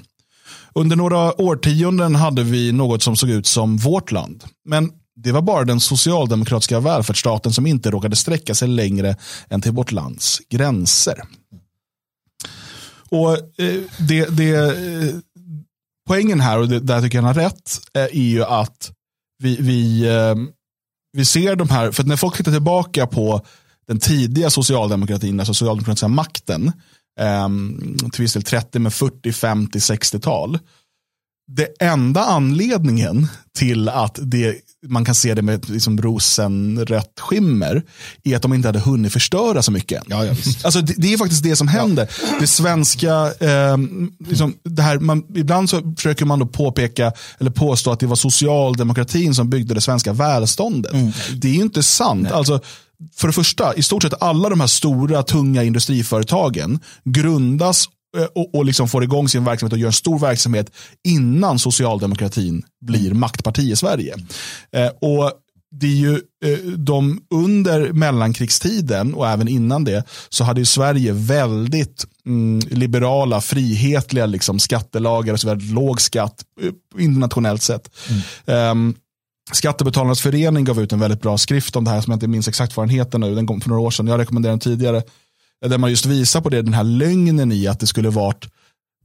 Under 0.76 0.96
några 0.96 1.42
årtionden 1.42 2.16
hade 2.16 2.44
vi 2.44 2.72
något 2.72 3.04
som 3.04 3.16
såg 3.16 3.30
ut 3.30 3.48
som 3.48 3.78
vårt 3.78 4.12
land. 4.12 4.44
Men 4.66 4.92
det 5.16 5.32
var 5.32 5.42
bara 5.42 5.66
den 5.66 5.80
socialdemokratiska 5.80 6.80
välfärdsstaten 6.80 7.54
som 7.54 7.68
inte 7.68 7.92
råkade 7.92 8.16
sträcka 8.16 8.56
sig 8.56 8.68
längre 8.68 9.16
än 9.50 9.62
till 9.62 9.72
vårt 9.72 9.92
lands 9.92 10.42
gränser. 10.50 11.22
Och 13.10 13.34
eh, 13.34 13.82
det, 13.98 14.26
det, 14.38 14.54
eh, 14.54 15.16
Poängen 16.08 16.40
här, 16.40 16.60
och 16.60 16.68
det, 16.68 16.80
där 16.80 17.02
tycker 17.02 17.18
jag 17.18 17.24
han 17.24 17.36
har 17.36 17.44
rätt, 17.44 17.80
eh, 17.94 18.04
är 18.04 18.30
ju 18.30 18.44
att 18.44 18.92
vi, 19.44 19.58
vi, 19.60 20.08
eh, 20.08 20.36
vi 21.14 21.26
ser 21.26 21.56
de 21.56 21.70
här, 21.70 21.92
för 21.92 22.04
när 22.04 22.16
folk 22.16 22.38
tittar 22.38 22.52
tillbaka 22.52 23.08
på 23.08 23.46
den 23.88 24.00
tidiga 24.00 24.50
socialdemokratin, 24.50 25.40
alltså 25.40 25.54
socialdemokratiska 25.54 26.08
makten, 26.08 26.72
Um, 27.20 27.98
till 28.12 28.22
viss 28.22 28.34
del 28.34 28.44
30, 28.44 28.80
men 28.80 28.92
40, 28.92 29.32
50, 29.32 29.80
60-tal. 29.80 30.60
Det 31.56 31.68
enda 31.80 32.22
anledningen 32.22 33.28
till 33.58 33.90
att 33.90 34.20
det, 34.22 34.56
man 34.88 35.06
kan 35.06 35.16
se 35.16 35.34
det 35.34 35.42
med 35.42 35.70
liksom 35.70 36.02
rosenrött 36.02 37.20
skimmer 37.20 37.84
är 38.24 38.36
att 38.36 38.42
de 38.42 38.54
inte 38.54 38.68
hade 38.68 38.80
hunnit 38.80 39.14
förstöra 39.14 39.62
så 39.62 39.72
mycket. 39.72 40.04
Ja, 40.08 40.26
ja, 40.26 40.36
alltså, 40.64 40.82
det, 40.82 40.94
det, 40.98 41.14
är 41.14 41.18
faktiskt 41.18 41.44
det 41.44 41.56
som 41.56 41.68
händer. 41.68 42.10
Ja. 42.22 42.38
Det 42.40 42.48
svenska, 42.48 43.34
eh, 43.40 43.78
liksom, 44.28 44.54
det 44.64 44.82
här, 44.82 45.00
man, 45.00 45.24
ibland 45.36 45.70
så 45.70 45.94
försöker 45.96 46.26
man 46.26 46.40
då 46.40 46.46
påpeka 46.46 47.14
eller 47.40 47.52
påstå 47.52 47.92
att 47.92 48.00
det 48.00 48.08
var 48.08 48.16
socialdemokratin 48.16 49.36
som 49.36 49.50
byggde 49.50 49.74
det 49.74 49.82
svenska 49.82 50.14
välståndet. 50.14 50.94
Mm. 50.94 51.12
Det 51.36 51.48
är 51.48 51.54
ju 51.54 51.62
inte 51.62 51.84
sant. 51.84 52.32
Alltså, 52.32 52.60
för 53.16 53.28
det 53.28 53.34
första, 53.34 53.76
i 53.76 53.84
stort 53.84 54.04
sett 54.04 54.22
alla 54.22 54.50
de 54.50 54.60
här 54.60 54.68
stora 54.68 55.24
tunga 55.24 55.64
industriföretagen 55.64 56.80
grundas 57.04 57.88
och, 58.36 58.56
och 58.56 58.66
liksom 58.66 58.88
får 58.88 59.04
igång 59.04 59.30
sin 59.30 59.44
verksamhet 59.44 59.74
och 59.74 59.80
gör 59.80 59.88
en 59.88 59.94
stor 59.94 60.20
verksamhet 60.20 60.72
innan 61.04 61.60
socialdemokratin 61.60 62.64
blir 62.82 63.14
maktparti 63.14 63.72
i 63.72 63.76
Sverige. 63.76 64.16
Eh, 64.72 64.88
och 65.02 65.32
det 65.72 65.88
är 65.88 65.96
ju 65.96 66.14
eh, 66.46 66.58
de 66.78 67.22
under 67.30 67.94
mellankrigstiden 67.94 69.14
och 69.14 69.28
även 69.28 69.48
innan 69.48 69.84
det 69.84 70.04
så 70.30 70.44
hade 70.44 70.62
ju 70.62 70.66
Sverige 70.66 71.12
väldigt 71.14 72.06
mm, 72.26 72.60
liberala, 72.70 73.42
frihetliga 73.42 74.26
liksom, 74.26 74.60
skattelagar 74.60 75.34
och 75.34 75.40
så 75.40 75.48
vidare, 75.48 75.74
låg 75.74 76.02
skatt 76.02 76.44
eh, 76.62 77.04
internationellt 77.04 77.62
sett. 77.62 77.90
Mm. 78.46 78.72
Um, 78.72 78.96
Skattebetalarnas 79.52 80.22
förening 80.22 80.66
gav 80.66 80.80
ut 80.80 80.94
en 80.94 81.00
väldigt 81.00 81.22
bra 81.22 81.38
skrift 81.38 81.76
om 81.76 81.84
det 81.84 81.92
här 81.92 82.02
som 82.02 82.12
jag 82.12 82.16
inte 82.16 82.28
minns 82.28 82.48
exakt 82.48 82.78
vad 82.78 82.88
den 82.88 82.96
heter 82.96 83.20
nu. 83.20 83.36
Den 83.36 83.48
kom 83.48 83.62
för 83.62 83.70
några 83.70 83.82
år 83.82 83.92
sedan. 83.92 84.08
Jag 84.08 84.20
rekommenderade 84.20 84.54
den 84.54 84.60
tidigare. 84.60 85.04
Där 85.66 85.78
man 85.78 85.90
just 85.90 86.06
visar 86.06 86.42
på 86.42 86.50
det, 86.50 86.62
den 86.62 86.74
här 86.74 86.84
lögnen 86.84 87.52
i 87.52 87.68
att 87.68 87.80
det 87.80 87.88
skulle 87.88 88.10
varit 88.10 88.48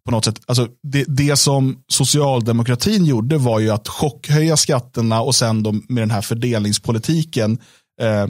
på 0.07 0.11
något 0.11 0.25
sätt, 0.25 0.41
alltså 0.47 0.69
det, 0.83 1.05
det 1.09 1.37
som 1.37 1.83
socialdemokratin 1.89 3.05
gjorde 3.05 3.39
var 3.39 3.61
ju 3.61 3.71
att 3.71 3.89
chockhöja 3.89 4.57
skatterna 4.57 5.21
och 5.21 5.35
sen 5.35 5.63
då 5.63 5.73
med 5.73 6.03
den 6.03 6.11
här 6.11 6.23
fördelningspolitiken 6.23 7.59
eh, 8.03 8.27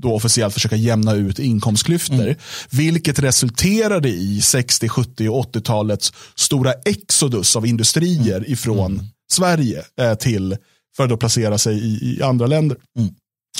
då 0.00 0.14
officiellt 0.14 0.54
försöka 0.54 0.76
jämna 0.76 1.14
ut 1.14 1.38
inkomstklyftor. 1.38 2.20
Mm. 2.20 2.36
Vilket 2.70 3.18
resulterade 3.18 4.08
i 4.08 4.40
60, 4.40 4.88
70 4.88 5.28
och 5.28 5.54
80-talets 5.54 6.12
stora 6.34 6.72
exodus 6.72 7.56
av 7.56 7.66
industrier 7.66 8.36
mm. 8.36 8.52
ifrån 8.52 8.92
mm. 8.92 9.06
Sverige 9.32 9.82
eh, 10.00 10.14
till 10.14 10.56
för 10.96 11.12
att 11.12 11.20
placera 11.20 11.58
sig 11.58 11.76
i, 11.78 12.16
i 12.16 12.22
andra 12.22 12.46
länder. 12.46 12.76
Mm. 12.98 13.10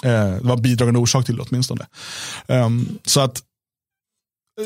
Eh, 0.04 0.40
det 0.40 0.48
var 0.48 0.56
en 0.56 0.62
bidragande 0.62 1.00
orsak 1.00 1.26
till 1.26 1.36
det 1.36 1.42
åtminstone. 1.42 1.86
Um, 2.46 2.98
så 3.04 3.20
att 3.20 3.42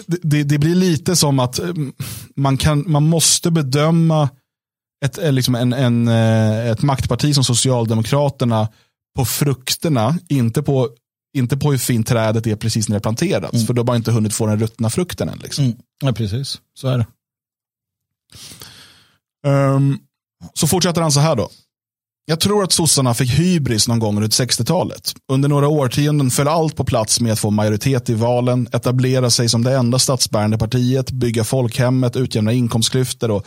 det, 0.06 0.44
det, 0.44 0.58
blir 0.58 0.74
lite 0.74 1.16
som 1.16 1.38
att 1.38 1.58
ehm, 1.58 1.92
man, 2.36 2.56
kan, 2.56 2.84
man 2.86 3.08
måste 3.08 3.50
bedöma 3.50 4.28
ett, 5.04 5.18
eh, 5.18 5.32
liksom 5.32 5.54
en, 5.54 5.72
en, 5.72 6.08
eh, 6.08 6.70
ett 6.70 6.82
maktparti 6.82 7.34
som 7.34 7.44
Socialdemokraterna 7.44 8.68
på 9.16 9.24
frukterna, 9.24 10.18
inte 10.28 10.62
på, 10.62 10.90
inte 11.36 11.56
på 11.56 11.70
hur 11.70 11.78
fint 11.78 12.06
trädet 12.06 12.46
är 12.46 12.56
precis 12.56 12.88
när 12.88 12.96
det 12.96 13.00
planterats. 13.00 13.54
Mm. 13.54 13.66
För 13.66 13.74
då 13.74 13.80
har 13.80 13.86
man 13.86 13.96
inte 13.96 14.12
hunnit 14.12 14.34
få 14.34 14.46
den 14.46 14.58
ruttna 14.58 14.90
frukten 14.90 15.28
än. 15.28 15.38
Liksom. 15.38 15.64
Mm. 15.64 15.76
Ja, 16.04 16.12
precis. 16.12 16.60
Så 16.74 16.88
är 16.88 16.98
det. 16.98 17.06
Um, 19.48 19.98
så 20.54 20.66
fortsätter 20.66 21.02
han 21.02 21.12
så 21.12 21.20
här 21.20 21.36
då. 21.36 21.50
Jag 22.26 22.40
tror 22.40 22.62
att 22.62 22.72
sossarna 22.72 23.14
fick 23.14 23.30
hybris 23.30 23.88
någon 23.88 23.98
gång 23.98 24.20
runt 24.20 24.32
60-talet. 24.32 25.12
Under 25.32 25.48
några 25.48 25.68
årtionden 25.68 26.30
föll 26.30 26.48
allt 26.48 26.76
på 26.76 26.84
plats 26.84 27.20
med 27.20 27.32
att 27.32 27.38
få 27.38 27.50
majoritet 27.50 28.10
i 28.10 28.14
valen, 28.14 28.68
etablera 28.72 29.30
sig 29.30 29.48
som 29.48 29.64
det 29.64 29.76
enda 29.76 29.98
statsbärande 29.98 30.58
partiet, 30.58 31.10
bygga 31.10 31.44
folkhemmet, 31.44 32.16
utjämna 32.16 32.52
inkomstklyftor 32.52 33.30
och 33.30 33.46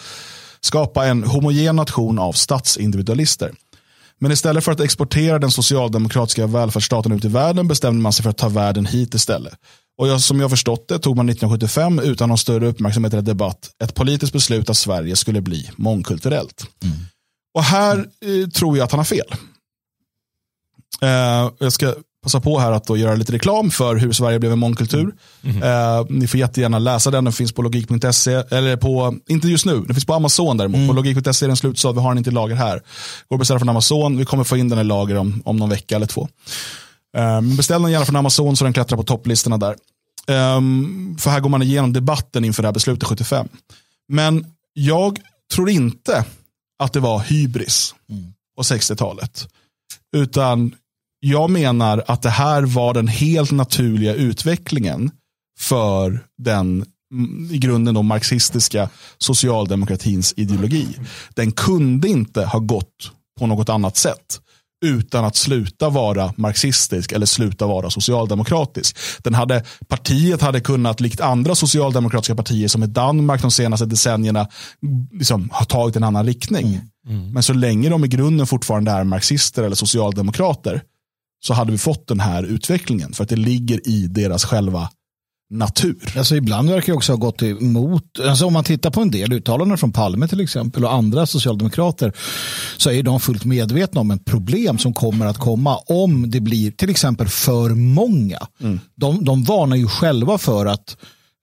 skapa 0.62 1.06
en 1.06 1.24
homogen 1.24 1.76
nation 1.76 2.20
av 2.20 2.34
statsindividualister. 2.34 3.52
Men 4.20 4.32
istället 4.32 4.64
för 4.64 4.72
att 4.72 4.80
exportera 4.80 5.40
den 5.40 5.52
socialdemokratiska 5.52 6.48
välfärdsstaten 6.48 7.12
ut 7.12 7.26
i 7.26 7.28
världen 7.28 7.68
bestämde 7.68 8.02
man 8.02 8.14
sig 8.14 8.24
för 8.24 8.30
att 8.30 8.38
ta 8.38 8.50
världen 8.50 8.86
hit 8.86 9.14
istället. 9.14 9.54
Och 9.98 10.08
jag, 10.08 10.22
som 10.22 10.40
jag 10.40 10.50
förstått 10.50 10.88
det 10.88 11.00
tog 11.00 11.16
man 11.16 11.30
1975 11.30 12.00
utan 12.00 12.30
någon 12.30 12.38
större 12.38 12.68
uppmärksamhet 12.68 13.14
eller 13.14 13.24
debatt 13.24 13.70
ett 13.84 13.96
politiskt 13.96 14.34
beslut 14.34 14.70
att 14.70 14.78
Sverige 14.78 15.16
skulle 15.16 15.42
bli 15.42 15.70
mångkulturellt. 15.76 16.66
Mm. 16.84 16.98
Och 17.58 17.64
här 17.64 17.98
eh, 17.98 18.50
tror 18.50 18.78
jag 18.78 18.86
att 18.86 18.92
han 18.92 19.00
har 19.00 19.06
fel. 19.06 19.34
Eh, 21.02 21.52
jag 21.60 21.74
ska 21.74 21.94
passa 22.24 22.42
på 22.42 22.60
här 22.60 22.72
att 22.72 22.88
då 22.88 22.98
göra 22.98 23.16
lite 23.16 23.34
reklam 23.34 23.72
för 23.72 23.96
hur 23.96 24.12
Sverige 24.12 24.40
blev 24.40 24.52
en 24.52 24.60
mångkultur. 24.60 25.16
Mm. 25.44 25.64
Eh, 25.64 26.06
ni 26.10 26.28
får 26.28 26.40
jättegärna 26.40 26.80
läsa 26.80 27.12
den, 27.12 27.24
den 27.24 27.34
finns 27.34 27.52
på 27.52 27.62
logik.se, 27.62 28.34
eller 28.34 28.78
på, 28.78 29.16
inte 29.28 29.48
just 29.48 29.66
nu, 29.66 29.76
den 29.76 29.96
finns 29.96 30.06
på 30.06 30.14
Amazon 30.14 30.58
däremot. 30.58 30.78
Mm. 30.78 30.88
På 30.88 30.94
logik.se 30.94 31.46
är 31.46 31.48
den 31.48 31.58
slutsåld, 31.58 31.98
vi 31.98 32.02
har 32.02 32.10
den 32.10 32.18
inte 32.18 32.30
i 32.30 32.34
lager 32.34 32.56
här. 32.56 32.82
Går 33.28 33.36
att 33.36 33.40
beställa 33.40 33.60
från 33.60 33.70
Amazon, 33.70 34.18
vi 34.18 34.26
kommer 34.26 34.44
få 34.44 34.58
in 34.58 34.70
den 34.70 34.80
i 34.80 34.84
lager 34.84 35.16
om, 35.16 35.42
om 35.46 35.58
någon 35.58 35.70
vecka 35.70 35.96
eller 35.96 36.08
två. 36.08 36.28
Eh, 37.18 37.42
beställ 37.42 37.82
den 37.82 37.92
gärna 37.92 38.06
från 38.06 38.16
Amazon 38.16 38.58
så 38.58 38.64
den 38.64 38.74
klättrar 38.74 38.98
på 38.98 39.04
topplistorna 39.04 39.58
där. 39.58 39.76
Eh, 40.28 40.62
för 41.20 41.30
här 41.30 41.40
går 41.40 41.50
man 41.50 41.62
igenom 41.62 41.94
debatten 41.94 42.46
inför 42.46 42.64
det 42.64 42.68
här 42.68 42.74
beslutet 42.74 43.08
75. 43.08 43.48
Men 44.08 44.46
jag 44.74 45.20
tror 45.54 45.70
inte 45.70 46.26
att 46.80 46.94
det 46.94 47.00
var 47.00 47.20
hybris 47.20 47.96
mm. 48.10 48.34
på 48.58 48.64
60-talet. 48.64 49.48
Utan 50.16 50.76
jag 51.20 51.50
menar 51.50 52.04
att 52.08 52.22
det 52.22 52.30
här 52.30 52.62
var 52.62 52.94
den 52.94 53.08
helt 53.08 53.52
naturliga 53.52 54.14
utvecklingen 54.14 55.12
för 55.60 56.26
den 56.38 56.86
mm, 57.14 57.50
i 57.52 57.58
grunden 57.58 57.96
då 57.96 58.02
marxistiska 58.04 58.90
socialdemokratins 59.18 60.34
ideologi. 60.38 60.88
Den 61.36 61.52
kunde 61.52 62.08
inte 62.08 62.46
ha 62.46 62.60
gått 62.60 63.12
på 63.40 63.48
något 63.48 63.70
annat 63.70 63.98
sätt 63.98 64.42
utan 64.86 65.26
att 65.26 65.36
sluta 65.36 65.90
vara 65.90 66.34
marxistisk 66.38 67.12
eller 67.12 67.26
sluta 67.26 67.68
vara 67.68 67.90
socialdemokratisk. 67.90 68.98
Den 69.24 69.34
hade, 69.34 69.64
partiet 69.88 70.42
hade 70.42 70.60
kunnat, 70.60 71.00
likt 71.00 71.22
andra 71.22 71.56
socialdemokratiska 71.56 72.36
partier 72.36 72.68
som 72.68 72.84
i 72.84 72.88
Danmark 72.88 73.42
de 73.42 73.52
senaste 73.52 73.86
decennierna, 73.86 74.48
liksom, 75.12 75.50
ha 75.54 75.66
tagit 75.66 75.96
en 75.96 76.04
annan 76.04 76.26
riktning. 76.26 76.68
Mm. 76.68 77.20
Mm. 77.20 77.34
Men 77.34 77.44
så 77.44 77.54
länge 77.54 77.90
de 77.90 78.06
i 78.06 78.08
grunden 78.08 78.48
fortfarande 78.48 78.92
är 78.92 79.04
marxister 79.04 79.64
eller 79.64 79.76
socialdemokrater 79.76 80.82
så 81.40 81.54
hade 81.54 81.72
vi 81.72 81.78
fått 81.78 82.08
den 82.08 82.20
här 82.20 82.44
utvecklingen 82.44 83.14
för 83.14 83.24
att 83.24 83.30
det 83.30 83.36
ligger 83.36 83.88
i 83.88 84.08
deras 84.08 84.46
själva 84.46 84.90
natur. 85.50 86.14
Alltså 86.18 86.36
ibland 86.36 86.70
verkar 86.70 86.94
det 86.94 86.98
också 86.98 87.12
ha 87.12 87.18
gått 87.18 87.44
emot, 87.44 88.20
alltså 88.28 88.46
om 88.46 88.54
man 88.54 88.64
tittar 88.64 88.92
på 88.92 89.02
en 89.02 89.12
del 89.12 89.34
uttalanden 89.34 89.78
från 89.78 89.92
Palme 89.92 90.28
till 90.28 90.42
exempel 90.42 90.86
och 90.86 90.94
andra 90.94 91.26
socialdemokrater 91.26 92.14
så 92.78 92.92
är 92.92 93.04
de 93.04 93.20
fullt 93.20 93.46
medvetna 93.46 94.02
om 94.02 94.12
ett 94.12 94.26
problem 94.26 94.78
som 94.78 94.94
kommer 94.94 95.26
att 95.26 95.38
komma 95.38 95.78
om 95.78 96.32
det 96.32 96.40
blir 96.40 96.72
till 96.72 96.90
exempel 96.90 97.28
för 97.28 97.70
många. 97.70 98.40
Mm. 98.62 98.80
De, 98.96 99.26
de 99.26 99.44
varnar 99.44 99.76
ju 99.76 99.88
själva 99.88 100.38
för 100.38 100.66
att 100.66 100.98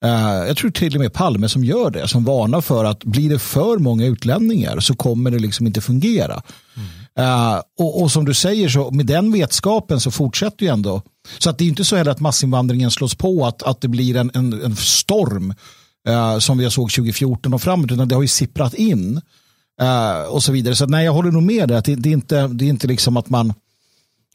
Uh, 0.05 0.47
jag 0.47 0.57
tror 0.57 0.71
till 0.71 0.95
och 0.95 1.01
med 1.01 1.13
Palme 1.13 1.49
som 1.49 1.65
gör 1.65 1.91
det, 1.91 2.09
som 2.09 2.25
varnar 2.25 2.61
för 2.61 2.85
att 2.85 3.05
blir 3.05 3.31
det 3.31 3.39
för 3.39 3.79
många 3.79 4.07
utlänningar 4.07 4.81
så 4.81 4.97
kommer 4.97 5.31
det 5.31 5.39
liksom 5.39 5.67
inte 5.67 5.81
fungera. 5.81 6.43
Mm. 6.77 7.31
Uh, 7.31 7.61
och, 7.79 8.03
och, 8.03 8.13
som 8.13 8.25
du 8.25 8.35
säger, 8.35 8.69
så 8.69 8.91
med 8.91 9.07
den 9.07 9.33
vetskapen 9.33 10.01
så 10.01 10.11
fortsätter 10.11 10.67
ju 10.67 10.73
ändå. 10.73 11.03
Så 11.39 11.51
att 11.51 11.59
det 11.59 11.65
är 11.65 11.69
inte 11.69 11.85
så 11.85 11.97
heller 11.97 12.11
att 12.11 12.21
massinvandringen 12.21 12.91
slås 12.91 13.15
på, 13.15 13.47
att, 13.47 13.63
att 13.63 13.81
det 13.81 13.89
blir 13.89 14.17
en, 14.17 14.31
en, 14.35 14.53
en 14.63 14.77
storm 14.77 15.55
eh, 16.09 16.39
som 16.39 16.59
vi 16.59 16.71
såg 16.71 16.91
2014 16.91 17.55
och 17.55 17.63
framåt, 17.63 17.93
utan 17.93 18.09
det 18.09 18.15
har 18.15 18.23
ju 18.23 18.29
sipprat 18.29 18.75
in. 18.75 19.21
eh, 19.81 20.23
och 20.29 20.43
så 20.43 20.53
vidare. 20.53 20.75
Så 20.75 20.87
nej, 20.87 21.05
jag 21.05 21.13
håller 21.13 21.31
nog 21.31 21.43
med 21.43 21.69
dig. 21.69 21.83
Det, 21.85 21.95
det, 21.95 22.09
är 22.09 22.13
inte, 22.13 22.47
det 22.49 22.65
är 22.65 22.69
inte 22.69 22.87
liksom 22.87 23.17
att 23.17 23.29
man 23.31 23.53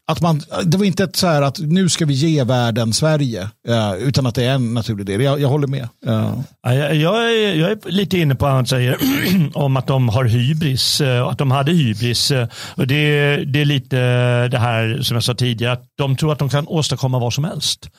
att 0.10 0.22
man, 0.22 0.42
det 0.66 0.78
var 0.78 0.86
inte 0.86 1.04
ett 1.04 1.16
så 1.16 1.28
här 1.28 1.42
att 1.42 1.60
nu 1.60 1.90
ska 1.90 2.06
vi 2.06 2.14
ge 2.14 2.44
världen 2.44 2.94
Sverige, 2.94 3.50
eh, 3.68 3.94
utan 3.94 4.26
att 4.26 4.36
det 4.36 4.44
är 4.44 4.54
en 4.54 4.74
naturlig 4.74 5.06
del. 5.06 5.22
Jag, 5.22 5.40
jag 5.42 5.50
håller 5.50 5.68
med. 5.68 5.88
Eh. 6.06 6.34
Ja. 6.62 6.74
Jag, 6.74 6.96
jag, 6.96 7.34
är, 7.34 7.56
jag, 7.56 7.72
är, 7.72 7.92
lite 7.92 8.18
inne 8.18 8.36
på 8.36 8.46
vad 8.46 8.54
han 8.54 8.66
säger 8.66 8.98
om 9.54 9.78
att 9.78 9.88
de 9.88 10.10
har 10.10 10.26
hybris, 10.26 11.02
eh, 11.02 11.28
att 11.28 11.38
de 11.38 11.52
hade 11.52 11.72
hybris. 11.72 12.32
Och 12.76 12.88
det, 12.88 13.36
det 13.46 13.62
är 13.62 13.66
lite 13.66 13.98
det 14.48 14.58
här 14.58 15.00
som 15.02 15.16
jag 15.16 15.24
sa 15.24 15.34
tidigare, 15.34 15.74
att 15.74 15.84
de 15.98 16.16
tror 16.16 16.32
att 16.32 16.40
de 16.40 16.50
kan 16.50 16.68
åstadkomma 16.68 17.20
vad 17.20 17.34
som 17.34 17.44
helst. 17.44 17.90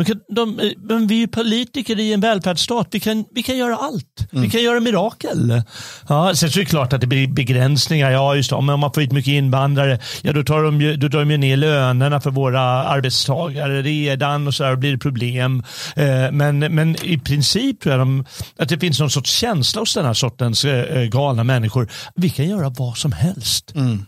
De 0.00 0.04
kan, 0.04 0.20
de, 0.28 0.72
men 0.88 1.06
vi 1.06 1.22
är 1.22 1.26
politiker 1.26 2.00
i 2.00 2.12
en 2.12 2.20
välfärdsstat. 2.20 2.88
Vi 2.90 3.00
kan, 3.00 3.24
vi 3.34 3.42
kan 3.42 3.56
göra 3.56 3.76
allt. 3.76 4.32
Mm. 4.32 4.44
Vi 4.44 4.50
kan 4.50 4.62
göra 4.62 4.80
mirakel. 4.80 5.62
Ja, 6.08 6.34
sen 6.34 6.50
så 6.50 6.58
är 6.58 6.64
det 6.64 6.70
klart 6.70 6.92
att 6.92 7.00
det 7.00 7.06
blir 7.06 7.28
begränsningar. 7.28 8.10
Ja, 8.10 8.34
just 8.34 8.50
det. 8.50 8.56
Om 8.56 8.66
man 8.66 8.92
får 8.92 9.00
hit 9.00 9.12
mycket 9.12 9.32
invandrare, 9.32 9.98
ja, 10.22 10.32
då, 10.32 10.44
tar 10.44 10.62
de 10.62 10.80
ju, 10.80 10.96
då 10.96 11.08
drar 11.08 11.24
de 11.24 11.36
ner 11.36 11.56
lönerna 11.56 12.20
för 12.20 12.30
våra 12.30 12.60
arbetstagare 12.62 13.82
redan 13.82 14.46
och 14.46 14.54
så 14.54 14.62
där 14.62 14.76
blir 14.76 14.92
det 14.92 14.98
problem. 14.98 15.62
Eh, 15.96 16.32
men, 16.32 16.58
men 16.58 16.96
i 17.04 17.18
princip 17.18 17.80
tror 17.80 17.92
jag 17.92 18.00
de, 18.00 18.24
att 18.58 18.68
det 18.68 18.78
finns 18.78 19.00
någon 19.00 19.10
sorts 19.10 19.30
känsla 19.30 19.80
hos 19.80 19.94
den 19.94 20.04
här 20.04 20.14
sortens 20.14 20.64
eh, 20.64 21.04
galna 21.04 21.44
människor. 21.44 21.90
Vi 22.14 22.30
kan 22.30 22.48
göra 22.48 22.68
vad 22.68 22.96
som 22.96 23.12
helst. 23.12 23.74
Mm. 23.74 24.04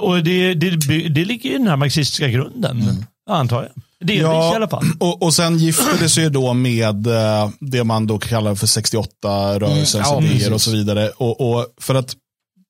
Och 0.00 0.24
det, 0.24 0.54
det, 0.54 0.70
det 1.08 1.24
ligger 1.24 1.50
i 1.50 1.52
den 1.52 1.66
här 1.66 1.76
marxistiska 1.76 2.28
grunden, 2.28 2.82
mm. 2.82 3.04
antar 3.30 3.62
jag. 3.62 3.72
Delvis 4.02 4.22
ja, 4.22 4.52
i 4.52 4.56
alla 4.56 4.68
fall. 4.68 4.84
Och, 5.00 5.22
och 5.22 5.34
sen 5.34 5.58
gifter 5.58 5.98
det 6.00 6.08
sig 6.08 6.30
då 6.30 6.52
med 6.52 7.06
eh, 7.06 7.50
det 7.60 7.84
man 7.84 8.06
då 8.06 8.18
kallar 8.18 8.54
för 8.54 8.66
68-rörelsens 8.66 10.12
mm, 10.12 10.24
ja, 10.24 10.34
idéer 10.34 10.52
och 10.52 10.60
så 10.60 10.70
vidare. 10.70 11.08
Och, 11.08 11.40
och, 11.40 11.66
för 11.80 11.94
att 11.94 12.16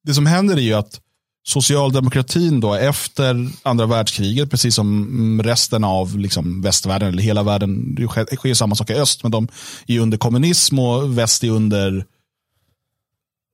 det 0.04 0.14
som 0.14 0.26
händer 0.26 0.56
är 0.56 0.60
ju 0.60 0.74
att 0.74 1.00
socialdemokratin 1.44 2.60
då 2.60 2.74
efter 2.74 3.48
andra 3.62 3.86
världskriget, 3.86 4.50
precis 4.50 4.74
som 4.74 5.42
resten 5.44 5.84
av 5.84 6.18
liksom 6.18 6.62
västvärlden, 6.62 7.08
eller 7.08 7.22
hela 7.22 7.42
världen, 7.42 7.94
det 7.94 8.06
sker, 8.06 8.36
sker 8.36 8.54
samma 8.54 8.74
sak 8.74 8.90
i 8.90 8.94
öst, 8.94 9.22
men 9.22 9.32
de 9.32 9.48
är 9.86 9.98
under 9.98 10.18
kommunism 10.18 10.78
och 10.78 11.18
väst 11.18 11.44
är 11.44 11.50
under 11.50 12.04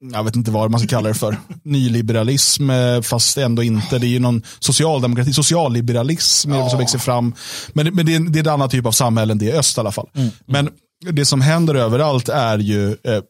jag 0.01 0.25
vet 0.25 0.37
inte 0.37 0.51
vad 0.51 0.71
man 0.71 0.81
ska 0.81 0.89
kalla 0.89 1.09
det 1.09 1.15
för, 1.15 1.37
nyliberalism, 1.63 2.71
eh, 2.71 3.01
fast 3.01 3.39
ändå 3.39 3.63
inte. 3.63 3.99
Det 3.99 4.07
är 4.07 4.09
ju 4.09 4.19
någon 4.19 4.43
socialdemokrati, 4.59 5.33
socialliberalism 5.33 6.53
ja. 6.53 6.71
som 6.71 6.79
växer 6.79 6.99
fram. 6.99 7.35
Men, 7.73 7.95
men 7.95 8.07
det, 8.07 8.15
är, 8.15 8.21
det 8.21 8.39
är 8.39 8.45
en 8.45 8.53
annan 8.53 8.69
typ 8.69 8.87
av 8.87 8.93
samhälle 8.93 9.33
än 9.33 9.39
det 9.39 9.51
är 9.51 9.59
öst 9.59 9.77
i 9.77 9.81
alla 9.81 9.93
fall. 9.93 10.09
Mm. 10.15 10.31
Men 10.47 10.71
det 11.13 11.25
som 11.25 11.41
händer 11.41 11.75
överallt 11.75 12.29
är 12.29 12.59
ju 12.59 12.91
eh, 12.91 13.23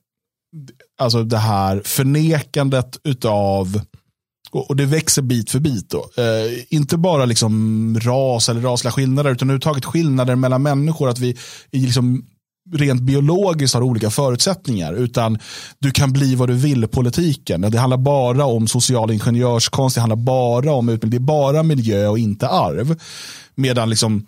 alltså 0.99 1.23
det 1.23 1.39
här 1.39 1.83
förnekandet 1.85 2.99
utav 3.05 3.81
och 4.51 4.77
det 4.77 4.87
växer 4.87 5.23
bit 5.23 5.51
för 5.51 5.59
bit. 5.59 5.91
Då. 5.91 6.23
Eh, 6.23 6.65
inte 6.69 6.97
bara 6.97 7.25
liksom 7.25 8.01
ras 8.03 8.49
eller 8.49 8.61
rasliga 8.61 8.93
skillnader, 8.93 9.31
utan 9.31 9.49
överhuvudtaget 9.49 9.85
skillnader 9.85 10.35
mellan 10.35 10.63
människor. 10.63 11.09
Att 11.09 11.19
vi 11.19 11.37
i 11.71 11.79
liksom 11.79 12.27
rent 12.73 13.03
biologiskt 13.03 13.75
har 13.75 13.83
olika 13.83 14.11
förutsättningar. 14.11 14.93
Utan 14.93 15.39
du 15.79 15.91
kan 15.91 16.13
bli 16.13 16.35
vad 16.35 16.49
du 16.49 16.55
vill 16.55 16.85
i 16.85 16.87
politiken. 16.87 17.61
Det 17.61 17.79
handlar 17.79 17.97
bara 17.97 18.45
om 18.45 18.69
social 18.69 19.11
ingenjörskonst, 19.11 19.95
det 19.95 20.01
handlar 20.01 20.17
bara 20.17 20.73
om 20.73 20.89
utbildning. 20.89 21.21
Det 21.21 21.25
är 21.25 21.27
bara 21.27 21.63
miljö 21.63 22.09
och 22.09 22.19
inte 22.19 22.49
arv. 22.49 23.01
Medan 23.55 23.91
liksom 23.91 24.27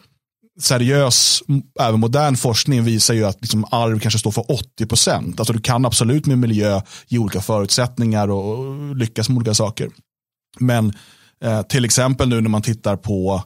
seriös, 0.60 1.42
även 1.80 2.00
modern 2.00 2.36
forskning 2.36 2.84
visar 2.84 3.14
ju 3.14 3.24
att 3.24 3.40
liksom 3.40 3.64
arv 3.70 4.00
kanske 4.00 4.18
står 4.18 4.30
för 4.30 4.50
80 4.50 4.86
procent. 4.86 5.40
Alltså 5.40 5.52
du 5.52 5.60
kan 5.60 5.84
absolut 5.84 6.26
med 6.26 6.38
miljö 6.38 6.80
ge 7.08 7.18
olika 7.18 7.40
förutsättningar 7.40 8.28
och 8.30 8.96
lyckas 8.96 9.28
med 9.28 9.36
olika 9.36 9.54
saker. 9.54 9.90
Men 10.58 10.92
eh, 11.44 11.62
till 11.62 11.84
exempel 11.84 12.28
nu 12.28 12.40
när 12.40 12.50
man 12.50 12.62
tittar 12.62 12.96
på 12.96 13.42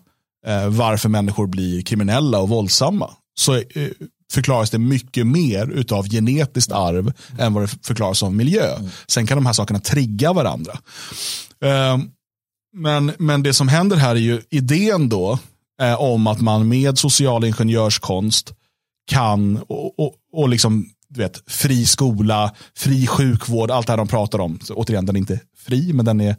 eh, 0.47 0.69
varför 0.69 1.09
människor 1.09 1.47
blir 1.47 1.83
kriminella 1.83 2.39
och 2.39 2.49
våldsamma. 2.49 3.11
Så 3.39 3.55
eh, 3.55 3.63
förklaras 4.33 4.71
det 4.71 4.79
mycket 4.79 5.27
mer 5.27 5.85
av 5.93 6.09
genetiskt 6.09 6.73
arv 6.73 7.13
än 7.39 7.55
vad 7.55 7.63
det 7.63 7.77
förklaras 7.83 8.23
av 8.23 8.35
miljö. 8.35 8.77
Mm. 8.77 8.91
Sen 9.07 9.27
kan 9.27 9.37
de 9.37 9.47
här 9.47 9.53
sakerna 9.53 9.81
trigga 9.81 10.33
varandra. 10.33 10.73
Uh, 11.65 12.05
men, 12.77 13.13
men 13.19 13.43
det 13.43 13.55
som 13.55 13.69
händer 13.69 13.97
här 13.97 14.11
är 14.11 14.21
ju 14.21 14.43
idén 14.51 15.09
då 15.09 15.39
eh, 15.81 16.01
om 16.01 16.27
att 16.27 16.41
man 16.41 16.69
med 16.69 16.99
social 16.99 17.45
ingenjörskonst 17.45 18.53
kan 19.07 19.57
och, 19.57 20.01
och, 20.01 20.15
och 20.33 20.49
liksom 20.49 20.87
du 21.09 21.21
vet, 21.21 21.43
fri 21.47 21.87
skola, 21.87 22.55
fri 22.77 23.07
sjukvård, 23.07 23.71
allt 23.71 23.87
det 23.87 23.93
här 23.93 23.99
de 23.99 24.09
pratar 24.09 24.39
om. 24.39 24.59
Så, 24.63 24.75
återigen, 24.75 25.07
den 25.07 25.17
är 25.17 25.21
inte 25.21 25.41
fri, 25.57 25.93
men 25.93 26.05
den 26.05 26.21
är, 26.21 26.37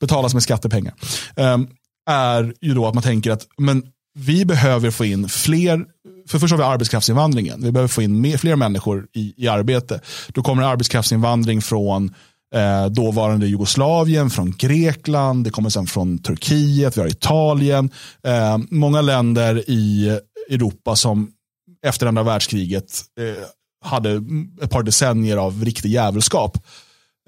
betalas 0.00 0.34
med 0.34 0.42
skattepengar. 0.42 0.94
Um, 1.36 1.68
är 2.10 2.54
ju 2.60 2.74
då 2.74 2.86
att 2.86 2.94
man 2.94 3.02
tänker 3.02 3.30
att 3.30 3.46
men 3.58 3.82
vi 4.14 4.44
behöver 4.44 4.90
få 4.90 5.04
in 5.04 5.28
fler 5.28 5.84
för 6.28 6.38
först 6.38 6.50
har 6.52 6.58
vi 6.58 6.64
arbetskraftsinvandringen. 6.64 7.62
Vi 7.62 7.72
behöver 7.72 7.88
få 7.88 8.02
in 8.02 8.20
mer, 8.20 8.36
fler 8.36 8.56
människor 8.56 9.06
i, 9.14 9.34
i 9.36 9.48
arbete. 9.48 10.00
Då 10.28 10.42
kommer 10.42 10.62
arbetskraftsinvandring 10.62 11.62
från 11.62 12.14
eh, 12.54 12.86
dåvarande 12.86 13.46
Jugoslavien, 13.46 14.30
från 14.30 14.50
Grekland, 14.50 15.44
det 15.44 15.50
kommer 15.50 15.70
sen 15.70 15.86
från 15.86 16.18
Turkiet, 16.18 16.96
vi 16.96 17.00
har 17.00 17.08
Italien. 17.08 17.90
Eh, 18.26 18.58
många 18.70 19.00
länder 19.00 19.70
i 19.70 20.18
Europa 20.50 20.96
som 20.96 21.30
efter 21.86 22.06
andra 22.06 22.22
världskriget 22.22 23.02
eh, 23.20 23.44
hade 23.84 24.22
ett 24.62 24.70
par 24.70 24.82
decennier 24.82 25.36
av 25.36 25.64
riktig 25.64 25.90
jävelskap. 25.90 26.58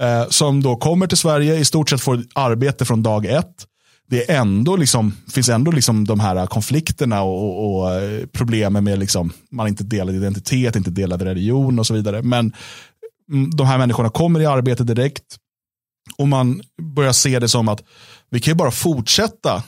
Eh, 0.03 0.28
som 0.28 0.62
då 0.62 0.76
kommer 0.76 1.07
till 1.07 1.18
Sverige, 1.18 1.57
i 1.57 1.64
stort 1.64 1.90
sett 1.90 2.01
får 2.01 2.22
arbete 2.34 2.84
från 2.84 3.03
dag 3.03 3.26
ett 3.26 3.66
det 4.11 4.30
är 4.30 4.40
ändå 4.40 4.76
liksom, 4.76 5.16
finns 5.30 5.48
ändå 5.48 5.70
liksom 5.70 6.04
de 6.04 6.20
här 6.20 6.46
konflikterna 6.46 7.22
och, 7.22 7.42
och, 7.42 7.80
och 7.80 7.94
eh, 7.94 8.26
problemen 8.26 8.84
med 8.84 8.98
liksom, 8.98 9.32
man 9.50 9.68
inte 9.68 9.84
delad 9.84 10.14
identitet, 10.14 10.76
inte 10.76 10.90
delad 10.90 11.22
religion 11.22 11.78
och 11.78 11.86
så 11.86 11.94
vidare. 11.94 12.22
Men 12.22 12.52
mm, 13.32 13.50
de 13.50 13.66
här 13.66 13.78
människorna 13.78 14.11
kommer 14.11 14.40
i 14.40 14.46
arbete 14.46 14.84
direkt 14.84 15.36
och 16.16 16.28
man 16.28 16.62
börjar 16.82 17.12
se 17.12 17.38
det 17.38 17.48
som 17.48 17.68
att 17.68 17.82
vi 18.30 18.40
kan 18.40 18.52
ju 18.52 18.56
bara 18.56 18.70
fortsätta. 18.70 19.62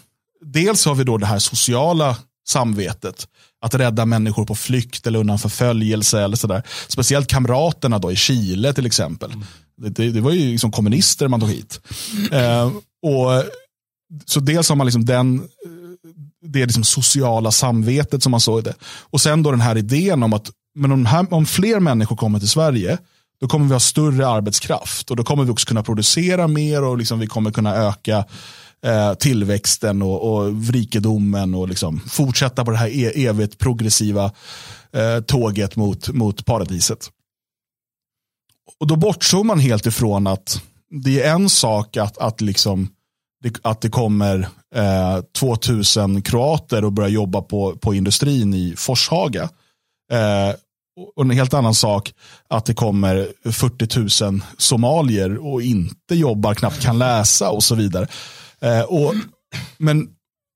Dels 0.44 0.86
har 0.86 0.94
vi 0.94 1.04
då 1.04 1.16
det 1.18 1.26
här 1.26 1.38
sociala 1.38 2.16
samvetet, 2.48 3.28
att 3.62 3.74
rädda 3.74 4.06
människor 4.06 4.46
på 4.46 4.54
flykt 4.54 5.06
eller 5.06 5.18
undan 5.18 5.38
förföljelse 5.38 6.22
eller 6.22 6.36
sådär. 6.36 6.62
Speciellt 6.88 7.28
kamraterna 7.28 7.98
då 7.98 8.12
i 8.12 8.16
Chile 8.16 8.72
till 8.72 8.86
exempel. 8.86 9.32
Mm. 9.32 9.44
Det, 9.76 10.10
det, 10.10 10.20
var 10.20 10.30
ju 10.30 10.50
liksom 10.52 10.72
kommunister 10.72 11.28
man 11.28 11.40
tog 11.40 11.48
hit. 11.48 11.80
Eh, 12.32 12.70
och 13.02 13.44
så 14.24 14.40
dels 14.40 14.68
har 14.68 14.76
man 14.76 14.86
liksom 14.86 15.04
den, 15.04 15.38
eh, 15.38 15.48
det 16.42 16.66
liksom 16.66 16.84
sociala 16.84 17.50
samvetet 17.50 18.22
som 18.22 18.30
man 18.30 18.40
såg 18.40 18.64
det. 18.64 18.74
Och 19.00 19.20
sen 19.20 19.42
då 19.42 19.50
den 19.50 19.60
här 19.60 19.78
idén 19.78 20.22
om 20.22 20.32
att 20.32 20.50
men 20.74 20.92
om, 20.92 21.06
här, 21.06 21.34
om 21.34 21.46
fler 21.46 21.80
människor 21.80 22.16
kommer 22.16 22.38
till 22.38 22.48
Sverige, 22.48 22.98
då 23.40 23.48
kommer 23.48 23.66
vi 23.66 23.72
ha 23.72 23.80
större 23.80 24.28
arbetskraft 24.28 25.10
och 25.10 25.16
då 25.16 25.24
kommer 25.24 25.44
vi 25.44 25.50
också 25.50 25.66
kunna 25.66 25.82
producera 25.82 26.48
mer 26.48 26.84
och 26.84 26.98
liksom 26.98 27.18
vi 27.18 27.26
kommer 27.26 27.50
kunna 27.50 27.74
öka 27.74 28.24
eh, 28.84 29.14
tillväxten 29.14 30.02
och, 30.02 30.32
och 30.32 30.72
rikedomen 30.72 31.54
och 31.54 31.68
liksom 31.68 32.00
fortsätta 32.00 32.64
på 32.64 32.70
det 32.70 32.76
här 32.76 32.88
e, 32.88 33.26
evigt 33.26 33.58
progressiva 33.58 34.32
eh, 34.92 35.20
tåget 35.26 35.76
mot, 35.76 36.08
mot 36.08 36.44
paradiset. 36.44 37.10
Och 38.80 38.86
då 38.86 38.96
bortsåg 38.96 39.46
man 39.46 39.60
helt 39.60 39.86
ifrån 39.86 40.26
att 40.26 40.62
det 41.04 41.22
är 41.22 41.34
en 41.34 41.48
sak 41.48 41.96
att, 41.96 42.18
att 42.18 42.40
liksom 42.40 42.88
att 43.62 43.80
det 43.80 43.88
kommer 43.88 44.48
eh, 44.74 45.20
2000 45.38 46.22
kroater 46.22 46.84
och 46.84 46.92
börjar 46.92 47.10
jobba 47.10 47.42
på, 47.42 47.76
på 47.76 47.94
industrin 47.94 48.54
i 48.54 48.74
Forshaga. 48.76 49.42
Eh, 50.12 50.54
och 51.16 51.22
en 51.22 51.30
helt 51.30 51.54
annan 51.54 51.74
sak 51.74 52.12
att 52.48 52.66
det 52.66 52.74
kommer 52.74 53.28
40 53.52 54.24
000 54.24 54.40
somalier 54.58 55.46
och 55.46 55.62
inte 55.62 56.14
jobbar, 56.14 56.54
knappt 56.54 56.82
kan 56.82 56.98
läsa 56.98 57.50
och 57.50 57.64
så 57.64 57.74
vidare. 57.74 58.06
Eh, 58.60 58.82
och, 58.82 59.14
men 59.78 60.08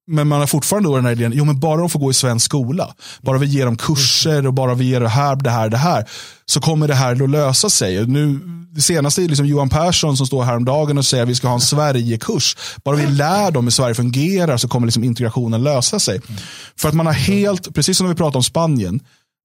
men 0.06 0.28
man 0.28 0.40
har 0.40 0.46
fortfarande 0.46 0.88
då 0.88 0.96
den 0.96 1.04
här 1.04 1.12
idén, 1.12 1.32
jo 1.34 1.44
men 1.44 1.60
bara 1.60 1.80
de 1.80 1.90
får 1.90 2.00
gå 2.00 2.10
i 2.10 2.14
svensk 2.14 2.44
skola, 2.44 2.94
bara 3.20 3.38
vi 3.38 3.46
ger 3.46 3.64
dem 3.64 3.76
kurser 3.76 4.46
och 4.46 4.54
bara 4.54 4.74
vi 4.74 4.84
ger 4.84 5.00
det 5.00 5.08
här, 5.08 5.36
det 5.36 5.50
här, 5.50 5.68
det 5.68 5.76
här, 5.76 6.08
så 6.46 6.60
kommer 6.60 6.88
det 6.88 6.94
här 6.94 7.22
att 7.22 7.30
lösa 7.30 7.70
sig. 7.70 8.06
Nu, 8.06 8.40
det 8.74 8.80
senaste 8.80 9.22
är 9.22 9.28
liksom 9.28 9.46
Johan 9.46 9.68
Persson 9.68 10.16
som 10.16 10.26
står 10.26 10.44
häromdagen 10.44 10.98
och 10.98 11.06
säger 11.06 11.22
att 11.22 11.28
vi 11.28 11.34
ska 11.34 11.48
ha 11.48 11.54
en 11.54 11.60
Sverigekurs. 11.60 12.56
Bara 12.84 12.96
vi 12.96 13.06
lär 13.06 13.50
dem 13.50 13.64
hur 13.64 13.70
Sverige 13.70 13.94
fungerar 13.94 14.56
så 14.56 14.68
kommer 14.68 14.86
liksom 14.86 15.04
integrationen 15.04 15.62
lösa 15.62 15.98
sig. 15.98 16.20
För 16.76 16.88
att 16.88 16.94
man 16.94 17.06
har 17.06 17.12
helt, 17.12 17.74
precis 17.74 17.98
som 17.98 18.08
vi 18.08 18.14
pratade 18.14 18.38
om 18.38 18.44
Spanien, 18.44 19.00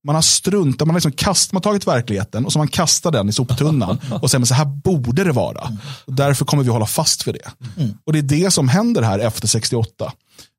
man 0.05 0.15
har 0.15 0.21
struntat, 0.21 0.87
man 0.87 0.93
har, 0.93 0.97
liksom 0.97 1.11
kast, 1.11 1.51
man 1.51 1.61
tagit 1.61 1.87
verkligheten 1.87 2.45
och 2.45 2.53
så 2.53 2.59
man 2.59 2.67
kastar 2.67 3.11
den 3.11 3.29
i 3.29 3.33
soptunnan 3.33 3.99
och 4.21 4.31
säger 4.31 4.45
så 4.45 4.53
här 4.53 4.65
borde 4.65 5.23
det 5.23 5.31
vara. 5.31 5.77
Och 6.05 6.13
därför 6.13 6.45
kommer 6.45 6.63
vi 6.63 6.69
hålla 6.69 6.85
fast 6.85 7.27
vid 7.27 7.35
det. 7.35 7.81
Mm. 7.81 7.93
Och 8.05 8.13
det 8.13 8.19
är 8.19 8.23
det 8.23 8.51
som 8.51 8.69
händer 8.69 9.01
här 9.01 9.19
efter 9.19 9.47
68. 9.47 10.11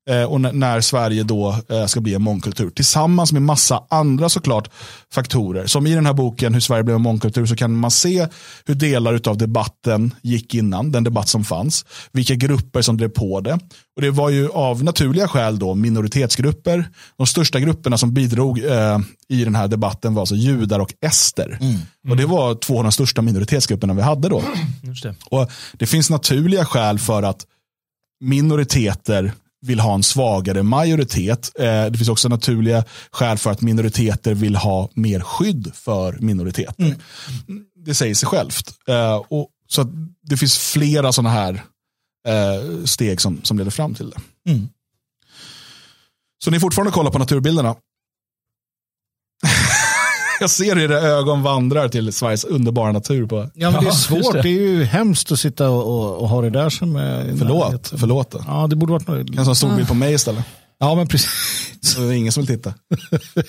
Eh, 0.08 0.22
och 0.22 0.40
när 0.40 0.80
Sverige 0.80 1.22
då 1.22 1.56
eh, 1.68 1.86
ska 1.86 2.00
bli 2.00 2.14
en 2.14 2.22
mångkultur. 2.22 2.70
Tillsammans 2.70 3.32
med 3.32 3.42
massa 3.42 3.84
andra 3.90 4.28
såklart 4.28 4.70
faktorer. 5.12 5.66
Som 5.66 5.86
i 5.86 5.94
den 5.94 6.06
här 6.06 6.12
boken 6.12 6.54
Hur 6.54 6.60
Sverige 6.60 6.82
blev 6.82 6.96
en 6.96 7.02
mångkultur 7.02 7.46
så 7.46 7.56
kan 7.56 7.76
man 7.76 7.90
se 7.90 8.26
hur 8.66 8.74
delar 8.74 9.28
av 9.28 9.38
debatten 9.38 10.14
gick 10.22 10.54
innan, 10.54 10.92
den 10.92 11.04
debatt 11.04 11.28
som 11.28 11.44
fanns. 11.44 11.84
Vilka 12.12 12.34
grupper 12.34 12.82
som 12.82 12.96
drev 12.96 13.08
på 13.08 13.40
det. 13.40 13.58
Och 13.96 14.02
det 14.02 14.10
var 14.10 14.30
ju 14.30 14.48
av 14.48 14.84
naturliga 14.84 15.28
skäl 15.28 15.58
då 15.58 15.74
minoritetsgrupper. 15.74 16.88
De 17.16 17.26
största 17.26 17.60
grupperna 17.60 17.98
som 17.98 18.14
bidrog 18.14 18.64
eh, 18.64 18.98
i 19.28 19.44
den 19.44 19.54
här 19.54 19.68
debatten 19.68 20.14
var 20.14 20.22
alltså 20.22 20.34
judar 20.34 20.80
och 20.80 20.94
ester. 21.00 21.58
Mm. 21.60 21.74
Mm. 21.74 21.80
Och 22.10 22.16
det 22.16 22.26
var 22.26 22.54
två 22.54 22.78
av 22.78 22.82
de 22.82 22.92
största 22.92 23.22
minoritetsgrupperna 23.22 23.94
vi 23.94 24.02
hade 24.02 24.28
då. 24.28 24.44
Det. 25.02 25.14
Och 25.30 25.50
det 25.72 25.86
finns 25.86 26.10
naturliga 26.10 26.64
skäl 26.64 26.98
för 26.98 27.22
att 27.22 27.46
minoriteter 28.20 29.32
vill 29.62 29.80
ha 29.80 29.94
en 29.94 30.02
svagare 30.02 30.62
majoritet. 30.62 31.52
Eh, 31.58 31.86
det 31.86 31.98
finns 31.98 32.08
också 32.08 32.28
naturliga 32.28 32.84
skäl 33.10 33.38
för 33.38 33.50
att 33.50 33.60
minoriteter 33.60 34.34
vill 34.34 34.56
ha 34.56 34.88
mer 34.94 35.20
skydd 35.20 35.70
för 35.74 36.18
minoriteter. 36.20 36.84
Mm. 36.84 37.64
Det 37.84 37.94
säger 37.94 38.14
sig 38.14 38.28
självt. 38.28 38.74
Eh, 38.88 39.14
och, 39.28 39.48
så 39.68 39.86
det 40.22 40.36
finns 40.36 40.58
flera 40.58 41.12
sådana 41.12 41.30
här 41.30 41.62
eh, 42.28 42.84
steg 42.84 43.20
som, 43.20 43.40
som 43.42 43.58
leder 43.58 43.70
fram 43.70 43.94
till 43.94 44.10
det. 44.10 44.50
Mm. 44.50 44.68
Så 46.44 46.50
ni 46.50 46.60
fortfarande 46.60 46.92
kollar 46.92 47.10
på 47.10 47.18
naturbilderna? 47.18 47.76
Jag 50.40 50.50
ser 50.50 50.76
hur 50.76 50.82
era 50.82 50.98
ögon 50.98 51.42
vandrar 51.42 51.88
till 51.88 52.12
Sveriges 52.12 52.44
underbara 52.44 52.92
natur. 52.92 53.26
På. 53.26 53.50
Ja, 53.54 53.70
men 53.70 53.84
det 53.84 53.90
är 53.90 53.92
svårt. 53.92 54.32
Det. 54.32 54.42
det. 54.42 54.48
är 54.48 54.52
ju 54.52 54.84
hemskt 54.84 55.32
att 55.32 55.40
sitta 55.40 55.70
och, 55.70 55.86
och, 55.86 56.18
och 56.18 56.28
ha 56.28 56.42
det 56.42 56.50
där 56.50 56.70
som 56.70 56.96
är 56.96 57.36
Förlåt. 57.38 57.92
förlåt. 57.96 58.34
Ja, 58.46 58.66
det 58.70 58.76
borde 58.76 58.92
varit 58.92 59.08
något. 59.08 59.34
Kanske 59.34 59.50
en 59.50 59.56
stor 59.56 59.76
bild 59.76 59.88
på 59.88 59.94
mig 59.94 60.14
istället. 60.14 60.44
Ja, 60.78 60.94
men 60.94 61.08
precis. 61.08 61.30
Så 61.80 62.00
det 62.00 62.06
är 62.06 62.12
ingen 62.12 62.32
som 62.32 62.44
vill 62.44 62.56
titta. 62.56 62.74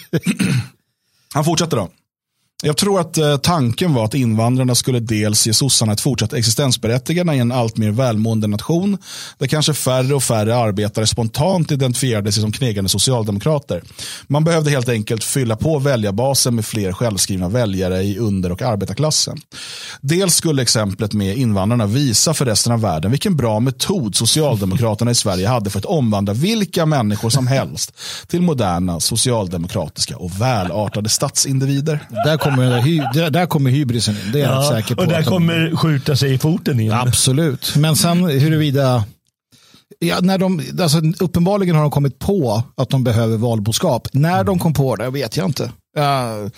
Han 1.33 1.45
fortsätter 1.45 1.77
då. 1.77 1.89
Jag 2.63 2.77
tror 2.77 2.99
att 2.99 3.17
eh, 3.17 3.37
tanken 3.37 3.93
var 3.93 4.05
att 4.05 4.13
invandrarna 4.13 4.75
skulle 4.75 4.99
dels 4.99 5.47
ge 5.47 5.53
sossarna 5.53 5.93
ett 5.93 6.01
fortsatt 6.01 6.33
existensberättigande 6.33 7.33
i 7.35 7.39
en 7.39 7.51
allt 7.51 7.77
mer 7.77 7.91
välmående 7.91 8.47
nation 8.47 8.97
där 9.37 9.47
kanske 9.47 9.73
färre 9.73 10.15
och 10.15 10.23
färre 10.23 10.55
arbetare 10.55 11.07
spontant 11.07 11.71
identifierade 11.71 12.31
sig 12.31 12.41
som 12.41 12.51
knegande 12.51 12.89
socialdemokrater. 12.89 13.81
Man 14.27 14.43
behövde 14.43 14.69
helt 14.69 14.89
enkelt 14.89 15.23
fylla 15.23 15.55
på 15.55 15.79
väljarbasen 15.79 16.55
med 16.55 16.65
fler 16.65 16.93
självskrivna 16.93 17.49
väljare 17.49 18.03
i 18.03 18.17
under 18.17 18.51
och 18.51 18.61
arbetarklassen. 18.61 19.37
Dels 20.01 20.35
skulle 20.35 20.61
exemplet 20.61 21.13
med 21.13 21.37
invandrarna 21.37 21.85
visa 21.85 22.33
för 22.33 22.45
resten 22.45 22.73
av 22.73 22.81
världen 22.81 23.11
vilken 23.11 23.35
bra 23.35 23.59
metod 23.59 24.15
socialdemokraterna 24.15 25.11
i 25.11 25.15
Sverige 25.15 25.47
hade 25.47 25.69
för 25.69 25.79
att 25.79 25.85
omvandla 25.85 26.33
vilka 26.33 26.85
människor 26.85 27.29
som 27.29 27.47
helst 27.47 27.93
till 28.27 28.41
moderna 28.41 28.99
socialdemokratiska 28.99 30.17
och 30.17 30.41
välartade 30.41 31.09
statsindivider. 31.09 31.99
Där 32.25 32.37
kommer, 32.55 33.13
där, 33.13 33.29
där 33.29 33.45
kommer 33.45 33.69
hybrisen 33.69 34.15
in. 34.15 34.31
Det 34.31 34.41
är 34.41 34.45
ja, 34.45 34.53
jag 34.53 34.65
säker 34.65 34.95
på. 34.95 35.01
Och 35.01 35.07
där 35.07 35.23
kommer 35.23 35.69
de... 35.69 35.77
skjuta 35.77 36.15
sig 36.15 36.33
i 36.33 36.37
foten 36.37 36.79
in. 36.79 36.91
Absolut. 36.91 37.75
Men 37.75 37.95
sen 37.95 38.23
huruvida 38.23 39.03
Ja, 40.03 40.19
när 40.21 40.37
de, 40.37 40.61
alltså, 40.81 41.01
uppenbarligen 41.19 41.75
har 41.75 41.81
de 41.81 41.91
kommit 41.91 42.19
på 42.19 42.63
att 42.77 42.89
de 42.89 43.03
behöver 43.03 43.37
valboskap. 43.37 44.07
När 44.11 44.33
mm. 44.33 44.45
de 44.45 44.59
kom 44.59 44.73
på 44.73 44.95
det 44.95 45.09
vet 45.09 45.37
jag 45.37 45.45
inte. 45.45 45.63
Uh, 45.63 46.49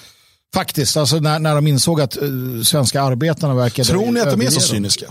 faktiskt, 0.54 0.98
alltså, 0.98 1.20
när, 1.20 1.40
när 1.40 1.56
de 1.56 1.68
insåg 1.68 2.02
att 2.02 2.18
uh, 2.22 2.62
svenska 2.62 3.02
arbetarna 3.02 3.54
verkade... 3.54 3.90
Tror 3.90 4.12
ni 4.12 4.20
att 4.20 4.32
de 4.32 4.42
är 4.42 4.50
så 4.50 4.60
cyniska? 4.60 5.06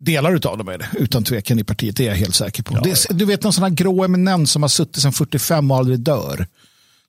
Delar 0.00 0.32
av 0.32 0.58
dem 0.58 0.68
är 0.68 0.78
det, 0.78 0.88
utan 0.92 1.24
tvekan 1.24 1.58
i 1.58 1.64
partiet. 1.64 1.96
Det 1.96 2.04
är 2.04 2.08
jag 2.08 2.16
helt 2.16 2.34
säker 2.34 2.62
på. 2.62 2.74
Ja. 2.74 2.80
Det, 2.80 3.06
du 3.10 3.24
vet 3.24 3.42
någon 3.42 3.52
sån 3.52 3.64
här 3.64 3.70
grå 3.70 4.04
eminens 4.04 4.52
som 4.52 4.62
har 4.62 4.68
suttit 4.68 5.02
sedan 5.02 5.12
45 5.12 5.70
och 5.70 5.76
aldrig 5.76 6.00
dör 6.00 6.46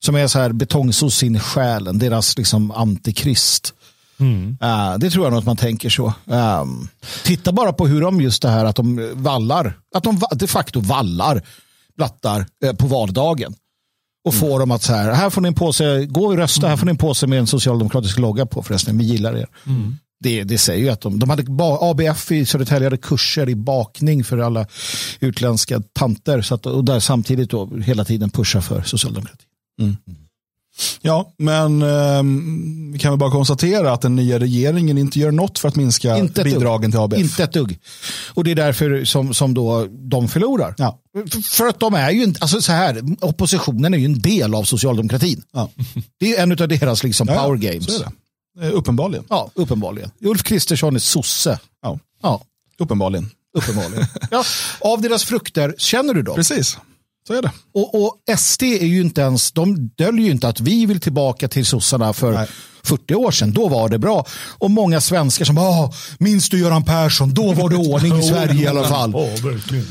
som 0.05 0.15
är 0.15 0.27
så 0.27 0.39
här 0.39 0.51
betongsos 0.51 1.23
in 1.23 1.35
i 1.35 1.39
själen, 1.39 1.99
deras 1.99 2.37
liksom 2.37 2.71
antikrist. 2.71 3.73
Mm. 4.19 4.57
Uh, 4.63 4.97
det 4.99 5.09
tror 5.09 5.25
jag 5.25 5.31
nog 5.31 5.39
att 5.39 5.45
man 5.45 5.57
tänker 5.57 5.89
så. 5.89 6.13
Um, 6.25 6.87
titta 7.23 7.51
bara 7.51 7.73
på 7.73 7.87
hur 7.87 8.01
de 8.01 8.21
just 8.21 8.41
det 8.41 8.49
här 8.49 8.65
att 8.65 8.75
de 8.75 9.11
vallar, 9.13 9.77
att 9.95 10.03
de 10.03 10.21
de 10.31 10.47
facto 10.47 10.79
vallar 10.79 11.41
blattar 11.97 12.45
uh, 12.65 12.73
på 12.73 12.87
valdagen. 12.87 13.55
Och 14.25 14.33
mm. 14.33 14.49
får 14.49 14.59
dem 14.59 14.71
att 14.71 14.83
så 14.83 14.93
här, 14.93 15.11
här 15.11 15.29
får 15.29 15.41
ni 15.41 15.47
en 15.47 15.53
påse, 15.53 16.05
gå 16.05 16.25
och 16.25 16.37
rösta, 16.37 16.61
mm. 16.61 16.69
här 16.69 16.77
får 16.77 16.85
ni 16.85 16.89
en 16.89 16.97
påse 16.97 17.27
med 17.27 17.39
en 17.39 17.47
socialdemokratisk 17.47 18.19
logga 18.19 18.45
på 18.45 18.63
förresten, 18.63 18.97
vi 18.97 19.03
gillar 19.03 19.37
er. 19.37 19.47
Mm. 19.65 19.97
Det, 20.19 20.43
det 20.43 20.57
säger 20.57 20.83
ju 20.83 20.89
att 20.89 21.01
de, 21.01 21.19
de 21.19 21.29
hade 21.29 21.43
ABF 21.81 22.31
i 22.31 22.45
Södertälje 22.45 22.85
hade 22.85 22.97
kurser 22.97 23.49
i 23.49 23.55
bakning 23.55 24.23
för 24.23 24.37
alla 24.37 24.65
utländska 25.19 25.81
tanter. 25.93 26.41
Så 26.41 26.55
att, 26.55 26.65
och 26.65 26.85
där 26.85 26.99
samtidigt 26.99 27.49
då 27.49 27.77
hela 27.77 28.05
tiden 28.05 28.29
pusha 28.29 28.61
för 28.61 28.81
socialdemokrati. 28.81 29.46
Mm. 29.79 29.95
Ja, 31.01 31.33
men 31.37 31.81
eh, 31.81 32.23
vi 32.93 32.99
kan 32.99 33.11
väl 33.11 33.19
bara 33.19 33.31
konstatera 33.31 33.91
att 33.91 34.01
den 34.01 34.15
nya 34.15 34.39
regeringen 34.39 34.97
inte 34.97 35.19
gör 35.19 35.31
något 35.31 35.59
för 35.59 35.67
att 35.67 35.75
minska 35.75 36.17
inte 36.17 36.43
bidragen 36.43 36.91
till 36.91 36.99
ABF. 36.99 37.19
Inte 37.19 37.43
ett 37.43 37.53
dugg. 37.53 37.79
Och 38.33 38.43
det 38.43 38.51
är 38.51 38.55
därför 38.55 39.05
som, 39.05 39.33
som 39.33 39.53
då 39.53 39.87
de 39.89 40.27
förlorar. 40.27 40.75
Ja. 40.77 40.99
För 41.51 41.67
att 41.67 41.79
de 41.79 41.93
är 41.93 42.11
ju 42.11 42.23
inte, 42.23 42.39
alltså 42.41 42.61
så 42.61 42.71
här, 42.71 43.03
oppositionen 43.21 43.93
är 43.93 43.97
ju 43.97 44.05
en 44.05 44.19
del 44.19 44.55
av 44.55 44.63
socialdemokratin. 44.63 45.43
Ja. 45.51 45.69
Det 46.19 46.35
är 46.35 46.43
en 46.43 46.51
av 46.51 46.67
deras 46.67 47.03
liksom 47.03 47.27
ja, 47.27 47.43
power 47.43 47.57
games. 47.57 48.01
Eh, 48.61 48.73
uppenbarligen. 48.73 49.25
Ja, 49.29 49.51
uppenbarligen. 49.53 50.11
Ulf 50.21 50.43
Kristersson 50.43 50.95
är 50.95 50.99
sosse. 50.99 51.59
Ja. 51.81 51.99
ja. 52.23 52.41
Uppenbarligen. 52.77 53.29
Uppenbarligen. 53.57 54.05
ja, 54.31 54.43
av 54.79 55.01
deras 55.01 55.23
frukter 55.23 55.75
känner 55.77 56.13
du 56.13 56.21
dem? 56.21 56.35
Precis. 56.35 56.77
Så 57.27 57.33
är 57.33 57.41
det. 57.41 57.51
Och, 57.73 58.03
och 58.03 58.37
SD 58.37 58.63
är 58.63 58.85
ju 58.85 59.01
inte 59.01 59.21
ens, 59.21 59.51
de 59.51 59.89
döljer 59.97 60.25
ju 60.25 60.31
inte 60.31 60.47
att 60.47 60.59
vi 60.59 60.85
vill 60.85 60.99
tillbaka 60.99 61.47
till 61.47 61.65
sossarna 61.65 62.13
för 62.13 62.31
Nej. 62.31 62.47
40 62.83 63.15
år 63.15 63.31
sedan. 63.31 63.51
Då 63.51 63.67
var 63.67 63.89
det 63.89 63.99
bra. 63.99 64.25
Och 64.57 64.71
många 64.71 65.01
svenskar 65.01 65.45
som 65.45 65.55
bara, 65.55 65.91
minns 66.19 66.49
du 66.49 66.59
Göran 66.59 66.83
Persson? 66.83 67.33
Då 67.33 67.53
var 67.53 67.69
det 67.69 67.75
ordning 67.75 68.19
i 68.19 68.23
Sverige 68.29 68.63
i 68.63 68.67
alla 68.67 68.87
fall. 68.87 69.13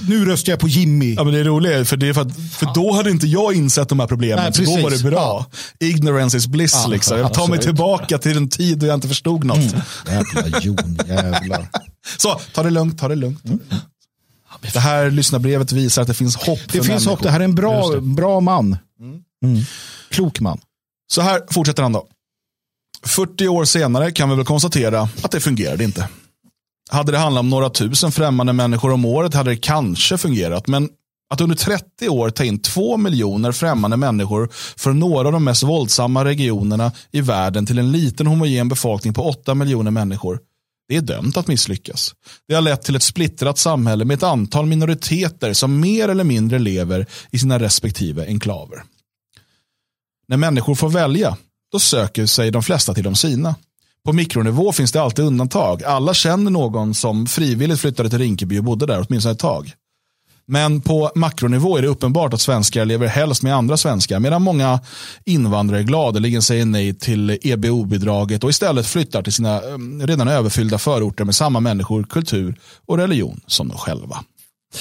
nu 0.09 0.25
röstar 0.25 0.53
jag 0.53 0.61
på 0.61 0.69
Jimmy. 0.69 1.15
Ja, 1.15 1.25
men 1.25 1.35
det 1.35 1.41
är 1.41 1.45
roligt, 1.45 1.89
för, 1.89 1.97
det 1.97 2.09
är 2.09 2.13
för, 2.13 2.21
att, 2.23 2.37
för 2.53 2.75
då 2.75 2.93
hade 2.93 3.11
inte 3.11 3.27
jag 3.27 3.55
insett 3.55 3.89
de 3.89 4.01
här 4.01 4.07
problemen. 4.07 4.45
Nej, 4.45 4.67
så 4.67 4.77
då 4.77 4.83
var 4.83 4.91
det 4.91 5.03
bra. 5.03 5.47
Ja. 5.81 5.87
Ignorance 5.87 6.37
is 6.37 6.47
bliss. 6.47 6.81
Ja, 6.85 6.91
liksom. 6.91 7.19
Jag 7.19 7.35
tar 7.35 7.49
mig 7.49 7.59
tillbaka 7.59 8.19
till 8.19 8.37
en 8.37 8.49
tid 8.49 8.79
då 8.79 8.87
jag 8.87 8.95
inte 8.95 9.09
förstod 9.09 9.45
något. 9.45 9.57
Mm. 9.57 9.81
Jävla 10.07 10.61
Jon, 10.61 10.99
jävlar. 11.09 11.69
Så, 12.17 12.41
ta 12.55 12.63
det 12.63 12.71
lugnt, 12.71 12.99
ta 12.99 13.09
det 13.09 13.15
lugnt. 13.15 13.45
Mm. 13.45 13.61
Det 14.73 14.79
här 14.81 15.11
lyssnarbrevet 15.11 15.73
visar 15.73 16.03
att 16.03 16.09
det 16.09 16.15
finns 16.15 16.37
hopp 16.37 16.59
Det 16.67 16.73
finns 16.73 16.89
människor. 16.89 17.11
hopp. 17.11 17.23
Det 17.23 17.31
här 17.31 17.41
är 17.41 17.45
en 17.45 17.55
bra, 17.55 18.01
bra 18.01 18.41
man. 18.41 18.77
Mm. 19.01 19.21
Mm. 19.45 19.63
Klok 20.11 20.41
man. 20.41 20.59
Så 21.13 21.21
här 21.21 21.43
fortsätter 21.51 21.83
han 21.83 21.93
då. 21.93 22.07
40 23.07 23.49
år 23.49 23.65
senare 23.65 24.11
kan 24.13 24.31
vi 24.31 24.37
väl 24.37 24.45
konstatera 24.45 25.09
att 25.23 25.31
det 25.31 25.41
fungerade 25.41 25.85
inte. 25.85 26.09
Hade 26.91 27.13
det 27.13 27.19
handlat 27.19 27.41
om 27.41 27.51
några 27.51 27.71
tusen 27.71 28.13
främmande 28.13 28.53
människor 28.53 28.93
om 28.93 29.05
året 29.05 29.35
hade 29.35 29.51
det 29.51 29.57
kanske 29.57 30.19
fungerat. 30.19 30.67
Men 30.67 30.89
att 31.35 31.41
under 31.41 31.57
30 31.57 32.09
år 32.09 32.31
ta 32.31 32.45
in 32.45 32.59
två 32.59 32.97
miljoner 32.97 33.53
främmande 33.53 33.97
människor 33.97 34.49
för 34.77 34.93
några 34.93 35.29
av 35.29 35.33
de 35.33 35.45
mest 35.45 35.63
våldsamma 35.63 36.25
regionerna 36.25 36.93
i 37.13 37.21
världen 37.21 37.67
till 37.67 37.79
en 37.79 37.93
liten 37.93 38.27
homogen 38.27 38.69
befolkning 38.69 39.15
på 39.15 39.23
8 39.29 39.55
miljoner 39.55 39.91
människor 39.91 40.39
det 40.89 40.97
är 40.97 41.01
dömt 41.01 41.37
att 41.37 41.49
misslyckas. 41.49 42.15
Det 42.49 42.55
har 42.55 42.63
lett 42.63 42.83
till 42.83 42.97
ett 42.97 43.03
splittrat 43.03 43.59
samhälle 43.59 44.05
med 44.05 44.15
ett 44.15 44.23
antal 44.23 44.67
minoriteter 44.67 45.53
som 45.53 45.81
mer 45.81 46.09
eller 46.09 46.25
mindre 46.25 46.59
lever 46.59 47.07
i 47.31 47.39
sina 47.39 47.59
respektive 47.59 48.27
enklaver. 48.27 48.83
När 50.29 50.37
människor 50.37 50.75
får 50.75 50.89
välja, 50.89 51.37
då 51.73 51.79
söker 51.79 52.27
sig 52.27 52.51
de 52.51 52.63
flesta 52.63 52.95
till 52.95 53.05
de 53.05 53.15
sina. 53.15 53.55
På 54.05 54.13
mikronivå 54.13 54.73
finns 54.73 54.93
det 54.93 55.03
alltid 55.03 55.25
undantag. 55.25 55.85
Alla 55.85 56.15
känner 56.15 56.51
någon 56.51 56.95
som 56.95 57.27
frivilligt 57.27 57.81
flyttade 57.81 58.11
till 58.11 58.19
Rinkeby 58.19 58.59
och 58.59 58.65
bodde 58.65 58.87
där 58.87 59.07
åtminstone 59.09 59.33
ett 59.33 59.39
tag. 59.39 59.73
Men 60.49 60.81
på 60.81 61.11
makronivå 61.15 61.77
är 61.77 61.83
det 61.83 61.89
uppenbart 61.89 62.35
att 62.35 62.41
svenskar 62.41 62.85
lever 62.85 63.07
helst 63.07 63.43
med 63.43 63.55
andra 63.55 63.77
svenskar 63.77 64.21
medan 64.21 64.43
många 64.43 64.81
invandrare 65.25 65.83
gladeligen 65.83 66.43
säger 66.43 66.65
nej 66.65 66.95
till 66.95 67.39
EBO-bidraget 67.43 68.45
och 68.45 68.51
istället 68.51 68.87
flyttar 68.87 69.23
till 69.23 69.33
sina 69.33 69.55
eh, 69.57 70.07
redan 70.07 70.29
överfyllda 70.29 70.79
förorter 70.79 71.25
med 71.25 71.35
samma 71.35 71.61
människor, 71.61 72.05
kultur 72.05 72.57
och 72.87 72.99
religion 72.99 73.41
som 73.47 73.69
de 73.69 73.79
själva. 73.79 74.25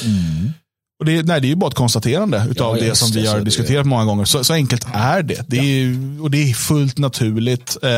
Mm. 0.03 0.53
Och 0.99 1.05
det, 1.05 1.23
nej, 1.23 1.41
det 1.41 1.47
är 1.47 1.49
ju 1.49 1.55
bara 1.55 1.67
ett 1.67 1.73
konstaterande 1.75 2.41
av 2.41 2.55
ja, 2.55 2.73
det 2.73 2.95
som 2.95 3.11
vi 3.11 3.27
har 3.27 3.39
diskuterat 3.39 3.83
det. 3.83 3.89
många 3.89 4.05
gånger. 4.05 4.25
Så, 4.25 4.43
så 4.43 4.53
enkelt 4.53 4.87
är 4.93 5.23
det. 5.23 5.45
det 5.47 5.57
är, 5.57 5.97
och 6.21 6.31
det 6.31 6.49
är 6.49 6.53
fullt 6.53 6.97
naturligt. 6.97 7.77
Eh, 7.83 7.89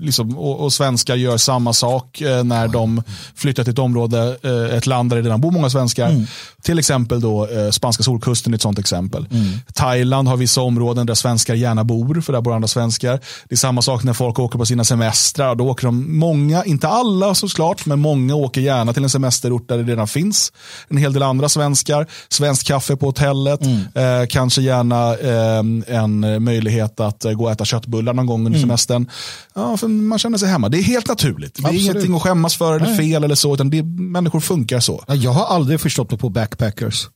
liksom, 0.00 0.38
och, 0.38 0.60
och, 0.60 0.72
svenskar 0.72 1.16
gör 1.16 1.36
samma 1.36 1.72
sak 1.72 2.20
eh, 2.20 2.44
när 2.44 2.68
de 2.68 3.02
flyttar 3.34 3.64
till 3.64 3.72
ett 3.72 3.78
område, 3.78 4.38
eh, 4.42 4.76
ett 4.76 4.86
land 4.86 5.10
där 5.10 5.16
det 5.16 5.22
redan 5.22 5.40
bor 5.40 5.50
många 5.50 5.70
svenskar. 5.70 6.10
Mm. 6.10 6.26
Till 6.64 6.78
exempel 6.78 7.20
då 7.20 7.46
eh, 7.46 7.70
spanska 7.70 8.02
solkusten 8.02 8.52
är 8.52 8.56
ett 8.56 8.62
sånt 8.62 8.78
exempel. 8.78 9.26
Mm. 9.30 9.46
Thailand 9.74 10.28
har 10.28 10.36
vissa 10.36 10.60
områden 10.60 11.06
där 11.06 11.14
svenskar 11.14 11.54
gärna 11.54 11.84
bor, 11.84 12.20
för 12.20 12.32
där 12.32 12.40
bor 12.40 12.54
andra 12.54 12.68
svenskar. 12.68 13.20
Det 13.48 13.54
är 13.54 13.56
samma 13.56 13.82
sak 13.82 14.02
när 14.02 14.12
folk 14.12 14.38
åker 14.38 14.58
på 14.58 14.66
sina 14.66 14.84
semestrar. 14.84 15.54
Då 15.54 15.68
åker 15.68 15.86
de, 15.86 16.18
många, 16.18 16.64
inte 16.64 16.88
alla 16.88 17.34
såklart, 17.34 17.86
men 17.86 18.00
många 18.00 18.34
åker 18.34 18.60
gärna 18.60 18.92
till 18.92 19.02
en 19.02 19.10
semesterort 19.10 19.68
där 19.68 19.78
det 19.78 19.82
redan 19.82 20.08
finns 20.08 20.52
en 20.88 20.96
hel 20.96 21.12
del 21.12 21.22
andra 21.22 21.48
svenskar. 21.48 22.06
Svenskt 22.28 22.66
kaffe 22.66 22.96
på 22.96 23.06
hotellet. 23.06 23.60
Mm. 23.62 24.20
Eh, 24.22 24.26
kanske 24.26 24.62
gärna 24.62 25.14
eh, 25.14 25.96
en 25.98 26.44
möjlighet 26.44 27.00
att 27.00 27.24
gå 27.34 27.44
och 27.44 27.50
äta 27.50 27.64
köttbullar 27.64 28.12
någon 28.14 28.26
gång 28.26 28.46
under 28.46 28.58
mm. 28.58 28.68
semestern. 28.68 29.10
Ja, 29.54 29.76
för 29.76 29.88
man 29.88 30.18
känner 30.18 30.38
sig 30.38 30.48
hemma. 30.48 30.68
Det 30.68 30.78
är 30.78 30.82
helt 30.82 31.08
naturligt. 31.08 31.54
Det 31.54 31.62
är 31.62 31.64
Absolut. 31.64 31.82
ingenting 31.82 32.14
att 32.14 32.22
skämmas 32.22 32.56
för 32.56 32.76
eller 32.76 32.96
fel 32.96 33.24
eller 33.24 33.34
så. 33.34 33.54
Utan 33.54 33.70
det, 33.70 33.82
människor 33.82 34.40
funkar 34.40 34.80
så. 34.80 35.04
Jag 35.08 35.30
har 35.30 35.46
aldrig 35.46 35.80
förstått 35.80 36.10
mig 36.10 36.20
på 36.20 36.28
backpackers. 36.58 37.08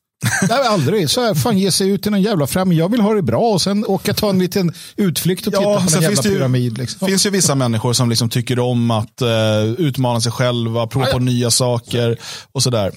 Nej, 0.49 0.67
aldrig. 0.67 1.11
Så 1.11 1.21
här, 1.21 1.35
fan 1.35 1.59
ge 1.59 1.73
sig 1.73 1.89
ut 1.89 2.07
i 2.07 2.11
någon 2.11 2.23
jävla 2.23 2.47
fram. 2.47 2.73
Jag 2.73 2.91
vill 2.91 3.01
ha 3.01 3.15
det 3.15 3.23
bra 3.23 3.41
och 3.41 3.63
sen 3.63 3.87
åka 3.87 4.15
ta 4.15 4.31
en 4.31 4.39
liten 4.39 4.73
utflykt 4.97 5.47
och 5.47 5.53
titta 5.53 5.63
ja, 5.63 5.77
på 5.77 5.97
en 5.97 6.03
jävla 6.03 6.23
det 6.23 6.29
pyramid. 6.29 6.75
Det 6.75 6.81
liksom. 6.81 7.09
finns 7.09 7.27
ju 7.27 7.31
vissa 7.31 7.55
människor 7.55 7.93
som 7.93 8.09
liksom 8.09 8.29
tycker 8.29 8.59
om 8.59 8.91
att 8.91 9.23
uh, 9.23 9.71
utmana 9.79 10.21
sig 10.21 10.33
själva, 10.33 10.87
prova 10.87 11.07
på 11.07 11.19
nya 11.19 11.51
saker 11.51 12.19
och 12.53 12.63
sådär. 12.63 12.93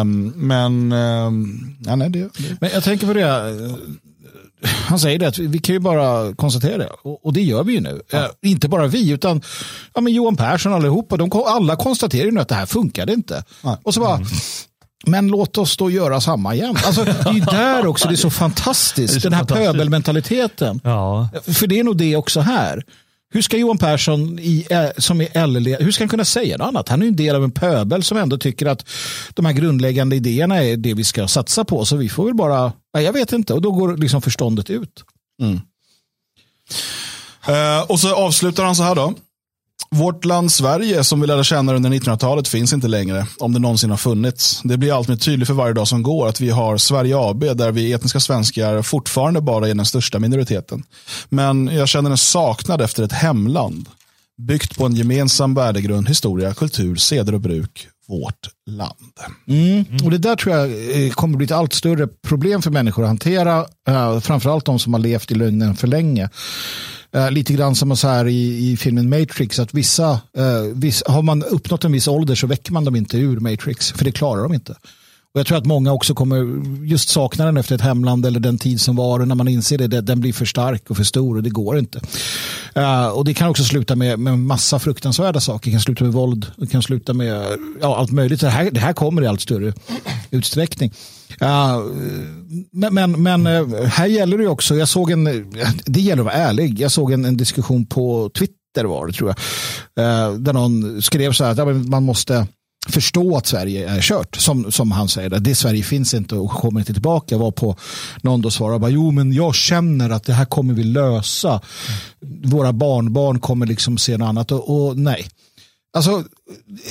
Um, 0.00 0.32
men, 0.36 0.92
um, 0.92 1.76
ja, 1.86 1.96
nej, 1.96 2.10
det, 2.10 2.18
det. 2.18 2.56
men 2.60 2.70
jag 2.70 2.84
tänker 2.84 3.06
på 3.06 3.12
det. 3.12 3.54
Han 4.88 4.98
säger 4.98 5.18
det 5.18 5.28
att 5.28 5.38
vi 5.38 5.58
kan 5.58 5.72
ju 5.72 5.78
bara 5.78 6.34
konstatera 6.34 6.78
det 6.78 6.90
och, 7.02 7.26
och 7.26 7.32
det 7.32 7.42
gör 7.42 7.64
vi 7.64 7.72
ju 7.72 7.80
nu. 7.80 8.02
Ja. 8.10 8.18
Eh, 8.18 8.30
inte 8.42 8.68
bara 8.68 8.86
vi 8.86 9.10
utan 9.10 9.42
ja, 9.94 10.00
men 10.00 10.12
Johan 10.12 10.36
Persson 10.36 10.72
allihopa. 10.72 11.16
De, 11.16 11.30
alla 11.32 11.76
konstaterar 11.76 12.24
ju 12.24 12.30
nu 12.30 12.40
att 12.40 12.48
det 12.48 12.54
här 12.54 12.66
funkade 12.66 13.12
inte. 13.12 13.44
Ja. 13.62 13.78
Och 13.82 13.94
så 13.94 14.00
bara, 14.00 14.14
mm. 14.14 14.28
Men 15.06 15.28
låt 15.28 15.58
oss 15.58 15.76
då 15.76 15.90
göra 15.90 16.20
samma 16.20 16.54
igen. 16.54 16.76
Alltså, 16.84 17.04
det 17.04 17.26
är 17.26 17.32
ju 17.32 17.40
där 17.40 17.86
också 17.86 18.08
det 18.08 18.14
är 18.14 18.16
så 18.16 18.30
fantastiskt. 18.30 19.16
Är 19.16 19.20
så 19.20 19.28
den 19.28 19.38
här 19.38 19.44
pöbelmentaliteten. 19.44 20.80
Ja. 20.84 21.28
För 21.46 21.66
det 21.66 21.80
är 21.80 21.84
nog 21.84 21.96
det 21.96 22.16
också 22.16 22.40
här. 22.40 22.84
Hur 23.32 23.42
ska 23.42 23.56
Johan 23.56 23.78
Persson 23.78 24.38
i, 24.38 24.66
eh, 24.70 24.86
som 24.98 25.20
är 25.20 25.46
LL, 25.46 25.84
hur 25.84 25.92
ska 25.92 26.04
han 26.04 26.08
kunna 26.08 26.24
säga 26.24 26.56
något 26.56 26.66
annat? 26.66 26.88
Han 26.88 27.02
är 27.02 27.06
ju 27.06 27.08
en 27.08 27.16
del 27.16 27.36
av 27.36 27.44
en 27.44 27.50
pöbel 27.50 28.02
som 28.02 28.18
ändå 28.18 28.38
tycker 28.38 28.66
att 28.66 28.88
de 29.34 29.46
här 29.46 29.52
grundläggande 29.52 30.16
idéerna 30.16 30.64
är 30.64 30.76
det 30.76 30.94
vi 30.94 31.04
ska 31.04 31.28
satsa 31.28 31.64
på. 31.64 31.84
Så 31.84 31.96
vi 31.96 32.08
får 32.08 32.24
väl 32.24 32.34
bara, 32.34 32.72
jag 32.92 33.12
vet 33.12 33.32
inte, 33.32 33.54
och 33.54 33.62
då 33.62 33.72
går 33.72 33.96
liksom 33.96 34.22
förståndet 34.22 34.70
ut. 34.70 35.04
Mm. 35.42 35.60
Uh, 37.48 37.90
och 37.90 38.00
så 38.00 38.14
avslutar 38.14 38.64
han 38.64 38.76
så 38.76 38.82
här 38.82 38.94
då. 38.94 39.14
Vårt 39.90 40.24
land 40.24 40.52
Sverige 40.52 41.04
som 41.04 41.20
vi 41.20 41.26
lärde 41.26 41.44
känna 41.44 41.74
under 41.74 41.90
1900-talet 41.90 42.48
finns 42.48 42.72
inte 42.72 42.88
längre, 42.88 43.26
om 43.38 43.52
det 43.52 43.58
någonsin 43.58 43.90
har 43.90 43.96
funnits. 43.96 44.60
Det 44.64 44.76
blir 44.76 44.96
allt 44.96 45.08
mer 45.08 45.16
tydligt 45.16 45.46
för 45.46 45.54
varje 45.54 45.74
dag 45.74 45.88
som 45.88 46.02
går 46.02 46.28
att 46.28 46.40
vi 46.40 46.50
har 46.50 46.76
Sverige 46.76 47.18
AB 47.18 47.40
där 47.40 47.72
vi 47.72 47.92
etniska 47.92 48.20
svenskar 48.20 48.82
fortfarande 48.82 49.40
bara 49.40 49.68
är 49.68 49.74
den 49.74 49.86
största 49.86 50.18
minoriteten. 50.18 50.82
Men 51.28 51.66
jag 51.66 51.88
känner 51.88 52.10
en 52.10 52.16
saknad 52.16 52.80
efter 52.80 53.02
ett 53.02 53.12
hemland. 53.12 53.88
Byggt 54.38 54.78
på 54.78 54.86
en 54.86 54.94
gemensam 54.94 55.54
värdegrund, 55.54 56.08
historia, 56.08 56.54
kultur, 56.54 56.96
seder 56.96 57.34
och 57.34 57.40
bruk. 57.40 57.88
Vårt 58.08 58.48
land. 58.66 58.92
Mm. 59.48 59.84
Och 60.04 60.10
Det 60.10 60.18
där 60.18 60.36
tror 60.36 60.56
jag 60.56 60.70
eh, 61.04 61.10
kommer 61.10 61.36
bli 61.36 61.44
ett 61.44 61.52
allt 61.52 61.72
större 61.72 62.06
problem 62.06 62.62
för 62.62 62.70
människor 62.70 63.02
att 63.02 63.08
hantera. 63.08 63.66
Uh, 63.88 64.20
framförallt 64.20 64.64
de 64.64 64.78
som 64.78 64.94
har 64.94 65.00
levt 65.00 65.30
i 65.30 65.34
lögnen 65.34 65.76
för 65.76 65.86
länge. 65.86 66.30
Eh, 67.16 67.30
lite 67.30 67.52
grann 67.52 67.74
som 67.74 67.96
så 67.96 68.08
här 68.08 68.26
i, 68.26 68.70
i 68.70 68.76
filmen 68.76 69.08
Matrix, 69.08 69.58
att 69.58 69.74
vissa, 69.74 70.10
eh, 70.36 70.62
vissa, 70.74 71.12
har 71.12 71.22
man 71.22 71.42
uppnått 71.42 71.84
en 71.84 71.92
viss 71.92 72.08
ålder 72.08 72.34
så 72.34 72.46
väcker 72.46 72.72
man 72.72 72.84
dem 72.84 72.96
inte 72.96 73.18
ur 73.18 73.40
Matrix, 73.40 73.92
för 73.92 74.04
det 74.04 74.12
klarar 74.12 74.42
de 74.42 74.54
inte. 74.54 74.74
Och 75.36 75.40
jag 75.40 75.46
tror 75.46 75.58
att 75.58 75.66
många 75.66 75.92
också 75.92 76.14
kommer 76.14 76.64
just 76.84 77.08
sakna 77.08 77.44
den 77.44 77.56
efter 77.56 77.74
ett 77.74 77.80
hemland 77.80 78.26
eller 78.26 78.40
den 78.40 78.58
tid 78.58 78.80
som 78.80 78.96
var. 78.96 79.20
Och 79.20 79.28
när 79.28 79.34
man 79.34 79.48
inser 79.48 79.78
det, 79.78 80.00
den 80.00 80.20
blir 80.20 80.32
för 80.32 80.44
stark 80.44 80.90
och 80.90 80.96
för 80.96 81.04
stor 81.04 81.36
och 81.36 81.42
det 81.42 81.50
går 81.50 81.78
inte. 81.78 82.00
Uh, 82.76 83.06
och 83.06 83.24
det 83.24 83.34
kan 83.34 83.48
också 83.48 83.64
sluta 83.64 83.96
med, 83.96 84.18
med 84.18 84.38
massa 84.38 84.78
fruktansvärda 84.78 85.40
saker. 85.40 85.70
Det 85.70 85.72
kan 85.72 85.80
sluta 85.80 86.04
med 86.04 86.12
våld, 86.12 86.46
det 86.56 86.66
kan 86.66 86.82
sluta 86.82 87.14
med 87.14 87.46
ja, 87.80 87.96
allt 87.96 88.10
möjligt. 88.10 88.40
Det 88.40 88.48
här, 88.48 88.70
det 88.70 88.80
här 88.80 88.92
kommer 88.92 89.22
i 89.22 89.26
allt 89.26 89.40
större 89.40 89.72
utsträckning. 90.30 90.92
Uh, 91.42 91.78
men 92.72 92.94
men, 92.94 93.22
men 93.22 93.46
uh, 93.46 93.84
här 93.84 94.06
gäller 94.06 94.38
det 94.38 94.48
också, 94.48 94.76
jag 94.76 94.88
såg 94.88 95.10
en, 95.10 95.24
det 95.84 96.00
gäller 96.00 96.22
att 96.22 96.26
vara 96.26 96.34
ärlig, 96.34 96.80
jag 96.80 96.92
såg 96.92 97.12
en, 97.12 97.24
en 97.24 97.36
diskussion 97.36 97.86
på 97.86 98.30
Twitter 98.34 98.84
var 98.84 99.06
det 99.06 99.12
tror 99.12 99.34
jag. 99.96 100.40
där 100.40 100.52
någon 100.52 101.02
skrev 101.02 101.32
så 101.32 101.44
här 101.44 101.70
att 101.70 101.86
man 101.86 102.02
måste 102.02 102.46
förstå 102.86 103.36
att 103.36 103.46
Sverige 103.46 103.88
är 103.88 104.00
kört. 104.00 104.36
Som, 104.36 104.72
som 104.72 104.92
han 104.92 105.08
säger, 105.08 105.30
det 105.30 105.54
Sverige 105.54 105.82
finns 105.82 106.14
inte 106.14 106.34
och 106.34 106.50
kommer 106.50 106.80
inte 106.80 106.92
tillbaka. 106.92 107.38
Var 107.38 107.50
på 107.50 107.76
någon 108.22 108.42
då 108.42 108.50
svarade 108.50 108.78
bara, 108.78 108.90
jo 108.90 109.10
men 109.10 109.32
jag 109.32 109.54
känner 109.54 110.10
att 110.10 110.24
det 110.24 110.32
här 110.32 110.44
kommer 110.44 110.74
vi 110.74 110.84
lösa. 110.84 111.60
Våra 112.44 112.72
barnbarn 112.72 113.40
kommer 113.40 113.66
liksom 113.66 113.98
se 113.98 114.16
något 114.16 114.28
annat 114.28 114.52
och, 114.52 114.86
och 114.86 114.98
nej. 114.98 115.28
Alltså, 115.96 116.24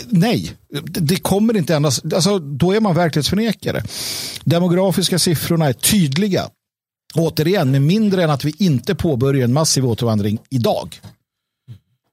nej, 0.09 0.51
det 0.83 1.15
kommer 1.15 1.57
inte 1.57 1.75
ändras. 1.75 2.01
alltså, 2.13 2.39
då 2.39 2.71
är 2.71 2.79
man 2.79 2.95
verklighetsförnekare. 2.95 3.83
Demografiska 4.43 5.19
siffrorna 5.19 5.65
är 5.65 5.73
tydliga. 5.73 6.49
Återigen, 7.15 7.71
med 7.71 7.81
mindre 7.81 8.23
än 8.23 8.29
att 8.29 8.45
vi 8.45 8.53
inte 8.59 8.95
påbörjar 8.95 9.43
en 9.43 9.53
massiv 9.53 9.85
återvandring 9.85 10.39
idag. 10.49 11.01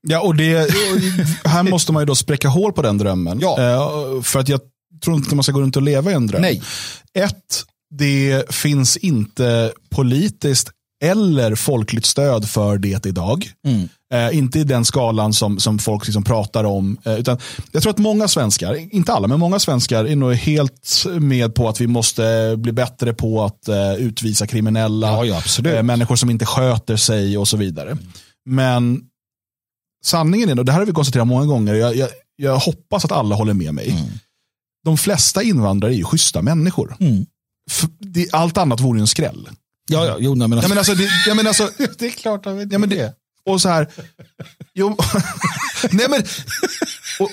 Ja, 0.09 0.21
och 0.21 0.37
det, 0.37 0.71
här 1.45 1.63
måste 1.63 1.93
man 1.93 2.03
ju 2.03 2.07
då 2.07 2.15
spräcka 2.15 2.49
hål 2.49 2.73
på 2.73 2.83
den 2.83 2.99
drömmen. 2.99 3.39
Ja. 3.41 3.61
Eh, 3.61 4.23
för 4.23 4.41
att 4.41 4.49
jag 4.49 4.61
tror 5.05 5.17
inte 5.17 5.35
man 5.35 5.43
ska 5.43 5.53
gå 5.53 5.61
runt 5.61 5.77
och 5.77 5.83
leva 5.83 6.11
i 6.11 6.15
en 6.15 6.27
dröm. 6.27 6.43
Nej. 6.43 6.63
Ett, 7.15 7.65
det 7.99 8.55
finns 8.55 8.97
inte 8.97 9.73
politiskt 9.91 10.71
eller 11.05 11.55
folkligt 11.55 12.07
stöd 12.07 12.49
för 12.49 12.79
det 12.79 13.07
idag. 13.07 13.51
Mm. 13.67 13.89
Eh, 14.13 14.39
inte 14.39 14.59
i 14.59 14.65
den 14.65 14.85
skalan 14.85 15.33
som, 15.33 15.59
som 15.59 15.79
folk 15.79 16.07
liksom 16.07 16.25
pratar 16.25 16.65
om. 16.65 16.99
Eh, 17.05 17.15
utan 17.15 17.39
jag 17.73 17.83
tror 17.83 17.91
att 17.91 17.99
många 17.99 18.29
svenskar, 18.29 18.95
inte 18.95 19.13
alla, 19.13 19.29
men 19.29 19.41
många 19.41 19.59
svenskar 19.59 20.05
är 20.05 20.17
nog 20.17 20.35
helt 20.35 21.05
med 21.21 21.55
på 21.55 21.69
att 21.69 21.81
vi 21.81 21.87
måste 21.87 22.55
bli 22.57 22.73
bättre 22.73 23.13
på 23.15 23.45
att 23.45 23.69
eh, 23.69 23.95
utvisa 23.95 24.47
kriminella, 24.47 25.27
ja, 25.27 25.41
ja, 25.65 25.83
människor 25.83 26.17
som 26.17 26.31
inte 26.31 26.47
sköter 26.47 26.97
sig 26.97 27.39
och 27.39 27.49
så 27.49 27.57
vidare. 27.57 27.99
Men 28.47 29.01
sanningen 30.05 30.49
är, 30.49 30.59
och 30.59 30.65
det 30.65 30.73
här 30.73 30.79
har 30.79 30.87
vi 30.87 30.93
konstaterat 30.93 31.27
många 31.27 31.47
gånger, 31.47 31.75
jag, 31.75 31.97
jag, 31.97 32.09
jag 32.37 32.59
hoppas 32.59 33.05
att 33.05 33.13
alla 33.13 33.35
håller 33.35 33.55
med 33.55 33.75
mig. 33.75 33.91
Mm. 33.91 34.05
De 34.85 34.97
flesta 34.97 35.43
invandrare 35.43 35.95
är 35.95 35.97
ju 35.97 36.05
schyssta 36.05 36.43
människor. 36.43 36.97
Mm. 37.01 37.27
Det, 37.99 38.29
allt 38.33 38.59
annat 38.59 38.81
vore 38.81 39.01
en 39.01 39.07
skräll. 39.07 39.49
Ja, 39.91 40.07
ja, 40.07 40.17
jo, 40.19 40.35
nej, 40.35 40.49
men 40.49 40.59
alltså. 40.59 40.67
Ja, 40.67 40.69
men 40.69 40.79
alltså, 40.79 40.95
det, 40.95 41.09
ja, 41.27 41.35
men 41.35 41.47
alltså, 41.47 41.71
det 41.99 42.07
är 42.07 42.11
klart 42.11 42.47
att 42.47 42.73
ja, 42.73 42.79
men 42.79 42.89
det. 42.89 43.15
Och 43.45 43.61
så 43.61 43.69
här, 43.69 43.89
jo, 44.75 44.97
nej 45.91 46.07
men, 46.09 46.23
och, 47.19 47.31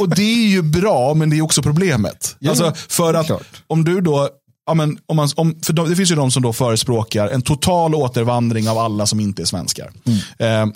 och, 0.00 0.08
det 0.08 0.22
är 0.22 0.48
ju 0.48 0.62
bra, 0.62 1.14
men 1.14 1.30
det 1.30 1.38
är 1.38 1.42
också 1.42 1.62
problemet. 1.62 2.36
Ja, 2.38 2.50
alltså, 2.50 2.72
för 2.88 3.14
att 3.14 3.26
klart. 3.26 3.62
om 3.66 3.84
du 3.84 4.00
då, 4.00 4.28
ja, 4.66 4.74
men, 4.74 4.98
om 5.06 5.16
man, 5.16 5.28
om, 5.36 5.60
för 5.62 5.72
det 5.72 5.96
finns 5.96 6.10
ju 6.10 6.14
de 6.14 6.30
som 6.30 6.42
då 6.42 6.52
förespråkar 6.52 7.28
en 7.28 7.42
total 7.42 7.94
återvandring 7.94 8.68
av 8.68 8.78
alla 8.78 9.06
som 9.06 9.20
inte 9.20 9.42
är 9.42 9.46
svenskar. 9.46 9.92
Mm. 10.04 10.68
Eh, 10.68 10.74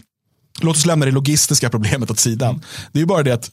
Låt 0.60 0.76
oss 0.76 0.86
lämna 0.86 1.06
det 1.06 1.12
logistiska 1.12 1.70
problemet 1.70 2.10
åt 2.10 2.18
sidan. 2.18 2.50
Mm. 2.50 2.62
Det 2.92 2.98
är 2.98 3.00
ju 3.00 3.06
bara 3.06 3.22
det 3.22 3.34
att 3.34 3.50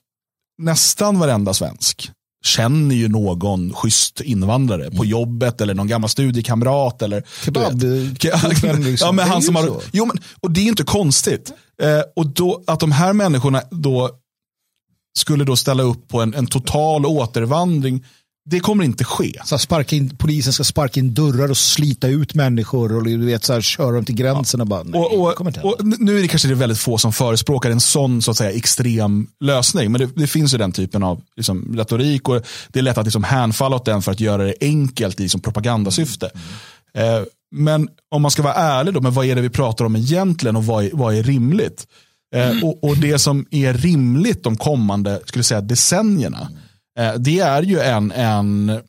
nästan 0.58 1.20
varenda 1.20 1.54
svensk 1.54 2.12
känner 2.46 2.96
ju 2.96 3.08
någon 3.08 3.74
schysst 3.74 4.22
invandrare 4.22 4.86
mm. 4.86 4.98
på 4.98 5.06
jobbet 5.06 5.62
eller 5.62 5.74
någon 5.74 5.88
gammal 5.88 6.10
studiekamrat. 6.10 7.02
Eller, 7.02 7.24
Kebab, 7.44 7.84
liksom. 8.80 9.06
ja, 9.08 9.12
men 9.12 9.28
han 9.28 9.42
som 9.42 9.56
har, 9.56 9.82
jo, 9.92 10.06
men, 10.06 10.18
och 10.42 10.52
det 10.52 10.62
är 10.62 10.66
inte 10.66 10.84
konstigt. 10.84 11.52
Eh, 11.82 12.02
och 12.16 12.28
då, 12.28 12.64
att 12.68 12.80
de 12.80 12.92
här 12.92 13.14
människorna 13.14 13.62
då 13.72 14.10
skulle 15.18 15.44
då 15.44 15.56
ställa 15.56 15.84
upp 15.84 16.08
på 16.08 16.22
en, 16.22 16.34
en 16.34 16.48
total 16.48 17.06
återvandring 17.06 18.06
det 18.46 18.60
kommer 18.60 18.84
inte 18.84 19.04
ske. 19.04 19.34
Så 19.46 19.58
sparka 19.58 19.96
in, 19.96 20.18
polisen 20.18 20.54
ska 20.54 20.64
sparka 20.64 21.00
in 21.00 21.14
dörrar 21.14 21.50
och 21.50 21.58
slita 21.58 22.08
ut 22.08 22.36
människor 22.36 22.96
och 22.96 23.04
du 23.04 23.26
vet, 23.26 23.44
så 23.44 23.54
här, 23.54 23.62
köra 23.62 23.92
dem 23.92 24.06
till 24.06 24.16
gränsen. 24.16 24.60
Ja. 24.60 24.62
Och 24.62 24.68
bara, 24.68 24.84
nej, 24.84 25.02
och, 25.02 25.42
och, 25.42 25.66
och, 25.66 25.86
nu 26.00 26.18
är 26.18 26.22
det 26.22 26.28
kanske 26.28 26.48
det 26.48 26.56
väldigt 26.56 26.80
få 26.80 26.98
som 26.98 27.14
förespråkar 27.14 27.72
en 27.72 27.80
sån 27.80 28.22
så 28.22 28.32
att 28.32 28.38
säga, 28.38 28.52
extrem 28.52 29.28
lösning. 29.40 29.92
Men 29.92 30.02
det, 30.02 30.10
det 30.16 30.28
finns 30.28 30.54
ju 30.54 30.58
den 30.58 30.72
typen 30.72 31.04
av 31.04 31.22
liksom, 31.36 31.78
retorik 31.78 32.30
och 32.30 32.46
det 32.70 32.80
är 32.80 32.84
lätt 32.84 32.98
att 32.98 33.06
liksom, 33.06 33.24
hänfalla 33.24 33.76
åt 33.76 33.86
den 33.86 34.02
för 34.02 34.12
att 34.12 34.20
göra 34.20 34.44
det 34.44 34.56
enkelt 34.62 35.20
i 35.20 35.24
liksom, 35.24 35.42
propagandasyfte. 35.42 36.30
Mm. 36.94 37.16
Eh, 37.16 37.24
men 37.56 37.90
om 38.12 38.22
man 38.22 38.32
ska 38.32 38.44
vara 38.44 38.54
ärlig 38.54 38.94
då, 38.94 39.02
men 39.02 39.14
vad 39.14 39.26
är 39.26 39.36
det 39.36 39.42
vi 39.42 39.50
pratar 39.50 39.86
om 39.86 39.96
egentligen 39.96 40.56
och 40.56 40.66
vad 40.66 40.86
är, 40.86 40.90
vad 40.94 41.16
är 41.16 41.24
rimligt? 41.24 41.88
Eh, 42.36 42.50
mm. 42.50 42.64
och, 42.82 42.98
det 42.98 43.20
som 43.20 43.46
är 43.52 43.74
rimligt 43.74 44.44
de 44.44 44.58
kommande 44.58 45.20
skulle 45.26 45.44
säga, 45.44 45.62
decennierna 45.62 46.48
mm 46.50 46.61
det 47.20 47.40
är 47.40 47.64
ju 47.64 47.80
en, 47.80 48.12
en, 48.12 48.80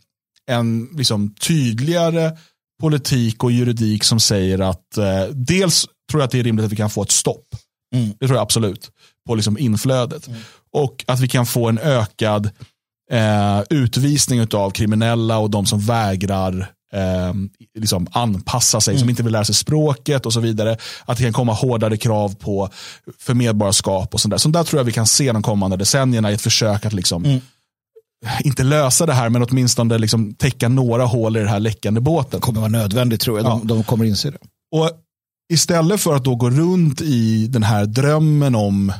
en 0.46 0.88
liksom 0.96 1.34
tydligare 1.34 2.36
politik 2.82 3.44
och 3.44 3.53
juridik 3.53 4.05
som 4.05 4.20
säger 4.20 4.59
att 4.59 4.98
eh, 4.98 5.24
dels 5.32 5.86
tror 6.11 6.20
jag 6.20 6.26
att 6.26 6.30
det 6.30 6.38
är 6.38 6.44
rimligt 6.44 6.66
att 6.66 6.72
vi 6.72 6.76
kan 6.76 6.90
få 6.90 7.03
ett 7.03 7.11
stopp. 7.11 7.46
Mm. 7.94 8.11
Det 8.20 8.26
tror 8.26 8.36
jag 8.36 8.42
absolut. 8.42 8.90
På 9.26 9.34
liksom 9.34 9.59
inflödet. 9.59 10.28
Mm. 10.28 10.40
Och 10.72 11.05
att 11.07 11.20
vi 11.20 11.28
kan 11.28 11.46
få 11.46 11.68
en 11.68 11.78
ökad 11.78 12.50
eh, 13.11 13.62
utvisning 13.70 14.46
av 14.53 14.70
kriminella 14.70 15.38
och 15.38 15.50
de 15.50 15.66
som 15.66 15.80
vägrar 15.80 16.70
eh, 16.94 17.34
liksom 17.78 18.07
anpassa 18.12 18.80
sig, 18.80 18.92
mm. 18.92 19.00
som 19.00 19.11
inte 19.11 19.22
vill 19.22 19.32
lära 19.32 19.44
sig 19.44 19.55
språket 19.55 20.26
och 20.26 20.32
så 20.32 20.40
vidare. 20.40 20.76
Att 21.05 21.18
det 21.18 21.24
kan 21.24 21.32
komma 21.32 21.53
hårdare 21.53 21.96
krav 21.96 22.34
på 22.34 22.68
för 23.18 23.34
medborgarskap 23.34 24.14
och 24.14 24.20
sånt 24.20 24.30
där. 24.30 24.38
Så 24.38 24.48
där 24.48 24.64
tror 24.64 24.80
jag 24.80 24.84
vi 24.84 24.92
kan 24.92 25.07
se 25.07 25.32
de 25.32 25.42
kommande 25.42 25.76
decennierna 25.76 26.30
i 26.30 26.34
ett 26.34 26.42
försök 26.42 26.86
att 26.86 26.92
liksom 26.92 27.24
mm 27.24 27.40
inte 28.45 28.62
lösa 28.62 29.07
det 29.07 29.12
här, 29.12 29.29
men 29.29 29.43
åtminstone 29.43 29.99
liksom 29.99 30.35
täcka 30.35 30.68
några 30.68 31.05
hål 31.05 31.37
i 31.37 31.41
den 31.41 31.49
här 31.49 31.61
läckande 31.61 32.01
båten. 32.01 32.31
Det 32.41 32.45
kommer 32.45 32.61
vara 32.61 32.70
nödvändigt 32.70 33.20
tror 33.20 33.39
jag. 33.39 33.47
Ja. 33.47 33.51
De, 33.51 33.66
de 33.66 33.85
kommer 33.85 34.05
inse 34.05 34.31
det. 34.31 34.39
Och 34.75 34.91
istället 35.53 36.01
för 36.01 36.14
att 36.14 36.25
då 36.25 36.35
gå 36.35 36.51
runt 36.51 37.01
i 37.01 37.47
den 37.47 37.62
här 37.62 37.87
drömmen 37.87 38.55
om 38.55 38.93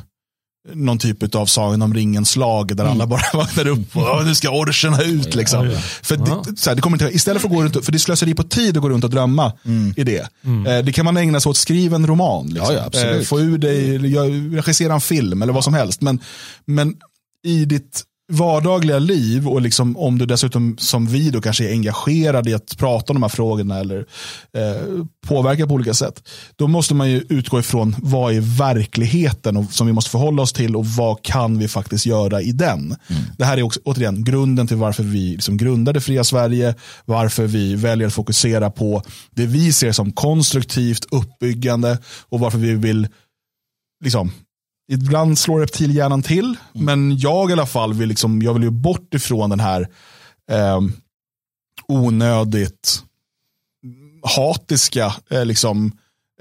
någon 0.73 0.97
typ 0.97 1.35
av 1.35 1.45
Sagan 1.45 1.81
om 1.81 1.93
ringen 1.93 2.25
slag 2.25 2.75
där 2.75 2.83
mm. 2.83 2.95
alla 2.95 3.07
bara 3.07 3.21
vaknar 3.33 3.67
upp 3.67 3.97
och 3.97 4.25
nu 4.25 4.35
ska 4.35 4.49
orcherna 4.49 5.01
ut. 5.01 5.35
Liksom. 5.35 5.65
Ja, 5.65 5.71
ja. 5.71 5.79
För 5.79 6.17
det, 6.17 6.57
så 6.57 6.69
här, 6.69 6.75
det 6.75 6.81
kommer 6.81 6.95
inte, 7.03 7.15
istället 7.15 7.41
för 7.41 7.49
att 7.49 7.55
gå 7.55 7.63
runt, 7.63 7.85
för 7.85 7.91
det 7.91 7.95
är 7.95 7.99
slöseri 7.99 8.33
på 8.33 8.43
tid 8.43 8.77
att 8.77 8.83
gå 8.83 8.89
runt 8.89 9.03
och 9.03 9.09
drömma 9.09 9.53
mm. 9.65 9.93
i 9.97 10.03
det. 10.03 10.29
Mm. 10.43 10.67
Eh, 10.67 10.85
det 10.85 10.91
kan 10.91 11.05
man 11.05 11.17
ägna 11.17 11.39
sig 11.39 11.49
åt, 11.49 11.57
skriv 11.57 11.93
en 11.93 12.07
roman. 12.07 12.47
Liksom. 12.47 12.75
Eh, 12.93 13.21
få 13.21 13.39
ur 13.39 13.57
dig, 13.57 13.97
regissera 14.55 14.93
en 14.93 15.01
film 15.01 15.41
eller 15.41 15.53
vad 15.53 15.63
som 15.63 15.73
helst. 15.73 16.01
Men, 16.01 16.19
men 16.65 16.95
i 17.43 17.65
ditt 17.65 18.03
vardagliga 18.31 18.99
liv 18.99 19.47
och 19.47 19.61
liksom 19.61 19.97
om 19.97 20.17
du 20.17 20.25
dessutom 20.25 20.77
som 20.77 21.07
vi 21.07 21.29
då 21.29 21.41
kanske 21.41 21.69
är 21.69 21.71
engagerad 21.71 22.47
i 22.47 22.53
att 22.53 22.77
prata 22.77 23.13
om 23.13 23.15
de 23.15 23.23
här 23.23 23.29
frågorna 23.29 23.79
eller 23.79 23.99
eh, 24.57 25.05
påverka 25.27 25.67
på 25.67 25.73
olika 25.73 25.93
sätt. 25.93 26.29
Då 26.55 26.67
måste 26.67 26.93
man 26.93 27.09
ju 27.09 27.25
utgå 27.29 27.59
ifrån 27.59 27.95
vad 27.99 28.33
är 28.33 28.57
verkligheten 28.57 29.57
och, 29.57 29.65
som 29.71 29.87
vi 29.87 29.93
måste 29.93 30.11
förhålla 30.11 30.41
oss 30.41 30.53
till 30.53 30.75
och 30.75 30.85
vad 30.85 31.21
kan 31.21 31.59
vi 31.59 31.67
faktiskt 31.67 32.05
göra 32.05 32.41
i 32.41 32.51
den. 32.51 32.79
Mm. 32.79 33.23
Det 33.37 33.45
här 33.45 33.57
är 33.57 33.63
också, 33.63 33.79
återigen 33.83 34.23
grunden 34.23 34.67
till 34.67 34.77
varför 34.77 35.03
vi 35.03 35.31
liksom 35.31 35.57
grundade 35.57 36.01
Fria 36.01 36.23
Sverige, 36.23 36.75
varför 37.05 37.47
vi 37.47 37.75
väljer 37.75 38.07
att 38.07 38.13
fokusera 38.13 38.71
på 38.71 39.03
det 39.31 39.45
vi 39.45 39.73
ser 39.73 39.91
som 39.91 40.11
konstruktivt 40.11 41.05
uppbyggande 41.11 41.97
och 42.29 42.39
varför 42.39 42.57
vi 42.57 42.73
vill 42.73 43.07
liksom, 44.03 44.31
Ibland 44.91 45.39
slår 45.39 45.59
reptilhjärnan 45.59 46.21
till, 46.23 46.45
mm. 46.45 46.85
men 46.85 47.17
jag 47.17 47.49
i 47.49 47.53
alla 47.53 47.65
fall 47.65 47.93
vill, 47.93 48.09
liksom, 48.09 48.41
jag 48.41 48.53
vill 48.53 48.63
ju 48.63 48.69
bort 48.69 49.13
ifrån 49.13 49.49
den 49.49 49.59
här 49.59 49.87
eh, 50.51 50.81
onödigt 51.87 53.03
hatiska 54.23 55.13
eh, 55.29 55.45
liksom, 55.45 55.91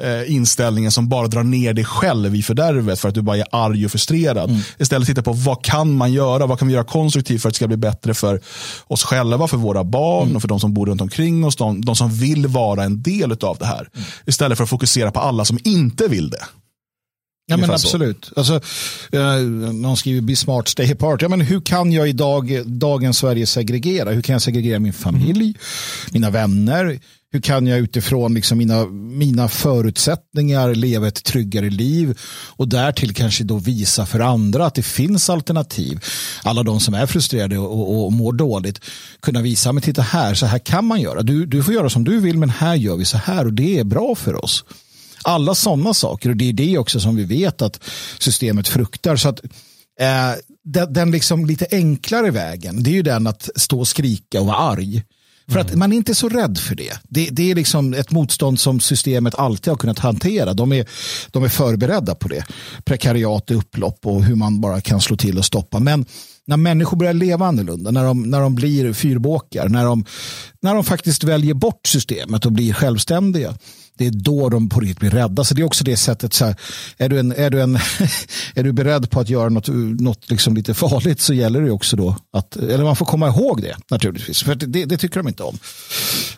eh, 0.01 0.33
inställningen 0.33 0.93
som 0.93 1.09
bara 1.09 1.27
drar 1.27 1.43
ner 1.43 1.75
dig 1.75 1.85
själv 1.85 2.35
i 2.35 2.43
fördärvet 2.43 2.99
för 2.99 3.09
att 3.09 3.15
du 3.15 3.23
bara 3.23 3.37
är 3.37 3.47
arg 3.53 3.85
och 3.85 3.91
frustrerad. 3.91 4.51
Mm. 4.51 4.63
Istället 4.79 5.09
titta 5.09 5.23
på 5.23 5.33
vad 5.33 5.65
kan 5.65 5.93
man 5.93 6.13
göra, 6.13 6.47
vad 6.47 6.59
kan 6.59 6.69
vi 6.69 6.75
göra 6.75 6.85
konstruktivt 6.85 7.43
för 7.43 7.49
att 7.49 7.55
det 7.55 7.57
ska 7.57 7.67
bli 7.67 7.77
bättre 7.77 8.15
för 8.15 8.41
oss 8.87 9.05
själva, 9.05 9.49
för 9.49 9.57
våra 9.57 9.85
barn 9.85 10.23
mm. 10.23 10.37
och 10.37 10.43
för 10.43 10.49
de 10.49 10.61
som 10.61 10.75
bor 10.75 10.87
runt 10.87 11.01
omkring 11.01 11.45
oss, 11.45 11.57
de, 11.57 11.81
de 11.81 11.97
som 11.97 12.11
vill 12.11 12.47
vara 12.47 12.85
en 12.85 13.03
del 13.03 13.33
av 13.33 13.57
det 13.59 13.67
här. 13.67 13.89
Mm. 13.95 14.09
Istället 14.27 14.59
för 14.59 14.65
att 14.65 14.71
fokusera 14.71 15.11
på 15.11 15.21
alla 15.21 15.45
som 15.45 15.59
inte 15.65 16.09
vill 16.09 16.31
det. 16.31 16.45
Ja 17.53 17.67
men 17.67 17.71
absolut. 17.71 18.31
Alltså, 18.37 18.61
eh, 19.13 19.37
någon 19.73 19.97
skriver 19.97 20.21
be 20.21 20.37
smart, 20.37 20.69
stay 20.69 20.93
apart. 20.93 21.23
Ja, 21.23 21.29
men 21.29 21.41
hur 21.41 21.61
kan 21.61 21.93
jag 21.93 22.09
i 22.09 22.13
dag, 22.13 22.67
dagens 22.67 23.19
Sverige 23.19 23.47
segregera? 23.47 24.11
Hur 24.11 24.23
kan 24.23 24.33
jag 24.33 24.43
segregera 24.43 24.79
min 24.79 24.93
familj, 24.93 25.45
mm. 25.45 25.55
mina 26.13 26.31
vänner? 26.31 27.01
Hur 27.33 27.41
kan 27.41 27.67
jag 27.67 27.79
utifrån 27.79 28.35
liksom 28.35 28.59
mina, 28.59 28.87
mina 28.87 29.49
förutsättningar 29.49 30.75
leva 30.75 31.09
ett 31.09 31.25
tryggare 31.25 31.71
liv 31.71 32.19
och 32.57 32.69
därtill 32.69 33.15
kanske 33.15 33.45
då 33.45 33.59
visa 33.59 34.07
för 34.07 34.21
andra 34.21 34.67
att 34.67 34.75
det 34.75 34.83
finns 34.83 35.31
alternativ. 35.31 36.05
Alla 36.43 36.63
de 36.63 36.81
som 36.81 36.95
är 36.95 37.07
frustrerade 37.07 37.59
och, 37.59 37.73
och, 37.73 38.05
och 38.05 38.13
mår 38.13 38.33
dåligt 38.33 38.81
kunna 39.21 39.43
visa, 39.43 39.73
men 39.73 39.83
titta 39.83 40.03
här, 40.03 40.35
så 40.35 40.47
här 40.47 40.59
kan 40.59 40.85
man 40.85 41.01
göra. 41.01 41.23
Du, 41.23 41.47
du 41.47 41.63
får 41.63 41.75
göra 41.75 41.91
som 41.91 42.05
du 42.05 42.21
vill, 42.21 42.39
men 42.39 42.51
här 42.51 42.75
gör 42.75 42.97
vi 42.97 43.05
så 43.05 43.19
här 43.19 43.47
och 43.47 43.53
det 43.53 43.79
är 43.79 43.85
bra 43.85 44.15
för 44.15 44.45
oss. 44.45 44.65
Alla 45.25 45.55
sådana 45.55 45.95
saker 45.95 46.31
och 46.31 46.37
det 46.37 46.49
är 46.49 46.53
det 46.53 46.79
också 46.79 47.01
som 47.01 47.17
vi 47.17 47.25
vet 47.25 47.63
att 47.63 47.81
systemet 48.19 48.69
fruktar. 48.69 49.17
Så 49.17 49.29
att 49.29 49.41
eh, 50.01 50.33
den, 50.65 50.93
den 50.93 51.11
liksom 51.11 51.47
lite 51.47 51.67
enklare 51.71 52.31
vägen 52.31 52.83
det 52.83 52.91
är 52.91 52.95
ju 52.95 53.03
den 53.03 53.27
att 53.27 53.51
stå 53.57 53.81
och 53.81 53.89
skrika 53.89 54.41
och 54.41 54.47
vara 54.47 54.57
arg. 54.57 55.03
För 55.49 55.59
att 55.59 55.67
mm. 55.67 55.79
man 55.79 55.93
är 55.93 55.97
inte 55.97 56.15
så 56.15 56.29
rädd 56.29 56.59
för 56.59 56.75
det. 56.75 56.93
det. 57.09 57.29
Det 57.31 57.51
är 57.51 57.55
liksom 57.55 57.95
ett 57.95 58.11
motstånd 58.11 58.61
som 58.61 58.81
systemet 58.81 59.35
alltid 59.35 59.71
har 59.71 59.79
kunnat 59.79 59.99
hantera. 59.99 60.55
De 60.55 60.73
är, 60.73 60.87
de 61.31 61.45
är 61.45 61.49
förberedda 61.49 62.15
på 62.15 62.29
det. 62.29 62.45
Prekariat, 62.85 63.51
upplopp 63.51 64.07
och 64.07 64.25
hur 64.25 64.35
man 64.35 64.61
bara 64.61 64.81
kan 64.81 65.01
slå 65.01 65.17
till 65.17 65.39
och 65.39 65.45
stoppa. 65.45 65.79
Men 65.79 66.07
när 66.53 66.57
människor 66.57 66.97
börjar 66.97 67.13
leva 67.15 67.47
annorlunda, 67.47 67.91
när 67.91 68.05
de, 68.05 68.23
när 68.23 68.41
de 68.41 68.55
blir 68.55 68.93
fyrbåkar, 68.93 69.69
när 69.69 69.85
de, 69.85 70.05
när 70.61 70.75
de 70.75 70.85
faktiskt 70.85 71.25
väljer 71.25 71.55
bort 71.55 71.87
systemet 71.87 72.47
och 72.47 72.53
blir 72.53 72.73
självständiga, 72.73 73.55
det 73.99 74.07
är 74.07 74.11
då 74.11 74.49
de 74.49 74.69
på 74.69 74.81
riktigt 74.81 75.01
blir 75.01 75.11
rädda. 75.11 75.45
Så 75.45 75.55
det 75.55 75.63
är 75.63 75.65
också 75.65 75.85
det 75.85 75.97
sättet, 75.97 76.33
så 76.33 76.45
här, 76.45 76.57
är, 76.97 77.09
du 77.09 77.19
en, 77.19 77.33
är, 77.33 77.51
du 77.51 77.63
en, 77.63 77.77
är 78.55 78.63
du 78.63 78.73
beredd 78.73 79.11
på 79.11 79.21
att 79.21 79.29
göra 79.29 79.49
något, 79.49 79.69
något 80.01 80.31
liksom 80.31 80.55
lite 80.55 80.75
farligt 80.75 81.21
så 81.21 81.35
gäller 81.35 81.61
det 81.61 81.71
också 81.71 81.97
då 81.97 82.17
att, 82.33 82.57
eller 82.57 82.85
man 82.85 82.97
får 82.97 83.07
komma 83.07 83.29
ihåg 83.29 83.63
det 83.63 83.77
naturligtvis, 83.91 84.43
för 84.43 84.55
det, 84.55 84.85
det 84.85 84.99
tycker 84.99 85.21
de 85.21 85.29
inte 85.29 85.43
om. 85.43 85.59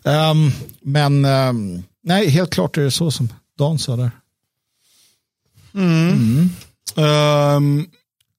Um, 0.02 0.52
men 0.82 1.24
um, 1.24 1.82
nej, 2.04 2.28
helt 2.28 2.50
klart 2.50 2.76
är 2.76 2.82
det 2.82 2.90
så 2.90 3.10
som 3.10 3.28
Dan 3.58 3.78
sa 3.78 3.96
där. 3.96 4.10
Mm. 5.74 6.50
Mm. 6.96 7.56
Um, 7.56 7.86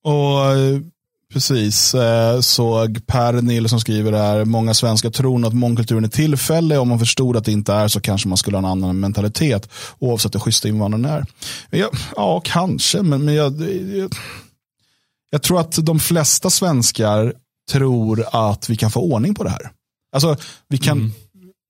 och 0.04 0.56
Precis, 1.36 1.96
eh, 1.96 2.40
såg 2.40 3.08
Per 3.08 3.34
Nil 3.34 3.70
som 3.70 3.80
skriver 3.80 4.12
här, 4.12 4.46
många 4.46 4.74
svenskar 4.74 5.10
tror 5.10 5.48
att 5.48 5.54
mångkulturen 5.54 6.04
är 6.04 6.10
tillfällig. 6.10 6.80
Om 6.80 6.88
man 6.88 7.00
förstod 7.00 7.38
att 7.38 7.46
det 7.46 7.52
inte 7.52 7.74
är 7.74 7.88
så 7.88 8.02
kanske 8.02 8.28
man 8.28 8.38
skulle 8.38 8.58
ha 8.58 8.60
en 8.60 8.72
annan 8.72 9.00
mentalitet 9.00 9.70
oavsett 10.00 10.36
hur 10.36 10.40
schyssta 10.40 10.68
invandrarna 10.68 11.10
är. 11.10 11.26
Jag, 11.70 11.90
ja, 12.16 12.42
kanske, 12.46 13.02
men, 13.02 13.26
men 13.26 13.34
jag, 13.34 13.62
jag, 13.96 14.14
jag, 15.30 15.44
tror 15.44 15.60
att 15.60 15.86
de 15.86 16.00
flesta 16.00 16.50
svenskar 16.50 17.34
tror 17.72 18.26
att 18.32 18.70
vi 18.70 18.76
kan 18.76 18.92
få 18.92 19.00
ordning 19.00 19.36
på 19.36 19.44
det 19.44 19.50
här. 19.50 19.72
Alltså, 20.14 20.38
vi 20.68 20.78
kan, 20.78 20.98
mm. 20.98 21.12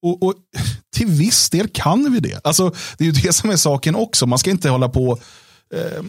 och, 0.06 0.24
och, 0.24 0.34
till 0.96 1.08
viss 1.08 1.50
del 1.50 1.68
kan 1.68 2.14
vi 2.14 2.20
det. 2.20 2.40
Alltså, 2.44 2.74
det 2.98 3.04
är 3.04 3.06
ju 3.06 3.22
det 3.22 3.34
som 3.34 3.50
är 3.50 3.58
saken 3.58 3.96
också. 3.96 4.26
Man 4.26 4.40
ska 4.40 4.50
inte 4.50 4.70
hålla 4.70 4.90
på 4.90 5.20
eh, 5.74 6.04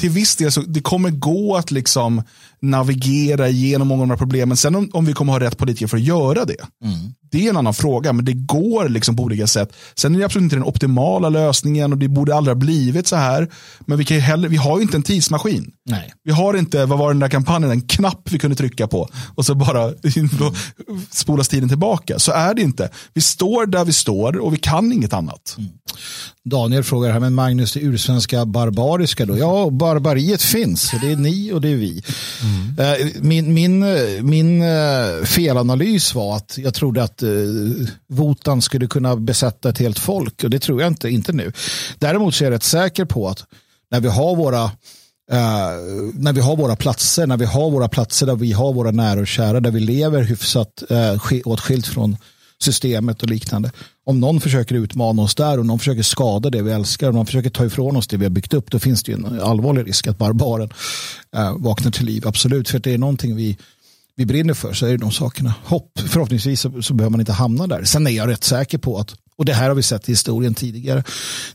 till 0.00 0.10
viss 0.10 0.36
del 0.36 0.52
så 0.52 0.60
det 0.60 0.80
kommer 0.80 1.10
gå 1.10 1.56
att 1.56 1.70
liksom 1.70 2.22
navigera 2.62 3.48
igenom 3.48 3.88
många 3.88 4.02
av 4.02 4.08
de 4.08 4.10
här 4.10 4.18
problemen. 4.18 4.56
Sen 4.56 4.74
om, 4.74 4.90
om 4.92 5.04
vi 5.04 5.12
kommer 5.12 5.32
ha 5.32 5.40
rätt 5.40 5.58
politiker 5.58 5.86
för 5.86 5.96
att 5.96 6.02
göra 6.02 6.44
det, 6.44 6.56
mm. 6.84 7.14
det 7.30 7.46
är 7.46 7.50
en 7.50 7.56
annan 7.56 7.74
fråga. 7.74 8.12
Men 8.12 8.24
det 8.24 8.32
går 8.32 8.88
liksom 8.88 9.16
på 9.16 9.22
olika 9.22 9.46
sätt. 9.46 9.72
Sen 9.94 10.14
är 10.14 10.18
det 10.18 10.24
absolut 10.24 10.42
inte 10.42 10.56
den 10.56 10.64
optimala 10.64 11.28
lösningen 11.28 11.92
och 11.92 11.98
det 11.98 12.08
borde 12.08 12.34
aldrig 12.34 12.56
ha 12.56 12.60
blivit 12.60 13.06
så 13.06 13.16
här. 13.16 13.48
Men 13.80 13.98
vi, 13.98 14.04
kan 14.04 14.20
heller, 14.20 14.48
vi 14.48 14.56
har 14.56 14.76
ju 14.76 14.82
inte 14.82 14.96
en 14.96 15.02
tidsmaskin. 15.02 15.72
Nej. 15.86 16.12
Vi 16.24 16.32
har 16.32 16.54
inte, 16.54 16.86
vad 16.86 16.98
var 16.98 17.08
den 17.08 17.20
där 17.20 17.28
kampanjen, 17.28 17.70
en 17.70 17.80
knapp 17.80 18.28
vi 18.30 18.38
kunde 18.38 18.56
trycka 18.56 18.86
på 18.86 19.08
och 19.34 19.46
så 19.46 19.54
bara 19.54 19.92
spolas 21.10 21.48
tiden 21.48 21.68
tillbaka. 21.68 22.18
Så 22.18 22.32
är 22.32 22.54
det 22.54 22.62
inte. 22.62 22.90
Vi 23.14 23.20
står 23.20 23.66
där 23.66 23.84
vi 23.84 23.92
står 23.92 24.36
och 24.36 24.54
vi 24.54 24.58
kan 24.58 24.92
inget 24.92 25.12
annat. 25.12 25.54
Mm. 25.58 25.70
Daniel 26.44 26.84
frågar 26.84 27.12
här, 27.12 27.20
men 27.20 27.34
Magnus, 27.34 27.72
det 27.72 27.80
ursvenska 27.80 28.46
barbariska 28.46 29.26
då? 29.26 29.38
Ja, 29.38 29.70
barbariet 29.70 30.42
finns. 30.42 30.90
Det 31.00 31.12
är 31.12 31.16
ni 31.16 31.52
och 31.52 31.60
det 31.60 31.68
är 31.68 31.76
vi. 31.76 32.02
Mm. 32.46 33.00
Eh, 33.00 33.06
min, 33.20 33.54
min, 33.54 33.84
min 34.26 34.62
eh, 34.62 35.24
felanalys 35.24 36.14
var 36.14 36.36
att 36.36 36.58
jag 36.58 36.74
trodde 36.74 37.02
att 37.02 37.22
uh, 37.22 37.86
Votan 38.08 38.62
skulle 38.62 38.86
kunna 38.86 39.16
besätta 39.16 39.68
ett 39.68 39.78
helt 39.78 39.98
folk 39.98 40.44
och 40.44 40.50
det 40.50 40.58
tror 40.58 40.80
jag 40.80 40.88
inte, 40.88 41.08
inte 41.08 41.32
nu. 41.32 41.52
Däremot 41.98 42.34
så 42.34 42.44
är 42.44 42.46
jag 42.46 42.54
rätt 42.54 42.62
säker 42.62 43.04
på 43.04 43.28
att 43.28 43.44
när 43.90 44.00
vi 44.00 44.08
har 44.08 44.36
våra 44.36 44.64
uh, 44.64 44.70
när 46.14 46.32
vi 46.32 46.40
har 46.40 46.56
våra 46.56 46.76
platser, 46.76 47.26
när 47.26 47.36
vi 47.36 47.44
har 47.44 47.70
våra 47.70 47.88
platser 47.88 48.26
där 48.26 48.36
vi 48.36 48.52
har 48.52 48.72
våra 48.72 48.90
nära 48.90 49.20
och 49.20 49.26
kära, 49.26 49.60
där 49.60 49.70
vi 49.70 49.80
lever 49.80 50.22
hyfsat 50.22 50.82
uh, 50.90 51.42
åtskilt 51.44 51.86
från 51.86 52.16
systemet 52.62 53.22
och 53.22 53.28
liknande. 53.28 53.70
Om 54.08 54.20
någon 54.20 54.40
försöker 54.40 54.74
utmana 54.74 55.22
oss 55.22 55.34
där 55.34 55.58
och 55.58 55.66
någon 55.66 55.78
försöker 55.78 56.02
skada 56.02 56.50
det 56.50 56.62
vi 56.62 56.72
älskar 56.72 57.08
och 57.08 57.14
någon 57.14 57.26
försöker 57.26 57.50
ta 57.50 57.64
ifrån 57.64 57.96
oss 57.96 58.06
det 58.06 58.16
vi 58.16 58.24
har 58.24 58.30
byggt 58.30 58.54
upp, 58.54 58.70
då 58.70 58.78
finns 58.78 59.02
det 59.02 59.12
en 59.12 59.40
allvarlig 59.40 59.88
risk 59.88 60.06
att 60.06 60.18
barbaren 60.18 60.70
äh, 61.36 61.56
vaknar 61.58 61.90
till 61.90 62.06
liv. 62.06 62.26
Absolut, 62.26 62.68
för 62.68 62.78
det 62.78 62.94
är 62.94 62.98
någonting 62.98 63.36
vi, 63.36 63.58
vi 64.16 64.26
brinner 64.26 64.54
för 64.54 64.72
så 64.72 64.86
är 64.86 64.90
det 64.90 64.96
de 64.96 65.10
sakerna. 65.10 65.54
Hopp, 65.64 65.98
förhoppningsvis 66.08 66.60
så, 66.60 66.82
så 66.82 66.94
behöver 66.94 67.10
man 67.10 67.20
inte 67.20 67.32
hamna 67.32 67.66
där. 67.66 67.84
Sen 67.84 68.06
är 68.06 68.10
jag 68.10 68.28
rätt 68.28 68.44
säker 68.44 68.78
på 68.78 68.98
att 68.98 69.14
och 69.38 69.44
det 69.44 69.54
här 69.54 69.68
har 69.68 69.74
vi 69.74 69.82
sett 69.82 70.08
i 70.08 70.12
historien 70.12 70.54
tidigare. 70.54 71.02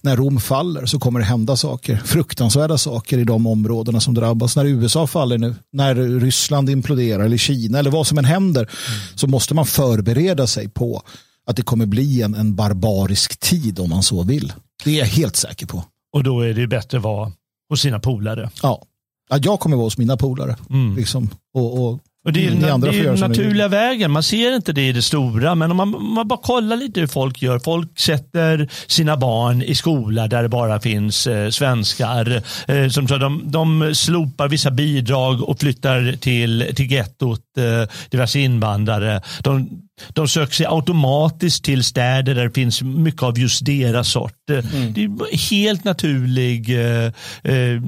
När 0.02 0.16
Rom 0.16 0.40
faller 0.40 0.86
så 0.86 1.00
kommer 1.00 1.20
det 1.20 1.26
hända 1.26 1.56
saker. 1.56 2.02
Fruktansvärda 2.06 2.78
saker 2.78 3.18
i 3.18 3.24
de 3.24 3.48
områdena 3.48 4.00
som 4.00 4.14
drabbas. 4.14 4.56
När 4.56 4.66
USA 4.66 5.08
faller 5.08 5.38
nu, 5.38 5.56
när 5.74 5.96
Ryssland 5.96 6.70
imploderar 6.70 7.24
eller 7.24 7.38
Kina 7.38 7.80
eller 7.80 7.92
vad 7.92 8.08
som 8.08 8.18
än 8.18 8.26
händer 8.26 8.62
mm. 8.62 9.00
så 9.16 9.28
måste 9.28 9.54
man 9.54 9.66
förbereda 9.66 10.48
sig 10.48 10.70
på 10.70 11.04
att 11.48 11.56
det 11.56 11.62
kommer 11.62 11.86
bli 11.86 12.22
en, 12.22 12.36
en 12.36 12.56
barbarisk 12.56 13.40
tid 13.40 13.80
om 13.80 13.90
man 13.90 14.04
så 14.04 14.24
vill. 14.24 14.54
Det 14.84 14.92
är 14.92 15.00
jag 15.00 15.06
helt 15.06 15.36
säker 15.36 15.66
på. 15.66 15.84
Och 16.14 16.24
då 16.24 16.42
är 16.42 16.54
det 16.54 16.68
bättre 16.68 16.98
att 16.98 17.04
vara 17.04 17.32
hos 17.70 17.82
sina 17.82 18.00
polare. 18.00 18.50
Ja, 18.64 18.82
ja 19.30 19.38
jag 19.42 19.60
kommer 19.60 19.76
vara 19.76 19.86
hos 19.86 19.98
mina 19.98 20.18
polare. 20.18 20.56
Mm. 20.70 20.96
Liksom, 20.96 21.30
och, 21.54 21.86
och 21.86 22.00
Och 22.26 22.34
det 22.34 22.48
är, 22.48 22.52
mm, 22.52 22.82
det 22.82 22.88
är 22.88 23.18
naturliga 23.18 23.68
vägen. 23.68 24.12
Man 24.12 24.24
ser 24.24 24.56
inte 24.56 24.74
det 24.74 24.88
i 24.88 24.92
det 24.92 25.02
stora, 25.02 25.56
men 25.56 25.72
om 25.72 25.78
man, 25.78 26.14
man, 26.14 26.28
bara 26.28 26.40
kollar 26.40 26.78
lite 26.78 27.00
hur 27.00 27.08
folk 27.08 27.42
gör. 27.42 27.60
Folk 27.60 28.00
sätter 28.00 28.70
sina 28.88 29.18
barn 29.18 29.62
i 29.62 29.76
skola 29.76 30.28
där 30.28 30.44
det 30.44 30.50
bara 30.50 30.80
finns 30.80 31.28
eh, 31.28 31.50
svenskar. 31.50 32.44
Eh, 32.68 32.90
som 32.90 33.08
så 33.08 33.18
de, 33.18 33.42
de 33.46 33.96
slopar 33.96 34.48
vissa 34.48 34.72
bidrag 34.72 35.50
och 35.50 35.60
flyttar 35.60 36.18
till, 36.20 36.72
till 36.76 36.92
gettot 36.92 37.58
eh, 37.58 37.90
diverse 38.10 38.40
invandrare. 38.40 39.22
De, 39.44 39.70
de 40.10 40.28
söker 40.28 40.54
sig 40.54 40.66
automatiskt 40.66 41.64
till 41.64 41.84
städer 41.84 42.36
där 42.36 42.44
det 42.44 42.52
finns 42.52 42.82
mycket 42.82 43.24
av 43.24 43.40
just 43.40 43.66
deras 43.66 44.12
sort. 44.12 44.50
Mm. 44.50 44.94
Det 44.94 45.04
är 45.04 45.38
helt 45.50 45.84
naturlig, 45.84 46.70
eh, 46.70 47.06
eh, 47.54 47.82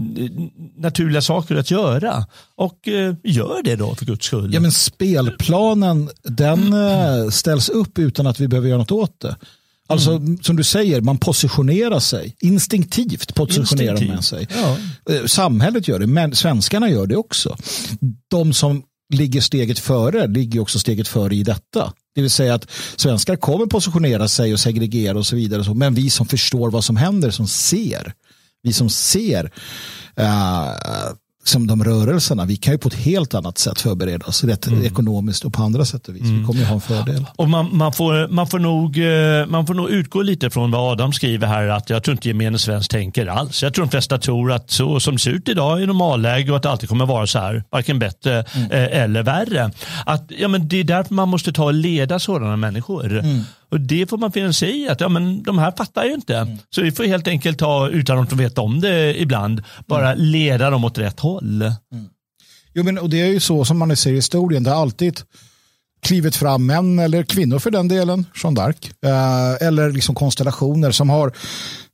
naturliga 0.77 1.21
saker 1.21 1.55
att 1.55 1.71
göra. 1.71 2.25
Och 2.55 2.87
eh, 2.87 3.15
gör 3.23 3.63
det 3.63 3.75
då 3.75 3.95
för 3.95 4.05
guds 4.05 4.25
skull. 4.25 4.53
Ja, 4.53 4.59
men 4.59 4.71
spelplanen 4.71 6.09
den 6.23 6.73
mm. 6.73 7.31
ställs 7.31 7.69
upp 7.69 7.99
utan 7.99 8.27
att 8.27 8.39
vi 8.39 8.47
behöver 8.47 8.69
göra 8.69 8.79
något 8.79 8.91
åt 8.91 9.19
det. 9.19 9.35
Alltså 9.87 10.11
mm. 10.11 10.37
som 10.43 10.55
du 10.55 10.63
säger, 10.63 11.01
man 11.01 11.17
positionerar 11.17 11.99
sig. 11.99 12.35
Instinktivt 12.39 13.35
positionerar 13.35 13.91
Instinktiv. 13.91 14.13
man 14.13 14.23
sig. 14.23 14.47
Ja. 14.55 14.77
Eh, 15.13 15.25
samhället 15.25 15.87
gör 15.87 15.99
det, 15.99 16.07
men 16.07 16.35
svenskarna 16.35 16.89
gör 16.89 17.07
det 17.07 17.15
också. 17.15 17.57
De 18.27 18.53
som 18.53 18.83
ligger 19.13 19.41
steget 19.41 19.79
före 19.79 20.27
ligger 20.27 20.59
också 20.59 20.79
steget 20.79 21.07
före 21.07 21.35
i 21.35 21.43
detta. 21.43 21.93
Det 22.15 22.21
vill 22.21 22.31
säga 22.31 22.53
att 22.53 22.71
svenskar 22.95 23.35
kommer 23.35 23.65
positionera 23.65 24.27
sig 24.27 24.53
och 24.53 24.59
segregera 24.59 25.17
och 25.17 25.25
så 25.25 25.35
vidare. 25.35 25.73
Men 25.73 25.93
vi 25.93 26.09
som 26.09 26.25
förstår 26.25 26.71
vad 26.71 26.83
som 26.83 26.97
händer, 26.97 27.31
som 27.31 27.47
ser, 27.47 28.13
vi 28.63 28.73
som 28.73 28.89
ser 28.89 29.45
uh, 30.19 31.13
som 31.43 31.67
de 31.67 31.83
rörelserna, 31.83 32.45
vi 32.45 32.55
kan 32.55 32.73
ju 32.73 32.77
på 32.77 32.87
ett 32.87 32.93
helt 32.93 33.33
annat 33.33 33.57
sätt 33.57 33.81
förbereda 33.81 34.25
oss 34.25 34.43
rätt 34.43 34.67
mm. 34.67 34.83
ekonomiskt 34.83 35.45
och 35.45 35.53
på 35.53 35.63
andra 35.63 35.85
sätt 35.85 36.07
och 36.07 36.15
vis. 36.15 36.21
Mm. 36.21 36.39
Vi 36.39 36.45
kommer 36.45 36.59
ju 36.59 36.65
ha 36.65 36.75
en 36.75 36.81
fördel. 36.81 37.25
Och 37.35 37.49
man, 37.49 37.69
man, 37.71 37.93
får, 37.93 38.27
man, 38.27 38.47
får 38.47 38.59
nog, 38.59 38.97
eh, 38.97 39.45
man 39.47 39.67
får 39.67 39.73
nog 39.73 39.89
utgå 39.89 40.21
lite 40.21 40.49
från 40.49 40.71
vad 40.71 40.91
Adam 40.91 41.13
skriver 41.13 41.47
här 41.47 41.67
att 41.67 41.89
jag 41.89 42.03
tror 42.03 42.13
inte 42.13 42.27
gemene 42.27 42.59
svensk 42.59 42.91
tänker 42.91 43.27
alls. 43.27 43.63
Jag 43.63 43.73
tror 43.73 43.85
de 43.85 43.91
flesta 43.91 44.17
tror 44.17 44.51
att 44.51 44.71
så 44.71 44.99
som 44.99 45.13
det 45.13 45.19
ser 45.19 45.31
ut 45.31 45.49
idag 45.49 45.81
i 45.81 45.85
normalläge 45.85 46.51
och 46.51 46.57
att 46.57 46.63
det 46.63 46.69
alltid 46.69 46.89
kommer 46.89 47.05
vara 47.05 47.27
så 47.27 47.39
här, 47.39 47.63
varken 47.69 47.99
bättre 47.99 48.45
mm. 48.55 48.71
Eh, 48.71 49.01
eller 49.01 49.23
värre. 49.23 49.71
Att, 50.05 50.31
ja, 50.39 50.47
men 50.47 50.67
det 50.67 50.79
är 50.79 50.83
därför 50.83 51.13
man 51.13 51.29
måste 51.29 51.53
ta 51.53 51.63
och 51.63 51.73
leda 51.73 52.19
sådana 52.19 52.55
människor. 52.55 53.23
Och 53.73 53.81
det 53.81 54.09
får 54.09 54.17
man 54.17 54.31
finna 54.31 54.53
sig 54.53 54.81
i 54.81 54.89
att 54.89 55.01
ja, 55.01 55.09
men 55.09 55.43
de 55.43 55.57
här 55.57 55.73
fattar 55.77 56.05
ju 56.05 56.13
inte. 56.13 56.37
Mm. 56.37 56.57
Så 56.69 56.81
vi 56.81 56.91
får 56.91 57.03
helt 57.03 57.27
enkelt 57.27 57.59
ta, 57.59 57.89
utan 57.89 58.19
att 58.19 58.29
de 58.29 58.37
vet 58.37 58.57
om 58.57 58.81
det 58.81 59.21
ibland, 59.21 59.63
bara 59.87 60.11
mm. 60.11 60.25
leda 60.25 60.69
dem 60.69 60.85
åt 60.85 60.97
rätt 60.97 61.19
håll. 61.19 61.61
Mm. 61.61 62.09
Jo, 62.73 62.83
men, 62.83 62.97
och 62.97 63.09
det 63.09 63.21
är 63.21 63.27
ju 63.27 63.39
så 63.39 63.65
som 63.65 63.77
man 63.77 63.95
ser 63.95 64.11
i 64.11 64.15
historien. 64.15 64.63
Det 64.63 64.69
har 64.69 64.81
alltid 64.81 65.21
klivit 66.01 66.35
fram 66.35 66.65
män 66.65 66.99
eller 66.99 67.23
kvinnor 67.23 67.59
för 67.59 67.71
den 67.71 67.87
delen, 67.87 68.25
Jean 68.43 68.57
d'Arc. 68.57 68.91
Eh, 69.05 69.67
eller 69.67 69.91
liksom 69.91 70.15
konstellationer 70.15 70.91
som 70.91 71.09
har 71.09 71.31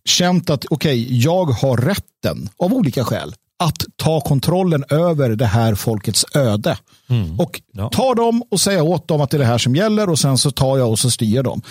känt 0.06 0.50
att 0.50 0.66
okej, 0.70 1.04
okay, 1.04 1.18
jag 1.18 1.46
har 1.46 1.78
rätten 1.78 2.50
av 2.58 2.74
olika 2.74 3.04
skäl 3.04 3.34
att 3.60 3.86
ta 3.96 4.22
kontrollen 4.22 4.84
över 4.90 5.30
det 5.30 5.46
här 5.46 5.76
folkets 5.76 6.26
öde. 6.36 6.78
Mm. 7.10 7.40
Och 7.40 7.62
ja. 7.72 7.90
ta 7.90 8.14
dem 8.14 8.44
och 8.52 8.62
säga 8.62 8.84
åt 8.84 9.08
dem 9.08 9.22
att 9.22 9.30
det 9.30 9.38
är 9.38 9.40
det 9.40 9.46
här 9.46 9.58
som 9.58 9.76
gäller 9.76 10.10
och 10.10 10.20
sen 10.20 10.38
så 10.38 10.52
tar 10.52 10.78
jag 10.78 10.90
och 10.90 11.00
så 11.00 11.12
styr 11.12 11.44
dem. 11.44 11.62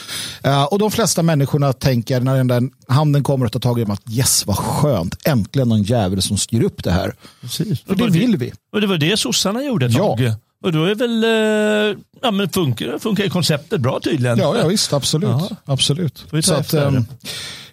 Uh, 0.47 0.65
och 0.65 0.79
de 0.79 0.91
flesta 0.91 1.23
människorna 1.23 1.73
tänker 1.73 2.21
när 2.21 2.37
den 2.37 2.47
där 2.47 2.63
handen 2.89 3.23
kommer 3.23 3.47
att 3.47 3.53
ta 3.53 3.59
tag 3.59 3.79
i 3.79 3.83
dem 3.83 3.91
att 3.91 4.11
yes 4.11 4.47
vad 4.47 4.57
skönt, 4.57 5.27
äntligen 5.27 5.69
någon 5.69 5.83
jävel 5.83 6.23
som 6.23 6.37
styr 6.37 6.63
upp 6.63 6.85
det 6.85 6.91
här. 6.91 7.15
Precis. 7.41 7.85
Och 7.87 7.97
det, 7.97 8.05
det 8.05 8.11
vill 8.11 8.37
vi. 8.37 8.53
Och 8.73 8.81
det 8.81 8.87
var 8.87 8.99
det 8.99 9.17
sossarna 9.17 9.63
gjorde 9.63 9.87
ett 9.87 9.93
ja. 9.93 10.17
tag. 10.17 10.33
Och 10.65 10.73
då 10.73 10.85
är 10.85 10.95
väl, 10.95 11.25
uh, 11.25 12.05
ja 12.23 12.31
men 12.31 12.49
funkar, 12.49 12.99
funkar 12.99 13.29
konceptet 13.29 13.81
bra 13.81 14.01
tydligen? 14.01 14.39
Ja, 14.39 14.59
ja 14.59 14.67
visst, 14.67 14.93
absolut. 14.93 15.31
Aha. 15.31 15.49
absolut. 15.65 16.25
Så 16.43 16.55
att, 16.55 16.75
um, 16.75 17.07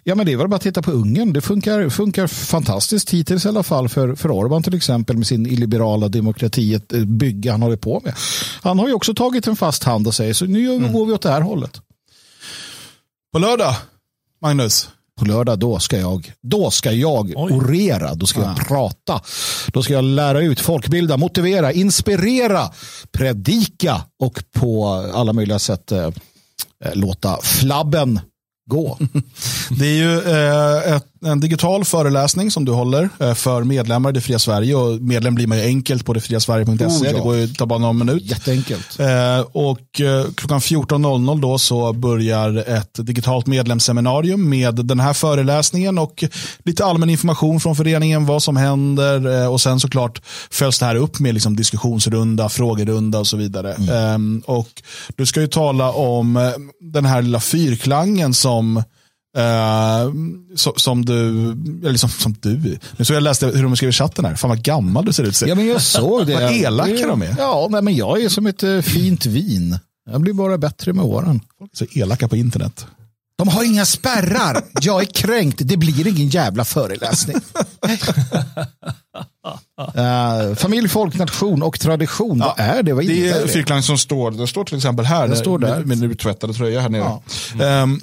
Ja, 0.08 0.14
men 0.14 0.26
det 0.26 0.32
är 0.32 0.36
väl 0.36 0.48
bara 0.48 0.56
att 0.56 0.62
titta 0.62 0.82
på 0.82 0.90
Ungern. 0.90 1.32
Det 1.32 1.40
funkar, 1.40 1.88
funkar 1.88 2.26
fantastiskt 2.26 3.10
hittills 3.10 3.44
i 3.44 3.48
alla 3.48 3.62
fall 3.62 3.88
för, 3.88 4.14
för 4.14 4.30
Orban 4.30 4.62
till 4.62 4.74
exempel 4.74 5.16
med 5.16 5.26
sin 5.26 5.46
illiberala 5.46 6.08
demokrati, 6.08 6.74
ett 6.74 6.92
eh, 6.92 7.04
bygge 7.04 7.50
han 7.50 7.62
håller 7.62 7.76
på 7.76 8.00
med. 8.04 8.14
Han 8.62 8.78
har 8.78 8.88
ju 8.88 8.94
också 8.94 9.14
tagit 9.14 9.46
en 9.46 9.56
fast 9.56 9.84
hand 9.84 10.06
och 10.06 10.14
säger 10.14 10.32
så 10.32 10.44
nu 10.44 10.74
mm. 10.74 10.92
går 10.92 11.06
vi 11.06 11.12
åt 11.12 11.22
det 11.22 11.30
här 11.30 11.40
hållet. 11.40 11.80
På 13.32 13.38
lördag, 13.38 13.74
Magnus? 14.42 14.88
På 15.18 15.24
lördag 15.24 15.58
då 15.58 15.78
ska 15.78 15.98
jag, 15.98 16.32
då 16.42 16.70
ska 16.70 16.92
jag 16.92 17.32
orera, 17.36 18.14
då 18.14 18.26
ska 18.26 18.40
jag 18.40 18.50
ah. 18.50 18.64
prata, 18.68 19.20
då 19.66 19.82
ska 19.82 19.92
jag 19.92 20.04
lära 20.04 20.40
ut, 20.40 20.60
folkbilda, 20.60 21.16
motivera, 21.16 21.72
inspirera, 21.72 22.70
predika 23.12 24.02
och 24.22 24.44
på 24.52 24.86
alla 25.14 25.32
möjliga 25.32 25.58
sätt 25.58 25.92
eh, 25.92 26.10
låta 26.94 27.38
flabben 27.42 28.20
gå. 28.70 28.98
Det 29.70 29.86
är 29.86 29.94
ju 29.94 30.18
eh, 30.20 30.96
ett, 30.96 31.06
en 31.26 31.40
digital 31.40 31.84
föreläsning 31.84 32.50
som 32.50 32.64
du 32.64 32.72
håller 32.72 33.08
eh, 33.20 33.34
för 33.34 33.64
medlemmar 33.64 34.10
i 34.10 34.12
Det 34.12 34.20
fria 34.20 34.38
Sverige. 34.38 34.74
Och 34.74 35.00
medlem 35.00 35.34
blir 35.34 35.46
man 35.46 35.58
ju 35.58 35.64
enkelt 35.64 36.04
på 36.04 36.12
detfriasverige.se. 36.12 36.84
Oh, 36.84 37.06
ja. 37.06 37.12
Det 37.12 37.20
går 37.20 37.36
ju 37.36 37.48
ta 37.48 37.66
bara 37.66 37.78
någon 37.78 37.98
minut. 37.98 38.22
Jätteenkelt. 38.22 39.00
Eh, 39.00 39.40
och 39.52 40.00
eh, 40.00 40.26
klockan 40.34 40.60
14.00 40.60 41.40
då 41.40 41.58
så 41.58 41.92
börjar 41.92 42.56
ett 42.56 43.06
digitalt 43.06 43.46
medlemsseminarium 43.46 44.48
med 44.48 44.74
den 44.74 45.00
här 45.00 45.12
föreläsningen 45.12 45.98
och 45.98 46.24
lite 46.64 46.84
allmän 46.84 47.10
information 47.10 47.60
från 47.60 47.76
föreningen, 47.76 48.26
vad 48.26 48.42
som 48.42 48.56
händer. 48.56 49.48
Och 49.48 49.60
sen 49.60 49.80
såklart 49.80 50.22
följs 50.50 50.78
det 50.78 50.86
här 50.86 50.94
upp 50.94 51.18
med 51.20 51.34
liksom 51.34 51.56
diskussionsrunda, 51.56 52.48
frågerunda 52.48 53.18
och 53.18 53.26
så 53.26 53.36
vidare. 53.36 53.72
Mm. 53.72 53.94
Ehm, 53.94 54.42
och 54.46 54.82
du 55.16 55.26
ska 55.26 55.40
ju 55.40 55.46
tala 55.46 55.90
om 55.90 56.52
den 56.80 57.04
här 57.04 57.22
lilla 57.22 57.40
fyrklangen 57.40 58.34
som 58.34 58.82
Uh, 59.36 60.12
so, 60.54 60.72
som 60.76 61.04
du, 61.04 61.50
eller 61.86 61.98
som, 61.98 62.10
som 62.10 62.36
du. 62.40 62.78
Nu 62.96 63.04
så 63.04 63.12
jag 63.12 63.22
läste 63.22 63.46
hur 63.46 63.62
de 63.62 63.76
skrev 63.76 63.90
i 63.90 63.92
chatten 63.92 64.24
här. 64.24 64.34
Fan 64.34 64.48
vad 64.48 64.62
gammal 64.62 65.04
du 65.04 65.12
ser 65.12 65.24
ut. 65.24 65.42
Ja 65.46 65.54
men 65.54 65.66
jag 65.66 65.82
såg 65.82 66.26
det. 66.26 66.34
vad 66.42 66.52
elaka 66.52 67.06
de 67.06 67.22
är. 67.22 67.34
Ja 67.38 67.68
nej, 67.70 67.82
men 67.82 67.96
jag 67.96 68.22
är 68.22 68.28
som 68.28 68.46
ett 68.46 68.62
uh, 68.62 68.80
fint 68.80 69.26
vin. 69.26 69.78
Jag 70.10 70.20
blir 70.20 70.32
bara 70.32 70.58
bättre 70.58 70.92
med 70.92 71.04
åren. 71.04 71.40
Så 71.72 71.84
elaka 71.90 72.28
på 72.28 72.36
internet. 72.36 72.86
De 73.38 73.48
har 73.48 73.64
inga 73.64 73.86
spärrar. 73.86 74.64
Jag 74.80 75.02
är 75.02 75.06
kränkt. 75.06 75.60
Det 75.64 75.76
blir 75.76 76.06
ingen 76.06 76.28
jävla 76.28 76.64
föreläsning. 76.64 77.36
uh, 79.96 80.54
familj, 80.56 80.88
folk, 80.88 81.14
nation 81.14 81.62
och 81.62 81.80
tradition. 81.80 82.38
Ja, 82.38 82.54
vad 82.58 82.66
är 82.66 82.82
det? 82.82 82.92
Vad 82.92 83.06
det 83.06 83.28
är 83.28 83.46
fyrklang 83.46 83.82
som 83.82 83.98
står. 83.98 84.30
Det 84.30 84.46
står 84.46 84.64
till 84.64 84.76
exempel 84.76 85.04
här. 85.04 85.28
Det 85.28 85.36
står 85.36 85.58
där. 85.58 85.84
Med, 85.84 85.98
med 85.98 86.10
utvättade 86.10 86.54
tröja 86.54 86.80
här 86.80 86.88
nere. 86.88 87.02
Ja. 87.02 87.22
Mm. 87.54 87.82
Um, 87.82 88.00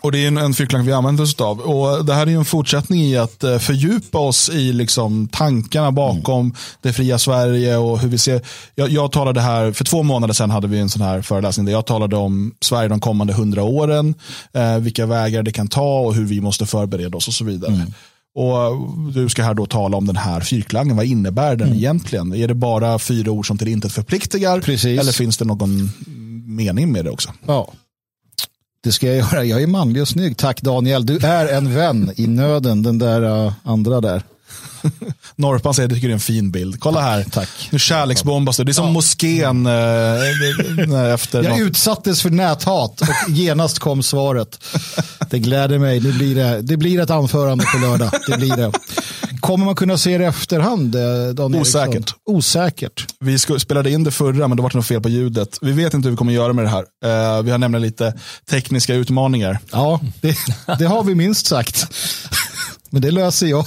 och 0.00 0.12
det 0.12 0.18
är 0.18 0.28
en, 0.28 0.38
en 0.38 0.54
fyrklang 0.54 0.86
vi 0.86 0.92
använder 0.92 1.24
oss 1.24 1.40
av. 1.40 1.60
Och 1.60 2.04
det 2.04 2.14
här 2.14 2.26
är 2.26 2.30
en 2.30 2.44
fortsättning 2.44 3.02
i 3.02 3.16
att 3.16 3.44
eh, 3.44 3.58
fördjupa 3.58 4.18
oss 4.18 4.50
i 4.50 4.72
liksom 4.72 5.28
tankarna 5.28 5.92
bakom 5.92 6.40
mm. 6.40 6.56
det 6.80 6.92
fria 6.92 7.18
Sverige 7.18 7.76
och 7.76 7.98
hur 7.98 8.08
vi 8.08 8.18
ser. 8.18 8.42
Jag, 8.74 8.88
jag 8.88 9.12
talade 9.12 9.40
här, 9.40 9.72
för 9.72 9.84
två 9.84 10.02
månader 10.02 10.34
sedan 10.34 10.50
hade 10.50 10.68
vi 10.68 10.78
en 10.78 10.88
sån 10.88 11.02
här 11.02 11.22
föreläsning 11.22 11.66
där 11.66 11.72
jag 11.72 11.86
talade 11.86 12.16
om 12.16 12.54
Sverige 12.60 12.88
de 12.88 13.00
kommande 13.00 13.32
hundra 13.32 13.62
åren, 13.62 14.14
eh, 14.52 14.78
vilka 14.78 15.06
vägar 15.06 15.42
det 15.42 15.52
kan 15.52 15.68
ta 15.68 16.00
och 16.00 16.14
hur 16.14 16.24
vi 16.24 16.40
måste 16.40 16.66
förbereda 16.66 17.16
oss 17.16 17.28
och 17.28 17.34
så 17.34 17.44
vidare. 17.44 17.74
Mm. 17.74 17.92
Och 18.34 19.12
Du 19.14 19.28
ska 19.28 19.42
här 19.42 19.54
då 19.54 19.66
tala 19.66 19.96
om 19.96 20.06
den 20.06 20.16
här 20.16 20.40
fyrklangen. 20.40 20.96
Vad 20.96 21.06
innebär 21.06 21.56
den 21.56 21.66
mm. 21.66 21.78
egentligen? 21.78 22.34
Är 22.34 22.48
det 22.48 22.54
bara 22.54 22.98
fyra 22.98 23.30
ord 23.30 23.46
som 23.46 23.58
till 23.58 23.68
intet 23.68 23.92
förpliktigar? 23.92 24.60
Precis. 24.60 25.00
Eller 25.00 25.12
finns 25.12 25.36
det 25.36 25.44
någon 25.44 25.90
mening 26.46 26.92
med 26.92 27.04
det 27.04 27.10
också? 27.10 27.32
Ja. 27.46 27.72
Det 28.82 28.92
ska 28.92 29.06
jag 29.06 29.16
göra. 29.16 29.44
Jag 29.44 29.62
är 29.62 29.66
manlig 29.66 30.02
och 30.02 30.08
snygg. 30.08 30.36
Tack 30.36 30.62
Daniel. 30.62 31.06
Du 31.06 31.18
är 31.18 31.46
en 31.46 31.74
vän 31.74 32.12
i 32.16 32.26
nöden, 32.26 32.82
den 32.82 32.98
där 32.98 33.46
uh, 33.46 33.52
andra 33.64 34.00
där. 34.00 34.22
Norpan 35.36 35.74
säger 35.74 35.88
du 35.88 35.94
tycker 35.94 36.08
det 36.08 36.12
är 36.12 36.14
en 36.14 36.20
fin 36.20 36.50
bild. 36.50 36.80
Kolla 36.80 37.00
här. 37.00 37.24
Tack. 37.30 37.48
Nu 37.70 37.78
kärleksbombas 37.78 38.56
du. 38.56 38.64
Det 38.64 38.70
är 38.70 38.74
som 38.74 38.86
ja. 38.86 38.92
moskén 38.92 39.66
äh, 39.66 41.14
efter. 41.14 41.42
Jag 41.42 41.50
något. 41.50 41.60
utsattes 41.60 42.22
för 42.22 42.30
näthat 42.30 43.00
och 43.00 43.30
genast 43.30 43.78
kom 43.78 44.02
svaret. 44.02 44.64
Det 45.30 45.38
gläder 45.38 45.78
mig. 45.78 46.00
Det 46.00 46.12
blir, 46.12 46.34
det, 46.34 46.62
det 46.62 46.76
blir 46.76 47.00
ett 47.00 47.10
anförande 47.10 47.64
på 47.64 47.78
lördag. 47.78 48.10
Det 48.26 48.38
blir 48.38 48.56
det. 48.56 48.72
Kommer 49.40 49.64
man 49.64 49.74
kunna 49.74 49.98
se 49.98 50.18
det 50.18 50.24
i 50.24 50.26
efterhand? 50.26 50.94
Eh, 50.94 51.34
Dan 51.34 51.54
Osäkert. 51.54 51.94
Eriksson? 51.94 52.18
Osäkert. 52.26 53.06
Vi 53.20 53.38
spelade 53.38 53.90
in 53.90 54.04
det 54.04 54.10
förra 54.10 54.48
men 54.48 54.56
det 54.56 54.62
var 54.62 54.70
något 54.74 54.86
fel 54.86 55.00
på 55.00 55.08
ljudet. 55.08 55.58
Vi 55.60 55.72
vet 55.72 55.94
inte 55.94 56.06
hur 56.06 56.10
vi 56.10 56.16
kommer 56.16 56.32
göra 56.32 56.52
med 56.52 56.64
det 56.64 56.68
här. 56.68 56.82
Uh, 57.36 57.42
vi 57.42 57.50
har 57.50 57.58
nämligen 57.58 57.82
lite 57.82 58.14
tekniska 58.50 58.94
utmaningar. 58.94 59.58
Ja, 59.72 60.00
det, 60.20 60.36
det 60.78 60.84
har 60.84 61.04
vi 61.04 61.14
minst 61.14 61.46
sagt. 61.46 61.86
Men 62.90 63.02
det 63.02 63.10
löser 63.10 63.46
jag. 63.46 63.66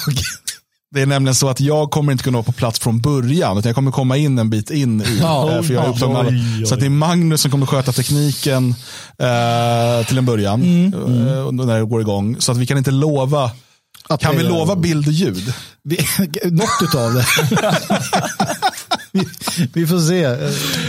Det 0.93 1.01
är 1.01 1.05
nämligen 1.05 1.35
så 1.35 1.49
att 1.49 1.59
jag 1.59 1.91
kommer 1.91 2.11
inte 2.11 2.23
kunna 2.23 2.37
vara 2.37 2.43
på 2.43 2.51
plats 2.51 2.79
från 2.79 3.01
början. 3.01 3.57
Utan 3.57 3.69
jag 3.69 3.75
kommer 3.75 3.91
komma 3.91 4.17
in 4.17 4.39
en 4.39 4.49
bit 4.49 4.71
in 4.71 5.01
i. 5.01 5.17
Ja, 5.21 5.51
eh, 5.51 5.61
för 5.61 5.73
jag 5.73 5.89
oj, 5.89 6.15
oj. 6.27 6.65
Så 6.65 6.75
det 6.75 6.85
är 6.85 6.89
Magnus 6.89 7.41
som 7.41 7.51
kommer 7.51 7.65
sköta 7.65 7.91
tekniken 7.91 8.75
eh, 9.17 10.07
till 10.07 10.17
en 10.17 10.25
början. 10.25 10.61
Mm, 10.61 10.93
mm. 10.93 11.55
När 11.55 11.79
det 11.79 11.85
går 11.85 12.01
igång. 12.01 12.35
Så 12.39 12.51
att 12.51 12.57
vi 12.57 12.65
kan 12.65 12.77
inte 12.77 12.91
lova. 12.91 13.51
Att 14.09 14.21
kan 14.21 14.37
vi 14.37 14.43
lova 14.43 14.75
bild 14.75 15.07
och 15.07 15.13
ljud? 15.13 15.53
Något 16.43 16.81
utav 16.81 17.13
det. 17.13 17.25
vi, 19.11 19.27
vi, 19.73 19.87
får 19.87 19.99
se. 19.99 20.27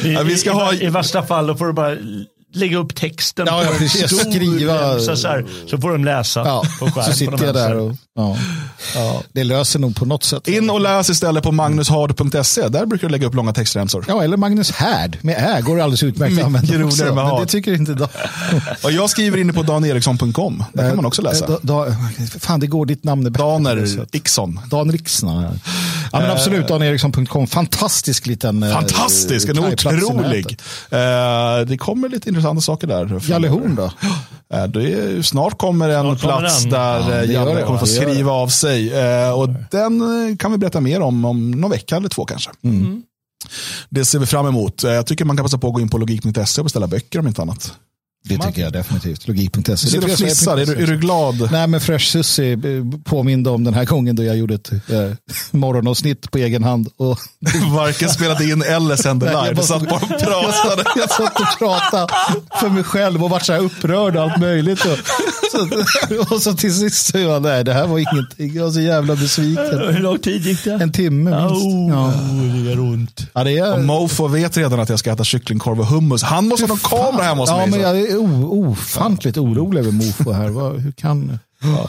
I, 0.09 0.12
ja, 0.12 0.23
vi 0.23 0.37
ska 0.37 0.51
i, 0.51 0.53
ha... 0.53 0.73
I, 0.73 0.85
I 0.85 0.89
värsta 0.89 1.23
fall 1.23 1.47
då 1.47 1.57
får 1.57 1.66
du 1.66 1.73
bara 1.73 1.97
lägga 2.55 2.78
upp 2.78 2.94
texten 2.94 3.47
ja, 3.48 3.62
på 3.66 3.82
en 3.82 3.89
stor 3.89 4.31
skriva. 4.31 5.01
Så, 5.16 5.28
här, 5.28 5.47
så 5.66 5.78
får 5.78 5.90
de 5.90 6.05
läsa 6.05 6.40
ja, 6.40 6.62
på 6.78 6.90
skärm. 6.90 7.05
Så 7.05 7.12
sitter 7.12 7.44
jag 7.44 7.55
där 7.55 7.76
och, 7.76 7.97
ja. 8.14 8.36
Ja. 8.94 9.22
Det 9.32 9.44
löser 9.44 9.78
nog 9.78 9.97
på 9.97 10.05
något 10.05 10.24
sätt. 10.24 10.48
In 10.48 10.70
och 10.70 10.81
läs 10.81 11.10
istället 11.10 11.44
på 11.44 11.52
magnushard.se. 11.52 12.68
Där 12.68 12.86
brukar 12.86 13.09
du 13.09 13.12
lägga 13.12 13.26
upp 13.26 13.35
långa 13.35 13.52
textremsor. 13.52 14.05
Ja, 14.09 14.22
eller 14.22 14.36
Magnus 14.36 14.70
Härd. 14.70 15.18
Med 15.20 15.36
ä 15.39 15.60
går 15.60 15.81
alldeles 15.81 16.02
utmärkt 16.02 16.39
att 16.39 16.44
använda 16.44 16.74
roligare 16.74 17.14
med 17.14 17.24
Men 17.24 17.40
det 17.40 17.47
tycker 17.47 17.74
inte 17.74 17.94
Dan. 17.94 18.09
och 18.82 18.93
jag 18.93 19.10
skriver 19.10 19.39
inne 19.39 19.52
på 19.52 19.62
daneriksson.com. 19.62 20.64
Där 20.72 20.89
kan 20.89 20.97
man 20.97 21.06
också 21.06 21.22
läsa. 21.22 21.47
Da, 21.47 21.59
da, 21.62 21.97
fan, 22.40 22.60
det 22.60 22.66
går 22.66 22.86
ditt 22.86 23.05
namn 23.05 23.26
är 23.26 23.31
bättre. 23.31 23.44
Daner 23.44 24.06
Ixon. 24.12 24.60
Dan 24.70 24.93
Riksson. 24.93 25.59
Ja. 26.15 26.20
men 26.20 26.31
absolut, 26.31 26.69
daneriksson.com. 26.69 27.47
Fantastisk 27.47 28.27
liten... 28.27 28.62
Eh, 28.62 28.73
Fantastisk, 28.73 29.49
en 29.49 29.59
otrolig. 29.59 30.59
Uh, 30.93 31.66
det 31.66 31.78
kommer 31.78 32.09
lite 32.09 32.28
intressanta 32.28 32.61
saker 32.61 32.86
där. 32.86 33.20
Jalle 33.28 33.49
Horn 33.49 33.74
då? 33.74 33.93
Det 34.69 35.27
snart 35.27 35.59
kommer 35.59 35.89
en 35.89 36.19
snart 36.19 36.20
plats 36.20 36.62
kommer 36.62 36.78
där 36.78 37.16
ja, 37.16 37.24
Jalle 37.24 37.62
kommer 37.62 37.78
få 37.78 37.86
skriva 37.86 38.32
av 38.32 38.49
sig 38.49 38.95
Eh, 38.95 39.39
och 39.39 39.49
den 39.70 40.01
eh, 40.01 40.36
kan 40.36 40.53
vi 40.53 40.59
berätta 40.59 40.81
mer 40.81 41.01
om 41.01 41.24
om 41.24 41.51
någon 41.51 41.70
vecka 41.70 41.97
eller 41.97 42.09
två 42.09 42.24
kanske. 42.24 42.51
Mm. 42.65 43.03
Det 43.91 44.05
ser 44.05 44.19
vi 44.19 44.27
fram 44.27 44.47
emot. 44.47 44.85
Eh, 44.85 44.91
jag 44.91 45.07
tycker 45.07 45.24
man 45.24 45.36
kan 45.36 45.45
passa 45.45 45.59
på 45.59 45.69
att 45.69 45.74
gå 45.74 45.81
in 45.81 45.89
på 45.89 45.99
logik.se 45.99 46.61
och 46.61 46.65
beställa 46.65 46.86
böcker 46.86 47.19
om 47.19 47.27
inte 47.27 47.43
annat. 47.43 47.73
Det 48.29 48.39
tycker 48.39 48.63
jag 48.63 48.73
definitivt. 48.73 49.29
Logik.se. 49.29 49.99
Och 49.99 50.11
flissar, 50.11 50.59
är, 50.59 50.67
du, 50.67 50.73
är 50.73 50.87
du 50.87 50.97
glad? 50.97 51.49
Nej, 51.53 51.67
men 51.67 51.81
Fresh 51.81 52.07
Sussi 52.07 52.59
påminde 53.05 53.51
om 53.51 53.65
den 53.65 53.75
här 53.75 53.85
gången 53.85 54.17
då 54.17 54.23
jag 54.23 54.37
gjorde 54.37 54.55
ett 54.55 54.73
eh, 54.73 54.79
morgonavsnitt 55.51 56.31
på 56.31 56.39
egen 56.39 56.65
hand. 56.65 56.89
Och... 56.97 57.19
Varken 57.75 58.09
spelade 58.09 58.45
in 58.45 58.63
eller 58.63 58.97
sände 58.97 59.27
live, 59.43 59.55
du 59.55 59.63
satt 59.63 59.89
bara 59.89 59.95
och 59.95 60.09
pratade. 60.09 60.85
Jag, 60.97 61.03
jag 61.03 61.11
satt 61.11 61.41
och 61.41 61.59
pratade 61.59 62.13
för 62.61 62.69
mig 62.69 62.85
själv 62.85 63.25
och 63.25 63.31
var 63.31 63.41
så 63.41 63.53
här 63.53 63.61
upprörd 63.61 64.17
och 64.17 64.23
allt 64.23 64.41
möjligt. 64.41 64.85
Och 64.85 64.99
så, 65.53 66.35
och 66.35 66.43
så 66.43 66.55
till 66.55 66.75
sist 66.75 67.07
så 67.07 67.19
jag, 67.19 67.43
nej 67.43 67.65
det 67.65 67.73
här 67.73 67.87
var 67.87 67.99
ingenting. 67.99 68.55
Jag 68.55 68.65
var 68.65 68.71
så 68.71 68.81
jävla 68.81 69.17
besviken. 69.17 69.95
Hur 69.95 70.01
lång 70.01 70.19
tid 70.19 70.47
gick 70.47 70.65
det? 70.65 70.73
En 70.73 70.93
timme 70.93 71.31
minst. 71.31 71.65
Oh, 71.67 71.91
ja. 71.91 72.13
Det 72.53 72.71
gör 72.71 72.81
ont. 72.81 73.27
Ja, 73.33 73.45
det 73.45 73.59
är... 73.59 73.75
Och 73.75 73.85
Mofo 73.85 74.29
vet 74.29 74.57
redan 74.57 74.81
att 74.81 74.89
jag 74.89 74.99
ska 74.99 75.13
äta 75.13 75.25
kycklingkorv 75.25 75.81
och 75.81 75.87
hummus. 75.87 76.23
Han 76.23 76.49
måste 76.49 76.63
ha 76.65 76.69
någon 76.69 76.79
kamera 76.79 77.23
hemma 77.23 77.43
hos 77.43 77.51
ja, 77.51 77.67
mig. 77.67 78.14
Ofantligt 78.19 79.36
orolig 79.36 79.81
över 79.81 79.93
Mofo 79.93 80.32
här. 80.32 80.78
hur 80.78 80.93
kan... 80.93 81.39
Ja. 81.62 81.89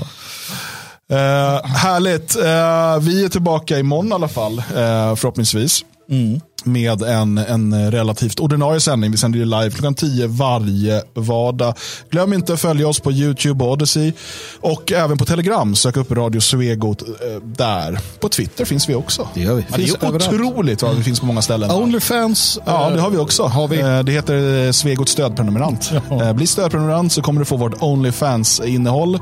Uh, 1.11 1.65
härligt. 1.65 2.35
Uh, 2.35 2.99
vi 2.99 3.25
är 3.25 3.29
tillbaka 3.29 3.79
imorgon 3.79 4.09
i 4.09 4.13
alla 4.13 4.27
fall, 4.27 4.57
uh, 4.57 5.15
förhoppningsvis. 5.15 5.85
Mm 6.09 6.41
med 6.65 7.01
en, 7.01 7.37
en 7.37 7.91
relativt 7.91 8.39
ordinarie 8.39 8.79
sändning. 8.79 9.11
Vi 9.11 9.17
sänder 9.17 9.39
ju 9.39 9.45
live 9.45 9.69
klockan 9.69 9.95
10 9.95 10.27
varje 10.27 11.03
vardag. 11.13 11.73
Glöm 12.09 12.33
inte 12.33 12.53
att 12.53 12.61
följa 12.61 12.87
oss 12.87 12.99
på 12.99 13.11
YouTube 13.11 13.63
och 13.63 13.71
Odyssey 13.71 14.13
och 14.61 14.91
även 14.91 15.17
på 15.17 15.25
Telegram. 15.25 15.75
Sök 15.75 15.97
upp 15.97 16.11
Radio 16.11 16.39
Svegot 16.39 17.01
eh, 17.01 17.07
där. 17.43 17.99
På 18.19 18.29
Twitter 18.29 18.65
finns 18.65 18.89
vi 18.89 18.95
också. 18.95 19.27
Det 19.33 19.41
gör 19.41 19.55
vi. 19.55 19.65
Ja, 19.69 19.77
det 19.77 19.83
är 19.83 20.05
överallt. 20.07 20.33
otroligt 20.33 20.81
vad 20.81 20.95
vi 20.95 21.03
finns 21.03 21.19
på 21.19 21.25
många 21.25 21.41
ställen. 21.41 21.71
Onlyfans. 21.71 22.59
Ja, 22.65 22.89
det 22.89 23.01
har 23.01 23.09
vi 23.09 23.17
också. 23.17 23.43
Har 23.43 23.67
vi? 23.67 23.79
Eh, 23.79 23.99
det 23.99 24.11
heter 24.11 24.71
Svegot 24.71 25.09
stödprenumerant. 25.09 25.91
Ja. 26.09 26.23
Eh, 26.23 26.33
bli 26.33 26.47
stödprenumerant 26.47 27.11
så 27.11 27.21
kommer 27.21 27.39
du 27.39 27.45
få 27.45 27.57
vårt 27.57 27.81
Onlyfans-innehåll 27.81 29.19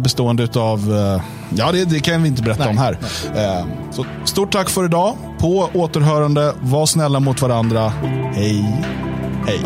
bestående 0.00 0.48
av, 0.54 1.20
ja 1.50 1.72
det, 1.72 1.84
det, 1.84 2.00
kan 2.00 2.22
vi 2.22 2.28
inte 2.28 2.42
berätta 2.42 2.64
Nej. 2.64 2.70
om 2.70 2.78
här. 2.78 2.98
Nej. 3.34 3.64
Så 3.92 4.04
stort 4.24 4.52
tack 4.52 4.70
för 4.70 4.84
idag. 4.84 5.16
På 5.38 5.70
återhörande. 5.74 6.54
Var 6.78 6.86
snälla 6.86 7.20
mot 7.20 7.42
varandra. 7.42 7.92
Hej, 8.34 8.64
hej. 9.46 9.60